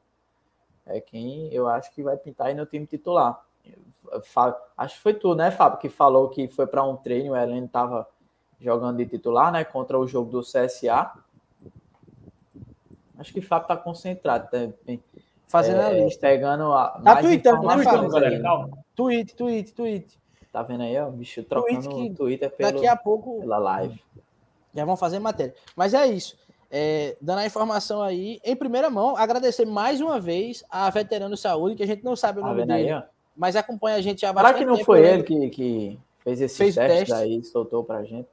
é 0.86 1.00
quem 1.00 1.52
eu 1.52 1.68
acho 1.68 1.92
que 1.94 2.04
vai 2.04 2.18
pintar 2.18 2.48
aí 2.48 2.54
no 2.54 2.66
time 2.66 2.86
titular. 2.86 3.45
Acho 4.78 4.96
que 4.96 5.02
foi 5.02 5.14
tu, 5.14 5.36
né, 5.36 5.52
Fábio, 5.52 5.80
que 5.80 5.90
falou 5.90 6.30
que 6.30 6.48
foi 6.48 6.68
para 6.68 6.84
um 6.84 6.96
treino, 6.96 7.34
o 7.34 7.36
Heleno 7.36 7.66
estava 7.66 8.08
jogando 8.60 8.98
de 8.98 9.06
titular, 9.06 9.52
né, 9.52 9.64
contra 9.64 10.00
o 10.00 10.08
jogo 10.08 10.30
do 10.32 10.42
CSA. 10.42 11.12
Acho 13.18 13.34
que 13.34 13.40
o 13.40 13.44
Fábio 13.44 13.66
está 13.66 13.78
concentrado 13.78 14.50
também. 14.50 15.02
Fazendo 15.48 15.82
é, 15.82 15.86
a 15.86 15.92
lista. 15.92 16.28
Pegando 16.28 16.74
a. 16.74 17.00
Tá 17.04 17.22
tweetando, 17.22 17.68
né, 17.68 17.84
Fábio? 17.84 18.10
Tweet, 18.96 19.36
tweet, 19.36 19.74
tweet. 19.74 20.20
Tá 20.52 20.64
vendo 20.64 20.84
aí, 20.84 20.98
ó? 20.98 21.08
O 21.08 21.12
bicho 21.12 21.44
trocando 21.44 21.90
tweet 21.90 22.12
o 22.12 22.16
Twitter 22.16 22.50
pelo, 22.50 22.72
daqui 22.72 22.88
a 22.88 22.96
pouco, 22.96 23.40
pela 23.40 23.58
live. 23.58 24.02
Já 24.74 24.86
vão 24.86 24.98
fazer 24.98 25.20
matéria. 25.20 25.54
Mas 25.76 25.94
é 25.94 26.08
isso. 26.08 26.38
É, 26.72 27.16
dando 27.22 27.40
a 27.40 27.46
informação 27.46 28.02
aí, 28.02 28.40
em 28.44 28.56
primeira 28.56 28.90
mão, 28.90 29.16
agradecer 29.16 29.66
mais 29.66 30.02
uma 30.02 30.20
vez 30.20 30.64
a 30.70 30.90
Veterano 30.90 31.38
Saúde, 31.38 31.76
que 31.76 31.84
a 31.84 31.88
gente 31.88 32.04
não 32.04 32.16
sabe 32.16 32.40
o 32.40 32.42
tá 32.42 32.48
nome 32.50 32.66
dele, 32.66 32.92
aí, 32.92 33.04
mas 33.36 33.56
acompanha 33.56 33.98
a 33.98 34.02
gente 34.02 34.26
há 34.26 34.32
bastante 34.32 34.54
Será 34.54 34.60
que 34.60 34.70
não 34.70 34.76
tempo, 34.76 34.86
foi 34.86 35.02
né? 35.02 35.14
ele 35.14 35.24
que, 35.24 35.50
que 35.50 36.00
fez 36.24 36.42
esse 36.42 36.58
fez 36.58 36.76
teste, 36.76 36.98
teste 36.98 37.14
aí, 37.14 37.44
soltou 37.44 37.84
pra 37.84 38.04
gente? 38.04 38.28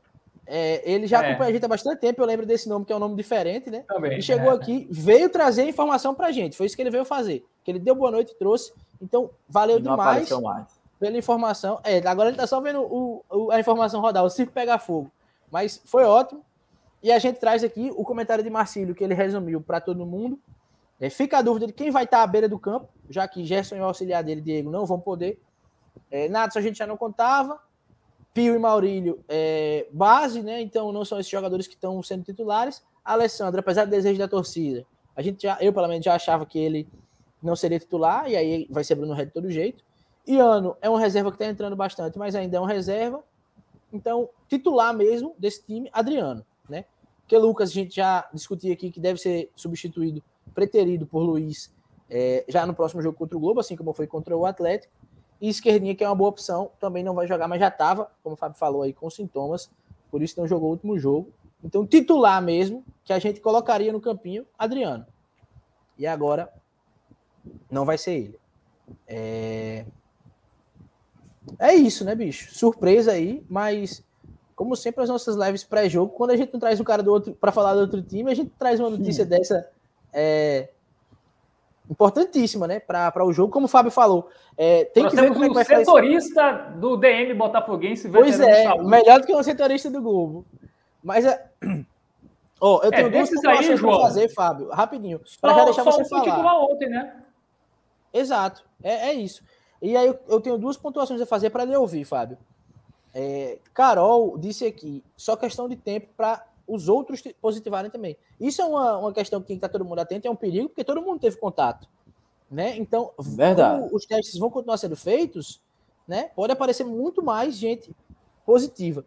É, 0.47 0.83
ele 0.91 1.07
já 1.07 1.23
é. 1.23 1.29
acompanha 1.29 1.51
a 1.51 1.53
gente 1.53 1.65
há 1.65 1.69
bastante 1.69 2.01
tempo, 2.01 2.21
eu 2.21 2.27
lembro 2.27 2.45
desse 2.45 2.69
nome, 2.69 2.85
que 2.85 2.93
é 2.93 2.97
um 2.97 2.99
nome 2.99 3.17
diferente, 3.17 3.71
né? 3.71 3.85
Também, 3.89 4.19
e 4.19 4.23
chegou 4.23 4.51
é. 4.51 4.55
aqui, 4.55 4.87
veio 4.91 5.29
trazer 5.29 5.65
informação 5.65 6.15
pra 6.15 6.33
gente, 6.33 6.57
foi 6.57 6.67
isso 6.67 6.77
que 6.77 6.83
ele 6.83 6.91
veio 6.91 7.05
fazer. 7.05 7.45
Que 7.65 7.71
ele 7.71 7.79
deu 7.79 7.95
boa 7.95 8.11
noite 8.11 8.33
e 8.33 8.35
trouxe. 8.35 8.73
Então, 9.01 9.31
valeu 9.49 9.79
demais 9.79 10.29
pela 10.99 11.17
informação. 11.17 11.81
É, 11.83 11.99
agora 12.07 12.29
ele 12.29 12.37
tá 12.37 12.47
só 12.47 12.61
vendo 12.61 12.81
o, 12.81 13.25
o, 13.29 13.51
a 13.51 13.59
informação 13.59 14.01
rodar, 14.01 14.25
o 14.25 14.31
circo 14.31 14.53
pegar 14.53 14.79
fogo. 14.79 15.11
Mas 15.51 15.81
foi 15.85 16.05
ótimo. 16.05 16.45
E 17.03 17.11
a 17.11 17.19
gente 17.19 17.41
traz 17.41 17.65
aqui 17.65 17.91
o 17.97 18.05
comentário 18.05 18.45
de 18.45 18.51
Marcílio, 18.51 18.95
que 18.95 19.03
ele 19.03 19.15
resumiu 19.15 19.61
para 19.61 19.81
todo 19.81 20.07
mundo. 20.07 20.39
É, 21.01 21.11
fica 21.11 21.39
a 21.39 21.43
dúvida 21.43 21.67
de 21.67 21.73
quem 21.73 21.91
vai 21.91 22.05
estar 22.05 22.23
à 22.23 22.27
beira 22.27 22.49
do 22.49 22.59
campo, 22.59 22.89
já 23.11 23.27
que 23.27 23.45
Gerson 23.45 23.77
e 23.77 23.81
o 23.81 23.85
auxiliar 23.85 24.23
dele, 24.23 24.41
Diego, 24.41 24.71
não 24.71 24.87
vão 24.87 25.01
poder. 25.01 25.41
É, 26.11 26.29
Natson 26.29 26.59
a 26.59 26.63
gente 26.63 26.79
já 26.79 26.87
não 26.87 26.97
contava. 26.97 27.61
Pio 28.33 28.55
e 28.55 28.59
Maurílio, 28.59 29.23
é, 29.29 29.87
base, 29.93 30.43
né? 30.43 30.61
Então 30.63 30.91
não 30.91 31.05
são 31.05 31.21
esses 31.21 31.31
jogadores 31.31 31.67
que 31.67 31.75
estão 31.75 32.03
sendo 32.03 32.25
titulares. 32.25 32.83
Alessandro, 33.05 33.61
apesar 33.61 33.85
do 33.85 33.91
desejo 33.91 34.19
da 34.19 34.29
torcida, 34.29 34.87
a 35.15 35.21
gente 35.21 35.43
já, 35.43 35.59
eu 35.61 35.73
pelo 35.73 35.89
menos 35.89 36.05
já 36.05 36.15
achava 36.15 36.47
que 36.47 36.59
ele 36.59 36.89
não 37.43 37.57
seria 37.57 37.79
titular, 37.79 38.31
e 38.31 38.37
aí 38.37 38.67
vai 38.71 38.85
ser 38.85 38.95
Bruno 38.95 39.13
Red 39.13 39.27
de 39.27 39.33
todo 39.33 39.51
jeito. 39.51 39.85
Iano 40.27 40.77
é 40.81 40.89
um 40.89 40.95
reserva 40.95 41.31
que 41.31 41.35
está 41.35 41.47
entrando 41.47 41.75
bastante, 41.75 42.19
mas 42.19 42.35
ainda 42.35 42.57
é 42.57 42.61
um 42.61 42.65
reserva. 42.65 43.23
Então, 43.93 44.31
titular 44.49 44.95
mesmo 44.95 45.35
desse 45.37 45.65
time, 45.67 45.91
Adriano, 45.93 46.47
né? 46.69 46.85
Que 47.27 47.37
Lucas 47.37 47.71
a 47.71 47.73
gente 47.73 47.97
já 47.97 48.29
discutiu 48.33 48.73
aqui 48.73 48.91
que 48.91 49.01
deve 49.01 49.19
ser 49.19 49.51
substituído, 49.55 50.23
preterido 50.55 51.07
por 51.07 51.21
Luiz 51.21 51.73
é, 52.11 52.45
já 52.49 52.67
no 52.67 52.75
próximo 52.75 53.01
jogo 53.01 53.17
contra 53.17 53.37
o 53.37 53.41
Globo, 53.41 53.61
assim 53.61 53.75
como 53.75 53.93
foi 53.93 54.07
contra 54.07 54.37
o 54.37 54.45
Atlético. 54.45 54.93
E 55.41 55.49
esquerdinha, 55.49 55.95
que 55.95 56.05
é 56.05 56.09
uma 56.09 56.15
boa 56.15 56.31
opção, 56.31 56.71
também 56.79 57.03
não 57.03 57.15
vai 57.15 57.27
jogar, 57.27 57.49
mas 57.49 57.59
já 57.59 57.69
estava, 57.69 58.11
como 58.23 58.35
o 58.35 58.37
Fábio 58.37 58.57
falou 58.57 58.83
aí, 58.83 58.93
com 58.93 59.11
sintomas, 59.11 59.71
por 60.11 60.23
isso 60.23 60.39
não 60.39 60.47
jogou 60.47 60.69
o 60.69 60.73
último 60.73 60.99
jogo. 60.99 61.33
Então, 61.65 61.87
titular 61.87 62.41
mesmo, 62.43 62.85
que 63.05 63.13
a 63.13 63.19
gente 63.19 63.41
colocaria 63.41 63.93
no 63.93 64.01
campinho, 64.01 64.47
Adriano. 64.59 65.07
E 65.99 66.07
agora, 66.07 66.53
não 67.71 67.85
vai 67.85 67.99
ser 67.99 68.13
ele. 68.13 68.39
É... 69.07 69.85
É 71.59 71.75
isso, 71.75 72.05
né, 72.05 72.15
bicho? 72.15 72.55
Surpresa 72.55 73.13
aí, 73.13 73.45
mas 73.49 74.05
como 74.55 74.77
sempre 74.77 75.03
as 75.03 75.09
nossas 75.09 75.35
lives 75.35 75.65
pré-jogo, 75.65 76.13
quando 76.13 76.31
a 76.31 76.37
gente 76.37 76.53
não 76.53 76.61
traz 76.61 76.79
um 76.79 76.85
cara 76.85 77.03
do 77.03 77.11
outro 77.11 77.35
para 77.35 77.51
falar 77.51 77.75
do 77.75 77.81
outro 77.81 78.01
time, 78.01 78.31
a 78.31 78.35
gente 78.35 78.53
traz 78.59 78.79
uma 78.79 78.91
notícia 78.91 79.25
Sim. 79.25 79.31
dessa 79.31 79.69
é, 80.13 80.69
importantíssima, 81.91 82.67
né, 82.67 82.81
para 82.81 83.25
o 83.25 83.33
jogo, 83.33 83.53
como 83.53 83.67
o 83.67 83.69
Fábio 83.69 83.91
falou. 83.91 84.29
É, 84.57 84.85
tem 84.87 85.05
Nós 85.05 85.13
que 85.13 85.21
ver 85.21 85.33
como 85.33 85.45
é 85.45 85.49
que 85.49 85.55
vai 85.55 85.65
setorista 85.65 86.53
do 86.77 86.97
DM 86.97 87.35
Botafoguense. 87.35 88.09
Pois 88.09 88.41
é, 88.41 88.77
melhor 88.83 89.21
do 89.21 89.27
que 89.27 89.35
um 89.35 89.43
setorista 89.43 89.91
do 89.91 90.01
Globo. 90.01 90.45
Mas 91.03 91.25
é, 91.25 91.51
oh, 92.61 92.81
eu 92.83 92.91
tenho 92.91 93.07
é, 93.09 93.11
duas 93.11 93.31
pontuações 93.31 93.81
para 93.81 94.01
fazer, 94.01 94.29
Fábio, 94.29 94.69
rapidinho, 94.71 95.21
para 95.41 95.55
já 95.55 95.65
deixar 95.65 95.83
você 95.83 96.05
falar. 96.05 96.65
ontem, 96.65 96.89
né? 96.89 97.17
Exato, 98.13 98.65
é, 98.83 99.09
é 99.09 99.13
isso. 99.15 99.43
E 99.81 99.97
aí 99.97 100.15
eu 100.29 100.41
tenho 100.41 100.57
duas 100.59 100.77
pontuações 100.77 101.21
a 101.21 101.27
fazer 101.27 101.51
para 101.51 101.65
lhe 101.65 101.75
ouvir, 101.75 102.05
Fábio. 102.05 102.39
É, 103.15 103.59
Carol 103.75 104.39
disse 104.39 104.65
aqui, 104.65 105.05
só 105.17 105.37
questão 105.37 105.69
de 105.69 105.77
tempo 105.77 106.09
para 106.17 106.45
os 106.67 106.89
outros 106.89 107.23
positivarem 107.41 107.91
também. 107.91 108.17
Isso 108.41 108.63
é 108.63 108.65
uma, 108.65 108.99
uma 108.99 109.13
questão 109.13 109.41
que 109.41 109.49
tem 109.49 109.57
que 109.57 109.65
estar 109.65 109.69
todo 109.69 109.85
mundo 109.85 109.99
atento, 109.99 110.27
é 110.27 110.31
um 110.31 110.37
perigo, 110.37 110.69
porque 110.69 110.85
todo 110.85 111.03
mundo 111.03 111.21
teve 111.21 111.37
contato. 111.37 111.89
Né? 112.51 112.77
Então, 112.77 113.13
Verdade. 113.19 113.89
os 113.93 114.05
testes 114.05 114.39
vão 114.39 114.51
continuar 114.51 114.77
sendo 114.77 114.97
feitos, 114.97 115.61
né? 116.07 116.31
pode 116.35 116.53
aparecer 116.53 116.85
muito 116.85 117.23
mais 117.23 117.57
gente 117.57 117.95
positiva. 118.45 119.05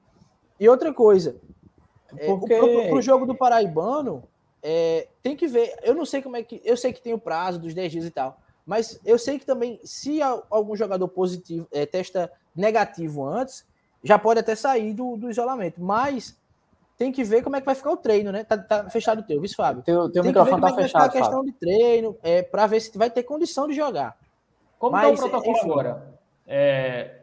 E 0.59 0.67
outra 0.67 0.93
coisa, 0.93 1.35
é, 2.17 2.25
porque... 2.25 2.53
é, 2.53 2.87
para 2.87 2.95
o 2.95 3.01
jogo 3.01 3.25
do 3.25 3.35
Paraibano, 3.35 4.23
é, 4.63 5.07
tem 5.21 5.35
que 5.35 5.47
ver. 5.47 5.75
Eu 5.83 5.93
não 5.93 6.05
sei 6.05 6.21
como 6.21 6.37
é 6.37 6.43
que. 6.43 6.61
Eu 6.63 6.75
sei 6.75 6.91
que 6.91 7.01
tem 7.01 7.13
o 7.13 7.19
prazo 7.19 7.59
dos 7.59 7.73
10 7.73 7.91
dias 7.91 8.05
e 8.05 8.09
tal. 8.09 8.39
Mas 8.65 8.99
eu 9.05 9.19
sei 9.19 9.37
que 9.37 9.45
também, 9.45 9.79
se 9.83 10.21
algum 10.23 10.75
jogador 10.75 11.07
positivo 11.07 11.67
é, 11.71 11.85
testa 11.85 12.31
negativo 12.55 13.23
antes, 13.23 13.63
já 14.03 14.17
pode 14.17 14.39
até 14.39 14.55
sair 14.55 14.93
do, 14.93 15.17
do 15.17 15.29
isolamento. 15.29 15.79
Mas 15.79 16.35
tem 16.97 17.11
que 17.11 17.23
ver 17.23 17.41
como 17.43 17.55
é 17.55 17.59
que 17.59 17.65
vai 17.65 17.75
ficar 17.75 17.91
o 17.91 17.97
treino, 17.97 18.31
né? 18.31 18.43
Tá, 18.43 18.57
tá 18.57 18.89
fechado 18.89 19.19
o 19.19 19.23
teu, 19.23 19.41
viu, 19.41 19.49
Fábio? 19.55 19.83
Teu, 19.83 20.09
teu 20.09 20.23
tem 20.23 20.31
microfone 20.31 20.61
tá 20.61 20.73
fechado. 20.73 21.05
a 21.05 21.09
questão 21.09 21.37
Fábio. 21.37 21.51
de 21.51 21.59
treino, 21.59 22.17
é, 22.23 22.41
para 22.41 22.67
ver 22.67 22.79
se 22.79 22.97
vai 22.97 23.09
ter 23.09 23.23
condição 23.23 23.67
de 23.67 23.73
jogar. 23.73 24.17
Como 24.79 24.93
Mas, 24.93 25.19
tá 25.19 25.25
o 25.25 25.29
protocolo 25.29 25.57
enfim, 25.57 25.71
agora? 25.71 26.13
É, 26.47 27.15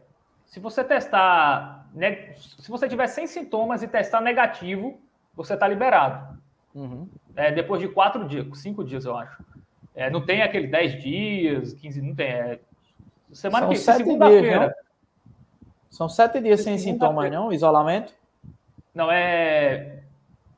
se 0.47 0.61
você 0.61 0.85
testar, 0.85 1.87
né, 1.95 2.35
se 2.37 2.71
você 2.71 2.89
tiver 2.89 3.07
sem 3.07 3.27
sintomas 3.27 3.83
e 3.83 3.89
testar 3.89 4.21
negativo, 4.21 5.01
você 5.35 5.57
tá 5.57 5.67
liberado. 5.67 6.39
Uhum. 6.75 7.09
É, 7.35 7.51
depois 7.51 7.81
de 7.81 7.89
quatro 7.89 8.27
dias, 8.27 8.47
cinco 8.59 8.85
dias, 8.85 9.05
eu 9.05 9.17
acho. 9.17 9.43
É, 9.95 10.11
não 10.11 10.25
tem 10.25 10.43
aquele 10.43 10.67
10 10.67 11.03
dias, 11.03 11.73
15, 11.75 12.03
não 12.03 12.15
tem. 12.15 12.27
É, 12.27 12.61
semana 13.33 13.67
São 13.67 13.71
que 13.71 13.79
segunda-feira. 13.79 14.75
São 15.91 16.09
sete 16.09 16.41
dias 16.41 16.63
sem 16.63 16.79
sintomas, 16.79 17.31
não? 17.31 17.53
Isolamento? 17.53 18.15
Não, 18.95 19.11
é. 19.11 20.03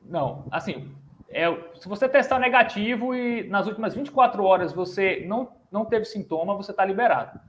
Não, 0.03 0.45
assim. 0.51 0.91
é, 1.29 1.45
se 1.75 1.87
você 1.87 2.07
testar 2.07 2.39
negativo 2.39 3.15
e 3.15 3.47
nas 3.49 3.67
últimas 3.67 3.95
24 3.95 4.43
horas 4.43 4.71
você 4.71 5.23
não, 5.27 5.49
não 5.71 5.85
teve 5.85 6.05
sintoma, 6.05 6.55
você 6.55 6.71
está 6.71 6.85
liberado. 6.85 7.39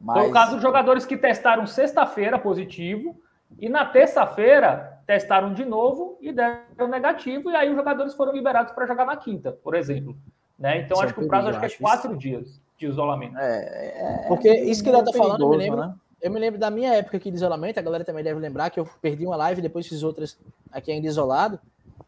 Mas... 0.00 0.18
Foi 0.18 0.28
o 0.28 0.32
caso 0.32 0.52
dos 0.54 0.62
jogadores 0.62 1.04
que 1.06 1.16
testaram 1.16 1.66
sexta-feira 1.66 2.38
positivo 2.38 3.20
e 3.58 3.68
na 3.68 3.84
terça-feira 3.84 5.00
testaram 5.06 5.52
de 5.52 5.64
novo 5.64 6.18
e 6.20 6.32
deram 6.32 6.88
negativo, 6.88 7.50
e 7.50 7.56
aí 7.56 7.70
os 7.70 7.76
jogadores 7.76 8.14
foram 8.14 8.32
liberados 8.32 8.72
para 8.72 8.86
jogar 8.86 9.04
na 9.04 9.16
quinta, 9.16 9.52
por 9.52 9.74
exemplo. 9.74 10.16
Né? 10.58 10.78
Então, 10.78 10.96
isso 10.96 11.02
é 11.02 11.04
acho 11.04 11.14
é 11.14 11.18
que 11.18 11.24
o 11.24 11.28
prazo 11.28 11.48
acho 11.48 11.60
que 11.60 11.66
é 11.66 11.78
quatro 11.78 12.10
isso. 12.10 12.18
dias 12.18 12.60
de 12.76 12.86
isolamento. 12.86 13.38
É, 13.38 14.24
é 14.24 14.28
Porque 14.28 14.52
isso 14.52 14.82
que 14.82 14.88
ele 14.88 14.98
está 14.98 15.12
falando, 15.12 15.48
me, 15.48 15.56
lembro, 15.56 15.80
né? 15.80 15.94
Eu 16.20 16.30
me 16.30 16.40
lembro 16.40 16.58
da 16.58 16.70
minha 16.70 16.94
época 16.94 17.16
aqui 17.16 17.30
de 17.30 17.36
isolamento, 17.36 17.78
a 17.78 17.82
galera 17.82 18.04
também 18.04 18.24
deve 18.24 18.40
lembrar 18.40 18.70
que 18.70 18.80
eu 18.80 18.88
perdi 19.00 19.26
uma 19.26 19.36
live, 19.36 19.60
depois 19.60 19.86
fiz 19.86 20.02
outras 20.02 20.38
aqui 20.70 20.90
ainda 20.90 21.06
isolado, 21.06 21.60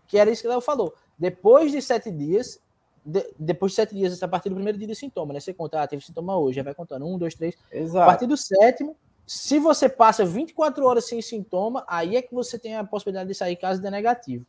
que 0.06 0.18
era 0.18 0.30
isso 0.30 0.42
que 0.42 0.48
o 0.48 0.50
Léo 0.50 0.60
falou. 0.60 0.94
Depois 1.18 1.72
de 1.72 1.82
sete 1.82 2.10
dias, 2.10 2.60
de, 3.04 3.26
depois 3.38 3.72
de 3.72 3.76
sete 3.76 3.94
dias, 3.94 4.22
a 4.22 4.28
partir 4.28 4.48
do 4.48 4.54
primeiro 4.54 4.78
dia 4.78 4.86
de 4.86 4.94
sintoma, 4.94 5.32
né? 5.32 5.40
Você 5.40 5.52
conta, 5.52 5.82
ah, 5.82 5.86
teve 5.86 6.04
sintoma 6.04 6.36
hoje, 6.36 6.56
já 6.56 6.62
vai 6.62 6.74
contando 6.74 7.06
um, 7.06 7.18
dois, 7.18 7.34
três. 7.34 7.56
Exato. 7.70 8.02
A 8.02 8.06
partir 8.06 8.26
do 8.26 8.36
sétimo, 8.36 8.96
se 9.26 9.58
você 9.58 9.88
passa 9.88 10.24
24 10.24 10.84
horas 10.86 11.04
sem 11.04 11.20
sintoma, 11.20 11.84
aí 11.86 12.16
é 12.16 12.22
que 12.22 12.34
você 12.34 12.58
tem 12.58 12.76
a 12.76 12.84
possibilidade 12.84 13.28
de 13.28 13.34
sair 13.34 13.56
caso 13.56 13.80
de 13.80 13.90
negativo. 13.90 14.46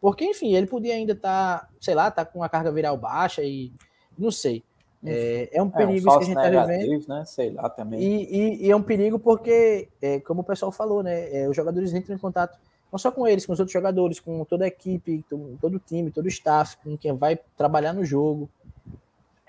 Porque, 0.00 0.24
enfim, 0.24 0.54
ele 0.54 0.66
podia 0.66 0.94
ainda 0.94 1.14
estar, 1.14 1.60
tá, 1.60 1.68
sei 1.80 1.94
lá, 1.94 2.10
tá 2.10 2.24
com 2.24 2.42
a 2.42 2.48
carga 2.48 2.70
viral 2.70 2.96
baixa 2.96 3.42
e 3.42 3.72
não 4.16 4.30
sei. 4.30 4.62
É, 5.04 5.50
é 5.52 5.62
um 5.62 5.68
perigo 5.68 6.08
é, 6.08 6.12
um 6.12 6.18
que 6.18 6.24
a 6.24 6.26
gente 6.26 6.36
está 6.36 6.66
vivendo. 6.66 7.08
Né? 7.08 7.24
Sei 7.26 7.50
lá 7.50 7.68
também. 7.68 8.00
E, 8.00 8.24
e, 8.24 8.66
e, 8.66 8.70
é 8.70 8.76
um 8.76 8.82
perigo 8.82 9.18
porque, 9.18 9.88
é, 10.00 10.20
como 10.20 10.40
o 10.40 10.44
pessoal 10.44 10.72
falou, 10.72 11.02
né? 11.02 11.30
É, 11.34 11.48
os 11.48 11.54
jogadores 11.54 11.92
entram 11.92 12.14
em 12.14 12.18
contato 12.18 12.58
não 12.90 12.98
só 12.98 13.10
com 13.10 13.26
eles, 13.26 13.44
com 13.44 13.52
os 13.52 13.58
outros 13.58 13.72
jogadores, 13.72 14.20
com 14.20 14.44
toda 14.44 14.64
a 14.64 14.68
equipe, 14.68 15.24
todo, 15.28 15.58
todo 15.60 15.74
o 15.74 15.78
time, 15.80 16.12
todo 16.12 16.26
o 16.26 16.28
staff, 16.28 16.76
com 16.76 16.96
quem 16.96 17.12
vai 17.16 17.36
trabalhar 17.56 17.92
no 17.92 18.04
jogo. 18.04 18.48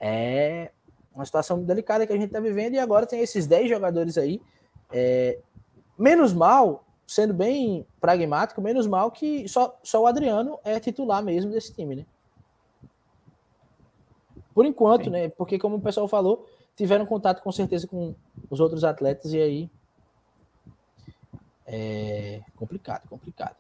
É 0.02 0.72
uma 1.14 1.26
situação 1.26 1.64
delicada 1.64 2.06
que 2.06 2.12
a 2.12 2.16
gente 2.16 2.26
está 2.26 2.40
vivendo 2.40 2.74
e 2.74 2.80
agora 2.80 3.06
tem 3.06 3.22
esses 3.22 3.46
10 3.46 3.70
jogadores 3.70 4.18
aí. 4.18 4.42
É, 4.92 5.38
menos 5.98 6.34
mal, 6.34 6.84
sendo 7.08 7.34
bem 7.34 7.86
pragmático, 8.02 8.62
menos 8.62 8.88
mal 8.88 9.12
que 9.12 9.48
só, 9.48 9.78
só 9.84 10.02
o 10.02 10.08
Adriano 10.08 10.60
é 10.64 10.80
titular 10.80 11.24
mesmo 11.24 11.52
desse 11.52 11.74
time, 11.74 11.96
né? 11.96 12.06
Por 14.56 14.66
enquanto, 14.66 15.04
Sim. 15.04 15.10
né? 15.12 15.30
Porque, 15.30 15.60
como 15.60 15.76
o 15.76 15.82
pessoal 15.82 16.08
falou, 16.08 16.48
tiveram 16.78 17.06
contato 17.06 17.44
com 17.44 17.52
certeza 17.52 17.86
com 17.86 18.16
os 18.50 18.60
outros 18.62 18.86
atletas 18.86 19.34
e 19.34 19.40
aí 19.40 19.70
é 21.68 22.42
complicado, 22.56 23.08
complicado. 23.10 23.56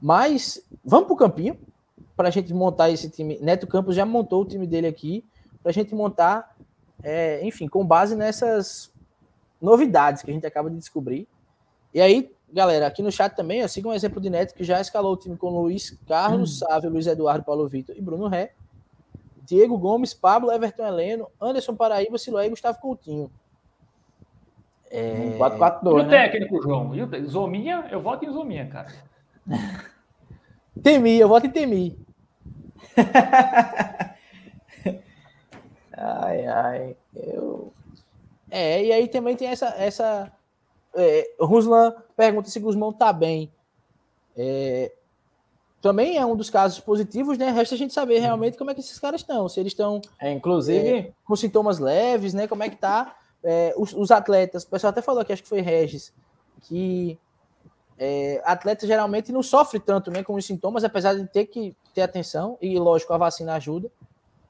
Mas 0.00 0.62
vamos 0.84 1.06
para 1.06 1.14
o 1.14 1.16
campinho 1.16 1.58
para 2.16 2.28
a 2.28 2.30
gente 2.30 2.52
montar 2.52 2.90
esse 2.90 3.08
time. 3.08 3.38
Neto 3.40 3.66
Campos 3.66 3.96
já 3.96 4.04
montou 4.04 4.42
o 4.42 4.44
time 4.44 4.66
dele 4.66 4.86
aqui 4.86 5.24
para 5.62 5.70
a 5.70 5.72
gente 5.72 5.94
montar, 5.94 6.54
é, 7.02 7.42
enfim, 7.46 7.66
com 7.66 7.84
base 7.84 8.14
nessas 8.14 8.92
novidades 9.60 10.22
que 10.22 10.30
a 10.30 10.34
gente 10.34 10.46
acaba 10.46 10.68
de 10.68 10.76
descobrir. 10.76 11.26
E 11.94 12.00
aí, 12.00 12.30
galera, 12.52 12.86
aqui 12.86 13.02
no 13.02 13.10
chat 13.10 13.34
também, 13.34 13.64
ó, 13.64 13.68
siga 13.68 13.88
um 13.88 13.94
exemplo 13.94 14.20
de 14.20 14.28
Neto 14.28 14.54
que 14.54 14.64
já 14.64 14.80
escalou 14.80 15.14
o 15.14 15.16
time 15.16 15.36
com 15.36 15.48
Luiz 15.48 15.96
Carlos, 16.06 16.62
hum. 16.62 16.66
Sávio, 16.66 16.90
Luiz 16.90 17.06
Eduardo, 17.06 17.44
Paulo 17.44 17.66
Vitor 17.68 17.96
e 17.96 18.02
Bruno 18.02 18.28
Ré. 18.28 18.52
Diego 19.50 19.76
Gomes, 19.76 20.14
Pablo, 20.14 20.52
Everton 20.52 20.86
Heleno, 20.86 21.28
Anderson 21.40 21.74
Paraíba, 21.74 22.16
Siloé 22.16 22.46
e 22.46 22.50
Gustavo 22.50 22.78
Coutinho. 22.78 23.28
É... 24.88 25.36
4-4-2. 25.36 25.82
E 25.82 25.88
o 25.88 26.02
né? 26.04 26.08
técnico, 26.08 26.62
João? 26.62 26.94
E 26.94 27.02
o... 27.02 27.28
Zominha, 27.28 27.88
eu 27.90 28.00
voto 28.00 28.24
em 28.24 28.30
Zominha, 28.30 28.68
cara. 28.68 28.92
Temi, 30.80 31.18
eu 31.18 31.28
voto 31.28 31.48
em 31.48 31.50
Temi. 31.50 31.98
ai, 35.96 36.46
ai. 36.46 36.96
Eu... 37.16 37.72
É, 38.48 38.84
e 38.84 38.92
aí 38.92 39.08
também 39.08 39.34
tem 39.34 39.48
essa. 39.48 39.74
essa 39.76 40.30
é, 40.94 41.28
Ruslan 41.40 41.92
pergunta 42.16 42.48
se 42.48 42.60
Guzmão 42.60 42.92
tá 42.92 43.12
bem. 43.12 43.52
É, 44.36 44.92
também 45.80 46.16
é 46.18 46.26
um 46.26 46.36
dos 46.36 46.50
casos 46.50 46.80
positivos, 46.80 47.38
né? 47.38 47.50
Resta 47.50 47.74
a 47.74 47.78
gente 47.78 47.94
saber 47.94 48.18
realmente 48.18 48.58
como 48.58 48.70
é 48.70 48.74
que 48.74 48.80
esses 48.80 48.98
caras 48.98 49.20
estão. 49.20 49.48
Se 49.48 49.60
eles 49.60 49.72
estão. 49.72 50.00
É, 50.20 50.30
inclusive. 50.30 50.88
É, 50.88 51.12
com 51.24 51.34
sintomas 51.34 51.78
leves, 51.78 52.34
né? 52.34 52.46
Como 52.46 52.62
é 52.62 52.68
que 52.68 52.76
tá 52.76 53.16
é, 53.42 53.74
os, 53.76 53.92
os, 53.92 54.10
atletas, 54.10 54.64
o 54.64 54.68
pessoal 54.68 54.90
até 54.90 55.02
falou 55.02 55.20
aqui, 55.20 55.32
acho 55.32 55.42
que 55.42 55.48
foi 55.48 55.60
Regis, 55.60 56.12
que 56.62 57.18
é, 57.98 58.40
atleta 58.44 58.86
geralmente 58.86 59.32
não 59.32 59.42
sofre 59.42 59.80
tanto 59.80 60.10
né, 60.10 60.22
com 60.22 60.34
os 60.34 60.44
sintomas, 60.44 60.84
apesar 60.84 61.14
de 61.14 61.26
ter 61.26 61.46
que 61.46 61.74
ter 61.94 62.02
atenção, 62.02 62.56
e 62.60 62.78
lógico, 62.78 63.12
a 63.12 63.18
vacina 63.18 63.54
ajuda. 63.54 63.90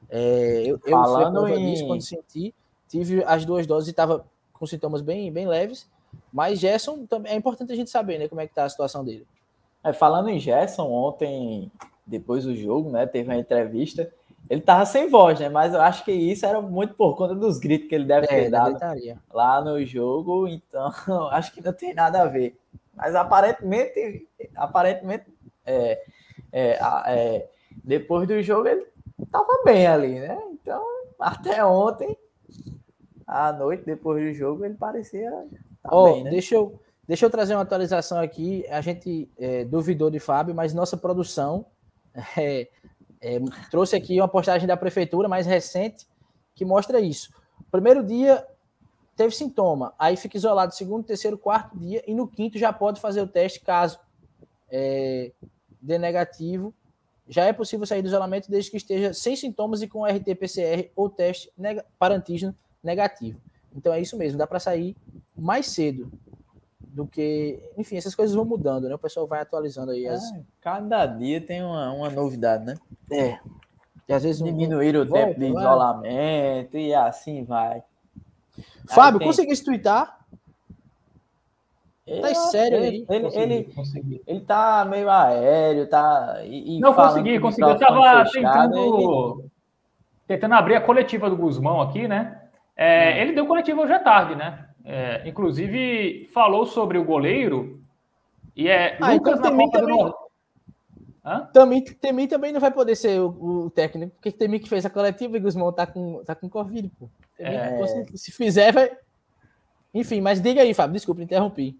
É, 0.08 0.64
eu, 0.66 0.80
eu 0.84 0.90
Falando 0.90 1.40
fui 1.42 1.52
em... 1.52 1.70
disso 1.70 1.86
quando 1.86 2.02
senti, 2.02 2.54
tive 2.88 3.22
as 3.24 3.44
duas 3.44 3.66
doses 3.66 3.88
e 3.88 3.90
estava 3.92 4.24
com 4.52 4.66
sintomas 4.66 5.00
bem, 5.00 5.32
bem 5.32 5.46
leves, 5.46 5.88
mas 6.32 6.58
Gerson 6.58 7.06
também 7.06 7.32
é 7.32 7.36
importante 7.36 7.72
a 7.72 7.76
gente 7.76 7.90
saber 7.90 8.18
né, 8.18 8.28
como 8.28 8.40
é 8.40 8.46
que 8.46 8.52
está 8.52 8.64
a 8.64 8.68
situação 8.68 9.04
dele. 9.04 9.26
É, 9.82 9.92
falando 9.92 10.28
em 10.28 10.38
Gerson, 10.38 10.90
ontem, 10.90 11.70
depois 12.06 12.44
do 12.44 12.54
jogo, 12.54 12.90
né, 12.90 13.06
teve 13.06 13.28
uma 13.30 13.38
entrevista 13.38 14.10
ele 14.50 14.60
tava 14.60 14.84
sem 14.84 15.08
voz, 15.08 15.38
né? 15.38 15.48
Mas 15.48 15.72
eu 15.72 15.80
acho 15.80 16.04
que 16.04 16.10
isso 16.10 16.44
era 16.44 16.60
muito 16.60 16.94
por 16.94 17.14
conta 17.14 17.36
dos 17.36 17.56
gritos 17.60 17.88
que 17.88 17.94
ele 17.94 18.04
deve 18.04 18.26
é, 18.26 18.28
ter 18.28 18.50
dado 18.50 18.76
lá 19.32 19.62
no 19.62 19.84
jogo, 19.86 20.48
então 20.48 20.90
acho 21.30 21.52
que 21.52 21.62
não 21.62 21.72
tem 21.72 21.94
nada 21.94 22.22
a 22.22 22.26
ver. 22.26 22.58
Mas 22.92 23.14
aparentemente, 23.14 24.26
aparentemente, 24.56 25.26
é, 25.64 26.02
é, 26.50 26.78
é, 27.06 27.48
depois 27.84 28.26
do 28.26 28.42
jogo 28.42 28.66
ele 28.66 28.84
tava 29.30 29.62
bem 29.64 29.86
ali, 29.86 30.18
né? 30.18 30.36
Então, 30.50 30.82
até 31.20 31.64
ontem, 31.64 32.18
à 33.24 33.52
noite, 33.52 33.84
depois 33.84 34.20
do 34.20 34.34
jogo, 34.34 34.64
ele 34.64 34.74
parecia 34.74 35.30
tá 35.80 35.90
oh, 35.92 36.12
bem, 36.12 36.24
né? 36.24 36.30
Deixa 36.30 36.56
eu, 36.56 36.74
deixa 37.10 37.26
eu 37.26 37.30
trazer 37.30 37.56
uma 37.56 37.62
atualização 37.62 38.20
aqui. 38.20 38.64
A 38.68 38.80
gente 38.80 39.28
é, 39.36 39.64
duvidou 39.64 40.10
de 40.10 40.20
Fábio, 40.20 40.54
mas 40.54 40.72
nossa 40.72 40.96
produção 40.96 41.66
é, 42.38 42.68
é, 43.20 43.40
trouxe 43.68 43.96
aqui 43.96 44.20
uma 44.20 44.28
postagem 44.28 44.64
da 44.64 44.76
prefeitura 44.76 45.28
mais 45.28 45.44
recente 45.44 46.06
que 46.54 46.64
mostra 46.64 47.00
isso. 47.00 47.34
Primeiro 47.68 48.06
dia 48.06 48.46
teve 49.16 49.34
sintoma, 49.34 49.92
aí 49.98 50.16
fica 50.16 50.36
isolado 50.36 50.72
segundo, 50.72 51.04
terceiro, 51.04 51.36
quarto 51.36 51.76
dia 51.76 52.00
e 52.06 52.14
no 52.14 52.28
quinto 52.28 52.56
já 52.56 52.72
pode 52.72 53.00
fazer 53.00 53.20
o 53.20 53.26
teste 53.26 53.58
caso 53.58 53.98
é, 54.70 55.32
dê 55.82 55.98
negativo. 55.98 56.72
Já 57.28 57.44
é 57.44 57.52
possível 57.52 57.86
sair 57.86 58.02
do 58.02 58.08
isolamento 58.08 58.48
desde 58.48 58.70
que 58.70 58.76
esteja 58.76 59.12
sem 59.12 59.34
sintomas 59.34 59.82
e 59.82 59.88
com 59.88 60.04
RT-PCR 60.04 60.92
ou 60.94 61.10
teste 61.10 61.52
para 61.98 62.14
antígeno 62.14 62.54
negativo. 62.80 63.40
Então 63.74 63.92
é 63.92 64.00
isso 64.00 64.16
mesmo, 64.16 64.38
dá 64.38 64.46
para 64.46 64.60
sair 64.60 64.96
mais 65.36 65.66
cedo 65.66 66.08
do 66.92 67.06
que. 67.06 67.62
Enfim, 67.76 67.96
essas 67.96 68.14
coisas 68.14 68.34
vão 68.34 68.44
mudando, 68.44 68.88
né? 68.88 68.94
O 68.94 68.98
pessoal 68.98 69.26
vai 69.26 69.40
atualizando 69.40 69.92
aí. 69.92 70.06
As... 70.06 70.22
É, 70.32 70.40
cada 70.60 71.06
dia 71.06 71.40
tem 71.40 71.62
uma, 71.62 71.92
uma 71.92 72.10
novidade, 72.10 72.64
né? 72.64 72.74
É. 73.10 73.38
E 74.08 74.12
às 74.12 74.22
vezes 74.22 74.42
diminuir 74.42 74.96
o 74.96 75.06
tempo 75.06 75.38
de 75.38 75.46
isolamento 75.46 76.76
e 76.76 76.92
assim 76.92 77.44
vai. 77.44 77.82
Fábio, 78.88 79.20
tem... 79.20 79.28
conseguiste 79.28 79.64
twittar? 79.64 80.18
Tá 82.20 82.34
sério 82.34 82.78
ele, 82.78 83.06
ele, 83.08 83.26
ele, 83.26 83.72
ele, 83.94 84.22
ele 84.26 84.40
tá 84.40 84.84
meio 84.84 85.08
aéreo, 85.08 85.86
tá. 85.86 86.40
E, 86.44 86.80
não 86.80 86.92
consegui, 86.92 87.38
consegui. 87.38 87.70
Eu 87.70 87.78
tava 87.78 88.26
fechado, 88.26 88.72
tentando, 88.72 89.38
ele... 89.38 89.50
tentando 90.26 90.54
abrir 90.54 90.74
a 90.74 90.80
coletiva 90.80 91.30
do 91.30 91.36
Guzmão 91.36 91.80
aqui, 91.80 92.08
né? 92.08 92.40
É, 92.76 93.12
hum. 93.12 93.16
Ele 93.18 93.32
deu 93.32 93.46
coletiva 93.46 93.80
hoje 93.80 93.92
à 93.92 94.00
tarde, 94.00 94.34
né? 94.34 94.69
É, 94.92 95.22
inclusive, 95.24 96.28
falou 96.34 96.66
sobre 96.66 96.98
o 96.98 97.04
goleiro. 97.04 97.80
E 98.56 98.66
é 98.66 98.96
ah, 99.00 99.12
Lucas 99.12 99.38
então, 99.38 99.52
na 99.52 99.56
Copa 99.56 99.78
também, 99.78 99.96
do 99.96 100.14
Também, 101.52 101.84
Temi 101.84 102.26
também 102.26 102.52
não 102.52 102.60
vai 102.60 102.72
poder 102.72 102.96
ser 102.96 103.20
o, 103.20 103.66
o 103.66 103.70
técnico, 103.70 104.10
porque 104.16 104.32
Temi 104.32 104.58
que 104.58 104.68
fez 104.68 104.84
a 104.84 104.90
coletiva 104.90 105.36
e 105.36 105.40
Guzmão 105.40 105.72
tá 105.72 105.86
com, 105.86 106.24
tá 106.24 106.34
com 106.34 106.48
Covid, 106.48 106.90
pô. 106.98 107.08
É... 107.38 108.04
Se 108.16 108.32
fizer, 108.32 108.72
vai. 108.72 108.90
Enfim, 109.94 110.20
mas 110.20 110.42
diga 110.42 110.62
aí, 110.62 110.74
Fábio, 110.74 110.94
desculpa, 110.94 111.22
interrompi. 111.22 111.78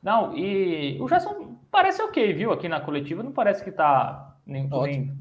Não, 0.00 0.32
e 0.36 0.96
o 1.00 1.08
Gerson 1.08 1.56
parece 1.72 2.00
ok, 2.02 2.32
viu? 2.34 2.52
Aqui 2.52 2.68
na 2.68 2.80
coletiva, 2.80 3.24
não 3.24 3.32
parece 3.32 3.64
que 3.64 3.72
tá 3.72 4.36
nem, 4.46 4.68
nem 4.68 5.12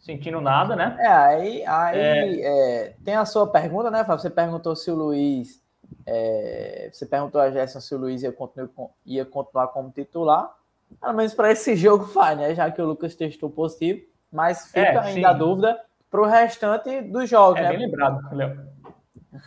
sentindo 0.00 0.42
nada, 0.42 0.76
né? 0.76 0.98
É, 1.00 1.08
aí, 1.08 1.64
aí 1.64 1.98
é... 1.98 2.40
É, 2.42 2.94
tem 3.02 3.14
a 3.14 3.24
sua 3.24 3.46
pergunta, 3.46 3.90
né, 3.90 4.04
Fábio? 4.04 4.20
Você 4.20 4.28
perguntou 4.28 4.76
se 4.76 4.90
o 4.90 4.94
Luiz 4.94 5.64
é, 6.06 6.88
você 6.92 7.04
perguntou 7.04 7.40
a 7.40 7.50
Gerson 7.50 7.80
se 7.80 7.94
o 7.94 7.98
Luiz 7.98 8.22
ia 8.22 8.32
continuar, 8.32 8.68
ia 9.04 9.24
continuar 9.24 9.68
como 9.68 9.90
titular. 9.90 10.54
Pelo 11.00 11.14
menos 11.14 11.34
para 11.34 11.50
esse 11.50 11.74
jogo 11.76 12.06
faz, 12.06 12.38
né? 12.38 12.54
Já 12.54 12.70
que 12.70 12.80
o 12.80 12.86
Lucas 12.86 13.14
testou 13.14 13.50
positivo. 13.50 14.00
Mas 14.30 14.66
fica 14.66 14.80
é, 14.80 14.98
ainda 14.98 15.30
a 15.30 15.32
dúvida 15.32 15.80
para 16.10 16.20
o 16.20 16.26
restante 16.26 17.00
dos 17.02 17.28
jogos. 17.28 17.60
É 17.60 17.64
né? 17.64 17.68
bem 17.70 17.78
lembrado, 17.78 18.20
Léo. 18.32 18.66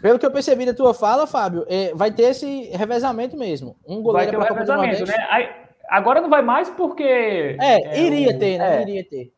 Pelo 0.01 0.19
que 0.19 0.25
eu 0.25 0.31
percebi 0.31 0.65
da 0.65 0.73
tua 0.73 0.93
fala, 0.93 1.25
Fábio, 1.25 1.65
é, 1.67 1.93
vai 1.95 2.11
ter 2.11 2.23
esse 2.23 2.69
revezamento 2.69 3.35
mesmo. 3.35 3.75
Um 3.87 4.01
goleiro 4.01 4.37
vai 4.37 4.47
ter 4.47 4.53
um 4.53 4.55
revezamento, 4.55 5.05
né? 5.05 5.27
Aí, 5.29 5.49
agora 5.87 6.21
não 6.21 6.29
vai 6.29 6.41
mais 6.41 6.69
porque. 6.69 7.57
É, 7.59 7.95
é 7.95 7.99
iria 7.99 8.35
o, 8.35 8.39
ter, 8.39 8.57
né? 8.57 8.77
É. 8.77 8.81
Iria 8.81 9.03
ter. 9.03 9.33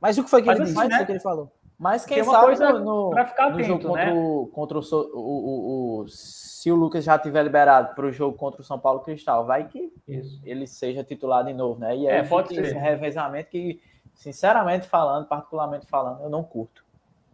Mas 0.00 0.18
o 0.18 0.24
que 0.24 0.30
foi 0.30 0.42
que 0.42 0.48
Mas 0.48 0.58
ele 0.58 0.64
assim, 0.64 0.74
disse? 0.74 0.84
O 0.84 0.88
que 0.88 0.92
né? 0.92 0.96
foi 0.98 1.06
que 1.06 1.12
ele 1.12 1.20
falou? 1.20 1.52
Mas 1.78 2.04
quem 2.06 2.22
sabe 2.22 2.44
coisa 2.46 2.72
no, 2.78 3.10
pra 3.10 3.26
ficar 3.26 3.50
no 3.50 3.54
atento, 3.56 3.66
jogo 3.68 3.82
contra, 3.88 4.04
né? 4.06 4.12
o, 4.12 4.46
contra 4.54 4.78
o, 4.78 4.82
o, 4.82 5.18
o, 5.18 6.00
o- 6.02 6.08
Se 6.08 6.70
o 6.70 6.76
Lucas 6.76 7.04
já 7.04 7.18
tiver 7.18 7.42
liberado 7.42 7.94
para 7.94 8.06
o 8.06 8.12
jogo 8.12 8.36
contra 8.38 8.60
o 8.60 8.64
São 8.64 8.78
Paulo 8.78 9.00
Cristal, 9.00 9.44
vai 9.44 9.66
que 9.68 9.92
Isso. 10.06 10.40
ele 10.44 10.66
seja 10.66 11.02
titular 11.02 11.44
de 11.44 11.52
novo, 11.52 11.80
né? 11.80 11.96
E 11.96 12.06
É, 12.06 12.20
aí 12.20 12.28
pode 12.28 12.48
fica 12.48 12.60
ser. 12.62 12.68
esse 12.68 12.78
revezamento 12.78 13.50
que, 13.50 13.82
sinceramente 14.14 14.86
falando, 14.88 15.26
particularmente 15.26 15.86
falando, 15.86 16.22
eu 16.22 16.30
não 16.30 16.42
curto. 16.44 16.84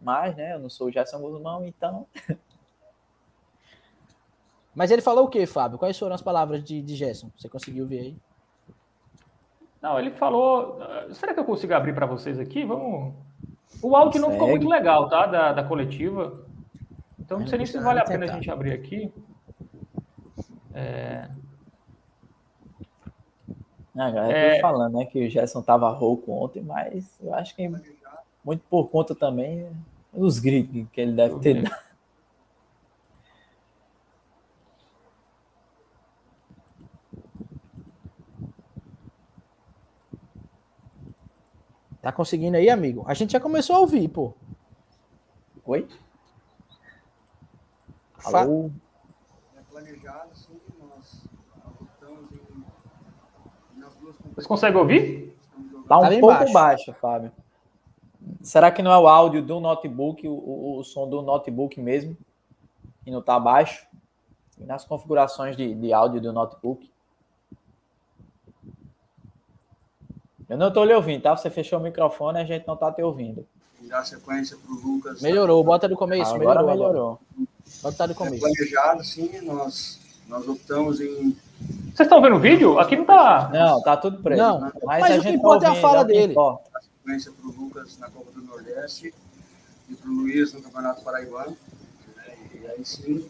Mas, 0.01 0.35
né, 0.35 0.55
eu 0.55 0.59
não 0.59 0.69
sou 0.69 0.87
o 0.87 0.91
Gerson 0.91 1.19
Guzmão, 1.21 1.63
então. 1.65 2.07
Mas 4.73 4.89
ele 4.89 5.01
falou 5.01 5.25
o 5.25 5.29
quê, 5.29 5.45
Fábio? 5.45 5.77
Quais 5.77 5.99
foram 5.99 6.15
as 6.15 6.21
palavras 6.21 6.63
de, 6.63 6.81
de 6.81 6.95
Gerson? 6.95 7.29
Você 7.37 7.47
conseguiu 7.49 7.85
ver 7.85 7.99
aí? 7.99 8.17
Não, 9.81 9.99
ele 9.99 10.11
falou. 10.11 10.81
ah, 10.81 11.07
Será 11.13 11.33
que 11.33 11.39
eu 11.39 11.45
consigo 11.45 11.73
abrir 11.73 11.93
para 11.93 12.05
vocês 12.05 12.39
aqui? 12.39 12.63
Vamos. 12.63 13.13
O 13.81 13.95
áudio 13.95 14.21
não 14.21 14.31
ficou 14.31 14.47
muito 14.49 14.67
legal, 14.67 15.07
tá? 15.09 15.25
Da, 15.25 15.53
da 15.53 15.63
coletiva. 15.63 16.41
Então 17.19 17.37
não 17.37 17.45
É, 17.45 17.49
sei 17.49 17.57
nem 17.59 17.67
se 17.67 17.79
vale 17.79 17.99
a 17.99 18.03
pena 18.05 18.25
a 18.25 18.27
gente 18.27 18.49
abrir 18.49 18.73
aqui. 18.73 19.13
É, 20.73 21.27
Ah, 23.97 24.09
galera, 24.09 24.37
É. 24.37 24.55
tô 24.55 24.61
falando, 24.61 24.97
né, 24.97 25.05
que 25.05 25.25
o 25.25 25.29
Gerson 25.29 25.61
tava 25.61 25.89
rouco 25.89 26.31
ontem, 26.31 26.61
mas 26.63 27.19
eu 27.21 27.33
acho 27.35 27.53
que 27.55 27.69
muito 28.43 28.63
por 28.69 28.87
conta 28.89 29.13
também 29.13 29.67
dos 30.13 30.39
gritos 30.39 30.87
que 30.91 31.01
ele 31.01 31.11
deve 31.11 31.39
ter 31.39 31.61
dado. 31.61 31.75
Tá 42.01 42.11
conseguindo 42.11 42.57
aí, 42.57 42.69
amigo? 42.69 43.03
A 43.07 43.13
gente 43.13 43.31
já 43.33 43.39
começou 43.39 43.75
a 43.75 43.79
ouvir, 43.79 44.07
pô. 44.07 44.33
Oi? 45.65 45.87
Fa- 48.17 48.41
Alô? 48.41 48.71
é 49.55 49.61
duas 53.99 54.15
Vocês 54.33 54.47
conseguem 54.47 54.79
ouvir? 54.79 55.37
Tá 55.87 55.97
um 55.99 56.01
Tá 56.01 56.09
pouco 56.09 56.27
baixo. 56.27 56.53
baixo. 56.53 56.93
Fábio. 56.93 57.31
Será 58.41 58.71
que 58.71 58.81
não 58.81 58.91
é 58.91 58.97
o 58.97 59.07
áudio 59.07 59.41
do 59.43 59.59
notebook, 59.59 60.27
o, 60.27 60.31
o, 60.33 60.79
o 60.79 60.83
som 60.83 61.07
do 61.09 61.21
notebook 61.21 61.79
mesmo? 61.79 62.17
E 63.05 63.11
não 63.11 63.21
tá 63.21 63.39
baixo? 63.39 63.85
E 64.59 64.63
nas 64.65 64.85
configurações 64.85 65.55
de, 65.55 65.73
de 65.73 65.93
áudio 65.93 66.21
do 66.21 66.31
notebook? 66.33 66.91
Eu 70.51 70.57
não 70.57 70.69
tô 70.71 70.83
lhe 70.83 70.93
ouvindo, 70.93 71.21
tá? 71.21 71.35
Você 71.35 71.49
fechou 71.49 71.79
o 71.79 71.81
microfone 71.81 72.39
e 72.39 72.41
a 72.41 72.45
gente 72.45 72.67
não 72.67 72.75
tá 72.75 72.91
te 72.91 73.01
ouvindo. 73.01 73.45
dar 73.83 74.03
sequência 74.03 74.57
para 74.57 74.71
o 74.73 74.75
Lucas. 74.75 75.21
Melhorou, 75.21 75.63
bota 75.63 75.87
do 75.87 75.95
começo. 75.95 76.35
agora 76.35 76.61
melhorou, 76.61 76.67
melhorou. 76.89 77.19
Bota 77.81 78.05
do 78.07 78.11
É 78.11 78.15
começo. 78.15 78.39
planejado, 78.41 79.03
sim, 79.03 79.41
nós, 79.43 79.97
nós 80.27 80.45
optamos 80.47 80.99
em 80.99 81.35
Vocês 81.85 81.99
estão 82.01 82.21
vendo 82.21 82.35
o 82.35 82.39
vídeo? 82.39 82.77
Aqui 82.79 82.97
não 82.97 83.05
tá. 83.05 83.49
Não, 83.53 83.81
tá 83.81 83.95
tudo 83.95 84.21
preto. 84.21 84.39
Não, 84.39 84.59
mas, 84.59 84.73
mas 84.83 85.03
a 85.03 85.05
o 85.05 85.17
que 85.17 85.21
gente 85.21 85.37
importa 85.37 85.67
é 85.67 85.69
a 85.69 85.75
fala 85.75 86.03
dele. 86.03 86.33
dar 86.33 86.59
sequência 86.81 87.31
para 87.31 87.47
o 87.49 87.51
Lucas 87.53 87.97
na 87.97 88.09
Copa 88.09 88.29
do 88.31 88.41
Nordeste 88.41 89.13
e 89.89 89.95
para 89.95 90.09
o 90.09 90.13
Luiz 90.13 90.53
no 90.53 90.61
Campeonato 90.61 91.01
Paraibano. 91.01 91.55
né? 92.17 92.23
E 92.61 92.67
aí 92.67 92.83
sim, 92.85 93.25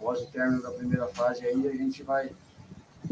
após 0.00 0.18
o 0.22 0.26
término 0.28 0.62
da 0.62 0.70
primeira 0.70 1.06
fase, 1.08 1.44
aí 1.46 1.68
a 1.68 1.72
gente 1.72 2.02
vai 2.02 2.30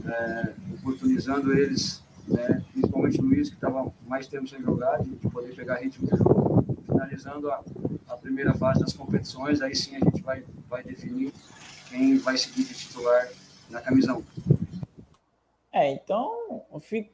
é, 0.07 0.53
oportunizando 0.81 1.53
eles, 1.53 2.03
né? 2.27 2.63
principalmente 2.73 3.21
o 3.21 3.25
Luiz, 3.25 3.49
que 3.49 3.55
estava 3.55 3.93
mais 4.07 4.27
tempo 4.27 4.47
sem 4.47 4.61
jogar, 4.61 5.03
de, 5.03 5.11
de 5.11 5.29
poder 5.29 5.55
pegar 5.55 5.77
ritmo 5.77 6.07
de 6.07 6.17
jogo. 6.17 6.65
Finalizando 6.87 7.51
a, 7.51 7.63
a 8.09 8.17
primeira 8.17 8.55
fase 8.55 8.81
das 8.81 8.93
competições, 8.93 9.61
aí 9.61 9.75
sim 9.75 9.97
a 9.97 9.99
gente 9.99 10.23
vai, 10.23 10.45
vai 10.69 10.83
definir 10.83 11.33
quem 11.89 12.19
vai 12.19 12.37
seguir 12.37 12.65
de 12.65 12.75
titular 12.75 13.29
na 13.71 13.81
camisa 13.81 14.15
1. 14.15 14.25
É, 15.73 15.91
então, 15.91 16.63
fica... 16.81 17.11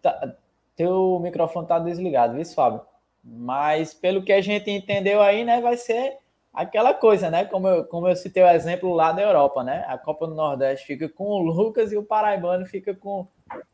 tá- 0.00 0.36
teu 0.76 1.20
microfone 1.20 1.68
tá 1.68 1.78
desligado, 1.78 2.34
viu, 2.34 2.44
Fábio? 2.46 2.80
Mas 3.22 3.94
pelo 3.94 4.24
que 4.24 4.32
a 4.32 4.40
gente 4.40 4.70
entendeu 4.70 5.22
aí, 5.22 5.44
né, 5.44 5.60
vai 5.60 5.76
ser 5.76 6.18
aquela 6.52 6.94
coisa, 6.94 7.30
né? 7.30 7.44
Como 7.44 7.66
eu, 7.66 7.84
como 7.84 8.08
eu 8.08 8.14
citei 8.14 8.42
o 8.42 8.48
exemplo 8.48 8.92
lá 8.92 9.12
da 9.12 9.22
Europa, 9.22 9.64
né? 9.64 9.84
A 9.88 9.98
Copa 9.98 10.26
do 10.26 10.34
Nordeste 10.34 10.86
fica 10.86 11.08
com 11.08 11.24
o 11.24 11.38
Lucas 11.38 11.90
e 11.90 11.96
o 11.96 12.02
Paraibano 12.02 12.64
fica 12.66 12.94
com, 12.94 13.26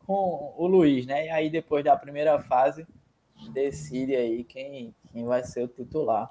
com 0.07 0.55
o 0.57 0.67
Luiz, 0.67 1.07
né? 1.07 1.27
E 1.27 1.31
aí 1.31 1.51
depois 1.51 1.85
da 1.85 1.97
primeira 1.97 2.39
fase 2.39 2.87
decide 3.53 4.15
aí 4.15 4.45
quem, 4.45 4.95
quem 5.13 5.25
vai 5.25 5.43
ser 5.43 5.65
o 5.65 5.69
titular. 5.69 6.31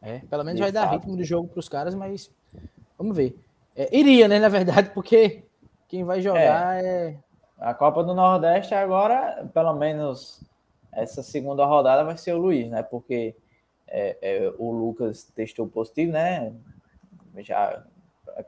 É, 0.00 0.20
pelo 0.20 0.44
menos 0.44 0.56
De 0.56 0.62
vai 0.62 0.72
dar 0.72 0.88
fato. 0.88 0.92
ritmo 0.92 1.16
do 1.16 1.24
jogo 1.24 1.48
pros 1.48 1.68
caras, 1.68 1.94
mas 1.94 2.30
vamos 2.96 3.14
ver. 3.14 3.38
É, 3.76 3.94
iria, 3.96 4.26
né, 4.28 4.38
na 4.38 4.48
verdade, 4.48 4.90
porque 4.94 5.42
quem 5.88 6.04
vai 6.04 6.20
jogar 6.20 6.82
é. 6.82 7.18
A 7.58 7.74
Copa 7.74 8.02
do 8.02 8.14
Nordeste 8.14 8.74
agora, 8.74 9.46
pelo 9.52 9.74
menos 9.74 10.42
essa 10.90 11.22
segunda 11.22 11.64
rodada 11.66 12.02
vai 12.04 12.16
ser 12.16 12.32
o 12.32 12.38
Luiz, 12.38 12.70
né? 12.70 12.82
Porque 12.82 13.36
é, 13.86 14.16
é, 14.22 14.54
o 14.58 14.70
Lucas 14.70 15.24
testou 15.34 15.68
positivo, 15.68 16.12
né? 16.12 16.54
Já 17.38 17.84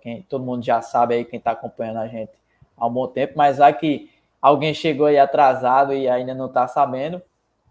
quem 0.01 0.23
todo 0.23 0.45
mundo 0.45 0.65
já 0.65 0.81
sabe 0.81 1.15
aí 1.15 1.25
quem 1.25 1.39
está 1.39 1.51
acompanhando 1.53 1.99
a 1.99 2.09
gente 2.09 2.33
há 2.77 2.87
um 2.87 2.93
bom 2.93 3.07
tempo, 3.07 3.35
mas 3.37 3.57
já 3.57 3.73
que 3.73 4.11
alguém 4.41 4.75
chegou 4.75 5.07
aí 5.07 5.19
atrasado 5.19 5.93
e 5.93 6.09
ainda 6.09 6.35
não 6.35 6.47
está 6.47 6.67
sabendo, 6.67 7.23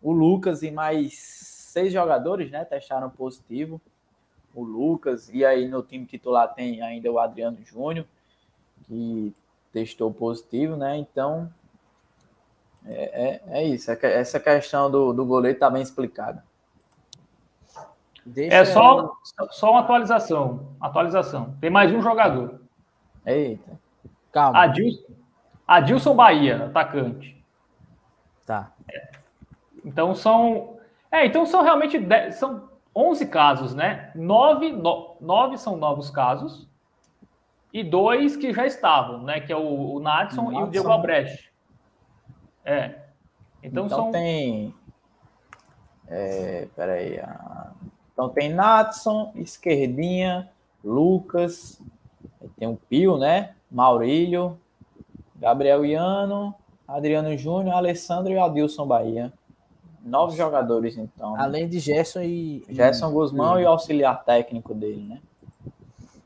o 0.02 0.12
Lucas 0.12 0.64
e 0.64 0.72
mais 0.72 1.18
seis 1.18 1.94
jogadores, 1.94 2.52
né? 2.52 2.66
Testaram 2.66 3.10
positivo. 3.10 3.80
O 4.54 4.64
Lucas 4.64 5.30
e 5.30 5.46
aí 5.46 5.68
no 5.68 5.82
time 5.82 6.06
titular 6.06 6.54
tem 6.54 6.82
ainda 6.82 7.10
o 7.10 7.20
Adriano 7.20 7.58
Júnior 7.64 8.06
que 8.86 9.34
testou 9.72 10.12
positivo, 10.12 10.76
né? 10.76 10.98
Então, 10.98 11.50
é, 12.86 13.42
é, 13.48 13.62
é 13.62 13.64
isso. 13.64 13.92
É 13.92 13.98
Essa 14.02 14.40
questão 14.40 14.92
do, 14.92 15.14
do 15.14 15.26
goleiro 15.26 15.56
está 15.56 15.70
bem 15.70 15.82
explicada. 15.82 16.44
Deixa 18.26 18.56
É 18.56 18.66
só, 18.66 19.18
só 19.50 19.72
uma 19.72 19.80
atualização. 19.80 20.76
Atualização. 20.80 21.56
Tem 21.60 21.70
mais 21.70 21.92
um 21.94 22.02
jogador. 22.02 22.62
Eita. 23.26 23.80
Calma. 24.32 24.60
Adilson, 24.64 25.04
Adilson 25.68 26.16
Bahia, 26.16 26.66
atacante. 26.66 27.44
Tá. 28.46 28.72
Então 29.86 30.14
são. 30.16 30.78
É, 31.12 31.26
então 31.26 31.46
são 31.46 31.62
realmente 31.64 31.98
10 32.00 32.36
são 32.36 32.70
11 32.96 33.26
casos, 33.28 33.74
né? 33.74 34.12
Nove, 34.16 34.72
no- 34.72 35.16
nove 35.20 35.58
são 35.58 35.76
novos 35.78 36.10
casos 36.10 36.68
e 37.74 37.84
dois 37.84 38.36
que 38.36 38.54
já 38.54 38.66
estavam, 38.66 39.24
né? 39.24 39.40
Que 39.42 39.52
é 39.54 39.56
o, 39.58 39.96
o 39.96 40.00
Natson 40.00 40.52
e 40.52 40.64
o. 40.64 40.68
Diego 40.68 40.90
Albrecht. 40.92 41.52
É. 42.64 43.00
Então, 43.64 43.86
Então, 43.86 43.98
são. 44.04 44.12
tem. 44.12 44.74
É, 46.08 46.68
peraí. 46.76 47.20
ah, 47.20 47.72
Então 48.14 48.30
tem 48.30 48.50
Natson, 48.54 49.32
Esquerdinha, 49.36 50.50
Lucas, 50.84 51.82
tem 52.58 52.68
o 52.68 52.76
Pio, 52.76 53.18
né? 53.18 53.56
Maurílio, 53.72 54.58
Gabriel 55.36 55.86
Iano, 55.86 56.54
Adriano 56.88 57.36
Júnior, 57.38 57.76
Alessandro 57.76 58.34
e 58.34 58.38
Adilson 58.38 58.86
Bahia. 58.86 59.32
Nove 60.04 60.36
jogadores, 60.36 60.98
então. 60.98 61.40
Além 61.40 61.68
de 61.70 61.80
Gerson 61.80 62.22
e. 62.22 62.66
Gerson 62.70 63.12
Guzmão 63.12 63.60
e 63.60 63.64
o 63.64 63.70
auxiliar 63.70 64.24
técnico 64.26 64.74
dele, 64.74 65.06
né? 65.08 65.20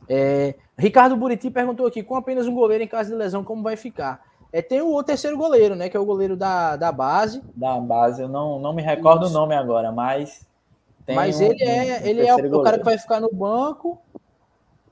É, 0.07 0.55
Ricardo 0.77 1.15
Buriti 1.15 1.51
perguntou 1.51 1.85
aqui: 1.85 2.01
com 2.01 2.15
apenas 2.15 2.47
um 2.47 2.55
goleiro 2.55 2.83
em 2.83 2.87
caso 2.87 3.09
de 3.09 3.15
lesão, 3.15 3.43
como 3.43 3.61
vai 3.61 3.75
ficar? 3.75 4.23
É, 4.51 4.61
tem 4.61 4.81
o 4.81 5.03
terceiro 5.03 5.37
goleiro, 5.37 5.75
né? 5.75 5.89
Que 5.89 5.97
é 5.97 5.99
o 5.99 6.05
goleiro 6.05 6.37
da, 6.37 6.77
da 6.77 6.91
base. 6.91 7.41
Da 7.53 7.77
base, 7.77 8.21
eu 8.21 8.29
não, 8.29 8.57
não 8.59 8.71
me 8.71 8.81
recordo 8.81 9.25
Isso. 9.25 9.35
o 9.35 9.37
nome 9.37 9.53
agora, 9.53 9.91
mas. 9.91 10.47
mas 11.13 11.39
um- 11.41 11.43
ele 11.43 11.63
é, 11.63 12.01
um 12.01 12.07
ele 12.07 12.25
é 12.25 12.33
o, 12.33 12.59
o 12.59 12.63
cara 12.63 12.77
que 12.77 12.85
vai 12.85 12.97
ficar 12.97 13.19
no 13.19 13.29
banco. 13.33 14.01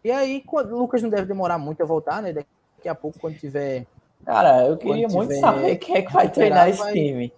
E 0.03 0.11
aí, 0.11 0.41
quando- 0.41 0.73
o 0.75 0.79
Lucas 0.79 1.01
não 1.01 1.09
deve 1.09 1.25
demorar 1.25 1.57
muito 1.57 1.81
a 1.81 1.85
voltar, 1.85 2.21
né? 2.21 2.33
Daqui 2.33 2.89
a 2.89 2.95
pouco, 2.95 3.19
quando 3.19 3.37
tiver. 3.37 3.85
Cara, 4.25 4.65
eu 4.67 4.77
queria 4.77 5.07
muito 5.07 5.29
tiver 5.29 5.39
saber 5.39 5.75
quem 5.77 5.95
é 5.97 6.01
que 6.01 6.11
vai 6.13 6.29
treinar 6.29 6.69
esse 6.69 6.79
vai- 6.79 6.93
time. 6.93 7.33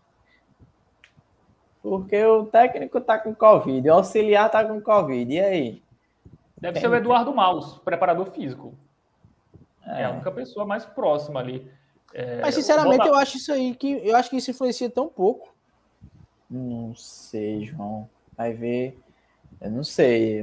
Porque 1.81 2.23
o 2.25 2.45
técnico 2.45 2.99
tá 2.99 3.19
com 3.19 3.33
Covid, 3.35 3.87
o 3.89 3.93
auxiliar 3.93 4.49
tá 4.49 4.65
com 4.65 4.81
Covid. 4.81 5.31
E 5.31 5.39
aí? 5.39 5.83
Deve 6.59 6.79
ser 6.79 6.87
o 6.87 6.95
Eduardo 6.95 7.33
Maus, 7.33 7.77
preparador 7.79 8.31
físico. 8.31 8.73
É, 9.85 10.01
É, 10.01 10.05
a 10.05 10.11
única 10.11 10.31
pessoa 10.31 10.65
mais 10.65 10.83
próxima 10.85 11.39
ali. 11.39 11.69
É, 12.11 12.41
Mas, 12.41 12.55
sinceramente, 12.55 13.05
eu 13.05 13.13
dar- 13.13 13.21
acho 13.21 13.37
isso 13.37 13.51
aí 13.53 13.75
que 13.75 14.01
eu 14.07 14.15
acho 14.15 14.29
que 14.31 14.37
isso 14.37 14.49
influencia 14.49 14.89
tão 14.89 15.07
pouco. 15.07 15.53
não 16.49 16.95
sei, 16.95 17.65
João. 17.65 18.07
Vai 18.37 18.53
ver. 18.53 18.97
Eu 19.65 19.71
não 19.71 19.83
sei. 19.83 20.41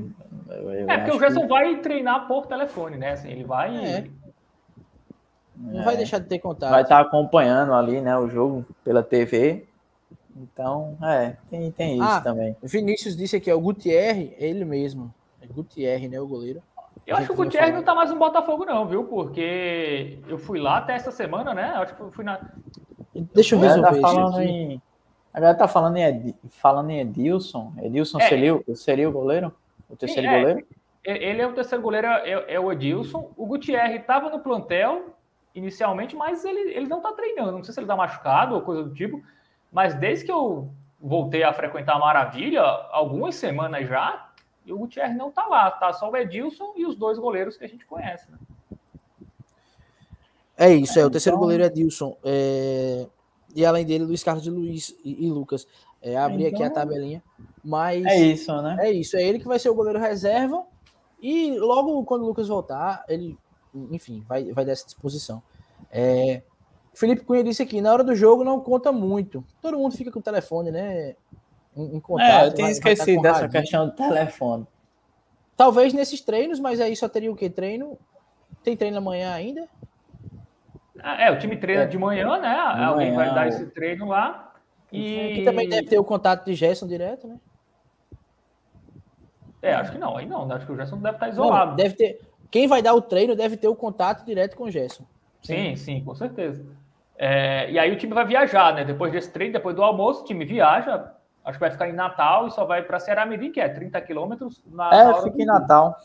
Eu, 0.49 0.73
eu 0.73 0.91
É, 0.91 0.99
porque 0.99 1.17
o 1.17 1.21
Gerson 1.21 1.43
que- 1.43 1.47
vai 1.47 1.77
treinar 1.77 2.27
por 2.27 2.47
telefone, 2.47 2.97
né? 2.97 3.13
Assim, 3.13 3.31
ele 3.31 3.45
vai. 3.45 3.77
É. 3.77 4.05
Não 5.57 5.81
é, 5.81 5.85
vai 5.85 5.97
deixar 5.97 6.19
de 6.19 6.27
ter 6.27 6.41
contato. 6.41 6.71
vai 6.71 6.83
estar 6.83 6.99
acompanhando 7.01 7.73
ali, 7.73 8.01
né, 8.01 8.19
o 8.19 8.29
jogo 8.29 8.67
pela 8.83 9.01
TV. 9.03 9.65
Então, 10.37 10.97
é, 11.05 11.37
tem, 11.49 11.71
tem 11.71 11.95
isso 11.95 12.03
Ah, 12.05 12.21
também. 12.21 12.57
Vinícius 12.63 13.17
disse 13.17 13.37
aqui, 13.37 13.49
é 13.49 13.55
o 13.55 13.61
Gutierre, 13.61 14.35
é 14.41 14.47
ele 14.47 14.65
mesmo. 14.65 15.15
É 15.41 15.47
Gutierre, 15.47 16.09
né, 16.09 16.21
o 16.21 16.27
goleiro. 16.27 16.61
Eu 17.07 17.17
acho 17.17 17.27
que 17.27 17.33
o 17.33 17.45
eu 17.45 17.73
não 17.73 17.83
tá 17.83 17.95
mais 17.95 18.11
no 18.11 18.19
Botafogo, 18.19 18.65
não, 18.65 18.87
viu? 18.87 19.05
Porque 19.05 20.19
eu 20.27 20.39
fui 20.39 20.59
lá 20.59 20.79
até 20.79 20.95
essa 20.95 21.11
semana, 21.11 21.55
né? 21.55 21.65
Acho 21.77 21.95
que 21.95 22.01
eu 22.01 22.11
fui 22.11 22.25
na. 22.25 22.41
Deixa 23.35 23.55
eu 23.55 23.61
resolver 23.61 23.89
tá 23.89 23.93
isso 23.93 24.01
falando 24.01 24.41
em. 24.41 24.83
A 25.33 25.41
galera 25.41 25.57
tá 25.59 25.67
falando 25.69 25.97
em, 25.97 26.05
Edi- 26.05 26.35
falando 26.51 26.91
em 26.91 27.01
Edilson. 27.01 27.73
Edilson 27.83 28.19
É. 28.21 28.29
seria, 28.29 28.55
o- 28.55 28.77
seria 28.77 29.09
o 29.09 29.13
goleiro? 29.13 29.53
O 29.89 29.97
terceiro 29.97 30.29
é. 30.29 30.39
goleiro? 30.41 30.67
Ele 31.05 31.43
é 31.43 31.47
o 31.47 31.53
terceiro 31.55 31.83
goleiro, 31.83 32.07
é, 32.07 32.55
é 32.55 32.61
o 32.61 32.71
Edilson. 32.71 33.31
O 33.37 33.47
Gutierrez 33.47 34.01
estava 34.01 34.31
no 34.31 34.39
plantel 34.41 35.15
inicialmente, 35.55 36.15
mas 36.15 36.45
ele, 36.45 36.71
ele 36.73 36.87
não 36.87 37.01
tá 37.01 37.13
treinando. 37.13 37.53
Não 37.53 37.65
sei 37.65 37.75
se 37.75 37.81
ele 37.81 37.87
tá 37.87 37.97
machucado 37.97 38.55
ou 38.55 38.61
coisa 38.63 38.85
do 38.85 38.95
tipo. 38.95 39.23
Mas 39.73 39.95
desde 39.95 40.27
que 40.27 40.33
eu 40.33 40.69
voltei 41.01 41.43
a 41.43 41.53
frequentar 41.53 41.97
a 41.97 41.99
Maravilha, 41.99 42.61
algumas 42.63 43.35
semanas 43.35 43.89
já, 43.89 44.29
e 44.65 44.73
o 44.73 44.79
Gutierrez 44.79 45.17
não 45.17 45.31
tá 45.33 45.47
lá. 45.47 45.71
Tá 45.71 45.93
só 45.93 46.09
o 46.11 46.17
Edilson 46.17 46.75
e 46.77 46.87
os 46.87 46.95
dois 46.95 47.19
goleiros 47.19 47.57
que 47.57 47.65
a 47.65 47.69
gente 47.69 47.85
conhece. 47.87 48.31
Né? 48.31 48.39
É 50.57 50.69
isso, 50.73 50.99
é. 51.01 51.05
O 51.05 51.11
terceiro 51.11 51.35
Então- 51.37 51.43
goleiro 51.43 51.65
é 51.65 51.69
Dilson. 51.69 52.17
é, 52.23 53.07
E 53.55 53.65
além 53.67 53.85
dele, 53.85 54.05
Luiz 54.05 54.23
Carlos 54.25 54.43
de 54.43 54.51
Luiz 54.51 54.95
e, 55.05 55.27
e 55.27 55.31
Lucas. 55.31 55.67
É, 56.01 56.17
abri 56.17 56.47
aqui 56.47 56.63
a 56.63 56.67
Então- 56.67 56.75
tabelinha. 56.83 57.23
Mas 57.65 58.05
É 58.07 58.17
isso, 58.19 58.61
né? 58.63 58.77
é 58.81 58.91
isso, 58.91 59.17
é 59.17 59.23
ele 59.23 59.39
que 59.39 59.47
vai 59.47 59.59
ser 59.59 59.69
o 59.69 59.75
goleiro 59.75 59.99
reserva. 60.01 60.65
E 61.21 61.57
logo 61.59 62.03
quando 62.05 62.23
o 62.23 62.27
Lucas 62.27 62.49
voltar, 62.49 63.05
ele, 63.09 63.39
enfim, 63.91 64.25
vai, 64.29 64.53
vai 64.53 64.65
dessa 64.65 64.85
disposição. 64.85 65.41
É, 65.91 66.43
Felipe 66.95 67.25
Cunha 67.25 67.45
disse 67.45 67.63
aqui: 67.63 67.81
na 67.81 67.93
hora 67.93 68.03
do 68.03 68.15
jogo 68.17 68.43
não 68.43 68.59
conta 68.61 68.91
muito. 68.91 69.45
Todo 69.61 69.79
mundo 69.79 69.97
fica 69.97 70.11
com 70.11 70.19
o 70.19 70.23
telefone, 70.23 70.71
né? 70.73 71.15
Em, 71.77 71.97
em 71.97 72.01
contato. 72.01 72.27
É, 72.27 72.35
eu 72.35 72.41
vai- 72.47 72.51
tinha 72.53 72.65
vai 72.65 72.73
esquecido 72.73 73.17
com 73.17 73.23
dessa 73.23 73.41
radinho. 73.43 73.61
questão 73.63 73.87
do 73.87 73.93
telefone. 73.95 74.67
Talvez 75.57 75.93
nesses 75.93 76.21
treinos, 76.21 76.59
mas 76.59 76.81
aí 76.81 76.97
só 76.97 77.09
teria 77.09 77.31
o 77.31 77.37
que? 77.37 77.49
Treino? 77.49 77.97
Tem 78.65 78.77
treino 78.77 78.99
amanhã 78.99 79.33
ainda? 79.33 79.69
É, 81.03 81.31
o 81.31 81.39
time 81.39 81.57
treina 81.57 81.83
É. 81.83 81.87
de 81.87 81.99
manhã, 81.99 82.39
né? 82.39 82.55
De 82.77 82.83
Alguém 82.85 83.13
vai 83.15 83.35
dar 83.35 83.47
o- 83.47 83.49
esse 83.49 83.67
treino 83.67 84.07
lá. 84.09 84.53
E 84.93 85.35
Que 85.37 85.45
também 85.45 85.69
deve 85.69 85.89
ter 85.89 85.99
o 85.99 86.05
contato 86.05 86.45
de 86.45 86.55
Gerson 86.55 86.87
direto, 86.87 87.27
né? 87.27 87.37
É, 89.61 89.75
acho 89.75 89.93
que 89.93 89.99
não, 89.99 90.17
aí 90.17 90.27
não, 90.27 90.47
né? 90.47 90.57
Acho 90.57 90.67
que 90.67 90.73
o 90.73 90.77
Gerson 90.77 90.97
deve 90.99 91.17
estar 91.17 91.27
Não, 91.27 91.33
isolado. 91.33 91.77
deve 91.77 91.95
ter. 91.95 92.21
Quem 92.51 92.67
vai 92.67 92.83
dar 92.83 92.95
o 92.95 93.01
treino 93.01 93.35
deve 93.35 93.57
ter 93.57 93.69
o 93.69 93.75
contato 93.77 94.25
direto 94.25 94.57
com 94.57 94.65
o 94.65 94.71
Gerson. 94.71 95.05
Sim, 95.43 95.77
sim, 95.77 96.05
com 96.05 96.15
certeza. 96.15 96.63
É, 97.17 97.71
e 97.71 97.79
aí 97.79 97.91
o 97.93 97.97
time 97.97 98.13
vai 98.13 98.25
viajar, 98.27 98.75
né? 98.75 98.85
Depois 98.85 99.13
desse 99.13 99.31
treino, 99.31 99.53
depois 99.55 99.75
do 99.77 99.83
almoço, 99.83 100.23
o 100.23 100.25
time 100.25 100.45
viaja. 100.45 101.13
Acho 101.45 101.57
que 101.59 101.61
vai 101.61 101.71
ficar 101.71 101.89
em 101.89 101.93
Natal 101.93 102.47
e 102.47 102.51
só 102.51 102.65
vai 102.65 102.83
para 102.83 103.01
Ceará 103.01 103.25
Mirim, 103.27 103.51
que 103.51 103.61
é 103.61 103.69
30 103.69 104.01
quilômetros 104.01 104.63
na, 104.67 104.91
na 104.91 104.97
É, 104.97 105.07
hora 105.07 105.23
fica 105.23 105.37
do- 105.37 105.43
em 105.43 105.47
Natal. 105.47 105.97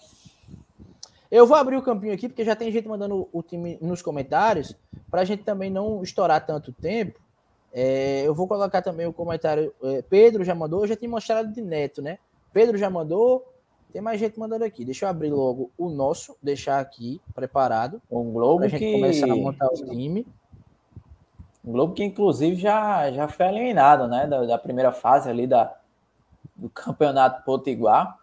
Eu 1.30 1.45
vou 1.45 1.58
abrir 1.58 1.76
o 1.76 1.82
campinho 1.82 2.14
aqui, 2.14 2.30
porque 2.30 2.45
já 2.45 2.56
tem 2.56 2.72
gente 2.72 2.88
mandando 2.88 3.28
o 3.32 3.44
time 3.44 3.78
nos 3.82 4.02
comentários, 4.02 4.76
para 5.12 5.22
a 5.22 5.26
gente 5.26 5.44
também 5.44 5.70
não 5.70 6.02
estourar 6.02 6.45
tanto 6.45 6.72
tempo. 6.72 7.20
É, 7.74 8.24
eu 8.26 8.34
vou 8.34 8.48
colocar 8.48 8.82
também 8.82 9.06
o 9.06 9.14
comentário. 9.14 9.74
é, 9.84 10.02
Pedro 10.02 10.44
já 10.44 10.56
mandou, 10.56 10.82
eu 10.82 10.88
já 10.88 10.95
tinha 10.95 11.10
mostrado 11.10 11.52
de 11.52 11.62
Neto, 11.62 12.02
né? 12.02 12.18
Pedro 12.54 12.78
já 12.78 12.90
mandou, 12.90 13.45
tem 13.91 14.02
mais 14.02 14.20
gente 14.20 14.40
mandando 14.40 14.64
aqui. 14.64 14.86
Deixa 14.86 15.06
eu 15.06 15.10
abrir 15.10 15.30
logo 15.30 15.70
o 15.78 15.90
nosso, 15.90 16.36
deixar 16.41 16.80
aqui 16.80 17.22
preparado, 17.36 18.02
Um 18.10 18.32
Globo 18.32 18.60
para 18.60 18.68
a 18.68 18.70
gente 18.70 18.80
que. 18.80 18.91
começar 18.94 19.32
a 19.32 19.36
montar 19.36 19.68
o 19.68 19.74
time. 19.74 20.26
Um 21.64 21.72
Globo 21.74 21.94
que, 21.94 22.04
inclusive, 22.04 22.56
já, 22.56 23.12
já 23.12 23.28
foi 23.28 23.48
eliminado, 23.48 24.08
né? 24.08 24.26
Da, 24.26 24.45
da 24.45 24.58
primeira 24.58 24.91
fase 24.91 25.30
ali 25.30 25.45
da, 25.45 25.76
do 26.56 26.70
Campeonato 26.70 27.44
Potiguar. 27.44 28.18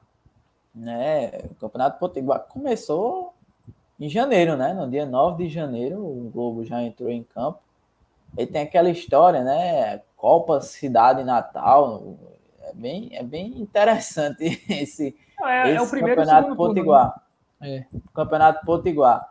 Né? 0.74 1.30
O 1.51 1.55
Campeonato 1.55 1.98
Potiguar 1.98 2.40
começou 2.48 3.32
em 4.01 4.09
janeiro, 4.09 4.56
né? 4.56 4.72
No 4.72 4.90
dia 4.90 5.06
9 5.06 5.44
de 5.44 5.51
janeiro, 5.51 5.98
o 5.98 6.30
Globo 6.32 6.64
já 6.64 6.82
entrou 6.82 7.10
em 7.10 7.22
campo. 7.22 7.60
E 8.36 8.46
tem 8.46 8.62
aquela 8.62 8.90
história, 8.90 9.44
né? 9.44 10.01
Copa 10.16 10.60
Cidade 10.60 11.22
Natal. 11.22 12.16
É 12.62 12.72
bem, 12.72 13.10
é 13.12 13.22
bem 13.22 13.60
interessante 13.60 14.60
esse, 14.68 15.16
é, 15.42 15.74
é 15.74 15.80
o 15.80 15.84
esse 15.84 15.90
primeiro 15.90 16.20
e 16.20 16.24
Campeonato 16.24 16.48
turno, 16.48 16.68
né? 16.68 16.74
Potiguar. 16.74 17.22
É. 17.60 17.84
Campeonato 18.12 18.66
Potiguar. 18.66 19.28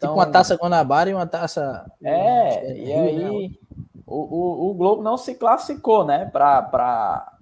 tipo 0.00 0.12
uma 0.12 0.26
taça 0.26 0.56
Guanabara 0.56 1.10
e 1.10 1.14
uma 1.14 1.26
taça. 1.26 1.90
É, 2.02 2.72
e 2.72 2.84
Rio, 2.84 2.96
né? 2.96 3.26
aí 3.26 3.66
o, 4.06 4.14
o, 4.14 4.70
o 4.70 4.74
Globo 4.74 5.02
não 5.02 5.16
se 5.18 5.34
classificou, 5.34 6.04
né, 6.04 6.26
para 6.26 7.32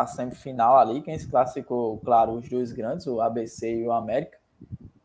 a 0.00 0.06
semifinal 0.06 0.76
ali. 0.78 1.02
Quem 1.02 1.18
se 1.18 1.28
classificou, 1.28 1.98
claro, 1.98 2.32
os 2.32 2.48
dois 2.48 2.72
grandes, 2.72 3.06
o 3.06 3.20
ABC 3.20 3.72
e 3.80 3.86
o 3.86 3.92
América, 3.92 4.38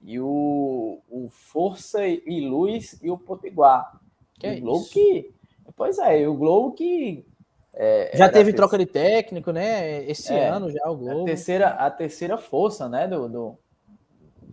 e 0.02 0.20
o, 0.20 1.00
o 1.10 1.28
Força 1.30 2.06
e 2.08 2.42
Luz 2.48 2.98
e 3.04 3.12
o 3.12 3.18
Potiguar. 3.18 4.00
Que 4.40 4.48
o 4.48 4.52
é 4.52 4.60
Globo 4.60 4.82
isso? 4.82 4.92
que. 4.94 5.32
Pois 5.76 5.98
é, 6.00 6.22
e 6.22 6.28
o 6.28 6.34
Globo 6.36 6.72
que. 6.74 7.26
é, 7.74 8.16
Já 8.16 8.30
teve 8.30 8.52
a 8.52 8.56
troca 8.56 8.78
de 8.78 8.86
técnico, 8.86 9.52
né? 9.52 10.04
Esse 10.06 10.34
É. 10.34 10.48
ano 10.48 10.72
já 10.72 10.80
o 10.88 10.92
a 10.92 10.96
Globo. 10.96 11.26
terceira, 11.26 11.70
a 11.70 11.92
terceira 11.92 12.38
força, 12.38 12.88
né, 12.88 13.08
do, 13.08 13.28
do, 13.28 13.58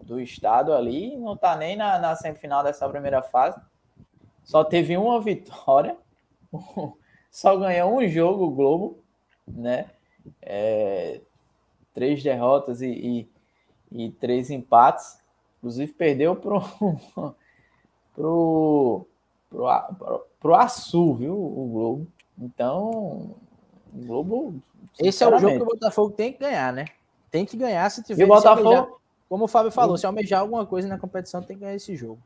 do 0.04 0.20
estado 0.20 0.72
ali, 0.72 1.16
não 1.16 1.36
tá 1.36 1.56
nem 1.56 1.76
na, 1.76 1.98
na 1.98 2.16
semifinal 2.16 2.62
dessa 2.62 2.88
primeira 2.88 3.22
fase. 3.22 3.58
Só 4.42 4.62
teve 4.64 4.96
uma 4.96 5.20
vitória, 5.22 5.96
só 7.30 7.56
ganhou 7.56 7.96
um 7.96 8.06
jogo 8.08 8.44
o 8.44 8.50
Globo, 8.50 8.98
né? 9.46 9.86
É, 10.42 11.20
três 11.92 12.22
derrotas 12.22 12.80
e, 12.82 13.28
e, 13.90 14.04
e 14.06 14.10
três 14.12 14.50
empates. 14.50 15.18
Inclusive 15.58 15.92
perdeu 15.92 16.36
pro 16.36 16.60
pro 18.14 19.06
pro, 19.50 19.96
pro, 19.98 20.26
pro 20.40 20.54
Açu, 20.54 21.14
viu, 21.14 21.34
o 21.34 21.68
Globo. 21.72 22.06
Então, 22.38 23.34
o 23.92 24.06
Globo 24.06 24.54
Esse 24.98 25.22
é 25.24 25.28
o 25.28 25.38
jogo 25.38 25.56
que 25.56 25.62
o 25.62 25.66
Botafogo 25.66 26.10
tem 26.12 26.32
que 26.32 26.40
ganhar, 26.40 26.72
né? 26.72 26.86
Tem 27.30 27.44
que 27.44 27.56
ganhar 27.56 27.88
se 27.90 28.02
tiver. 28.02 28.22
E 28.22 28.24
o 28.28 28.32
almejar- 28.32 28.56
Botafogo, 28.56 29.00
como 29.28 29.44
o 29.44 29.48
Fábio 29.48 29.70
falou, 29.70 29.96
se 29.96 30.06
almejar 30.06 30.40
alguma 30.40 30.66
coisa 30.66 30.88
na 30.88 30.98
competição, 30.98 31.42
tem 31.42 31.56
que 31.56 31.62
ganhar 31.62 31.74
esse 31.76 31.96
jogo. 31.96 32.18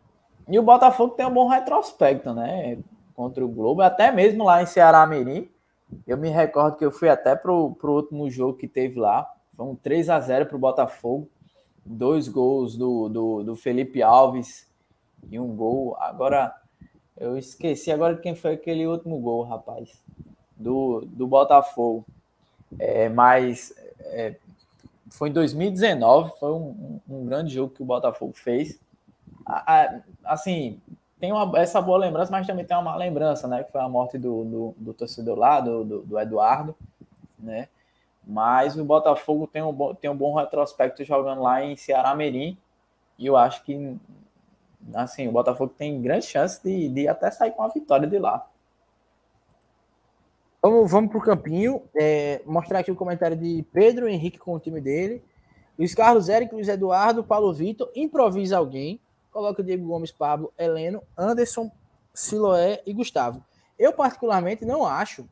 e 0.48 0.58
o 0.58 0.62
Botafogo 0.62 1.14
tem 1.14 1.26
um 1.26 1.32
bom 1.32 1.48
retrospecto, 1.48 2.32
né? 2.32 2.78
Contra 3.14 3.44
o 3.44 3.48
Globo, 3.48 3.82
até 3.82 4.10
mesmo 4.12 4.44
lá 4.44 4.62
em 4.62 4.66
Ceará 4.66 5.06
Mirim. 5.06 5.48
Eu 6.06 6.16
me 6.16 6.28
recordo 6.28 6.76
que 6.76 6.84
eu 6.84 6.90
fui 6.90 7.08
até 7.08 7.34
pro, 7.36 7.74
pro 7.74 7.92
último 7.94 8.30
jogo 8.30 8.58
que 8.58 8.68
teve 8.68 8.98
lá. 8.98 9.30
Foi 9.56 9.66
um 9.66 9.74
3 9.74 10.08
a 10.08 10.20
0 10.20 10.46
pro 10.46 10.58
Botafogo. 10.58 11.28
Dois 11.84 12.28
gols 12.28 12.76
do, 12.76 13.08
do, 13.08 13.42
do 13.42 13.56
Felipe 13.56 14.02
Alves 14.02 14.68
e 15.30 15.38
um 15.38 15.54
gol. 15.54 15.96
Agora, 15.98 16.54
eu 17.16 17.36
esqueci 17.36 17.90
agora 17.90 18.16
quem 18.16 18.34
foi 18.34 18.54
aquele 18.54 18.86
último 18.86 19.18
gol, 19.18 19.42
rapaz. 19.42 20.02
Do, 20.56 21.02
do 21.06 21.26
Botafogo. 21.26 22.04
É, 22.78 23.08
mas 23.08 23.72
é, 24.00 24.36
foi 25.10 25.30
em 25.30 25.32
2019, 25.32 26.32
foi 26.38 26.52
um, 26.52 27.00
um, 27.08 27.24
grande 27.24 27.54
jogo 27.54 27.72
que 27.74 27.82
o 27.82 27.86
Botafogo 27.86 28.32
fez. 28.34 28.78
A- 29.46 29.80
a- 29.84 30.00
assim, 30.24 30.80
tem 31.20 31.32
uma, 31.32 31.58
essa 31.58 31.80
boa 31.80 31.98
lembrança, 31.98 32.30
mas 32.30 32.46
também 32.46 32.64
tem 32.64 32.76
uma 32.76 32.82
má 32.82 32.96
lembrança, 32.96 33.48
né? 33.48 33.64
Que 33.64 33.72
foi 33.72 33.80
a 33.80 33.88
morte 33.88 34.16
do, 34.16 34.44
do, 34.44 34.74
do 34.76 34.94
torcedor 34.94 35.36
lá, 35.36 35.60
do, 35.60 35.84
do, 35.84 36.02
do 36.02 36.18
Eduardo, 36.18 36.74
né? 37.38 37.68
Mas 38.26 38.76
o 38.76 38.84
Botafogo 38.84 39.46
tem 39.46 39.62
um, 39.62 39.72
bom, 39.72 39.94
tem 39.94 40.10
um 40.10 40.16
bom 40.16 40.34
retrospecto 40.34 41.02
jogando 41.04 41.42
lá 41.42 41.64
em 41.64 41.76
Ceará 41.76 42.14
Mirim. 42.14 42.58
E 43.18 43.26
eu 43.26 43.36
acho 43.36 43.64
que, 43.64 43.96
assim, 44.94 45.26
o 45.26 45.32
Botafogo 45.32 45.72
tem 45.76 46.00
grande 46.00 46.26
chance 46.26 46.62
de, 46.62 46.88
de 46.88 47.08
até 47.08 47.30
sair 47.30 47.52
com 47.52 47.62
a 47.62 47.68
vitória 47.68 48.06
de 48.06 48.18
lá. 48.18 48.46
Vamos, 50.62 50.90
vamos 50.90 51.10
pro 51.10 51.20
campinho. 51.20 51.82
é, 51.94 52.42
mostrar 52.44 52.80
aqui 52.80 52.92
o 52.92 52.96
comentário 52.96 53.36
de 53.36 53.64
Pedro 53.72 54.08
Henrique 54.08 54.38
com 54.38 54.54
o 54.54 54.60
time 54.60 54.80
dele. 54.80 55.24
Luiz 55.78 55.94
Carlos, 55.94 56.28
Eric, 56.28 56.54
Luiz 56.54 56.68
Eduardo, 56.68 57.24
Paulo 57.24 57.52
Vitor. 57.52 57.90
Improvisa 57.96 58.58
alguém. 58.58 59.00
Coloca 59.30 59.62
Diego 59.62 59.86
Gomes, 59.86 60.10
Pablo, 60.10 60.52
Heleno, 60.58 61.02
Anderson, 61.16 61.70
Siloé 62.12 62.82
e 62.86 62.92
Gustavo. 62.92 63.44
Eu, 63.78 63.92
particularmente, 63.92 64.64
não 64.64 64.84
acho 64.84 65.28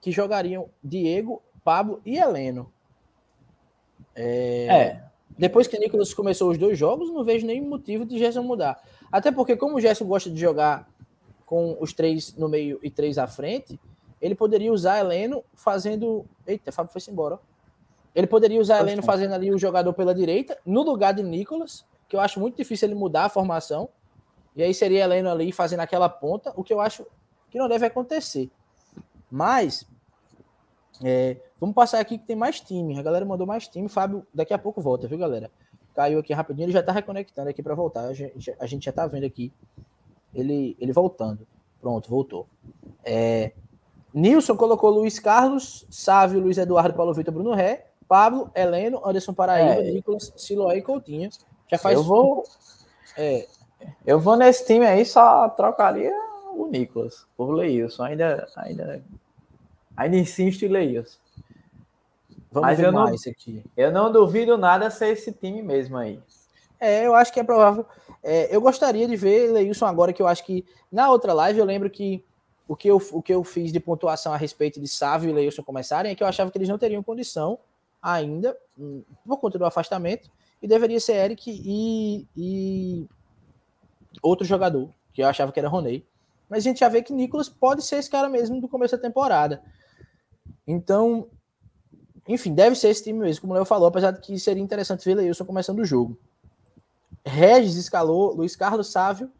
que 0.00 0.12
jogariam 0.12 0.68
Diego, 0.82 1.42
Pablo 1.64 2.00
e 2.04 2.18
Heleno. 2.18 2.72
É, 4.14 5.00
Depois 5.38 5.66
que 5.66 5.78
Nicolas 5.78 6.12
começou 6.12 6.50
os 6.50 6.58
dois 6.58 6.78
jogos, 6.78 7.12
não 7.12 7.24
vejo 7.24 7.46
nenhum 7.46 7.68
motivo 7.68 8.04
de 8.04 8.18
Gerson 8.18 8.42
mudar. 8.42 8.82
Até 9.10 9.30
porque, 9.30 9.56
como 9.56 9.76
o 9.76 9.80
Gerson 9.80 10.04
gosta 10.06 10.30
de 10.30 10.38
jogar 10.38 10.88
com 11.46 11.76
os 11.80 11.92
três 11.92 12.34
no 12.36 12.48
meio 12.48 12.78
e 12.82 12.90
três 12.90 13.18
à 13.18 13.26
frente, 13.26 13.78
ele 14.20 14.34
poderia 14.34 14.72
usar 14.72 14.98
Heleno 14.98 15.44
fazendo. 15.54 16.24
Eita, 16.46 16.72
Fábio 16.72 16.92
foi 16.92 17.00
embora. 17.10 17.38
Ele 18.14 18.26
poderia 18.26 18.60
usar 18.60 18.80
Heleno 18.80 19.02
fazendo 19.02 19.32
ali 19.32 19.52
o 19.52 19.58
jogador 19.58 19.92
pela 19.92 20.14
direita, 20.14 20.58
no 20.66 20.82
lugar 20.82 21.14
de 21.14 21.22
Nicolas, 21.22 21.84
que 22.08 22.16
eu 22.16 22.20
acho 22.20 22.40
muito 22.40 22.56
difícil 22.56 22.88
ele 22.88 22.94
mudar 22.94 23.24
a 23.24 23.28
formação. 23.28 23.88
E 24.56 24.62
aí 24.62 24.74
seria 24.74 25.04
Heleno 25.04 25.30
ali 25.30 25.52
fazendo 25.52 25.80
aquela 25.80 26.08
ponta, 26.08 26.52
o 26.56 26.64
que 26.64 26.72
eu 26.72 26.80
acho 26.80 27.06
que 27.50 27.58
não 27.58 27.68
deve 27.68 27.86
acontecer. 27.86 28.50
Mas 29.30 29.86
É, 31.04 31.36
vamos 31.60 31.74
passar 31.74 32.00
aqui 32.00 32.18
que 32.18 32.26
tem 32.26 32.34
mais 32.34 32.60
time. 32.60 32.98
A 32.98 33.02
galera 33.02 33.24
mandou 33.24 33.46
mais 33.46 33.68
time. 33.68 33.88
Fábio, 33.88 34.26
daqui 34.34 34.52
a 34.52 34.58
pouco 34.58 34.80
volta, 34.80 35.06
viu, 35.06 35.18
galera? 35.18 35.50
Caiu 35.94 36.18
aqui 36.18 36.32
rapidinho, 36.32 36.66
ele 36.66 36.72
já 36.72 36.82
tá 36.82 36.92
reconectando 36.92 37.48
aqui 37.48 37.62
para 37.62 37.74
voltar. 37.74 38.02
A 38.02 38.12
gente, 38.12 38.54
a 38.58 38.66
gente, 38.66 38.84
já 38.84 38.92
tá 38.92 39.06
vendo 39.06 39.24
aqui 39.24 39.52
ele, 40.34 40.76
ele 40.80 40.92
voltando. 40.92 41.46
Pronto, 41.80 42.10
voltou. 42.10 42.46
É, 43.04 43.52
Nilson 44.12 44.56
colocou 44.56 44.90
Luiz 44.90 45.18
Carlos, 45.18 45.86
Sávio, 45.90 46.40
Luiz 46.40 46.58
Eduardo, 46.58 46.94
Paulo 46.94 47.14
Vitor, 47.14 47.32
Bruno 47.32 47.54
Ré, 47.54 47.86
Pablo, 48.08 48.50
Heleno, 48.54 49.00
Anderson 49.04 49.34
Paraíba, 49.34 49.82
é. 49.82 49.92
Nicolas, 49.92 50.32
Siloé 50.36 50.78
e 50.78 50.82
Coutinho. 50.82 51.30
Já 51.70 51.78
faz. 51.78 51.96
Eu 51.96 52.02
vou. 52.02 52.44
É, 53.16 53.46
eu 54.06 54.18
vou 54.18 54.36
nesse 54.36 54.66
time 54.66 54.86
aí, 54.86 55.04
só 55.04 55.48
trocaria 55.50 56.12
o 56.54 56.66
Nicolas 56.66 57.26
por 57.36 57.50
Leilson. 57.50 58.04
Ainda, 58.04 58.48
ainda, 58.56 59.02
ainda 59.96 60.16
insisto 60.16 60.64
em 60.64 60.68
Leilson. 60.68 61.18
Vamos 62.50 62.70
Mas 62.70 62.78
ver 62.78 62.86
eu 62.86 62.92
mais 62.92 63.24
não, 63.24 63.32
aqui. 63.32 63.64
Eu 63.76 63.92
não 63.92 64.10
duvido 64.10 64.56
nada 64.56 64.90
ser 64.90 65.08
esse 65.08 65.32
time 65.32 65.62
mesmo 65.62 65.96
aí. 65.96 66.20
É, 66.80 67.06
eu 67.06 67.14
acho 67.14 67.32
que 67.32 67.40
é 67.40 67.44
provável. 67.44 67.84
É, 68.22 68.54
eu 68.54 68.60
gostaria 68.60 69.06
de 69.06 69.16
ver 69.16 69.52
Leilson 69.52 69.86
agora, 69.86 70.12
que 70.12 70.22
eu 70.22 70.26
acho 70.26 70.44
que 70.44 70.64
na 70.90 71.10
outra 71.10 71.32
live 71.32 71.58
eu 71.58 71.64
lembro 71.64 71.90
que 71.90 72.24
o 72.66 72.76
que 72.76 72.88
eu, 72.88 73.00
o 73.12 73.22
que 73.22 73.32
eu 73.32 73.42
fiz 73.42 73.72
de 73.72 73.80
pontuação 73.80 74.32
a 74.32 74.36
respeito 74.36 74.80
de 74.80 74.86
Sávio 74.86 75.30
e 75.30 75.32
Leilson 75.32 75.62
começarem 75.62 76.12
é 76.12 76.14
que 76.14 76.22
eu 76.22 76.26
achava 76.26 76.50
que 76.50 76.58
eles 76.58 76.68
não 76.68 76.78
teriam 76.78 77.02
condição 77.02 77.58
ainda, 78.00 78.56
hum, 78.78 79.02
por 79.26 79.38
conta 79.38 79.58
do 79.58 79.64
afastamento, 79.64 80.30
e 80.60 80.66
deveria 80.68 81.00
ser 81.00 81.14
Eric 81.14 81.50
e, 81.50 82.26
e 82.36 83.08
outro 84.22 84.46
jogador, 84.46 84.90
que 85.12 85.22
eu 85.22 85.26
achava 85.26 85.52
que 85.52 85.58
era 85.58 85.68
Roney. 85.68 86.04
Mas 86.48 86.58
a 86.58 86.68
gente 86.68 86.80
já 86.80 86.88
vê 86.88 87.02
que 87.02 87.12
Nicolas 87.12 87.48
pode 87.48 87.82
ser 87.82 87.96
esse 87.96 88.10
cara 88.10 88.28
mesmo 88.28 88.60
do 88.60 88.68
começo 88.68 88.96
da 88.96 89.02
temporada. 89.02 89.62
Então, 90.66 91.28
enfim, 92.26 92.54
deve 92.54 92.76
ser 92.76 92.88
esse 92.88 93.04
time 93.04 93.20
mesmo, 93.20 93.42
como 93.42 93.52
o 93.52 93.56
Léo 93.56 93.64
falou, 93.64 93.88
apesar 93.88 94.10
de 94.10 94.20
que 94.20 94.38
seria 94.38 94.62
interessante 94.62 95.04
ver 95.04 95.14
Leilson 95.14 95.44
começando 95.44 95.80
o 95.80 95.84
jogo. 95.84 96.18
Regis 97.24 97.76
escalou 97.76 98.34
Luiz 98.34 98.56
Carlos 98.56 98.90
Sávio, 98.90 99.30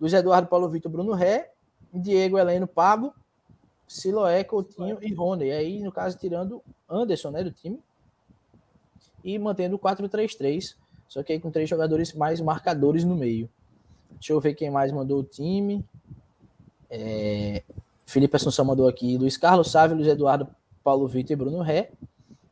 Luiz 0.00 0.12
Eduardo 0.12 0.48
Paulo 0.48 0.68
Vitor 0.68 0.90
Bruno 0.90 1.12
Ré, 1.12 1.52
Diego 1.92 2.38
Heleno 2.38 2.66
Pablo, 2.66 3.12
Siloé, 3.86 4.42
Coutinho 4.42 4.98
e 5.02 5.12
Rony. 5.12 5.46
E 5.46 5.52
aí, 5.52 5.82
no 5.82 5.92
caso, 5.92 6.18
tirando 6.18 6.62
Anderson 6.88 7.30
né, 7.30 7.44
do 7.44 7.50
time. 7.50 7.78
E 9.24 9.38
mantendo 9.38 9.76
o 9.76 9.78
4-3-3. 9.78 10.74
Só 11.08 11.22
que 11.22 11.32
aí 11.32 11.40
com 11.40 11.50
três 11.50 11.68
jogadores 11.68 12.12
mais 12.14 12.40
marcadores 12.40 13.04
no 13.04 13.14
meio. 13.14 13.48
Deixa 14.12 14.32
eu 14.32 14.40
ver 14.40 14.54
quem 14.54 14.70
mais 14.70 14.90
mandou 14.92 15.20
o 15.20 15.22
time. 15.22 15.84
É... 16.88 17.62
Felipe 18.06 18.36
Assunção 18.36 18.64
mandou 18.64 18.86
aqui 18.88 19.16
Luiz 19.16 19.36
Carlos 19.36 19.70
Sávio, 19.70 19.96
Luiz 19.96 20.08
Eduardo, 20.08 20.48
Paulo 20.84 21.06
Vitor 21.06 21.32
e 21.32 21.36
Bruno 21.36 21.60
Ré. 21.60 21.90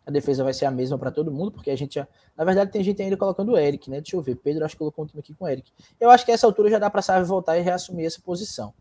A 0.06 0.10
defesa 0.10 0.42
vai 0.42 0.52
ser 0.52 0.64
a 0.64 0.70
mesma 0.70 0.98
para 0.98 1.10
todo 1.10 1.30
mundo, 1.30 1.52
porque 1.52 1.70
a 1.70 1.76
gente 1.76 1.94
já. 1.94 2.08
Na 2.36 2.44
verdade, 2.44 2.72
tem 2.72 2.82
gente 2.82 3.00
ainda 3.00 3.16
colocando 3.16 3.52
o 3.52 3.58
Eric, 3.58 3.88
né? 3.90 4.00
Deixa 4.00 4.16
eu 4.16 4.22
ver. 4.22 4.36
Pedro 4.36 4.64
acho 4.64 4.74
que 4.74 4.78
colocou 4.78 5.04
um 5.04 5.06
time 5.06 5.20
aqui 5.20 5.34
com 5.34 5.44
o 5.44 5.48
Eric. 5.48 5.70
Eu 6.00 6.10
acho 6.10 6.24
que 6.24 6.32
essa 6.32 6.46
altura 6.46 6.70
já 6.70 6.78
dá 6.78 6.90
para 6.90 7.02
Sávio 7.02 7.26
voltar 7.26 7.58
e 7.58 7.60
reassumir 7.60 8.06
essa 8.06 8.20
posição. 8.20 8.72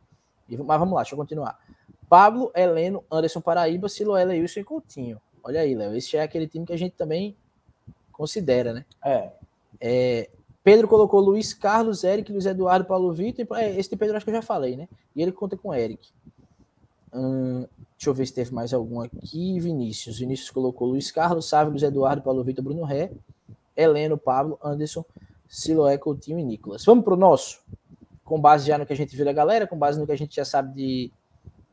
Mas 0.50 0.80
vamos 0.80 0.96
lá, 0.96 1.02
deixa 1.02 1.14
eu 1.14 1.20
continuar. 1.20 1.60
Pablo, 2.10 2.52
Heleno, 2.56 3.04
Anderson 3.12 3.42
Paraíba, 3.42 3.88
Siloé, 3.88 4.26
Leilson 4.26 4.62
e 4.62 4.64
Coutinho. 4.64 5.22
Olha 5.44 5.62
aí, 5.62 5.76
Léo. 5.76 5.94
Esse 5.94 6.18
é 6.18 6.24
aquele 6.24 6.48
time 6.48 6.66
que 6.66 6.74
a 6.74 6.78
gente 6.78 6.96
também 6.96 7.36
considera, 8.20 8.74
né? 8.74 8.86
É. 9.02 9.32
é 9.80 10.30
Pedro 10.62 10.90
colocou 10.90 11.22
Luiz 11.22 11.54
Carlos, 11.54 12.04
Eric, 12.04 12.30
Luiz 12.34 12.46
Eduardo, 12.46 12.84
Paulo 12.86 13.14
Vitor. 13.14 13.48
É, 13.58 13.80
esse 13.80 13.90
de 13.90 13.96
Pedro 13.96 14.18
acho 14.18 14.26
que 14.26 14.30
eu 14.30 14.36
já 14.36 14.42
falei, 14.42 14.76
né? 14.76 14.90
E 15.16 15.22
ele 15.22 15.32
conta 15.32 15.56
com 15.56 15.74
Eric. 15.74 16.10
Hum, 17.14 17.66
deixa 17.96 18.10
eu 18.10 18.14
ver 18.14 18.26
se 18.26 18.34
teve 18.34 18.54
mais 18.54 18.74
algum 18.74 19.00
aqui. 19.00 19.58
Vinícius. 19.58 20.20
Vinícius 20.20 20.50
colocou 20.50 20.90
Luiz 20.90 21.10
Carlos, 21.12 21.48
Sávio, 21.48 21.72
Luiz 21.72 21.82
Eduardo, 21.82 22.22
Paulo 22.22 22.44
Vitor, 22.44 22.62
Bruno 22.62 22.84
Ré, 22.84 23.10
Heleno, 23.76 24.18
Pablo, 24.18 24.60
Anderson, 24.62 25.06
Siloé, 25.48 25.98
Coutinho 25.98 26.38
e 26.38 26.44
Nicolas. 26.44 26.84
Vamos 26.84 27.06
para 27.06 27.14
o 27.14 27.18
nosso? 27.18 27.62
Com 28.26 28.40
base 28.40 28.68
já 28.68 28.78
no 28.78 28.86
que 28.86 28.92
a 28.92 28.98
gente 28.98 29.16
viu 29.16 29.24
da 29.24 29.32
galera, 29.32 29.66
com 29.66 29.78
base 29.78 29.98
no 29.98 30.06
que 30.06 30.12
a 30.12 30.18
gente 30.18 30.36
já 30.36 30.44
sabe 30.44 30.76
de 30.76 31.12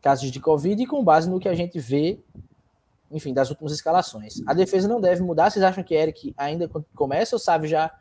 casos 0.00 0.30
de 0.30 0.38
Covid 0.38 0.80
e 0.80 0.86
com 0.86 1.02
base 1.02 1.28
no 1.28 1.40
que 1.40 1.48
a 1.48 1.54
gente 1.54 1.80
vê, 1.80 2.20
enfim, 3.10 3.32
das 3.32 3.50
últimas 3.50 3.72
escalações. 3.72 4.42
A 4.46 4.54
defesa 4.54 4.88
não 4.88 5.00
deve 5.00 5.22
mudar. 5.22 5.50
Vocês 5.50 5.64
acham 5.64 5.84
que 5.84 5.94
Eric 5.94 6.34
ainda 6.36 6.68
começa 6.94 7.36
ou 7.36 7.40
Sávio 7.40 7.68
já 7.68 7.92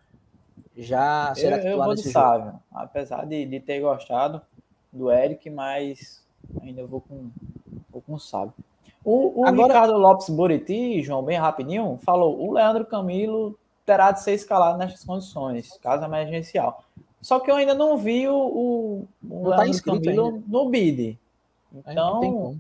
já 0.78 1.34
será 1.36 1.58
eu, 1.60 1.72
eu 1.72 1.84
vou 1.84 1.96
de 1.96 2.04
Sávio, 2.04 2.60
apesar 2.74 3.26
de, 3.26 3.46
de 3.46 3.60
ter 3.62 3.80
gostado 3.80 4.42
do 4.92 5.10
Eric, 5.10 5.50
mas 5.50 6.22
ainda 6.62 6.86
vou 6.86 7.00
com, 7.00 7.30
vou 7.90 8.02
com 8.02 8.16
o 8.16 8.20
Sávio. 8.20 8.54
O, 9.04 9.42
o 9.42 9.48
Agora... 9.48 9.74
Ricardo 9.74 9.98
Lopes 9.98 10.30
Buriti, 10.30 11.02
João, 11.02 11.24
bem 11.24 11.38
rapidinho, 11.38 11.98
falou: 12.04 12.42
o 12.42 12.52
Leandro 12.52 12.86
Camilo 12.86 13.58
terá 13.86 14.12
de 14.12 14.22
ser 14.22 14.34
escalado 14.34 14.78
nestas 14.78 15.04
condições, 15.04 15.78
caso 15.82 16.04
emergencial. 16.04 16.84
Só 17.22 17.40
que 17.40 17.50
eu 17.50 17.56
ainda 17.56 17.74
não 17.74 17.98
vi 17.98 18.28
o, 18.28 18.36
o, 18.36 19.08
o 19.30 19.50
tá 19.50 19.58
Leandro 19.58 19.84
Camilo 19.84 20.26
ainda. 20.28 20.44
no 20.48 20.70
bid. 20.70 21.20
Então, 21.74 22.60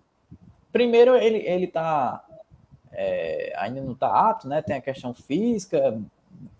primeiro 0.72 1.16
ele, 1.16 1.38
ele 1.40 1.68
tá. 1.68 2.24
É, 2.96 3.54
ainda 3.58 3.82
não 3.82 3.92
está 3.92 4.30
apto, 4.30 4.48
né? 4.48 4.62
Tem 4.62 4.76
a 4.76 4.82
questão 4.82 5.14
física, 5.14 6.00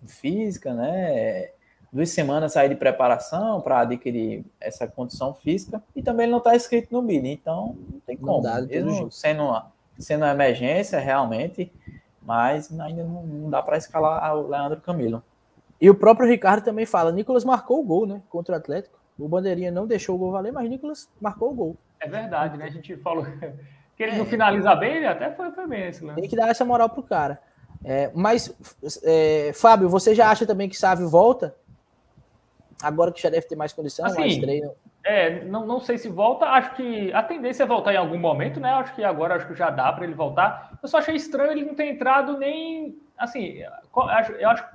física, 0.06 0.74
né? 0.74 1.50
Duas 1.92 2.10
semanas 2.10 2.58
aí 2.58 2.68
de 2.68 2.76
preparação 2.76 3.62
para 3.62 3.80
adquirir 3.80 4.44
essa 4.60 4.86
condição 4.86 5.34
física 5.34 5.82
e 5.96 6.04
também 6.04 6.26
ele 6.26 6.32
não 6.32 6.40
está 6.40 6.54
escrito 6.56 6.92
no 6.92 7.02
BID, 7.02 7.30
então 7.30 7.76
não 7.90 8.00
tem 8.02 8.18
como. 8.18 8.34
Não 8.34 8.42
dá, 8.42 8.62
Mesmo 8.62 9.10
sendo 9.10 9.44
uma, 9.44 9.72
sendo 9.98 10.26
uma 10.26 10.32
emergência 10.32 11.00
realmente, 11.00 11.72
mas 12.22 12.70
ainda 12.80 13.04
não, 13.04 13.24
não 13.24 13.50
dá 13.50 13.62
para 13.62 13.78
escalar 13.78 14.36
o 14.36 14.48
Leandro 14.50 14.82
Camilo. 14.82 15.24
E 15.80 15.90
o 15.90 15.96
próprio 15.96 16.28
Ricardo 16.28 16.66
também 16.66 16.86
fala: 16.86 17.12
Nicolas 17.12 17.46
marcou 17.46 17.80
o 17.80 17.84
gol, 17.84 18.06
né? 18.06 18.22
Contra 18.30 18.56
o 18.56 18.58
Atlético. 18.58 18.98
O 19.18 19.30
Bandeirinha 19.30 19.72
não 19.72 19.88
deixou 19.88 20.16
o 20.16 20.18
gol 20.18 20.32
valer, 20.32 20.52
mas 20.52 20.70
Nicolas 20.70 21.10
marcou 21.22 21.52
o 21.52 21.54
gol. 21.54 21.78
É 22.00 22.08
verdade, 22.08 22.58
né? 22.58 22.66
A 22.66 22.70
gente 22.70 22.98
falou 22.98 23.26
que 23.96 24.04
ele 24.04 24.14
é. 24.14 24.18
não 24.18 24.26
finaliza 24.26 24.76
bem, 24.76 24.98
ele 24.98 25.08
até 25.08 25.32
foi, 25.32 25.52
foi 25.52 25.68
bem 25.68 25.88
esse 25.88 26.04
lance. 26.04 26.20
Tem 26.20 26.30
que 26.30 26.36
dar 26.36 26.50
essa 26.50 26.66
moral 26.66 26.90
pro 26.90 27.04
cara. 27.04 27.40
É, 27.84 28.12
mas, 28.14 28.54
é, 29.04 29.52
Fábio, 29.54 29.88
você 29.88 30.16
já 30.16 30.30
acha 30.30 30.46
também 30.46 30.68
que 30.68 30.78
Sávio 30.78 31.08
volta? 31.08 31.56
Agora 32.82 33.12
que 33.12 33.22
já 33.22 33.30
deve 33.30 33.48
ter 33.48 33.56
mais 33.56 33.72
condição, 33.72 34.06
assim, 34.06 34.20
mais 34.20 34.38
treino. 34.38 34.72
É, 35.04 35.46
não, 35.46 35.68
não 35.68 35.80
sei 35.80 36.00
se 36.00 36.10
volta. 36.10 36.46
Acho 36.46 36.76
que 36.76 37.14
a 37.14 37.22
tendência 37.22 37.64
é 37.64 37.68
voltar 37.68 37.94
em 37.94 37.98
algum 37.98 38.18
momento, 38.18 38.60
né? 38.60 38.72
Acho 38.72 38.96
que 38.96 39.04
agora 39.04 39.36
acho 39.36 39.48
que 39.48 39.56
já 39.56 39.70
dá 39.70 39.94
para 39.94 40.04
ele 40.04 40.16
voltar. 40.16 40.78
Eu 40.82 40.90
só 40.90 40.98
achei 40.98 41.16
estranho 41.16 41.52
ele 41.52 41.64
não 41.64 41.76
ter 41.76 41.86
entrado 41.86 42.38
nem. 42.38 42.98
Assim, 43.16 43.60
eu 44.40 44.50
acho 44.50 44.66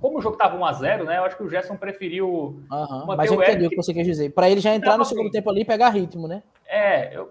como 0.00 0.18
o 0.18 0.22
jogo 0.22 0.34
estava 0.34 0.58
1x0, 0.58 1.04
né? 1.04 1.18
Eu 1.18 1.24
acho 1.24 1.36
que 1.36 1.42
o 1.42 1.48
Gerson 1.48 1.76
preferiu. 1.76 2.28
Uhum, 2.70 3.06
mas 3.16 3.30
eu 3.30 3.42
entendi 3.42 3.66
o 3.66 3.70
que 3.70 3.76
você 3.76 3.92
quer 3.92 4.02
dizer. 4.02 4.30
Para 4.30 4.48
ele 4.48 4.60
já 4.60 4.74
entrar 4.74 4.96
no 4.96 5.04
segundo 5.04 5.30
tempo 5.30 5.50
ali 5.50 5.60
e 5.60 5.64
pegar 5.64 5.90
ritmo, 5.90 6.26
né? 6.26 6.42
É, 6.66 7.14
eu, 7.14 7.30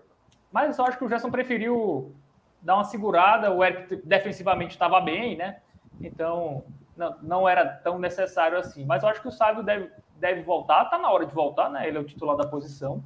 mas 0.56 0.78
eu 0.78 0.86
acho 0.86 0.98
que 0.98 1.04
o 1.04 1.10
Gerson 1.10 1.30
preferiu 1.30 2.16
dar 2.62 2.76
uma 2.76 2.86
segurada. 2.86 3.52
O 3.52 3.62
Eric 3.62 3.98
defensivamente 4.06 4.72
estava 4.72 5.02
bem, 5.02 5.36
né? 5.36 5.58
Então 6.00 6.64
não, 6.96 7.16
não 7.22 7.50
era 7.50 7.66
tão 7.66 8.00
necessário 8.00 8.58
assim. 8.58 8.86
Mas 8.86 9.04
eu 9.04 9.10
acho 9.10 9.22
que 9.22 9.28
o 9.28 9.32
Sávio 9.32 9.64
deve, 9.64 9.92
deve 10.16 10.44
voltar, 10.44 10.86
tá 10.86 10.98
na 10.98 11.12
hora 11.12 11.26
de 11.26 11.34
voltar, 11.34 11.70
né? 11.70 11.86
Ele 11.86 11.98
é 11.98 12.00
o 12.00 12.06
titular 12.06 12.38
da 12.38 12.48
posição. 12.48 13.04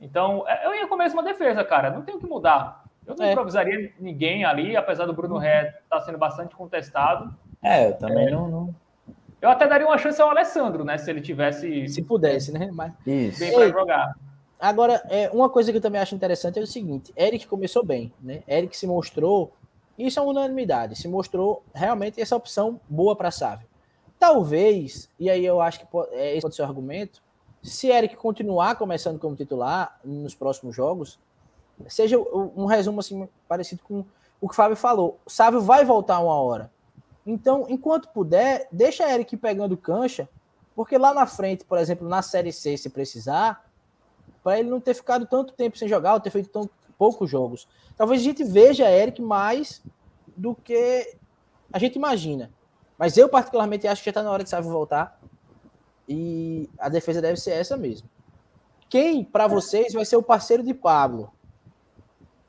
Então, 0.00 0.44
é, 0.46 0.66
eu 0.66 0.72
ia 0.72 0.86
com 0.86 0.94
a 0.94 0.98
mesma 0.98 1.20
defesa, 1.20 1.64
cara. 1.64 1.90
Não 1.90 2.02
tem 2.02 2.14
o 2.14 2.20
que 2.20 2.28
mudar. 2.28 2.84
Eu 3.04 3.16
não 3.16 3.26
é. 3.26 3.32
improvisaria 3.32 3.92
ninguém 3.98 4.44
ali, 4.44 4.76
apesar 4.76 5.04
do 5.04 5.12
Bruno 5.12 5.36
Ré 5.36 5.80
estar 5.82 5.98
tá 5.98 6.00
sendo 6.02 6.16
bastante 6.16 6.54
contestado. 6.54 7.34
É, 7.60 7.88
eu 7.88 7.94
também 7.94 8.28
é. 8.28 8.30
não, 8.30 8.46
não, 8.46 8.74
Eu 9.42 9.50
até 9.50 9.66
daria 9.66 9.84
uma 9.84 9.98
chance 9.98 10.22
ao 10.22 10.30
Alessandro, 10.30 10.84
né? 10.84 10.96
Se 10.96 11.10
ele 11.10 11.20
tivesse. 11.20 11.88
Se 11.88 12.04
pudesse, 12.04 12.52
né? 12.52 12.70
Mas... 12.72 12.92
Isso. 13.04 13.40
Bem 13.40 13.52
para 13.52 13.68
jogar. 13.68 14.27
Agora, 14.58 15.02
é, 15.08 15.30
uma 15.30 15.48
coisa 15.48 15.70
que 15.70 15.78
eu 15.78 15.82
também 15.82 16.00
acho 16.00 16.14
interessante 16.14 16.58
é 16.58 16.62
o 16.62 16.66
seguinte: 16.66 17.12
Eric 17.16 17.46
começou 17.46 17.84
bem, 17.84 18.12
né? 18.20 18.42
Eric 18.48 18.76
se 18.76 18.86
mostrou, 18.86 19.52
isso 19.96 20.18
é 20.18 20.22
uma 20.22 20.30
unanimidade, 20.30 20.96
se 20.96 21.06
mostrou 21.06 21.62
realmente 21.72 22.20
essa 22.20 22.34
opção 22.34 22.80
boa 22.88 23.14
para 23.14 23.30
Sávio. 23.30 23.68
Talvez, 24.18 25.08
e 25.18 25.30
aí 25.30 25.44
eu 25.44 25.60
acho 25.60 25.80
que 25.80 25.86
pode, 25.86 26.12
é, 26.12 26.32
esse 26.32 26.42
pode 26.42 26.56
ser 26.56 26.62
o 26.62 26.64
argumento, 26.64 27.22
se 27.62 27.88
Eric 27.88 28.16
continuar 28.16 28.76
começando 28.76 29.18
como 29.18 29.36
titular 29.36 29.98
nos 30.04 30.34
próximos 30.34 30.74
jogos, 30.74 31.18
seja 31.86 32.18
um 32.18 32.66
resumo 32.66 33.00
assim 33.00 33.28
parecido 33.46 33.82
com 33.82 34.04
o 34.40 34.48
que 34.48 34.54
o 34.54 34.56
Fábio 34.56 34.76
falou. 34.76 35.18
O 35.24 35.30
Sávio 35.30 35.60
vai 35.60 35.84
voltar 35.84 36.18
uma 36.18 36.34
hora. 36.34 36.70
Então, 37.26 37.66
enquanto 37.68 38.08
puder, 38.08 38.66
deixa 38.72 39.08
Eric 39.08 39.36
pegando 39.36 39.76
cancha, 39.76 40.28
porque 40.74 40.96
lá 40.96 41.12
na 41.12 41.26
frente, 41.26 41.64
por 41.64 41.78
exemplo, 41.78 42.08
na 42.08 42.22
Série 42.22 42.52
C, 42.52 42.76
se 42.76 42.88
precisar, 42.88 43.67
para 44.48 44.58
ele 44.58 44.70
não 44.70 44.80
ter 44.80 44.94
ficado 44.94 45.26
tanto 45.26 45.52
tempo 45.52 45.76
sem 45.76 45.86
jogar, 45.86 46.14
ou 46.14 46.20
ter 46.20 46.30
feito 46.30 46.48
tão 46.48 46.70
poucos 46.96 47.28
jogos. 47.28 47.68
Talvez 47.98 48.22
a 48.22 48.24
gente 48.24 48.42
veja 48.42 48.90
Eric 48.90 49.20
mais 49.20 49.82
do 50.34 50.54
que 50.54 51.14
a 51.70 51.78
gente 51.78 51.96
imagina. 51.96 52.50
Mas 52.96 53.18
eu, 53.18 53.28
particularmente, 53.28 53.86
acho 53.86 54.00
que 54.00 54.06
já 54.06 54.10
está 54.10 54.22
na 54.22 54.30
hora 54.30 54.42
de 54.42 54.48
Sávio 54.48 54.70
voltar. 54.70 55.20
E 56.08 56.66
a 56.78 56.88
defesa 56.88 57.20
deve 57.20 57.38
ser 57.38 57.50
essa 57.50 57.76
mesmo. 57.76 58.08
Quem, 58.88 59.22
para 59.22 59.46
vocês, 59.46 59.92
vai 59.92 60.06
ser 60.06 60.16
o 60.16 60.22
parceiro 60.22 60.62
de 60.62 60.72
Pablo? 60.72 61.30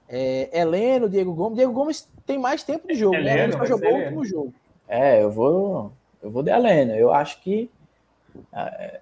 É, 0.08 0.58
Heleno, 0.58 1.10
Diego 1.10 1.34
Gomes. 1.34 1.58
Diego 1.58 1.74
Gomes 1.74 2.08
tem 2.26 2.40
mais 2.40 2.64
tempo 2.64 2.88
de 2.88 2.96
jogo, 2.96 3.18
né? 3.18 3.44
Ele 3.44 3.52
só 3.52 3.66
jogou 3.66 3.92
o 3.92 3.98
último 3.98 4.26
jogo. 4.26 4.54
É, 4.88 5.22
eu 5.22 5.30
vou, 5.30 5.92
eu 6.24 6.32
vou 6.32 6.42
de 6.42 6.50
Heleno. 6.50 6.94
Eu 6.94 7.12
acho 7.12 7.42
que. 7.42 7.70
É, 8.54 9.02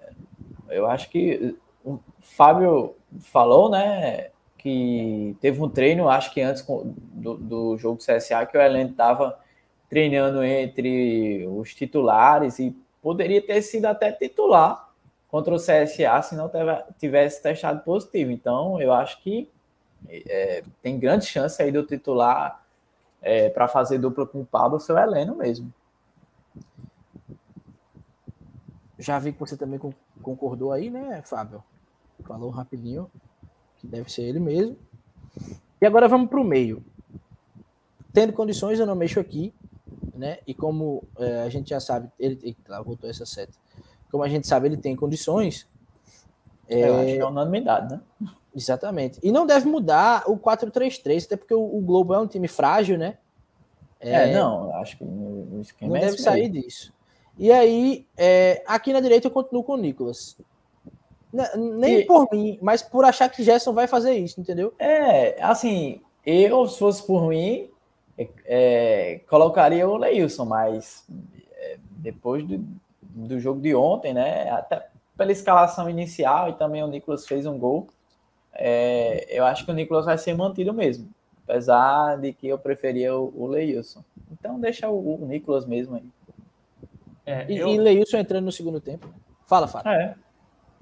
eu 0.68 0.86
acho 0.86 1.08
que 1.08 1.56
o 1.84 1.98
Fábio 2.20 2.94
falou, 3.20 3.70
né? 3.70 4.30
Que 4.56 5.36
teve 5.40 5.62
um 5.62 5.68
treino, 5.68 6.08
acho 6.08 6.32
que 6.32 6.40
antes 6.40 6.64
do, 6.66 7.36
do 7.36 7.78
jogo 7.78 7.98
do 7.98 8.04
CSA, 8.04 8.44
que 8.46 8.56
o 8.56 8.60
Heleno 8.60 8.90
estava 8.90 9.38
treinando 9.88 10.42
entre 10.42 11.46
os 11.46 11.74
titulares 11.74 12.58
e 12.58 12.76
poderia 13.00 13.40
ter 13.40 13.62
sido 13.62 13.86
até 13.86 14.12
titular 14.12 14.88
contra 15.28 15.54
o 15.54 15.58
CSA 15.58 16.22
se 16.22 16.34
não 16.34 16.50
tivesse 16.98 17.42
testado 17.42 17.82
positivo. 17.82 18.30
Então, 18.30 18.80
eu 18.80 18.92
acho 18.92 19.22
que 19.22 19.48
é, 20.08 20.62
tem 20.82 20.98
grande 20.98 21.26
chance 21.26 21.62
aí 21.62 21.72
do 21.72 21.82
titular 21.84 22.64
é, 23.20 23.48
para 23.48 23.68
fazer 23.68 23.98
dupla 23.98 24.26
com 24.26 24.40
o 24.40 24.46
Pablo, 24.46 24.80
seu 24.80 24.96
Heleno 24.96 25.36
mesmo. 25.36 25.72
Já 28.98 29.18
vi 29.18 29.32
que 29.32 29.38
você 29.38 29.56
também 29.56 29.78
concordou 30.22 30.72
aí, 30.72 30.90
né, 30.90 31.22
Fábio? 31.24 31.62
Falou 32.24 32.50
rapidinho 32.50 33.10
que 33.78 33.86
deve 33.86 34.10
ser 34.10 34.22
ele 34.22 34.40
mesmo. 34.40 34.76
E 35.80 35.86
agora 35.86 36.08
vamos 36.08 36.28
para 36.28 36.40
o 36.40 36.44
meio. 36.44 36.84
Tendo 38.12 38.32
condições, 38.32 38.80
eu 38.80 38.86
não 38.86 38.96
mexo 38.96 39.20
aqui, 39.20 39.54
né? 40.14 40.38
E 40.46 40.52
como 40.52 41.04
é, 41.18 41.42
a 41.42 41.48
gente 41.48 41.70
já 41.70 41.80
sabe, 41.80 42.10
ele. 42.18 42.38
Eita, 42.42 42.82
voltou 42.82 43.08
essa 43.08 43.24
seta. 43.24 43.52
Como 44.10 44.24
a 44.24 44.28
gente 44.28 44.46
sabe, 44.46 44.66
ele 44.66 44.76
tem 44.76 44.96
condições. 44.96 45.68
É, 46.68 46.88
eu 46.88 46.96
acho 46.96 47.06
que 47.06 47.20
é 47.20 47.26
unanimidade, 47.26 47.94
né? 47.94 48.00
Exatamente. 48.54 49.20
E 49.22 49.30
não 49.30 49.46
deve 49.46 49.66
mudar 49.68 50.24
o 50.26 50.36
4-3-3, 50.36 51.24
até 51.24 51.36
porque 51.36 51.54
o, 51.54 51.60
o, 51.60 51.80
Globo 51.80 52.12
é 52.12 52.18
um 52.18 52.26
time 52.26 52.48
frágil, 52.48 52.98
né? 52.98 53.18
É, 54.00 54.30
é 54.30 54.34
não, 54.34 54.74
acho 54.76 54.96
que 54.96 55.04
o 55.04 55.60
esquema 55.60 55.90
não 55.90 55.96
é 55.96 56.00
deve 56.00 56.18
sair 56.18 56.48
disso. 56.48 56.92
E 57.38 57.52
aí, 57.52 58.06
é, 58.16 58.62
aqui 58.66 58.92
na 58.92 59.00
direita 59.00 59.28
eu 59.28 59.30
continuo 59.30 59.62
com 59.62 59.74
o 59.74 59.76
Nicolas. 59.76 60.36
Nem 61.56 62.00
e... 62.00 62.04
por 62.04 62.28
mim, 62.32 62.58
mas 62.60 62.82
por 62.82 63.04
achar 63.04 63.28
que 63.28 63.42
Gerson 63.42 63.72
vai 63.72 63.86
fazer 63.86 64.14
isso, 64.14 64.40
entendeu? 64.40 64.72
É, 64.78 65.40
assim, 65.42 66.00
eu, 66.24 66.66
se 66.66 66.78
fosse 66.78 67.06
por 67.06 67.28
mim, 67.28 67.68
é, 68.16 68.28
é 68.44 69.20
colocaria 69.28 69.88
o 69.88 69.96
Leilson, 69.96 70.46
mas 70.46 71.06
é, 71.52 71.76
depois 71.90 72.42
do, 72.44 72.64
do 73.02 73.38
jogo 73.38 73.60
de 73.60 73.74
ontem, 73.74 74.12
né? 74.12 74.50
Até 74.50 74.88
pela 75.16 75.32
escalação 75.32 75.88
inicial 75.90 76.48
e 76.48 76.52
também 76.54 76.82
o 76.82 76.86
Nicolas 76.86 77.26
fez 77.26 77.44
um 77.44 77.58
gol 77.58 77.88
é, 78.60 79.24
eu 79.28 79.44
acho 79.44 79.64
que 79.64 79.70
o 79.70 79.74
Nicolas 79.74 80.04
vai 80.04 80.18
ser 80.18 80.34
mantido 80.36 80.74
mesmo, 80.74 81.08
apesar 81.44 82.16
de 82.16 82.32
que 82.32 82.48
eu 82.48 82.58
preferia 82.58 83.14
o, 83.14 83.32
o 83.36 83.46
Leilson. 83.46 84.02
Então 84.32 84.58
deixa 84.58 84.88
o, 84.88 85.22
o 85.22 85.26
Nicolas 85.26 85.64
mesmo 85.64 85.94
aí. 85.94 86.04
É, 87.28 87.44
e, 87.46 87.58
eu... 87.58 87.68
e 87.68 87.76
Leilson 87.76 88.16
entrando 88.16 88.46
no 88.46 88.52
segundo 88.52 88.80
tempo. 88.80 89.06
Fala, 89.46 89.68
fala. 89.68 89.94
É. 89.94 90.14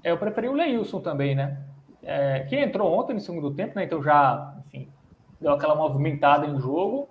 é. 0.03 0.11
Eu 0.11 0.17
preferi 0.17 0.47
o 0.47 0.53
Leilson 0.53 1.01
também, 1.01 1.35
né? 1.35 1.57
É, 2.01 2.45
que 2.47 2.55
entrou 2.55 2.97
ontem 2.97 3.13
no 3.13 3.19
segundo 3.19 3.51
tempo, 3.51 3.75
né? 3.75 3.83
Então 3.83 4.01
já, 4.01 4.55
enfim, 4.67 4.87
deu 5.41 5.51
aquela 5.51 5.75
movimentada 5.75 6.45
em 6.45 6.57
jogo. 6.57 7.09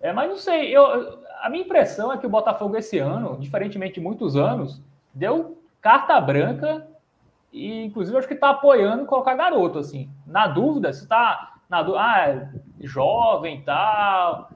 É, 0.00 0.12
mas 0.12 0.30
não 0.30 0.36
sei, 0.36 0.76
eu, 0.76 1.18
a 1.40 1.50
minha 1.50 1.64
impressão 1.64 2.12
é 2.12 2.18
que 2.18 2.26
o 2.26 2.30
Botafogo 2.30 2.76
esse 2.76 2.98
ano, 2.98 3.36
diferentemente 3.40 3.94
de 3.94 4.00
muitos 4.00 4.36
anos, 4.36 4.80
deu 5.12 5.58
carta 5.80 6.20
branca 6.20 6.86
e, 7.52 7.84
inclusive, 7.84 8.16
acho 8.16 8.28
que 8.28 8.34
está 8.34 8.50
apoiando 8.50 9.06
colocar 9.06 9.34
garoto, 9.34 9.78
assim. 9.78 10.08
Na 10.24 10.46
dúvida, 10.46 10.92
se 10.92 11.02
está 11.02 11.54
na 11.68 11.80
ah, 11.98 12.28
é 12.28 12.48
jovem 12.80 13.58
e 13.58 13.62
tal. 13.62 14.50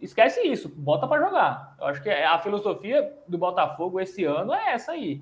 Esquece 0.00 0.40
isso, 0.46 0.68
bota 0.68 1.06
para 1.06 1.20
jogar. 1.20 1.74
Eu 1.80 1.86
acho 1.86 2.02
que 2.02 2.08
a 2.08 2.38
filosofia 2.38 3.12
do 3.26 3.36
Botafogo 3.36 4.00
esse 4.00 4.24
ano 4.24 4.54
é 4.54 4.72
essa 4.72 4.92
aí. 4.92 5.20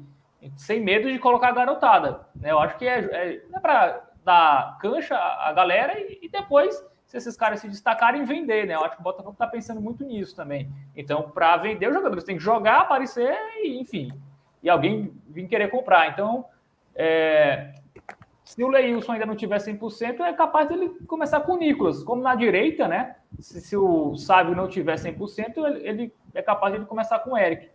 Sem 0.54 0.80
medo 0.80 1.10
de 1.10 1.18
colocar 1.18 1.50
garotada. 1.52 2.20
Né? 2.34 2.50
Eu 2.52 2.58
acho 2.58 2.76
que 2.76 2.86
é, 2.86 2.98
é, 2.98 3.42
é 3.52 3.60
para 3.60 4.02
dar 4.22 4.76
cancha 4.80 5.16
a 5.16 5.52
galera 5.52 5.98
e, 5.98 6.18
e, 6.22 6.28
depois, 6.28 6.84
se 7.06 7.16
esses 7.16 7.36
caras 7.36 7.60
se 7.60 7.68
destacarem, 7.68 8.24
vender. 8.24 8.66
Né? 8.66 8.74
Eu 8.74 8.84
acho 8.84 8.96
que 8.96 9.00
o 9.00 9.04
Botafogo 9.04 9.32
está 9.32 9.46
pensando 9.46 9.80
muito 9.80 10.04
nisso 10.04 10.36
também. 10.36 10.70
Então, 10.94 11.30
para 11.30 11.56
vender 11.56 11.88
os 11.88 11.94
jogadores, 11.94 12.24
tem 12.24 12.36
que 12.36 12.42
jogar, 12.42 12.80
aparecer 12.80 13.34
e, 13.62 13.80
enfim, 13.80 14.08
e 14.62 14.68
alguém 14.68 15.12
vir 15.28 15.48
querer 15.48 15.70
comprar. 15.70 16.10
Então, 16.10 16.44
é, 16.94 17.72
se 18.46 18.62
o 18.62 18.68
Leilson 18.68 19.12
ainda 19.12 19.26
não 19.26 19.34
tiver 19.34 19.58
100%, 19.58 20.20
é 20.20 20.32
capaz 20.32 20.68
dele 20.68 20.88
começar 21.08 21.40
com 21.40 21.54
o 21.54 21.56
Nicolas. 21.56 22.04
Como 22.04 22.22
na 22.22 22.36
direita, 22.36 22.86
né? 22.86 23.16
Se, 23.40 23.60
se 23.60 23.76
o 23.76 24.16
Sábio 24.16 24.54
não 24.54 24.68
tiver 24.68 24.94
100%, 24.94 25.58
ele, 25.66 25.88
ele 25.88 26.14
é 26.32 26.40
capaz 26.40 26.72
de 26.72 26.86
começar 26.86 27.18
com 27.18 27.32
o 27.32 27.36
Eric. 27.36 27.68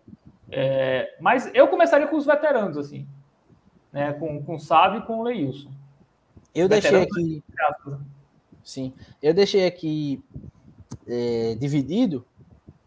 É, 0.50 1.14
mas 1.20 1.52
eu 1.54 1.68
começaria 1.68 2.08
com 2.08 2.16
os 2.16 2.26
veteranos, 2.26 2.78
assim. 2.78 3.06
Né, 3.92 4.14
com, 4.14 4.42
com 4.42 4.56
o 4.56 4.60
Sábio 4.60 5.02
e 5.02 5.06
com 5.06 5.20
o 5.20 5.24
Leilson. 5.24 5.70
Eu 6.56 6.70
deixei 6.70 7.02
aqui. 7.02 7.44
Sim, 8.64 8.94
eu 9.22 9.34
deixei 9.34 9.68
aqui 9.68 10.24
é, 11.06 11.54
dividido 11.60 12.26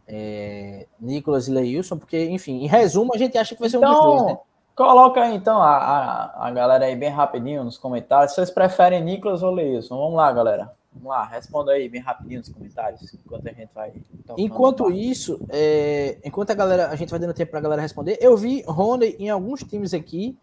é, 0.08 0.86
Nicolas 0.98 1.48
e 1.48 1.50
Leilson, 1.50 1.98
porque, 1.98 2.30
enfim, 2.30 2.64
em 2.64 2.66
resumo, 2.66 3.14
a 3.14 3.18
gente 3.18 3.36
acha 3.36 3.54
que 3.54 3.60
vai 3.60 3.68
ser 3.68 3.76
então, 3.76 3.90
um 3.90 3.94
dos 3.94 4.04
dois, 4.04 4.32
né? 4.32 4.38
Coloca 4.74 5.22
aí, 5.22 5.36
então 5.36 5.62
a, 5.62 5.76
a, 5.76 6.48
a, 6.48 6.50
galera 6.50 6.86
aí 6.86 6.96
bem 6.96 7.08
rapidinho 7.08 7.62
nos 7.62 7.78
comentários. 7.78 8.34
Vocês 8.34 8.50
preferem 8.50 9.02
Nicolas 9.04 9.42
ou 9.42 9.52
Leilson? 9.52 9.96
Vamos 9.96 10.16
lá, 10.16 10.32
galera. 10.32 10.72
Vamos 10.92 11.08
lá, 11.08 11.24
responda 11.24 11.72
aí 11.72 11.88
bem 11.88 12.00
rapidinho 12.00 12.40
nos 12.40 12.48
comentários, 12.48 13.14
enquanto 13.14 13.48
a 13.48 13.52
gente 13.52 13.70
vai. 13.74 13.92
Enquanto 14.36 14.90
isso, 14.90 15.40
é, 15.48 16.18
enquanto 16.24 16.50
a 16.50 16.54
galera, 16.54 16.88
a 16.88 16.96
gente 16.96 17.10
vai 17.10 17.18
dando 17.18 17.34
tempo 17.34 17.50
para 17.50 17.58
a 17.58 17.62
galera 17.62 17.82
responder, 17.82 18.18
eu 18.20 18.36
vi 18.36 18.62
Rony 18.62 19.16
em 19.18 19.28
alguns 19.28 19.64
times 19.64 19.92
aqui 19.92 20.36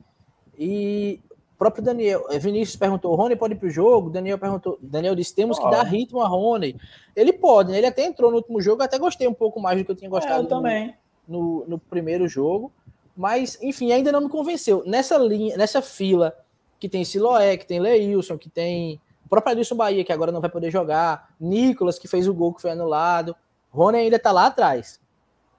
e 0.58 1.22
o 1.54 1.58
próprio 1.58 1.84
Daniel, 1.84 2.26
é, 2.30 2.38
Vinícius 2.38 2.76
perguntou, 2.76 3.16
Rony 3.16 3.36
pode 3.36 3.54
ir 3.54 3.58
para 3.58 3.68
o 3.68 3.72
jogo? 3.72 4.10
Daniel 4.10 4.38
perguntou, 4.38 4.78
Daniel 4.82 5.16
disse, 5.16 5.34
temos 5.34 5.58
que 5.58 5.70
dar 5.70 5.84
ritmo 5.84 6.22
a 6.22 6.28
Rony. 6.28 6.76
Ele 7.16 7.32
pode, 7.32 7.72
né? 7.72 7.78
Ele 7.78 7.88
até 7.88 8.06
entrou 8.06 8.30
no 8.30 8.38
último 8.38 8.62
jogo, 8.62 8.82
até 8.82 8.98
gostei 8.98 9.28
um 9.28 9.34
pouco 9.34 9.60
mais 9.60 9.78
do 9.78 9.86
que 9.86 9.92
eu 9.92 9.96
tinha 9.96 10.10
gostado 10.10 10.42
é, 10.42 10.44
eu 10.44 10.48
também. 10.48 10.96
No, 11.28 11.60
no, 11.60 11.66
no 11.70 11.80
primeiro 11.80 12.28
jogo. 12.28 12.74
Mas, 13.16 13.58
enfim, 13.62 13.92
ainda 13.92 14.12
não 14.12 14.22
me 14.22 14.30
convenceu. 14.30 14.84
Nessa 14.86 15.18
linha, 15.18 15.58
nessa 15.58 15.82
fila 15.82 16.36
que 16.80 16.90
tem 16.90 17.06
Siloé, 17.06 17.58
que 17.58 17.68
tem 17.68 17.80
Leilson, 17.80 18.38
que 18.38 18.50
tem 18.50 19.00
o 19.26 19.30
próprio 19.30 19.52
Adilson 19.52 19.76
Bahia, 19.76 20.04
que 20.04 20.12
agora 20.12 20.32
não 20.32 20.42
vai 20.42 20.50
poder 20.50 20.72
jogar, 20.72 21.34
Nicolas, 21.40 22.00
que 22.00 22.08
fez 22.08 22.28
o 22.28 22.34
gol 22.34 22.54
que 22.54 22.62
foi 22.62 22.72
anulado, 22.72 23.36
Rony 23.70 24.00
ainda 24.00 24.16
está 24.18 24.32
lá 24.32 24.48
atrás, 24.48 25.00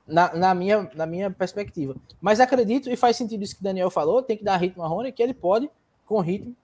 na, 0.06 0.34
na, 0.34 0.54
minha, 0.54 0.90
na 0.94 1.06
minha 1.06 1.30
perspectiva. 1.30 1.94
Mas 2.20 2.40
acredito, 2.40 2.90
e 2.90 2.96
faz 2.96 3.16
sentido 3.16 3.42
isso 3.42 3.54
que 3.54 3.60
o 3.60 3.64
Daniel 3.64 3.88
falou, 3.88 4.22
tem 4.22 4.36
que 4.36 4.44
dar 4.44 4.56
ritmo 4.56 4.82
a 4.82 4.88
Rony, 4.88 5.12
que 5.12 5.22
ele 5.22 5.32
pode, 5.32 5.70
com 6.04 6.20
ritmo, 6.20 6.54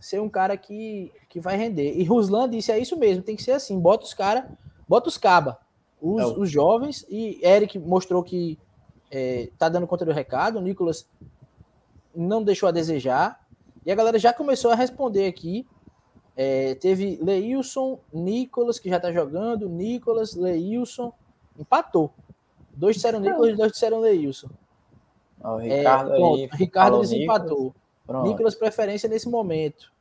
ser 0.00 0.20
um 0.20 0.28
cara 0.28 0.56
que, 0.56 1.12
que 1.28 1.38
vai 1.38 1.56
render. 1.56 1.94
E 1.96 2.02
Ruslan 2.02 2.48
disse, 2.50 2.72
é 2.72 2.78
isso 2.78 2.96
mesmo, 2.96 3.22
tem 3.22 3.36
que 3.36 3.42
ser 3.42 3.52
assim, 3.52 3.78
bota 3.78 4.04
os 4.04 4.14
caras, 4.14 4.44
bota 4.88 5.08
os 5.08 5.16
caba, 5.16 5.58
os, 6.00 6.22
é 6.22 6.26
os 6.26 6.50
jovens, 6.50 7.06
e 7.08 7.38
Eric 7.44 7.78
mostrou 7.78 8.22
que 8.22 8.58
é, 9.12 9.50
tá 9.58 9.68
dando 9.68 9.86
conta 9.86 10.06
do 10.06 10.12
recado. 10.12 10.58
O 10.58 10.62
Nicolas 10.62 11.06
não 12.16 12.42
deixou 12.42 12.66
a 12.66 12.72
desejar. 12.72 13.46
E 13.84 13.92
a 13.92 13.94
galera 13.94 14.18
já 14.18 14.32
começou 14.32 14.70
a 14.70 14.74
responder 14.74 15.26
aqui. 15.26 15.66
É, 16.34 16.74
teve 16.76 17.18
Leilson, 17.22 17.98
Nicolas, 18.10 18.78
que 18.78 18.88
já 18.88 18.98
tá 18.98 19.12
jogando, 19.12 19.68
Nicolas, 19.68 20.34
Leilson, 20.34 21.12
empatou. 21.58 22.10
Dois 22.74 22.96
disseram 22.96 23.20
Nicolas 23.20 23.52
e 23.52 23.56
dois 23.56 23.72
disseram 23.72 24.00
Leilson. 24.00 24.48
O 25.44 25.56
Ricardo, 25.58 26.12
é, 26.12 26.16
aí, 26.16 26.48
Ricardo 26.52 27.00
desempatou. 27.00 27.74
Nicolas. 28.06 28.28
Nicolas, 28.28 28.54
preferência 28.54 29.08
nesse 29.10 29.28
momento. 29.28 29.92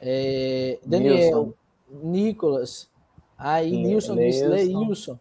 É, 0.00 0.78
Daniel, 0.84 1.16
Nilson. 1.16 1.52
Nicolas. 2.04 2.88
Aí 3.36 3.70
Nilson 3.70 4.14
disse 4.14 4.46
Leilson. 4.46 5.18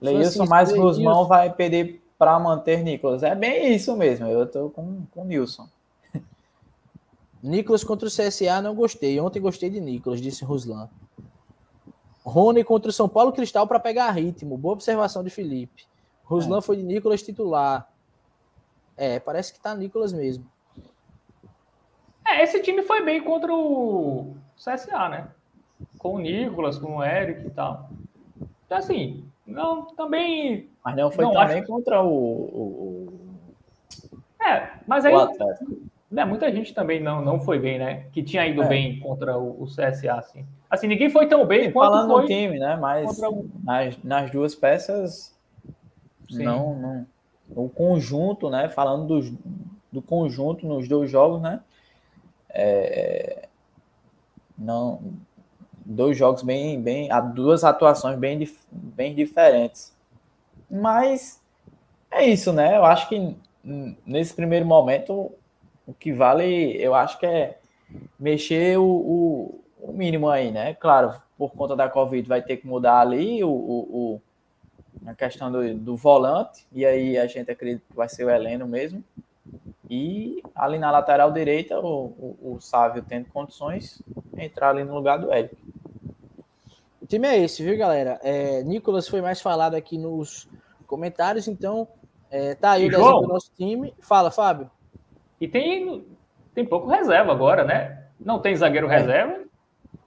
Leilson, 0.00 0.46
mais 0.46 0.72
Guzmão 0.72 1.26
vai 1.26 1.52
perder 1.52 2.05
para 2.18 2.38
manter 2.38 2.82
Nicolas. 2.82 3.22
É 3.22 3.34
bem 3.34 3.74
isso 3.74 3.96
mesmo. 3.96 4.26
Eu 4.26 4.44
estou 4.44 4.70
com 4.70 5.06
o 5.14 5.24
Nilson. 5.24 5.68
Nicolas 7.42 7.84
contra 7.84 8.08
o 8.08 8.10
CSA 8.10 8.60
não 8.62 8.74
gostei. 8.74 9.20
Ontem 9.20 9.40
gostei 9.40 9.70
de 9.70 9.80
Nicolas, 9.80 10.20
disse 10.20 10.44
Ruslan. 10.44 10.88
Rony 12.24 12.64
contra 12.64 12.90
o 12.90 12.92
São 12.92 13.08
Paulo 13.08 13.32
Cristal 13.32 13.66
para 13.68 13.78
pegar 13.78 14.10
ritmo. 14.10 14.56
Boa 14.56 14.72
observação 14.72 15.22
de 15.22 15.30
Felipe. 15.30 15.84
Ruslan 16.24 16.58
é. 16.58 16.62
foi 16.62 16.76
de 16.76 16.82
Nicolas 16.82 17.22
titular. 17.22 17.88
É, 18.96 19.20
parece 19.20 19.52
que 19.52 19.60
tá 19.60 19.74
Nicolas 19.74 20.12
mesmo. 20.12 20.44
É, 22.26 22.42
esse 22.42 22.60
time 22.60 22.82
foi 22.82 23.04
bem 23.04 23.22
contra 23.22 23.54
o 23.54 24.34
CSA, 24.56 25.08
né? 25.08 25.28
Com 25.98 26.14
o 26.14 26.18
Nicolas, 26.18 26.78
com 26.78 26.96
o 26.96 27.04
Eric 27.04 27.46
e 27.46 27.50
tal. 27.50 27.88
Então, 28.64 28.78
assim, 28.78 29.24
não, 29.46 29.86
também. 29.94 30.68
Mas 30.84 30.96
não 30.96 31.10
foi 31.10 31.24
não, 31.24 31.32
também 31.32 31.58
acho... 31.58 31.66
contra 31.66 32.02
o, 32.02 32.08
o, 32.08 33.20
É, 34.42 34.70
mas 34.86 35.04
aí. 35.04 35.14
né, 36.10 36.24
muita 36.24 36.50
gente 36.50 36.74
também 36.74 37.00
não, 37.00 37.24
não 37.24 37.38
foi 37.38 37.58
bem, 37.58 37.78
né? 37.78 38.06
Que 38.12 38.22
tinha 38.22 38.46
ido 38.46 38.62
é. 38.62 38.68
bem 38.68 38.98
contra 38.98 39.38
o, 39.38 39.62
o, 39.62 39.66
CSA, 39.66 40.14
assim. 40.14 40.44
Assim, 40.68 40.88
ninguém 40.88 41.10
foi 41.10 41.28
tão 41.28 41.46
bem 41.46 41.66
Sim, 41.66 41.72
quanto 41.72 41.92
falando 41.92 42.12
foi... 42.12 42.22
no 42.22 42.28
time, 42.28 42.58
né? 42.58 42.76
Mas 42.76 43.18
o... 43.22 43.48
nas, 43.62 44.02
nas 44.02 44.30
duas 44.30 44.54
peças, 44.54 45.34
Sim. 46.28 46.42
não, 46.42 46.74
não... 46.74 47.06
O 47.54 47.68
conjunto, 47.68 48.50
né? 48.50 48.68
Falando 48.68 49.20
do, 49.20 49.38
do 49.92 50.02
conjunto 50.02 50.66
nos 50.66 50.88
dois 50.88 51.08
jogos, 51.08 51.40
né? 51.40 51.60
É, 52.50 53.48
não, 54.58 55.00
dois 55.86 56.18
jogos 56.18 56.42
bem, 56.42 56.80
bem, 56.80 57.08
duas 57.32 57.62
atuações 57.62 58.18
bem, 58.18 58.48
bem 58.70 59.14
diferentes. 59.14 59.94
Mas 60.68 61.40
é 62.10 62.26
isso, 62.26 62.52
né? 62.52 62.76
Eu 62.76 62.84
acho 62.84 63.08
que 63.08 63.36
nesse 64.04 64.34
primeiro 64.34 64.66
momento 64.66 65.32
o 65.86 65.94
que 65.94 66.12
vale, 66.12 66.76
eu 66.82 66.94
acho 66.94 67.18
que 67.18 67.26
é 67.26 67.58
mexer 68.18 68.76
o, 68.76 68.84
o, 68.84 69.64
o 69.80 69.92
mínimo 69.92 70.28
aí, 70.28 70.50
né? 70.50 70.74
Claro, 70.74 71.14
por 71.38 71.52
conta 71.52 71.76
da 71.76 71.88
Covid 71.88 72.28
vai 72.28 72.42
ter 72.42 72.56
que 72.56 72.66
mudar 72.66 73.00
ali 73.00 73.44
o, 73.44 73.50
o, 73.50 74.20
a 75.06 75.14
questão 75.14 75.52
do, 75.52 75.74
do 75.74 75.96
volante, 75.96 76.66
e 76.72 76.84
aí 76.84 77.16
a 77.16 77.26
gente 77.28 77.50
acredita 77.50 77.84
que 77.88 77.96
vai 77.96 78.08
ser 78.08 78.24
o 78.24 78.30
Heleno 78.30 78.66
mesmo. 78.66 79.04
E 79.88 80.42
ali 80.54 80.78
na 80.78 80.90
lateral 80.90 81.30
direita, 81.30 81.78
o, 81.78 82.06
o, 82.40 82.54
o 82.54 82.60
Sávio 82.60 83.04
tendo 83.06 83.28
condições, 83.28 84.02
entrar 84.36 84.70
ali 84.70 84.84
no 84.84 84.94
lugar 84.94 85.18
do 85.18 85.32
Hélio. 85.32 85.56
O 87.00 87.06
time 87.06 87.28
é 87.28 87.38
esse, 87.38 87.62
viu, 87.62 87.78
galera? 87.78 88.18
É, 88.22 88.62
Nicolas 88.64 89.08
foi 89.08 89.20
mais 89.20 89.40
falado 89.40 89.74
aqui 89.74 89.96
nos 89.96 90.48
comentários, 90.86 91.46
então 91.46 91.86
é, 92.30 92.54
tá 92.54 92.72
aí 92.72 92.86
o 92.86 92.90
desenho 92.90 93.20
do 93.20 93.28
nosso 93.28 93.52
time. 93.56 93.94
Fala, 94.00 94.30
Fábio. 94.30 94.68
E 95.40 95.46
tem, 95.46 96.04
tem 96.54 96.64
pouco 96.64 96.88
reserva 96.88 97.30
agora, 97.30 97.64
né? 97.64 98.06
Não 98.18 98.40
tem 98.40 98.56
zagueiro 98.56 98.90
é. 98.90 98.98
reserva. 98.98 99.44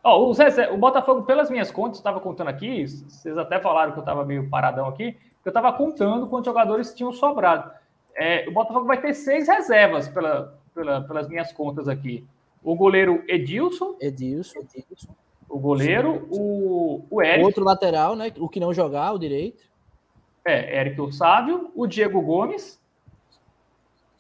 Ó, 0.04 0.32
o 0.32 0.78
Botafogo, 0.78 1.24
pelas 1.24 1.50
minhas 1.50 1.72
contas, 1.72 1.98
estava 1.98 2.20
contando 2.20 2.48
aqui, 2.48 2.88
vocês 2.88 3.38
até 3.38 3.60
falaram 3.60 3.92
que 3.92 4.00
eu 4.00 4.04
estava 4.04 4.26
meio 4.26 4.50
paradão 4.50 4.88
aqui, 4.88 5.18
eu 5.44 5.50
estava 5.50 5.72
contando 5.74 6.28
quantos 6.28 6.46
jogadores 6.46 6.94
tinham 6.94 7.12
sobrado. 7.12 7.72
É, 8.16 8.48
o 8.48 8.52
Botafogo 8.52 8.86
vai 8.86 9.00
ter 9.00 9.14
seis 9.14 9.48
reservas 9.48 10.08
pela, 10.08 10.60
pela, 10.74 11.02
pelas 11.02 11.28
minhas 11.28 11.52
contas 11.52 11.88
aqui. 11.88 12.26
O 12.64 12.76
goleiro 12.76 13.24
Edilson. 13.28 13.96
Edilson. 14.00 14.60
Edilson. 14.60 15.16
O 15.50 15.58
goleiro, 15.58 16.28
o, 16.30 17.06
o 17.10 17.22
Eric. 17.24 17.44
Outro 17.44 17.64
lateral, 17.64 18.16
né? 18.16 18.32
O 18.38 18.48
que 18.48 18.60
não 18.60 18.74
jogar, 18.74 19.14
o 19.14 19.20
direito. 19.20 19.64
É, 20.46 20.80
Eric 20.80 21.02
Ossávio, 21.02 21.72
o 21.76 21.88
Diego 21.88 22.22
Gomes. 22.22 22.80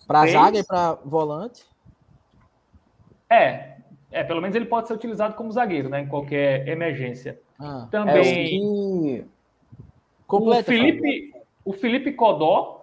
Para 0.07 0.25
zaga 0.25 0.57
e 0.57 0.63
para 0.63 0.93
volante. 1.05 1.63
É, 3.29 3.77
é, 4.11 4.23
pelo 4.23 4.41
menos 4.41 4.55
ele 4.55 4.65
pode 4.65 4.87
ser 4.87 4.93
utilizado 4.95 5.35
como 5.35 5.51
zagueiro, 5.51 5.87
né? 5.87 6.01
Em 6.01 6.07
qualquer 6.07 6.67
emergência. 6.67 7.39
Ah, 7.59 7.87
Também. 7.91 9.19
É, 9.19 9.23
o, 10.27 10.49
o 10.49 10.63
Felipe, 10.63 11.33
o 11.63 11.73
Felipe 11.73 12.11
Codó. 12.13 12.78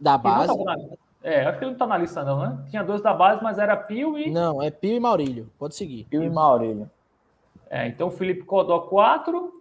Da 0.00 0.16
base. 0.16 0.56
Na, 0.64 0.76
é, 1.22 1.44
acho 1.44 1.58
que 1.58 1.64
ele 1.64 1.70
não 1.70 1.72
está 1.72 1.86
na 1.86 1.98
lista, 1.98 2.24
não, 2.24 2.38
né? 2.38 2.64
Tinha 2.70 2.82
dois 2.82 3.00
da 3.00 3.14
base, 3.14 3.42
mas 3.42 3.58
era 3.58 3.76
Pio 3.76 4.18
e. 4.18 4.30
Não, 4.30 4.60
é 4.60 4.70
Pio 4.70 4.94
e 4.94 5.00
Maurílio. 5.00 5.50
Pode 5.58 5.74
seguir. 5.74 6.04
Pio 6.04 6.22
e 6.22 6.30
Maurílio. 6.30 6.90
É, 7.70 7.86
então 7.86 8.10
Felipe 8.10 8.42
Codó 8.42 8.80
4. 8.80 9.52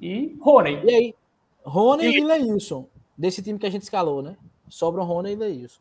E 0.00 0.36
Rony. 0.40 0.80
E 0.84 0.94
aí? 0.94 1.14
Rony 1.64 2.04
e, 2.04 2.18
e 2.18 2.24
Leilson. 2.24 2.86
Desse 3.16 3.42
time 3.42 3.58
que 3.58 3.66
a 3.66 3.70
gente 3.70 3.82
escalou, 3.82 4.22
né? 4.22 4.36
Sobram 4.68 5.04
Rony 5.04 5.32
e 5.32 5.36
Leilson. 5.36 5.80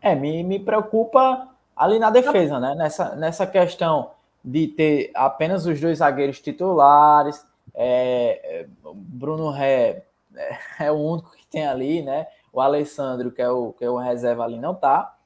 É, 0.00 0.14
me, 0.14 0.42
me 0.42 0.58
preocupa 0.58 1.48
ali 1.76 1.98
na 1.98 2.10
defesa, 2.10 2.58
né? 2.58 2.74
Nessa, 2.74 3.14
nessa 3.14 3.46
questão 3.46 4.10
de 4.44 4.66
ter 4.68 5.10
apenas 5.14 5.66
os 5.66 5.80
dois 5.80 5.98
zagueiros 5.98 6.40
titulares. 6.40 7.46
É, 7.74 8.62
é 8.62 8.66
Bruno 8.92 9.50
Ré 9.50 10.04
é, 10.36 10.58
é, 10.86 10.92
o 10.92 10.96
único 10.96 11.30
que 11.32 11.46
tem 11.46 11.66
ali, 11.66 12.02
né? 12.02 12.26
O 12.52 12.60
Alessandro, 12.60 13.30
que 13.30 13.40
é 13.40 13.48
o, 13.48 13.72
que 13.72 13.84
é 13.84 13.90
o 13.90 13.96
reserva 13.96 14.44
ali, 14.44 14.58
não 14.58 14.74
tá. 14.74 15.16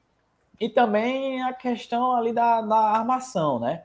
E 0.59 0.69
também 0.69 1.41
a 1.43 1.53
questão 1.53 2.13
ali 2.13 2.33
da, 2.33 2.61
da 2.61 2.77
armação, 2.77 3.59
né? 3.59 3.83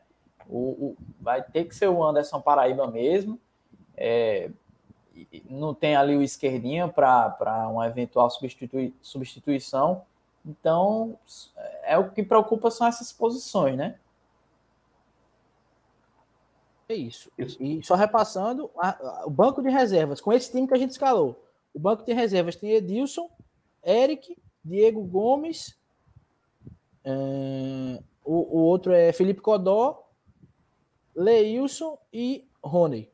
O, 0.49 0.59
o, 0.59 0.97
vai 1.21 1.43
ter 1.43 1.65
que 1.65 1.75
ser 1.75 1.89
o 1.89 2.03
Anderson 2.03 2.41
Paraíba 2.41 2.87
mesmo. 2.87 3.39
É, 3.97 4.51
não 5.49 5.75
tem 5.75 5.95
ali 5.95 6.17
o 6.17 6.23
esquerdinho 6.23 6.89
para 6.89 7.69
uma 7.71 7.87
eventual 7.87 8.31
substitui, 8.31 8.95
substituição. 9.03 10.03
Então, 10.45 11.19
é 11.85 11.97
o 11.99 12.11
que 12.11 12.23
preocupa 12.23 12.71
são 12.71 12.87
essas 12.87 13.13
posições, 13.13 13.77
né? 13.77 13.97
É 16.93 16.95
isso. 16.95 17.33
isso. 17.39 17.63
E 17.63 17.83
só 17.83 17.95
repassando, 17.95 18.71
a, 18.77 18.91
a, 18.91 19.27
o 19.27 19.31
banco 19.31 19.63
de 19.63 19.71
reservas, 19.71 20.21
com 20.21 20.31
esse 20.31 20.53
time 20.53 20.69
que 20.69 20.75
a 20.75 20.79
gente 20.79 20.91
escalou. 20.91 21.43
O 21.73 21.79
banco 21.79 22.05
de 22.05 22.13
reservas 22.13 22.55
tem 22.55 22.73
Edilson, 22.73 23.31
Eric, 23.83 24.37
Diego 24.63 25.03
Gomes, 25.03 25.75
uh, 27.07 28.05
o, 28.23 28.59
o 28.59 28.63
outro 28.63 28.93
é 28.93 29.11
Felipe 29.11 29.41
Codó, 29.41 30.07
Leilson 31.17 31.99
e 32.13 32.47
Rony. 32.63 33.11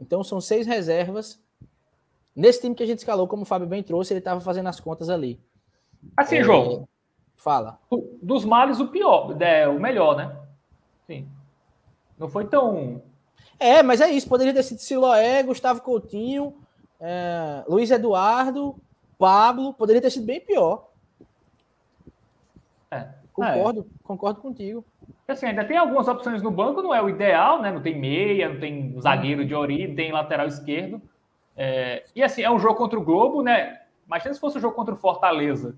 Então 0.00 0.24
são 0.24 0.40
seis 0.40 0.66
reservas. 0.66 1.40
Nesse 2.34 2.60
time 2.60 2.74
que 2.74 2.82
a 2.82 2.86
gente 2.86 2.98
escalou, 2.98 3.28
como 3.28 3.42
o 3.42 3.46
Fábio 3.46 3.68
bem 3.68 3.84
trouxe, 3.84 4.12
ele 4.12 4.18
estava 4.18 4.40
fazendo 4.40 4.68
as 4.68 4.80
contas 4.80 5.08
ali. 5.08 5.40
Assim, 6.16 6.36
é... 6.38 6.42
João. 6.42 6.88
Fala. 7.36 7.78
Dos 8.20 8.44
males, 8.44 8.80
o 8.80 8.88
pior, 8.88 9.40
é, 9.40 9.68
o 9.68 9.78
melhor, 9.78 10.16
né? 10.16 10.36
Sim. 11.06 11.28
Não 12.18 12.28
foi 12.28 12.46
tão. 12.46 13.02
É, 13.58 13.82
mas 13.82 14.00
é 14.00 14.10
isso. 14.10 14.28
Poderia 14.28 14.54
ter 14.54 14.62
sido 14.62 14.78
Siloé, 14.78 15.42
Gustavo 15.42 15.80
Coutinho, 15.80 16.54
é, 17.00 17.64
Luiz 17.68 17.90
Eduardo, 17.90 18.76
Pablo. 19.18 19.74
Poderia 19.74 20.02
ter 20.02 20.10
sido 20.10 20.26
bem 20.26 20.40
pior. 20.40 20.88
É. 22.90 23.08
Concordo, 23.32 23.80
é. 23.80 23.84
concordo 24.02 24.40
contigo. 24.40 24.84
Assim, 25.28 25.46
ainda 25.46 25.64
tem 25.64 25.76
algumas 25.76 26.06
opções 26.08 26.40
no 26.40 26.50
banco, 26.50 26.80
não 26.80 26.94
é 26.94 27.02
o 27.02 27.08
ideal, 27.08 27.60
né? 27.60 27.70
Não 27.70 27.82
tem 27.82 27.98
meia, 27.98 28.48
não 28.48 28.60
tem 28.60 28.94
zagueiro 29.00 29.44
de 29.44 29.54
ori, 29.54 29.94
tem 29.94 30.12
lateral 30.12 30.46
esquerdo. 30.46 31.02
É, 31.56 32.04
e 32.14 32.22
assim, 32.22 32.42
é 32.42 32.50
um 32.50 32.58
jogo 32.58 32.76
contra 32.76 32.98
o 32.98 33.04
Globo, 33.04 33.42
né? 33.42 33.80
Imagina 34.06 34.32
se 34.32 34.40
fosse 34.40 34.56
um 34.56 34.60
jogo 34.60 34.76
contra 34.76 34.94
o 34.94 34.96
Fortaleza, 34.96 35.74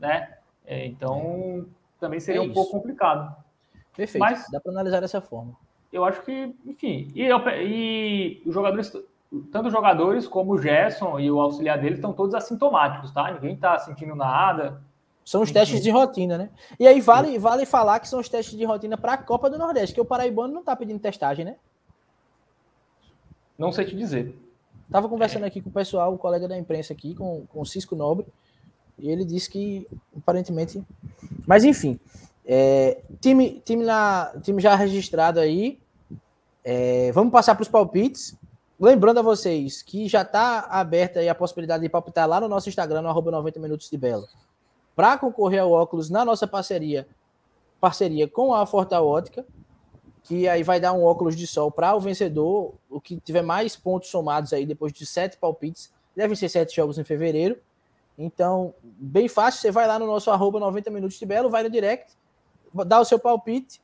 né? 0.00 0.36
É, 0.66 0.84
então, 0.86 1.66
também 2.00 2.18
seria 2.18 2.40
é 2.40 2.44
um 2.44 2.52
pouco 2.52 2.72
complicado. 2.72 3.34
Perfeito, 3.96 4.20
Mas, 4.20 4.46
dá 4.50 4.60
para 4.60 4.72
analisar 4.72 5.00
dessa 5.00 5.20
forma. 5.20 5.54
Eu 5.92 6.04
acho 6.04 6.22
que, 6.22 6.54
enfim, 6.64 7.08
e, 7.14 7.28
e 7.28 8.42
os 8.46 8.54
jogadores, 8.54 8.92
tanto 9.50 9.66
os 9.66 9.72
jogadores 9.72 10.28
como 10.28 10.52
o 10.52 10.58
Gerson 10.62 11.18
e 11.18 11.30
o 11.30 11.40
auxiliar 11.40 11.80
dele 11.80 11.96
estão 11.96 12.12
todos 12.12 12.34
assintomáticos, 12.34 13.10
tá? 13.10 13.32
Ninguém 13.32 13.54
está 13.54 13.78
sentindo 13.78 14.14
nada. 14.14 14.80
São 15.24 15.42
os 15.42 15.50
testes 15.50 15.82
de 15.82 15.90
rotina, 15.90 16.38
né? 16.38 16.50
E 16.78 16.86
aí 16.86 17.00
vale, 17.00 17.38
vale 17.38 17.66
falar 17.66 18.00
que 18.00 18.08
são 18.08 18.20
os 18.20 18.28
testes 18.28 18.56
de 18.56 18.64
rotina 18.64 18.96
para 18.96 19.14
a 19.14 19.18
Copa 19.18 19.50
do 19.50 19.58
Nordeste, 19.58 19.94
que 19.94 20.00
o 20.00 20.04
Paraibano 20.04 20.52
não 20.52 20.60
está 20.60 20.74
pedindo 20.74 21.00
testagem, 21.00 21.44
né? 21.44 21.56
Não 23.58 23.70
sei 23.70 23.84
te 23.84 23.94
dizer. 23.94 24.34
Tava 24.90 25.08
conversando 25.08 25.44
aqui 25.44 25.60
com 25.60 25.68
o 25.68 25.72
pessoal, 25.72 26.14
o 26.14 26.18
colega 26.18 26.48
da 26.48 26.58
imprensa 26.58 26.92
aqui, 26.92 27.14
com, 27.14 27.46
com 27.46 27.60
o 27.60 27.66
Cisco 27.66 27.94
Nobre, 27.94 28.26
e 28.98 29.08
ele 29.08 29.24
disse 29.24 29.48
que 29.48 29.86
aparentemente. 30.16 30.82
Mas 31.46 31.62
enfim, 31.62 32.00
é, 32.52 33.00
time, 33.20 33.62
time, 33.64 33.84
na, 33.84 34.32
time 34.42 34.60
já 34.60 34.74
registrado 34.74 35.38
aí. 35.38 35.78
É, 36.64 37.12
vamos 37.12 37.30
passar 37.30 37.54
para 37.54 37.62
os 37.62 37.68
palpites. 37.68 38.36
Lembrando 38.78 39.20
a 39.20 39.22
vocês 39.22 39.82
que 39.82 40.08
já 40.08 40.22
está 40.22 40.60
aberta 40.70 41.20
a 41.30 41.34
possibilidade 41.34 41.82
de 41.82 41.88
palpitar 41.88 42.28
lá 42.28 42.40
no 42.40 42.48
nosso 42.48 42.68
Instagram, 42.68 43.02
no 43.02 43.08
arroba 43.08 43.30
90 43.30 43.60
Minutos 43.60 43.88
de 43.88 43.96
Belo 43.96 44.26
para 45.00 45.16
concorrer 45.16 45.62
ao 45.62 45.70
óculos 45.70 46.10
na 46.10 46.26
nossa 46.26 46.46
parceria, 46.46 47.08
parceria 47.80 48.28
com 48.28 48.54
a 48.54 48.66
Forta 48.66 49.00
Ótica, 49.00 49.46
que 50.22 50.46
aí 50.46 50.62
vai 50.62 50.78
dar 50.78 50.92
um 50.92 51.02
óculos 51.02 51.34
de 51.34 51.46
sol 51.46 51.70
para 51.70 51.94
o 51.94 52.00
vencedor, 52.00 52.74
o 52.88 53.00
que 53.00 53.18
tiver 53.18 53.40
mais 53.40 53.74
pontos 53.74 54.10
somados 54.10 54.52
aí 54.52 54.66
depois 54.66 54.92
de 54.92 55.06
sete 55.06 55.38
palpites, 55.38 55.90
devem 56.14 56.36
ser 56.36 56.50
sete 56.50 56.76
jogos 56.76 56.98
em 56.98 57.04
fevereiro. 57.04 57.56
Então, 58.18 58.74
bem 58.82 59.26
fácil, 59.26 59.62
você 59.62 59.70
vai 59.70 59.86
lá 59.86 59.98
no 59.98 60.06
nosso 60.06 60.30
arroba 60.30 60.60
90 60.60 60.90
minutos 60.90 61.18
de 61.18 61.24
Belo, 61.24 61.48
vai 61.48 61.62
no 61.62 61.70
direct, 61.70 62.12
dá 62.86 63.00
o 63.00 63.04
seu 63.04 63.18
palpite, 63.18 63.80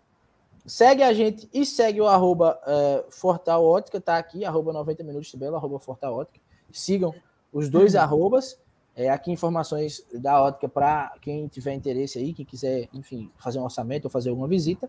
segue 0.64 1.02
a 1.02 1.12
gente 1.12 1.48
e 1.52 1.64
segue 1.64 2.00
o 2.00 2.06
arroba 2.06 2.58
uh, 2.66 3.10
Fortal 3.10 3.64
Ótica, 3.64 4.00
tá 4.00 4.18
aqui, 4.18 4.44
arroba 4.44 4.72
90 4.72 5.02
minutos 5.04 5.30
de 5.30 5.36
Belo, 5.36 5.56
arroba 5.56 5.78
Fortal 5.78 6.14
Ótica. 6.14 6.40
Sigam 6.72 7.14
os 7.52 7.68
dois 7.68 7.94
uhum. 7.94 8.00
arrobas. 8.00 8.58
É, 8.94 9.10
aqui 9.10 9.30
informações 9.30 10.02
da 10.10 10.42
ótica 10.42 10.66
para 10.66 11.12
quem 11.20 11.46
tiver 11.48 11.74
interesse 11.74 12.18
aí, 12.18 12.32
quem 12.32 12.46
quiser, 12.46 12.88
enfim, 12.94 13.30
fazer 13.36 13.58
um 13.58 13.64
orçamento 13.64 14.06
ou 14.06 14.10
fazer 14.10 14.30
alguma 14.30 14.48
visita. 14.48 14.88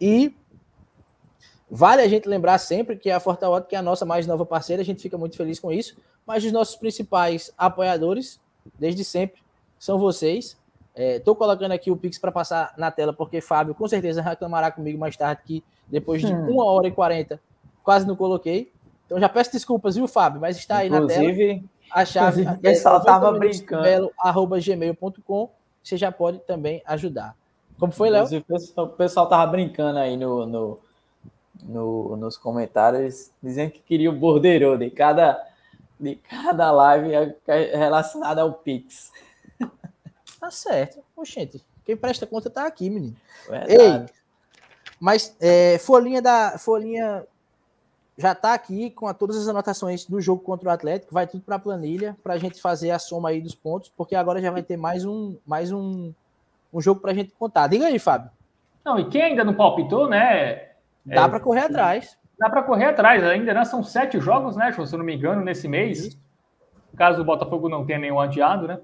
E 0.00 0.34
vale 1.70 2.02
a 2.02 2.08
gente 2.08 2.28
lembrar 2.28 2.58
sempre 2.58 2.96
que 2.96 3.08
a 3.08 3.20
Forta 3.20 3.48
Ótica 3.48 3.76
é 3.76 3.78
a 3.78 3.82
nossa 3.82 4.04
mais 4.04 4.26
nova 4.26 4.44
parceira, 4.44 4.82
a 4.82 4.84
gente 4.84 5.00
fica 5.00 5.16
muito 5.16 5.36
feliz 5.36 5.60
com 5.60 5.70
isso, 5.70 5.96
mas 6.26 6.44
os 6.44 6.50
nossos 6.50 6.74
principais 6.74 7.52
apoiadores 7.56 8.40
desde 8.78 9.04
sempre, 9.04 9.42
são 9.78 9.98
vocês. 9.98 10.56
Estou 10.94 11.34
é, 11.34 11.36
colocando 11.36 11.72
aqui 11.72 11.90
o 11.90 11.96
Pix 11.96 12.18
para 12.18 12.32
passar 12.32 12.74
na 12.76 12.90
tela, 12.90 13.12
porque 13.12 13.40
Fábio 13.40 13.74
com 13.74 13.88
certeza 13.88 14.20
reclamará 14.20 14.70
comigo 14.70 14.98
mais 14.98 15.16
tarde 15.16 15.42
que 15.44 15.64
depois 15.88 16.20
de 16.20 16.32
hum. 16.32 16.50
uma 16.50 16.64
hora 16.64 16.88
e 16.88 16.90
quarenta 16.90 17.40
quase 17.82 18.06
não 18.06 18.16
coloquei. 18.16 18.70
Então 19.06 19.18
já 19.18 19.28
peço 19.28 19.52
desculpas, 19.52 19.96
viu, 19.96 20.06
Fábio? 20.06 20.40
Mas 20.40 20.56
está 20.56 20.78
aí 20.78 20.88
inclusive, 20.88 21.46
na 21.46 21.54
tela. 21.54 21.70
A 21.92 22.04
chave 22.04 22.42
o 22.42 22.58
pessoal 22.58 22.98
estava 22.98 23.32
brincando. 23.32 24.12
Arroba 24.18 24.60
gmail.com. 24.60 25.50
Você 25.82 25.96
já 25.96 26.12
pode 26.12 26.38
também 26.40 26.82
ajudar. 26.86 27.34
Como 27.78 27.92
foi, 27.92 28.10
Léo? 28.10 28.26
O 28.76 28.86
pessoal 28.88 29.24
estava 29.24 29.46
brincando 29.46 29.98
aí 29.98 30.16
no, 30.16 30.46
no, 30.46 30.78
no, 31.62 32.16
nos 32.16 32.36
comentários, 32.36 33.30
dizendo 33.42 33.72
que 33.72 33.80
queria 33.80 34.10
o 34.10 34.14
bordeiro 34.14 34.78
de 34.78 34.90
cada, 34.90 35.42
de 35.98 36.16
cada 36.16 36.70
live 36.70 37.34
relacionada 37.72 38.42
ao 38.42 38.52
Pix. 38.52 39.10
Tá 40.40 40.50
certo. 40.50 41.04
Oxente, 41.14 41.62
quem 41.84 41.96
presta 41.96 42.26
conta 42.26 42.48
tá 42.48 42.66
aqui, 42.66 42.88
menino. 42.88 43.16
Verdade. 43.48 43.72
Ei, 43.74 44.06
mas 44.98 45.36
é, 45.40 45.78
folhinha 45.78 46.20
da 46.20 46.58
folhinha 46.58 47.24
já 48.16 48.34
tá 48.34 48.52
aqui 48.52 48.90
com 48.90 49.06
a, 49.06 49.14
todas 49.14 49.36
as 49.36 49.48
anotações 49.48 50.04
do 50.04 50.20
jogo 50.20 50.42
contra 50.42 50.68
o 50.68 50.72
Atlético, 50.72 51.14
vai 51.14 51.26
tudo 51.26 51.42
para 51.42 51.56
a 51.56 51.58
planilha 51.58 52.16
para 52.22 52.34
a 52.34 52.38
gente 52.38 52.60
fazer 52.60 52.90
a 52.90 52.98
soma 52.98 53.30
aí 53.30 53.40
dos 53.40 53.54
pontos, 53.54 53.90
porque 53.96 54.14
agora 54.14 54.42
já 54.42 54.50
vai 54.50 54.62
ter 54.62 54.76
mais 54.76 55.04
um 55.04 55.36
mais 55.46 55.72
um, 55.72 56.12
um 56.72 56.80
jogo 56.80 57.00
para 57.00 57.12
a 57.12 57.14
gente 57.14 57.32
contar. 57.38 57.66
Diga 57.66 57.86
aí, 57.86 57.98
Fábio. 57.98 58.30
Não, 58.84 58.98
e 58.98 59.08
quem 59.08 59.22
ainda 59.22 59.44
não 59.44 59.54
palpitou, 59.54 60.08
né? 60.08 60.68
Dá 61.04 61.24
é, 61.24 61.28
para 61.28 61.40
correr 61.40 61.60
atrás. 61.60 62.18
Dá 62.38 62.50
para 62.50 62.62
correr 62.62 62.86
atrás 62.86 63.22
ainda, 63.24 63.54
né? 63.54 63.64
São 63.64 63.82
sete 63.82 64.20
jogos, 64.20 64.56
né, 64.56 64.72
se 64.72 64.80
eu 64.80 64.98
não 64.98 65.04
me 65.04 65.14
engano, 65.14 65.42
nesse 65.42 65.66
mês. 65.66 66.18
Caso 66.96 67.22
o 67.22 67.24
Botafogo 67.24 67.68
não 67.68 67.86
tenha 67.86 67.98
nenhum 67.98 68.20
adiado, 68.20 68.66
né? 68.66 68.80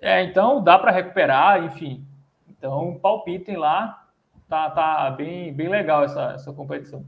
É, 0.00 0.22
então 0.22 0.62
dá 0.62 0.78
para 0.78 0.90
recuperar, 0.90 1.64
enfim. 1.64 2.04
Então 2.48 2.98
palpitem 3.00 3.56
lá, 3.56 4.06
tá, 4.48 4.70
tá 4.70 5.10
bem, 5.10 5.52
bem 5.52 5.68
legal 5.68 6.04
essa, 6.04 6.32
essa 6.34 6.52
competição. 6.52 7.04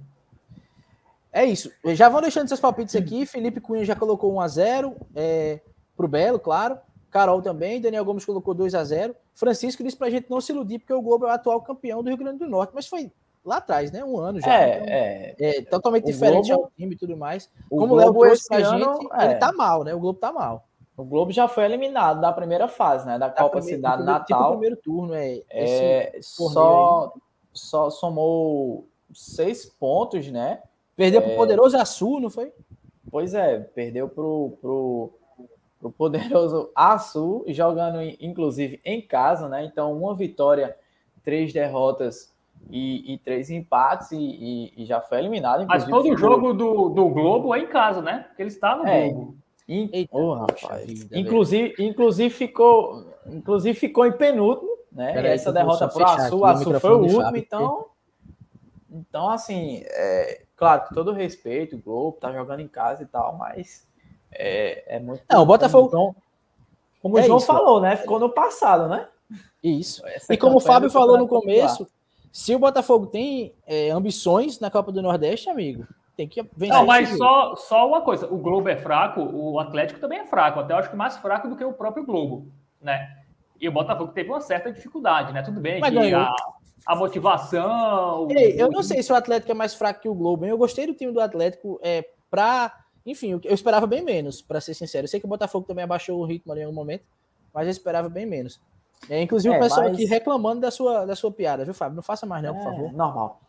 É 1.32 1.44
isso. 1.44 1.70
Já 1.94 2.08
vão 2.08 2.22
deixando 2.22 2.48
seus 2.48 2.60
palpites 2.60 2.96
aqui. 2.96 3.26
Felipe 3.26 3.60
Cunha 3.60 3.84
já 3.84 3.94
colocou 3.94 4.32
1 4.34 4.40
a 4.40 4.48
0 4.48 4.96
é, 5.14 5.60
pro 5.94 6.08
Belo, 6.08 6.38
claro. 6.38 6.78
Carol 7.10 7.42
também. 7.42 7.80
Daniel 7.80 8.04
Gomes 8.04 8.24
colocou 8.24 8.54
2 8.54 8.74
a 8.74 8.82
0 8.82 9.14
Francisco 9.34 9.84
disse 9.84 9.96
pra 9.96 10.08
gente 10.08 10.30
não 10.30 10.40
se 10.40 10.50
iludir, 10.50 10.78
porque 10.78 10.94
o 10.94 11.02
Globo 11.02 11.26
é 11.26 11.28
o 11.28 11.32
atual 11.32 11.60
campeão 11.60 12.02
do 12.02 12.08
Rio 12.08 12.16
Grande 12.16 12.38
do 12.38 12.48
Norte. 12.48 12.72
Mas 12.74 12.86
foi 12.86 13.12
lá 13.44 13.58
atrás, 13.58 13.92
né? 13.92 14.02
Um 14.02 14.18
ano 14.18 14.40
já. 14.40 14.50
É, 14.50 14.78
então, 14.78 15.46
é, 15.46 15.56
é 15.58 15.62
totalmente 15.62 16.04
diferente 16.04 16.48
Globo, 16.48 16.64
ao 16.64 16.70
time 16.70 16.94
e 16.94 16.98
tudo 16.98 17.16
mais. 17.16 17.50
Como 17.68 17.92
o 17.92 17.96
Léo 17.96 18.14
trouxe 18.14 18.48
pra 18.48 18.56
ano, 18.56 18.78
gente, 18.78 19.08
é. 19.12 19.24
ele 19.26 19.34
tá 19.34 19.52
mal, 19.52 19.84
né? 19.84 19.94
O 19.94 20.00
Globo 20.00 20.18
tá 20.18 20.32
mal. 20.32 20.66
O 20.96 21.04
Globo 21.04 21.30
já 21.30 21.46
foi 21.46 21.64
eliminado 21.64 22.20
da 22.20 22.32
primeira 22.32 22.66
fase, 22.66 23.06
né? 23.06 23.18
Da, 23.18 23.28
da 23.28 23.34
Copa 23.34 23.58
primeira, 23.58 23.76
Cidade 23.76 23.96
primeiro, 23.96 24.18
Natal. 24.18 24.38
Tipo 24.38 24.50
primeiro 24.52 24.76
turno, 24.76 25.14
é. 25.14 25.42
é 25.50 26.18
só, 26.22 27.12
só 27.52 27.90
somou 27.90 28.88
seis 29.12 29.66
pontos, 29.66 30.26
né? 30.30 30.62
Perdeu 30.96 31.20
é... 31.20 31.24
pro 31.24 31.36
poderoso 31.36 31.76
Açu, 31.76 32.18
não 32.18 32.30
foi? 32.30 32.50
Pois 33.10 33.34
é, 33.34 33.58
perdeu 33.58 34.08
pro, 34.08 34.56
pro, 34.60 35.12
pro 35.78 35.90
poderoso 35.90 36.70
Açu, 36.74 37.44
jogando 37.48 38.00
inclusive 38.20 38.80
em 38.84 39.00
casa, 39.00 39.48
né? 39.48 39.64
Então, 39.64 39.92
uma 39.92 40.14
vitória, 40.14 40.76
três 41.22 41.52
derrotas 41.52 42.34
e, 42.70 43.14
e 43.14 43.18
três 43.18 43.50
empates 43.50 44.12
e, 44.12 44.16
e, 44.16 44.82
e, 44.82 44.86
já 44.86 45.00
foi 45.00 45.18
eliminado. 45.18 45.66
Mas 45.66 45.84
todo 45.84 46.16
jogo 46.16 46.54
do, 46.54 46.88
do 46.88 47.08
Globo 47.10 47.54
é 47.54 47.60
em 47.60 47.66
casa, 47.66 48.00
né? 48.00 48.24
Porque 48.28 48.42
ele 48.42 48.48
está 48.48 48.76
no 48.76 48.86
é, 48.86 49.10
Globo. 49.10 49.36
In... 49.68 49.90
Eita, 49.92 50.16
oh, 50.16 50.34
rapaz. 50.34 50.86
Vida, 50.86 51.18
inclusive, 51.18 51.74
inclusive, 51.78 52.30
ficou, 52.30 53.04
inclusive 53.26 53.78
ficou 53.78 54.06
em 54.06 54.12
penúltimo, 54.12 54.70
né? 54.92 55.20
e 55.22 55.26
essa 55.26 55.52
derrota 55.52 55.88
para 55.88 56.02
o 56.02 56.06
Açu, 56.06 56.36
o 56.38 56.44
Açu 56.44 56.80
foi 56.80 56.92
o 56.92 57.02
último, 57.02 57.36
então. 57.36 57.86
Então, 58.90 59.28
assim, 59.28 59.82
é, 59.84 60.42
claro, 60.56 60.88
com 60.88 60.94
todo 60.94 61.12
respeito, 61.12 61.76
o 61.76 61.80
Globo 61.80 62.16
tá 62.18 62.32
jogando 62.32 62.60
em 62.60 62.68
casa 62.68 63.02
e 63.02 63.06
tal, 63.06 63.36
mas 63.36 63.86
é, 64.32 64.96
é 64.96 65.00
muito. 65.00 65.22
Não, 65.30 65.42
o 65.42 65.46
Botafogo. 65.46 65.90
Como, 65.90 66.16
como 67.02 67.18
é 67.18 67.22
o 67.22 67.26
João 67.26 67.38
isso, 67.38 67.46
falou, 67.46 67.80
né? 67.80 67.96
Ficou 67.96 68.18
no 68.18 68.30
passado, 68.30 68.88
né? 68.88 69.08
Isso. 69.62 70.06
Essa 70.06 70.32
e 70.32 70.38
como 70.38 70.56
o 70.56 70.60
Fábio 70.60 70.88
falou 70.88 71.18
no 71.18 71.28
começo, 71.28 71.86
se 72.32 72.54
o 72.54 72.58
Botafogo 72.58 73.06
tem 73.06 73.54
é, 73.66 73.90
ambições 73.90 74.60
na 74.60 74.70
Copa 74.70 74.92
do 74.92 75.02
Nordeste, 75.02 75.50
amigo, 75.50 75.86
tem 76.16 76.26
que 76.26 76.42
vencer. 76.56 76.74
Não, 76.74 76.86
mas 76.86 77.10
só, 77.16 77.54
só 77.56 77.86
uma 77.86 78.00
coisa: 78.00 78.26
o 78.32 78.38
Globo 78.38 78.68
é 78.68 78.76
fraco, 78.76 79.20
o 79.20 79.60
Atlético 79.60 80.00
também 80.00 80.20
é 80.20 80.24
fraco, 80.24 80.58
até 80.58 80.72
eu 80.72 80.78
acho 80.78 80.90
que 80.90 80.96
mais 80.96 81.16
fraco 81.18 81.48
do 81.48 81.56
que 81.56 81.64
o 81.64 81.72
próprio 81.72 82.04
Globo, 82.04 82.50
né? 82.80 83.16
E 83.60 83.68
o 83.68 83.72
Botafogo 83.72 84.12
teve 84.12 84.30
uma 84.30 84.40
certa 84.40 84.72
dificuldade, 84.72 85.32
né? 85.32 85.42
Tudo 85.42 85.60
bem 85.60 85.80
mas 85.80 85.90
que 85.90 85.96
ganhou. 85.96 86.20
a, 86.20 86.34
a 86.86 86.96
motivação. 86.96 88.28
Ei, 88.30 88.60
eu 88.60 88.70
não 88.70 88.82
sei 88.82 89.02
se 89.02 89.12
o 89.12 89.16
Atlético 89.16 89.50
é 89.50 89.54
mais 89.54 89.74
fraco 89.74 90.00
que 90.00 90.08
o 90.08 90.14
Globo. 90.14 90.44
Hein? 90.44 90.50
Eu 90.50 90.58
gostei 90.58 90.86
do 90.86 90.94
time 90.94 91.12
do 91.12 91.20
Atlético 91.20 91.78
é, 91.82 92.08
para. 92.30 92.72
Enfim, 93.04 93.40
eu 93.44 93.54
esperava 93.54 93.86
bem 93.86 94.02
menos, 94.02 94.42
para 94.42 94.60
ser 94.60 94.74
sincero. 94.74 95.04
Eu 95.04 95.08
sei 95.08 95.20
que 95.20 95.26
o 95.26 95.28
Botafogo 95.28 95.66
também 95.66 95.84
abaixou 95.84 96.18
o 96.18 96.24
ritmo 96.24 96.52
ali 96.52 96.62
em 96.62 96.64
algum 96.64 96.74
momento, 96.74 97.04
mas 97.54 97.66
eu 97.66 97.70
esperava 97.70 98.08
bem 98.08 98.26
menos. 98.26 98.60
É, 99.08 99.22
inclusive 99.22 99.54
é, 99.54 99.58
o 99.58 99.60
pessoal 99.60 99.84
mas... 99.84 99.94
aqui 99.94 100.06
reclamando 100.06 100.62
da 100.62 100.70
sua, 100.70 101.04
da 101.04 101.14
sua 101.14 101.30
piada, 101.30 101.64
viu, 101.64 101.74
Fábio? 101.74 101.94
Não 101.94 102.02
faça 102.02 102.26
mais, 102.26 102.42
não, 102.42 102.54
por 102.54 102.60
é, 102.60 102.64
favor. 102.64 102.92
Normal. 102.92 103.40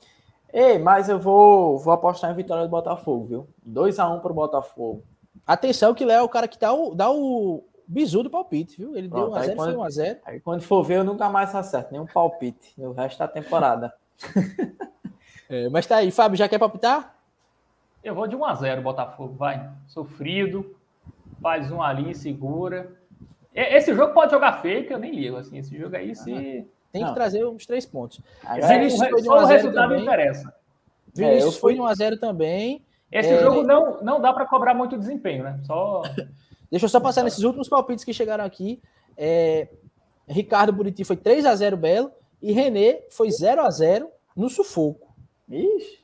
Ei, 0.60 0.80
mas 0.80 1.08
eu 1.08 1.20
vou, 1.20 1.78
vou 1.78 1.94
apostar 1.94 2.32
em 2.32 2.36
vitória 2.36 2.64
do 2.64 2.70
Botafogo, 2.70 3.26
viu? 3.28 3.48
2x1 3.70 4.22
pro 4.22 4.34
Botafogo. 4.34 5.04
Atenção 5.46 5.94
que 5.94 6.04
Léo 6.04 6.22
é 6.22 6.24
o 6.24 6.30
cara 6.30 6.48
que 6.48 6.58
dá 6.58 6.74
o, 6.74 6.96
dá 6.96 7.12
o, 7.12 7.64
bizu 7.88 8.24
do 8.24 8.30
palpite, 8.32 8.76
viu? 8.76 8.98
Ele 8.98 9.08
Pronto, 9.08 9.40
deu 9.40 9.56
1x0 9.56 9.56
foi 9.56 9.74
1x0. 9.76 10.18
Aí 10.26 10.40
quando 10.40 10.64
for 10.64 10.82
ver, 10.82 10.96
eu 10.96 11.04
nunca 11.04 11.30
mais 11.30 11.54
acerto, 11.54 11.92
nenhum 11.92 12.08
palpite 12.08 12.74
no 12.76 12.92
resto 12.92 13.20
da 13.20 13.28
temporada. 13.28 13.94
é, 15.48 15.70
mas 15.70 15.86
tá 15.86 15.98
aí, 15.98 16.10
Fábio, 16.10 16.36
já 16.36 16.50
quer 16.50 16.58
palpitar? 16.58 17.16
Eu 18.04 18.16
vou 18.16 18.26
de 18.26 18.36
1x0, 18.36 18.82
Botafogo, 18.82 19.36
vai. 19.36 19.70
Sofrido, 19.86 20.76
faz 21.40 21.72
um 21.72 21.84
ali, 21.84 22.16
segura. 22.16 22.98
Esse 23.54 23.94
jogo 23.94 24.12
pode 24.12 24.32
jogar 24.32 24.60
fake, 24.64 24.92
eu 24.92 24.98
nem 24.98 25.14
ligo, 25.14 25.38
assim. 25.38 25.60
Esse 25.60 25.78
jogo 25.78 25.96
aí, 25.96 26.16
se. 26.16 26.68
Tem 26.98 27.04
que 27.04 27.10
Não. 27.10 27.14
trazer 27.14 27.46
uns 27.46 27.66
três 27.66 27.86
pontos. 27.86 28.20
Aí, 28.44 28.60
Vinícius 28.60 29.02
é, 29.02 29.10
foi 29.10 29.22
de 29.22 29.30
1 29.30 29.34
a 29.34 29.38
0 29.38 29.46
o 29.46 29.48
resultado 29.48 29.90
também. 29.90 30.02
interessa. 30.02 30.54
Vinícius 31.14 31.56
é, 31.56 31.60
foi 31.60 31.74
de 31.76 31.80
1x0 31.80 32.20
também. 32.20 32.82
Esse 33.12 33.30
é... 33.30 33.40
jogo 33.40 33.62
não, 33.62 34.02
não 34.02 34.20
dá 34.20 34.34
para 34.34 34.48
cobrar 34.48 34.74
muito 34.74 34.98
desempenho, 34.98 35.44
né? 35.44 35.60
Só. 35.64 36.02
Deixa 36.72 36.86
eu 36.86 36.90
só 36.90 37.00
passar 37.00 37.24
nesses 37.24 37.44
últimos 37.44 37.70
palpites 37.70 38.04
que 38.04 38.14
chegaram 38.14 38.44
aqui. 38.44 38.82
É, 39.16 39.70
Ricardo 40.28 40.74
Buriti 40.74 41.04
foi 41.04 41.16
3 41.16 41.46
a 41.46 41.56
0 41.56 41.78
Belo 41.78 42.12
e 42.42 42.52
René 42.52 43.04
foi 43.10 43.32
0 43.32 43.62
a 43.62 43.70
0 43.70 44.10
no 44.36 44.50
sufoco. 44.50 45.14
Ixi. 45.48 46.00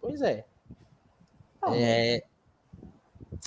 Pois 0.00 0.20
é. 0.20 0.44
Ah, 1.62 1.74
é. 1.76 2.24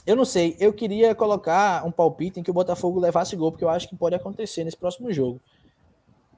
Eu 0.06 0.16
não 0.16 0.26
sei, 0.26 0.56
eu 0.60 0.72
queria 0.72 1.14
colocar 1.14 1.86
um 1.86 1.92
palpite 1.92 2.40
em 2.40 2.44
que 2.44 2.50
o 2.50 2.54
Botafogo 2.54 3.00
levasse 3.00 3.36
gol, 3.36 3.52
porque 3.52 3.64
eu 3.64 3.70
acho 3.70 3.90
que 3.90 3.96
pode 3.96 4.16
acontecer 4.16 4.64
nesse 4.64 4.78
próximo 4.78 5.12
jogo. 5.12 5.40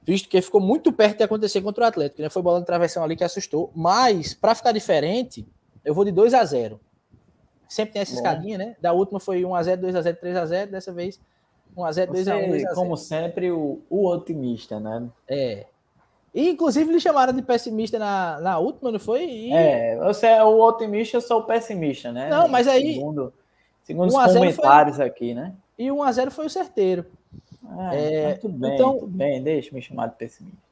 Visto 0.02 0.28
que 0.28 0.40
ficou 0.40 0.60
muito 0.60 0.92
perto 0.92 1.18
de 1.18 1.24
acontecer 1.24 1.60
contra 1.60 1.84
o 1.84 1.86
Atlético, 1.86 2.22
né? 2.22 2.30
Foi 2.30 2.42
bola 2.42 2.60
de 2.60 2.66
travessão 2.66 3.04
ali 3.04 3.16
que 3.16 3.24
assustou. 3.24 3.70
Mas, 3.74 4.34
para 4.34 4.54
ficar 4.54 4.72
diferente, 4.72 5.46
eu 5.84 5.94
vou 5.94 6.04
de 6.04 6.10
2 6.10 6.34
a 6.34 6.44
0 6.44 6.80
Sempre 7.68 7.92
tem 7.92 8.02
essa 8.02 8.14
escadinha, 8.14 8.58
né? 8.58 8.76
Da 8.80 8.92
última 8.92 9.20
foi 9.20 9.42
1x0, 9.42 9.80
2x0, 9.80 10.18
3x0. 10.20 10.66
Dessa 10.66 10.92
vez 10.92 11.20
1x0, 11.76 12.08
2x1. 12.08 12.74
Como 12.74 12.96
sempre, 12.96 13.52
o, 13.52 13.80
o 13.88 14.08
otimista, 14.08 14.80
né? 14.80 15.08
É. 15.28 15.66
E, 16.34 16.50
inclusive, 16.50 16.92
lhe 16.92 17.00
chamaram 17.00 17.32
de 17.32 17.42
pessimista 17.42 17.98
na, 17.98 18.40
na 18.40 18.58
última, 18.58 18.90
não 18.90 18.98
foi? 18.98 19.24
E... 19.24 19.52
É, 19.52 19.96
você 19.98 20.26
é 20.26 20.42
o 20.42 20.60
otimista, 20.60 21.16
eu 21.16 21.20
sou 21.20 21.40
o 21.40 21.44
pessimista, 21.44 22.10
né? 22.10 22.28
Não, 22.28 22.48
mas 22.48 22.66
aí. 22.66 22.94
Segundo, 22.94 23.32
segundo 23.82 24.08
os 24.08 24.32
comentários 24.32 24.96
foi... 24.96 25.06
aqui, 25.06 25.34
né? 25.34 25.54
E 25.78 25.88
1x0 25.88 26.30
foi 26.30 26.46
o 26.46 26.50
certeiro. 26.50 27.06
É, 27.92 28.14
é, 28.14 28.34
tudo 28.34 28.54
bem, 28.54 28.74
então, 28.74 28.98
tudo 28.98 29.16
bem, 29.16 29.42
deixa 29.42 29.74
me 29.74 29.80
chamar 29.80 30.08
de 30.08 30.16
pessimista. 30.16 30.70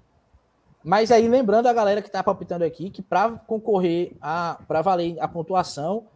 Mas 0.83 1.11
aí, 1.11 1.29
lembrando 1.29 1.67
a 1.67 1.73
galera 1.73 2.01
que 2.01 2.09
está 2.09 2.23
palpitando 2.23 2.65
aqui, 2.65 2.89
que 2.91 3.03
para 3.03 3.33
concorrer 3.33 4.13
a. 4.21 4.59
para 4.67 4.81
valer 4.81 5.19
a 5.21 5.29
pontuação 5.29 6.07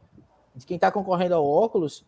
de 0.54 0.64
quem 0.64 0.76
está 0.76 0.90
concorrendo 0.90 1.34
ao 1.34 1.46
óculos, 1.46 2.04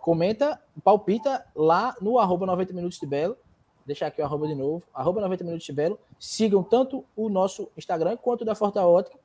comenta, 0.00 0.60
palpita 0.82 1.44
lá 1.54 1.94
no 2.00 2.18
arroba 2.18 2.46
90 2.46 2.72
minutos 2.72 2.98
de 2.98 3.06
Belo. 3.06 3.36
Deixar 3.84 4.06
aqui 4.06 4.20
o 4.20 4.24
arroba 4.24 4.46
de 4.46 4.54
novo, 4.54 4.82
arroba 4.94 5.20
90 5.20 5.44
minutos 5.44 5.66
de 5.66 5.72
Belo. 5.72 5.98
Sigam 6.18 6.62
tanto 6.62 7.04
o 7.16 7.28
nosso 7.28 7.68
Instagram 7.76 8.16
quanto 8.16 8.42
o 8.42 8.44
da 8.44 8.54
Forta 8.54 8.86
Ótica. 8.86 9.18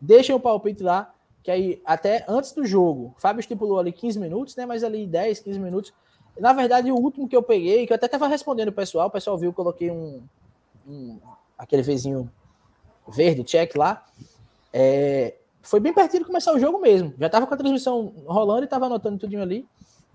Deixem 0.00 0.34
o 0.34 0.40
palpite 0.40 0.82
lá, 0.82 1.12
que 1.42 1.50
aí 1.50 1.82
até 1.84 2.24
antes 2.28 2.52
do 2.52 2.64
jogo, 2.64 3.14
Fábio 3.18 3.40
estipulou 3.40 3.78
ali 3.78 3.92
15 3.92 4.18
minutos, 4.18 4.56
né? 4.56 4.66
Mas 4.66 4.82
ali 4.84 5.06
10, 5.06 5.40
15 5.40 5.58
minutos. 5.58 5.92
Na 6.38 6.52
verdade, 6.52 6.90
o 6.90 6.96
último 6.96 7.28
que 7.28 7.36
eu 7.36 7.42
peguei, 7.42 7.86
que 7.86 7.92
eu 7.92 7.96
até 7.96 8.06
estava 8.06 8.26
respondendo 8.26 8.68
o 8.68 8.72
pessoal, 8.72 9.08
o 9.08 9.10
pessoal 9.10 9.36
viu, 9.36 9.52
coloquei 9.52 9.90
um, 9.90 10.22
um 10.86 11.18
aquele 11.58 11.82
vizinho 11.82 12.30
verde, 13.06 13.44
check 13.44 13.76
lá. 13.76 14.04
É, 14.72 15.34
foi 15.60 15.78
bem 15.78 15.92
pertinho 15.92 16.22
de 16.22 16.26
começar 16.26 16.52
o 16.52 16.58
jogo 16.58 16.80
mesmo. 16.80 17.14
Já 17.18 17.28
tava 17.28 17.46
com 17.46 17.54
a 17.54 17.56
transmissão 17.56 18.12
rolando 18.26 18.64
e 18.64 18.68
tava 18.68 18.86
anotando 18.86 19.18
tudinho 19.18 19.42
ali. 19.42 19.66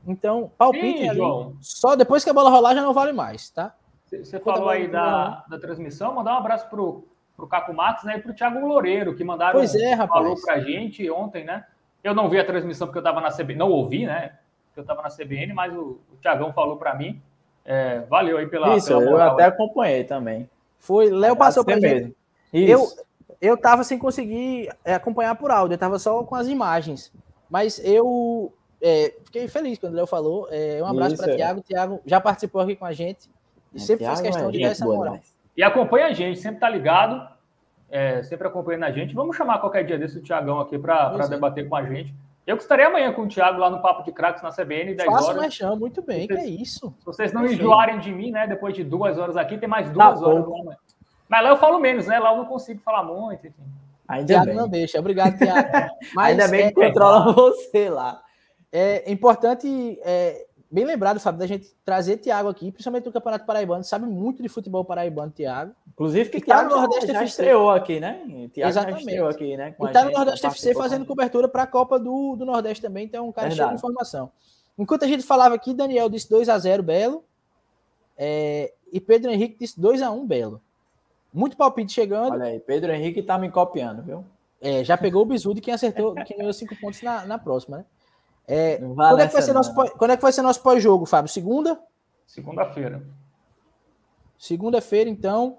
Então, 0.05 0.51
palpite 0.57 1.07
ali, 1.09 1.21
só 1.59 1.95
depois 1.95 2.23
que 2.23 2.29
a 2.29 2.33
bola 2.33 2.49
rolar 2.49 2.73
já 2.73 2.81
não 2.81 2.93
vale 2.93 3.11
mais, 3.11 3.49
tá? 3.49 3.75
Você 4.05 4.39
falou 4.39 4.69
aí 4.69 4.87
da, 4.87 5.43
da 5.49 5.59
transmissão, 5.59 6.15
mandar 6.15 6.35
um 6.35 6.37
abraço 6.37 6.69
pro, 6.69 7.05
pro 7.35 7.45
Caco 7.45 7.73
Max 7.73 8.03
né, 8.03 8.17
e 8.17 8.21
pro 8.21 8.33
Thiago 8.33 8.65
Loureiro, 8.65 9.15
que 9.15 9.23
mandaram 9.23 9.59
pois 9.59 9.75
é, 9.75 9.93
rapaz. 9.93 10.23
falou 10.23 10.41
pra 10.41 10.61
gente 10.61 11.09
ontem, 11.11 11.43
né? 11.43 11.65
Eu 12.01 12.15
não 12.15 12.29
vi 12.29 12.39
a 12.39 12.45
transmissão 12.45 12.87
porque 12.87 12.99
eu 12.99 13.03
tava 13.03 13.19
na 13.19 13.31
CBN, 13.31 13.55
não 13.55 13.69
ouvi, 13.69 14.05
né? 14.05 14.37
Porque 14.77 14.81
eu 14.81 14.85
tava 14.85 15.01
na 15.01 15.09
CBN, 15.09 15.53
mas 15.53 15.73
o, 15.73 15.99
o 16.13 16.17
Thiagão 16.21 16.53
falou 16.53 16.77
para 16.77 16.93
mim. 16.93 17.19
É, 17.65 18.01
valeu 18.01 18.37
aí 18.37 18.45
pela. 18.45 18.77
Isso, 18.77 18.89
pela 18.89 19.01
eu 19.03 19.21
até 19.21 19.45
acompanhei 19.45 20.03
também. 20.03 20.47
Foi, 20.79 21.09
Léo 21.09 21.35
passou 21.35 21.65
para 21.65 21.77
mim. 21.77 22.13
Eu, 22.53 22.87
eu 23.41 23.57
tava 23.57 23.83
sem 23.83 23.97
conseguir 23.97 24.69
é, 24.85 24.93
acompanhar 24.93 25.35
por 25.35 25.49
áudio, 25.49 25.73
eu 25.73 25.79
tava 25.79 25.97
só 25.97 26.23
com 26.23 26.35
as 26.35 26.47
imagens. 26.47 27.11
Mas 27.49 27.83
eu 27.83 28.53
é, 28.79 29.15
fiquei 29.25 29.47
feliz 29.47 29.79
quando 29.79 29.93
o 29.93 29.95
Léo 29.95 30.05
falou. 30.05 30.47
É, 30.51 30.81
um 30.81 30.85
abraço 30.85 31.17
para 31.17 31.33
o 31.33 31.35
Thiago. 31.35 31.61
Thiago 31.61 32.01
já 32.05 32.21
participou 32.21 32.61
aqui 32.61 32.75
com 32.75 32.85
a 32.85 32.93
gente 32.93 33.27
e 33.73 33.77
é, 33.77 33.79
sempre 33.79 34.05
Thiago 34.05 34.17
fez 34.17 34.27
questão 34.29 34.49
é 34.49 34.51
de 34.51 34.61
dar 34.61 34.69
essa 34.69 34.85
moral. 34.85 35.19
E 35.55 35.63
acompanha 35.63 36.05
a 36.05 36.13
gente, 36.13 36.39
sempre 36.39 36.59
tá 36.59 36.69
ligado, 36.69 37.27
é, 37.89 38.21
sempre 38.21 38.47
acompanhando 38.47 38.83
a 38.83 38.91
gente. 38.91 39.15
Vamos 39.15 39.35
chamar 39.35 39.57
qualquer 39.57 39.83
dia 39.83 39.97
desse 39.97 40.19
o 40.19 40.21
Thiagão 40.21 40.59
aqui 40.59 40.77
para 40.77 41.25
debater 41.27 41.67
com 41.67 41.75
a 41.75 41.83
gente. 41.83 42.13
Eu 42.47 42.55
que 42.55 42.63
estarei 42.63 42.85
amanhã 42.85 43.11
com 43.11 43.23
o 43.23 43.27
Thiago 43.27 43.59
lá 43.59 43.69
no 43.69 43.81
Papo 43.81 44.03
de 44.03 44.11
Craques 44.13 44.41
na 44.41 44.51
CBN, 44.51 44.95
10 44.95 45.05
Faço 45.05 45.27
horas. 45.31 45.57
Faça 45.57 45.75
muito 45.75 46.01
bem, 46.01 46.25
vocês, 46.25 46.39
que 46.39 46.47
é 46.47 46.49
isso. 46.49 46.95
Se 46.99 47.05
vocês 47.05 47.33
não 47.33 47.45
enjoarem 47.45 47.99
de 47.99 48.09
mim, 48.09 48.31
né, 48.31 48.47
depois 48.47 48.73
de 48.73 48.85
duas 48.85 49.17
horas 49.17 49.35
aqui, 49.35 49.57
tem 49.57 49.67
mais 49.67 49.91
duas 49.91 50.17
tá 50.17 50.25
horas 50.25 50.47
lá 50.47 50.77
Mas 51.27 51.43
lá 51.43 51.49
eu 51.49 51.57
falo 51.57 51.77
menos, 51.77 52.07
né? 52.07 52.17
Lá 52.17 52.31
eu 52.31 52.37
não 52.37 52.45
consigo 52.45 52.79
falar 52.79 53.03
muito, 53.03 53.45
enfim. 53.45 53.63
Ainda 54.07 54.27
Thiago 54.27 54.45
bem. 54.45 54.55
não 54.55 54.69
deixa. 54.69 54.97
Obrigado, 54.97 55.37
Thiago. 55.37 55.69
Mas, 56.15 56.31
Ainda 56.31 56.47
bem 56.47 56.73
que 56.73 56.81
é, 56.81 56.87
controla 56.87 57.33
você 57.35 57.89
lá. 57.89 58.23
É 58.71 59.11
importante, 59.11 59.99
é, 60.01 60.46
bem 60.69 60.85
lembrado, 60.85 61.19
Fábio, 61.19 61.39
da 61.39 61.47
gente 61.47 61.73
trazer 61.83 62.17
Thiago 62.17 62.49
aqui, 62.49 62.71
principalmente 62.71 63.05
no 63.05 63.11
Campeonato 63.11 63.45
Paraibano, 63.45 63.83
sabe 63.83 64.05
muito 64.05 64.41
de 64.41 64.49
futebol 64.49 64.83
paraibano, 64.83 65.31
Thiago. 65.31 65.73
Inclusive 65.87 66.29
que 66.29 66.41
Thiago 66.41 66.69
no 66.69 66.81
Nordeste 66.81 67.11
já, 67.11 67.23
estreou 67.23 67.69
aqui, 67.69 67.99
né? 67.99 68.49
Thiago 68.53 68.69
Exatamente. 68.69 68.95
já 68.95 68.99
estreou 68.99 69.29
aqui, 69.29 69.57
né? 69.57 69.75
e 69.79 69.87
tá 69.91 70.03
no 70.03 70.11
Nordeste 70.11 70.45
FC 70.45 70.73
fazendo 70.73 71.05
cobertura 71.05 71.47
para 71.47 71.63
a 71.63 71.67
Copa 71.67 71.99
do, 71.99 72.35
do 72.35 72.45
Nordeste 72.45 72.81
também, 72.81 73.05
então 73.05 73.25
é 73.25 73.27
um 73.27 73.31
cara 73.31 73.47
Verdade. 73.49 73.69
cheio 73.69 73.69
de 73.69 73.75
informação. 73.75 74.31
Enquanto 74.77 75.03
a 75.03 75.07
gente 75.07 75.23
falava 75.23 75.55
aqui, 75.55 75.73
Daniel 75.73 76.09
disse 76.09 76.29
2 76.29 76.49
a 76.49 76.57
0 76.57 76.83
Belo, 76.83 77.23
é, 78.17 78.73
e 78.91 78.99
Pedro 78.99 79.31
Henrique 79.31 79.57
disse 79.59 79.79
2 79.79 80.01
a 80.01 80.11
1 80.11 80.25
Belo. 80.25 80.61
Muito 81.33 81.57
palpite 81.57 81.93
chegando. 81.93 82.33
Olha 82.33 82.45
aí, 82.45 82.59
Pedro 82.59 82.91
Henrique 82.91 83.21
tá 83.21 83.37
me 83.37 83.49
copiando, 83.49 84.01
viu? 84.01 84.25
É, 84.59 84.83
já 84.83 84.97
pegou 84.97 85.21
o 85.21 85.25
bisu 85.25 85.53
de 85.53 85.61
quem 85.61 85.73
acertou, 85.73 86.15
quem 86.25 86.37
ganhou 86.37 86.53
cinco 86.53 86.75
pontos 86.79 87.01
na, 87.01 87.25
na 87.25 87.37
próxima, 87.37 87.77
né? 87.77 87.85
É, 88.47 88.77
quando, 88.77 89.19
é 89.19 89.27
que 89.27 89.33
vai 89.33 89.41
ser 89.41 89.53
nosso, 89.53 89.73
quando 89.73 90.11
é 90.11 90.15
que 90.15 90.21
vai 90.23 90.31
ser 90.31 90.41
nosso 90.41 90.61
pós-jogo, 90.61 91.05
Fábio? 91.05 91.29
Segunda? 91.29 91.77
Segunda-feira. 92.25 93.05
Segunda-feira, 94.37 95.09
então, 95.09 95.57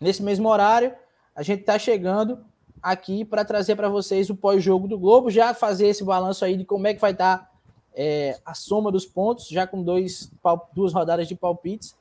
nesse 0.00 0.22
mesmo 0.22 0.48
horário, 0.48 0.94
a 1.34 1.42
gente 1.42 1.60
está 1.60 1.78
chegando 1.78 2.44
aqui 2.80 3.24
para 3.24 3.44
trazer 3.44 3.74
para 3.74 3.88
vocês 3.88 4.30
o 4.30 4.36
pós-jogo 4.36 4.86
do 4.86 4.98
Globo, 4.98 5.30
já 5.30 5.52
fazer 5.52 5.88
esse 5.88 6.04
balanço 6.04 6.44
aí 6.44 6.56
de 6.56 6.64
como 6.64 6.86
é 6.86 6.94
que 6.94 7.00
vai 7.00 7.12
estar 7.12 7.38
tá, 7.38 7.50
é, 7.94 8.38
a 8.44 8.54
soma 8.54 8.92
dos 8.92 9.04
pontos, 9.04 9.48
já 9.48 9.66
com 9.66 9.82
dois, 9.82 10.30
duas 10.72 10.92
rodadas 10.92 11.26
de 11.26 11.34
palpites. 11.34 11.96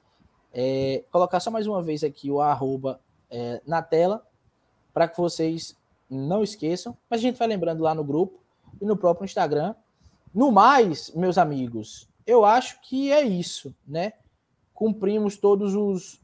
É, 0.53 1.03
colocar 1.11 1.39
só 1.39 1.49
mais 1.49 1.65
uma 1.65 1.81
vez 1.81 2.03
aqui 2.03 2.29
o 2.29 2.41
arroba 2.41 2.99
é, 3.29 3.61
na 3.65 3.81
tela, 3.81 4.25
para 4.93 5.07
que 5.07 5.17
vocês 5.17 5.75
não 6.09 6.43
esqueçam. 6.43 6.95
Mas 7.09 7.19
a 7.19 7.23
gente 7.23 7.37
vai 7.37 7.47
lembrando 7.47 7.81
lá 7.81 7.95
no 7.95 8.03
grupo 8.03 8.39
e 8.79 8.85
no 8.85 8.95
próprio 8.95 9.25
Instagram. 9.25 9.75
No 10.33 10.51
mais, 10.51 11.11
meus 11.15 11.37
amigos, 11.37 12.07
eu 12.25 12.43
acho 12.45 12.79
que 12.81 13.11
é 13.11 13.21
isso, 13.21 13.73
né? 13.87 14.13
Cumprimos 14.73 15.37
todos 15.37 15.75
os. 15.75 16.21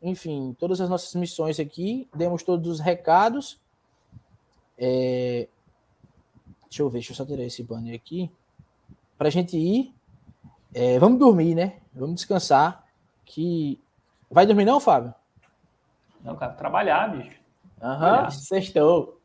Enfim, 0.00 0.54
todas 0.58 0.80
as 0.80 0.88
nossas 0.88 1.14
missões 1.14 1.58
aqui, 1.58 2.08
demos 2.14 2.42
todos 2.42 2.68
os 2.68 2.80
recados. 2.80 3.60
É... 4.76 5.48
Deixa 6.64 6.82
eu 6.82 6.88
ver, 6.88 6.98
deixa 6.98 7.12
eu 7.12 7.16
só 7.16 7.24
tirar 7.24 7.42
esse 7.42 7.62
banner 7.62 7.94
aqui. 7.94 8.30
Para 9.16 9.28
a 9.28 9.30
gente 9.30 9.56
ir. 9.56 9.92
É, 10.74 10.98
vamos 10.98 11.18
dormir, 11.18 11.54
né? 11.54 11.78
Vamos 11.92 12.16
descansar. 12.16 12.84
Que. 13.24 13.80
Vai 14.30 14.46
dormir, 14.46 14.66
não, 14.66 14.78
Fábio? 14.78 15.14
Não, 16.22 16.36
cara, 16.36 16.52
trabalhar, 16.52 17.10
bicho. 17.16 17.38
Aham, 17.80 18.24
uhum, 18.24 18.30
sextou. 18.30 19.20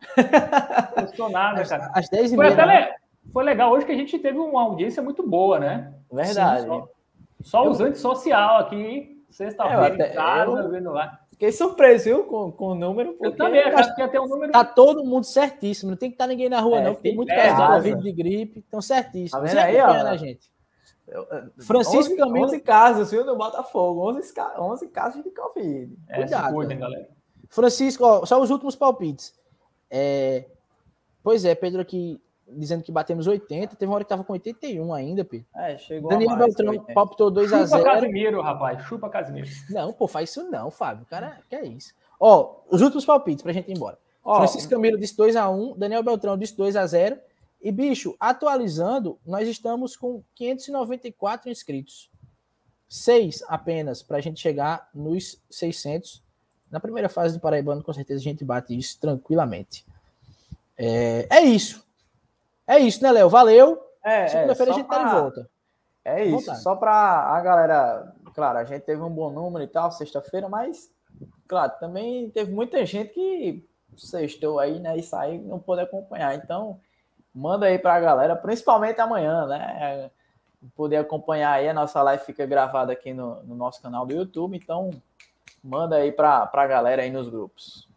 Sextou 0.95 1.29
nada, 1.29 1.65
cara. 1.65 1.91
Às 1.93 2.07
10 2.07 2.33
e 2.33 2.37
meia. 2.37 2.65
Né? 2.65 2.95
Foi 3.31 3.43
legal 3.43 3.71
hoje 3.71 3.85
que 3.85 3.91
a 3.91 3.95
gente 3.95 4.17
teve 4.19 4.37
uma 4.37 4.61
audiência 4.61 5.01
muito 5.01 5.25
boa, 5.27 5.59
né? 5.59 5.93
Verdade. 6.11 6.63
Sim, 6.63 6.67
só, 6.67 6.89
só 7.41 7.69
os 7.69 7.79
antissocial 7.79 8.59
aqui, 8.59 9.23
sexta-feira 9.29 10.09
em 10.09 10.13
casa, 10.13 10.59
eu... 10.59 10.69
vendo 10.69 10.91
lá. 10.91 11.19
Fiquei 11.29 11.51
surpreso, 11.51 12.03
viu, 12.05 12.23
com, 12.25 12.51
com 12.51 12.67
o 12.67 12.75
número. 12.75 13.17
Eu 13.19 13.35
também, 13.35 13.61
acho 13.63 13.95
que 13.95 14.01
ia 14.01 14.07
ter 14.07 14.19
um 14.19 14.27
número. 14.27 14.51
Tá 14.51 14.63
todo 14.63 15.03
mundo 15.03 15.25
certíssimo, 15.25 15.91
não 15.91 15.97
tem 15.97 16.09
que 16.09 16.15
estar 16.15 16.25
tá 16.25 16.29
ninguém 16.29 16.47
na 16.47 16.59
rua, 16.59 16.79
é, 16.79 16.83
não, 16.83 16.93
porque 16.93 17.09
tem 17.09 17.15
muito 17.15 17.31
é, 17.31 17.35
caso 17.35 17.83
de 17.83 17.91
Covid, 17.91 18.03
de 18.03 18.11
gripe, 18.11 18.59
estão 18.59 18.81
certíssimos. 18.81 19.31
Tá 19.31 19.39
vendo 19.39 19.57
aí, 19.57 19.81
ó? 19.81 20.03
Né, 20.03 20.17
gente? 20.17 20.53
Francisco 21.59 22.13
11, 22.13 22.17
Camilo. 22.17 22.45
11 22.45 22.59
casos, 22.61 23.11
viu, 23.11 23.25
no 23.25 23.35
Botafogo. 23.35 24.09
11, 24.09 24.33
11 24.57 24.87
casos 24.87 25.23
de 25.23 25.31
Covid. 25.31 25.97
É, 26.07 26.15
Cuidado, 26.17 26.53
cuidem, 26.53 26.79
galera. 26.79 27.09
Francisco, 27.49 28.03
ó, 28.05 28.25
só 28.25 28.41
os 28.41 28.49
últimos 28.49 28.75
palpites. 28.75 29.33
É... 29.89 30.45
Pois 31.21 31.45
é, 31.45 31.53
Pedro 31.55 31.81
aqui 31.81 32.21
dizendo 32.55 32.83
que 32.83 32.91
batemos 32.91 33.27
80, 33.27 33.75
teve 33.75 33.89
uma 33.89 33.95
hora 33.95 34.03
que 34.03 34.09
tava 34.09 34.23
com 34.23 34.33
81 34.33 34.93
ainda, 34.93 35.23
Pedro. 35.25 35.45
É, 35.55 35.77
chegou 35.77 36.09
Daniel 36.09 36.37
Beltrão 36.37 36.85
palpitou 36.93 37.31
2x0. 37.31 37.67
Chupa 37.67 37.83
Casimiro, 37.83 38.41
rapaz, 38.41 38.83
chupa 38.83 39.09
Casimiro. 39.09 39.47
Não, 39.69 39.93
pô, 39.93 40.07
faz 40.07 40.29
isso 40.29 40.43
não, 40.49 40.71
Fábio, 40.71 41.05
cara, 41.05 41.39
que 41.49 41.55
é 41.55 41.65
isso. 41.65 41.93
Ó, 42.19 42.61
os 42.69 42.81
últimos 42.81 43.05
palpites 43.05 43.43
pra 43.43 43.51
gente 43.51 43.69
ir 43.69 43.75
embora. 43.75 43.97
Ó, 44.23 44.37
Francisco 44.37 44.69
Camilo 44.69 44.97
disse 44.97 45.15
2x1, 45.17 45.77
Daniel 45.77 46.03
Beltrão 46.03 46.37
disse 46.37 46.55
2x0. 46.55 47.19
E, 47.61 47.71
bicho, 47.71 48.15
atualizando, 48.19 49.17
nós 49.25 49.47
estamos 49.47 49.95
com 49.95 50.21
594 50.35 51.49
inscritos. 51.49 52.09
Seis 52.89 53.41
apenas 53.47 54.03
para 54.03 54.17
a 54.17 54.21
gente 54.21 54.39
chegar 54.39 54.89
nos 54.93 55.41
600. 55.49 56.21
Na 56.69 56.79
primeira 56.79 57.07
fase 57.07 57.35
do 57.35 57.39
Paraibano, 57.39 57.81
com 57.81 57.93
certeza 57.93 58.19
a 58.19 58.23
gente 58.23 58.43
bate 58.43 58.77
isso 58.77 58.99
tranquilamente. 58.99 59.85
É, 60.77 61.27
é 61.29 61.41
isso. 61.41 61.85
É 62.67 62.79
isso, 62.79 63.03
né, 63.03 63.11
Léo? 63.11 63.29
Valeu. 63.29 63.81
É, 64.03 64.23
é 64.23 64.27
Segunda-feira 64.27 64.71
é, 64.71 64.73
a 64.73 64.77
gente 64.77 64.87
pra... 64.87 64.97
tá 64.97 65.03
de 65.05 65.11
volta. 65.11 65.49
É 66.05 66.25
isso. 66.25 66.39
Vontade. 66.39 66.61
Só 66.61 66.75
para 66.75 66.91
a 66.93 67.41
galera. 67.41 68.13
Claro, 68.33 68.59
a 68.59 68.63
gente 68.63 68.81
teve 68.81 69.01
um 69.01 69.09
bom 69.09 69.29
número 69.29 69.63
e 69.63 69.67
tal, 69.67 69.91
sexta-feira, 69.91 70.49
mas, 70.49 70.89
claro, 71.47 71.71
também 71.79 72.29
teve 72.31 72.51
muita 72.51 72.83
gente 72.85 73.13
que 73.13 73.63
sextou 73.95 74.59
aí, 74.59 74.79
né? 74.79 74.97
E 74.97 75.03
saiu 75.03 75.41
não 75.43 75.59
pôde 75.59 75.81
acompanhar. 75.81 76.35
Então, 76.35 76.79
manda 77.33 77.67
aí 77.67 77.77
para 77.77 77.93
a 77.95 77.99
galera, 77.99 78.35
principalmente 78.35 78.99
amanhã, 78.99 79.45
né? 79.45 80.09
Poder 80.75 80.97
acompanhar 80.97 81.51
aí. 81.51 81.69
A 81.69 81.73
nossa 81.73 82.01
live 82.01 82.25
fica 82.25 82.45
gravada 82.45 82.91
aqui 82.91 83.13
no, 83.13 83.43
no 83.43 83.55
nosso 83.55 83.81
canal 83.81 84.05
do 84.05 84.13
YouTube. 84.13 84.57
Então, 84.57 84.89
manda 85.63 85.97
aí 85.97 86.11
para 86.11 86.49
a 86.51 86.67
galera 86.67 87.03
aí 87.03 87.11
nos 87.11 87.29
grupos. 87.29 87.87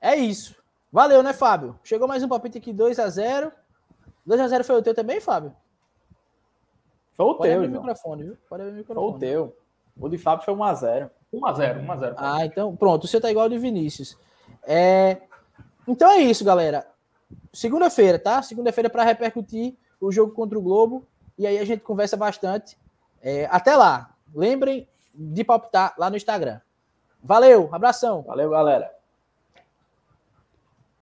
É 0.00 0.14
isso. 0.14 0.54
Valeu, 0.92 1.22
né, 1.22 1.32
Fábio? 1.32 1.78
Chegou 1.82 2.06
mais 2.06 2.22
um 2.22 2.28
palpite 2.28 2.58
aqui, 2.58 2.72
2 2.72 2.98
a 2.98 3.08
0 3.08 3.52
2 4.24 4.40
a 4.40 4.48
0 4.48 4.64
foi 4.64 4.76
o 4.76 4.82
teu 4.82 4.94
também, 4.94 5.20
Fábio? 5.20 5.54
Foi 7.12 7.26
o 7.26 7.34
Pode 7.34 7.48
teu, 7.48 7.58
abrir 7.58 7.68
o 7.68 7.80
microfone, 7.80 8.24
viu? 8.24 8.36
Pode 8.48 8.62
abrir 8.62 8.74
o 8.74 8.78
microfone. 8.78 9.08
Foi 9.08 9.16
o 9.16 9.18
teu. 9.18 9.56
O 9.98 10.08
de 10.08 10.18
Fábio 10.18 10.44
foi 10.44 10.54
1 10.54 10.64
a 10.64 10.74
0 10.74 11.10
1 11.32 11.46
a 11.46 11.52
0 11.52 11.80
1 11.80 11.92
a 11.92 11.96
0 11.96 12.14
Ah, 12.18 12.44
então, 12.44 12.76
pronto. 12.76 13.04
O 13.04 13.06
seu 13.06 13.20
tá 13.20 13.30
igual 13.30 13.44
ao 13.44 13.50
de 13.50 13.58
Vinícius. 13.58 14.16
É... 14.62 15.22
Então 15.86 16.10
é 16.10 16.18
isso, 16.18 16.44
galera. 16.44 16.86
Segunda-feira, 17.52 18.18
tá? 18.18 18.42
Segunda-feira 18.42 18.90
para 18.90 19.04
repercutir 19.04 19.74
o 20.00 20.12
jogo 20.12 20.32
contra 20.32 20.58
o 20.58 20.62
Globo. 20.62 21.06
E 21.38 21.46
aí 21.46 21.58
a 21.58 21.64
gente 21.64 21.80
conversa 21.80 22.16
bastante. 22.16 22.76
É... 23.22 23.46
Até 23.46 23.74
lá. 23.74 24.14
Lembrem 24.34 24.86
de 25.14 25.42
palpitar 25.44 25.94
lá 25.96 26.10
no 26.10 26.16
Instagram. 26.16 26.60
Valeu, 27.22 27.70
abração. 27.72 28.22
Valeu, 28.22 28.50
galera. 28.50 28.95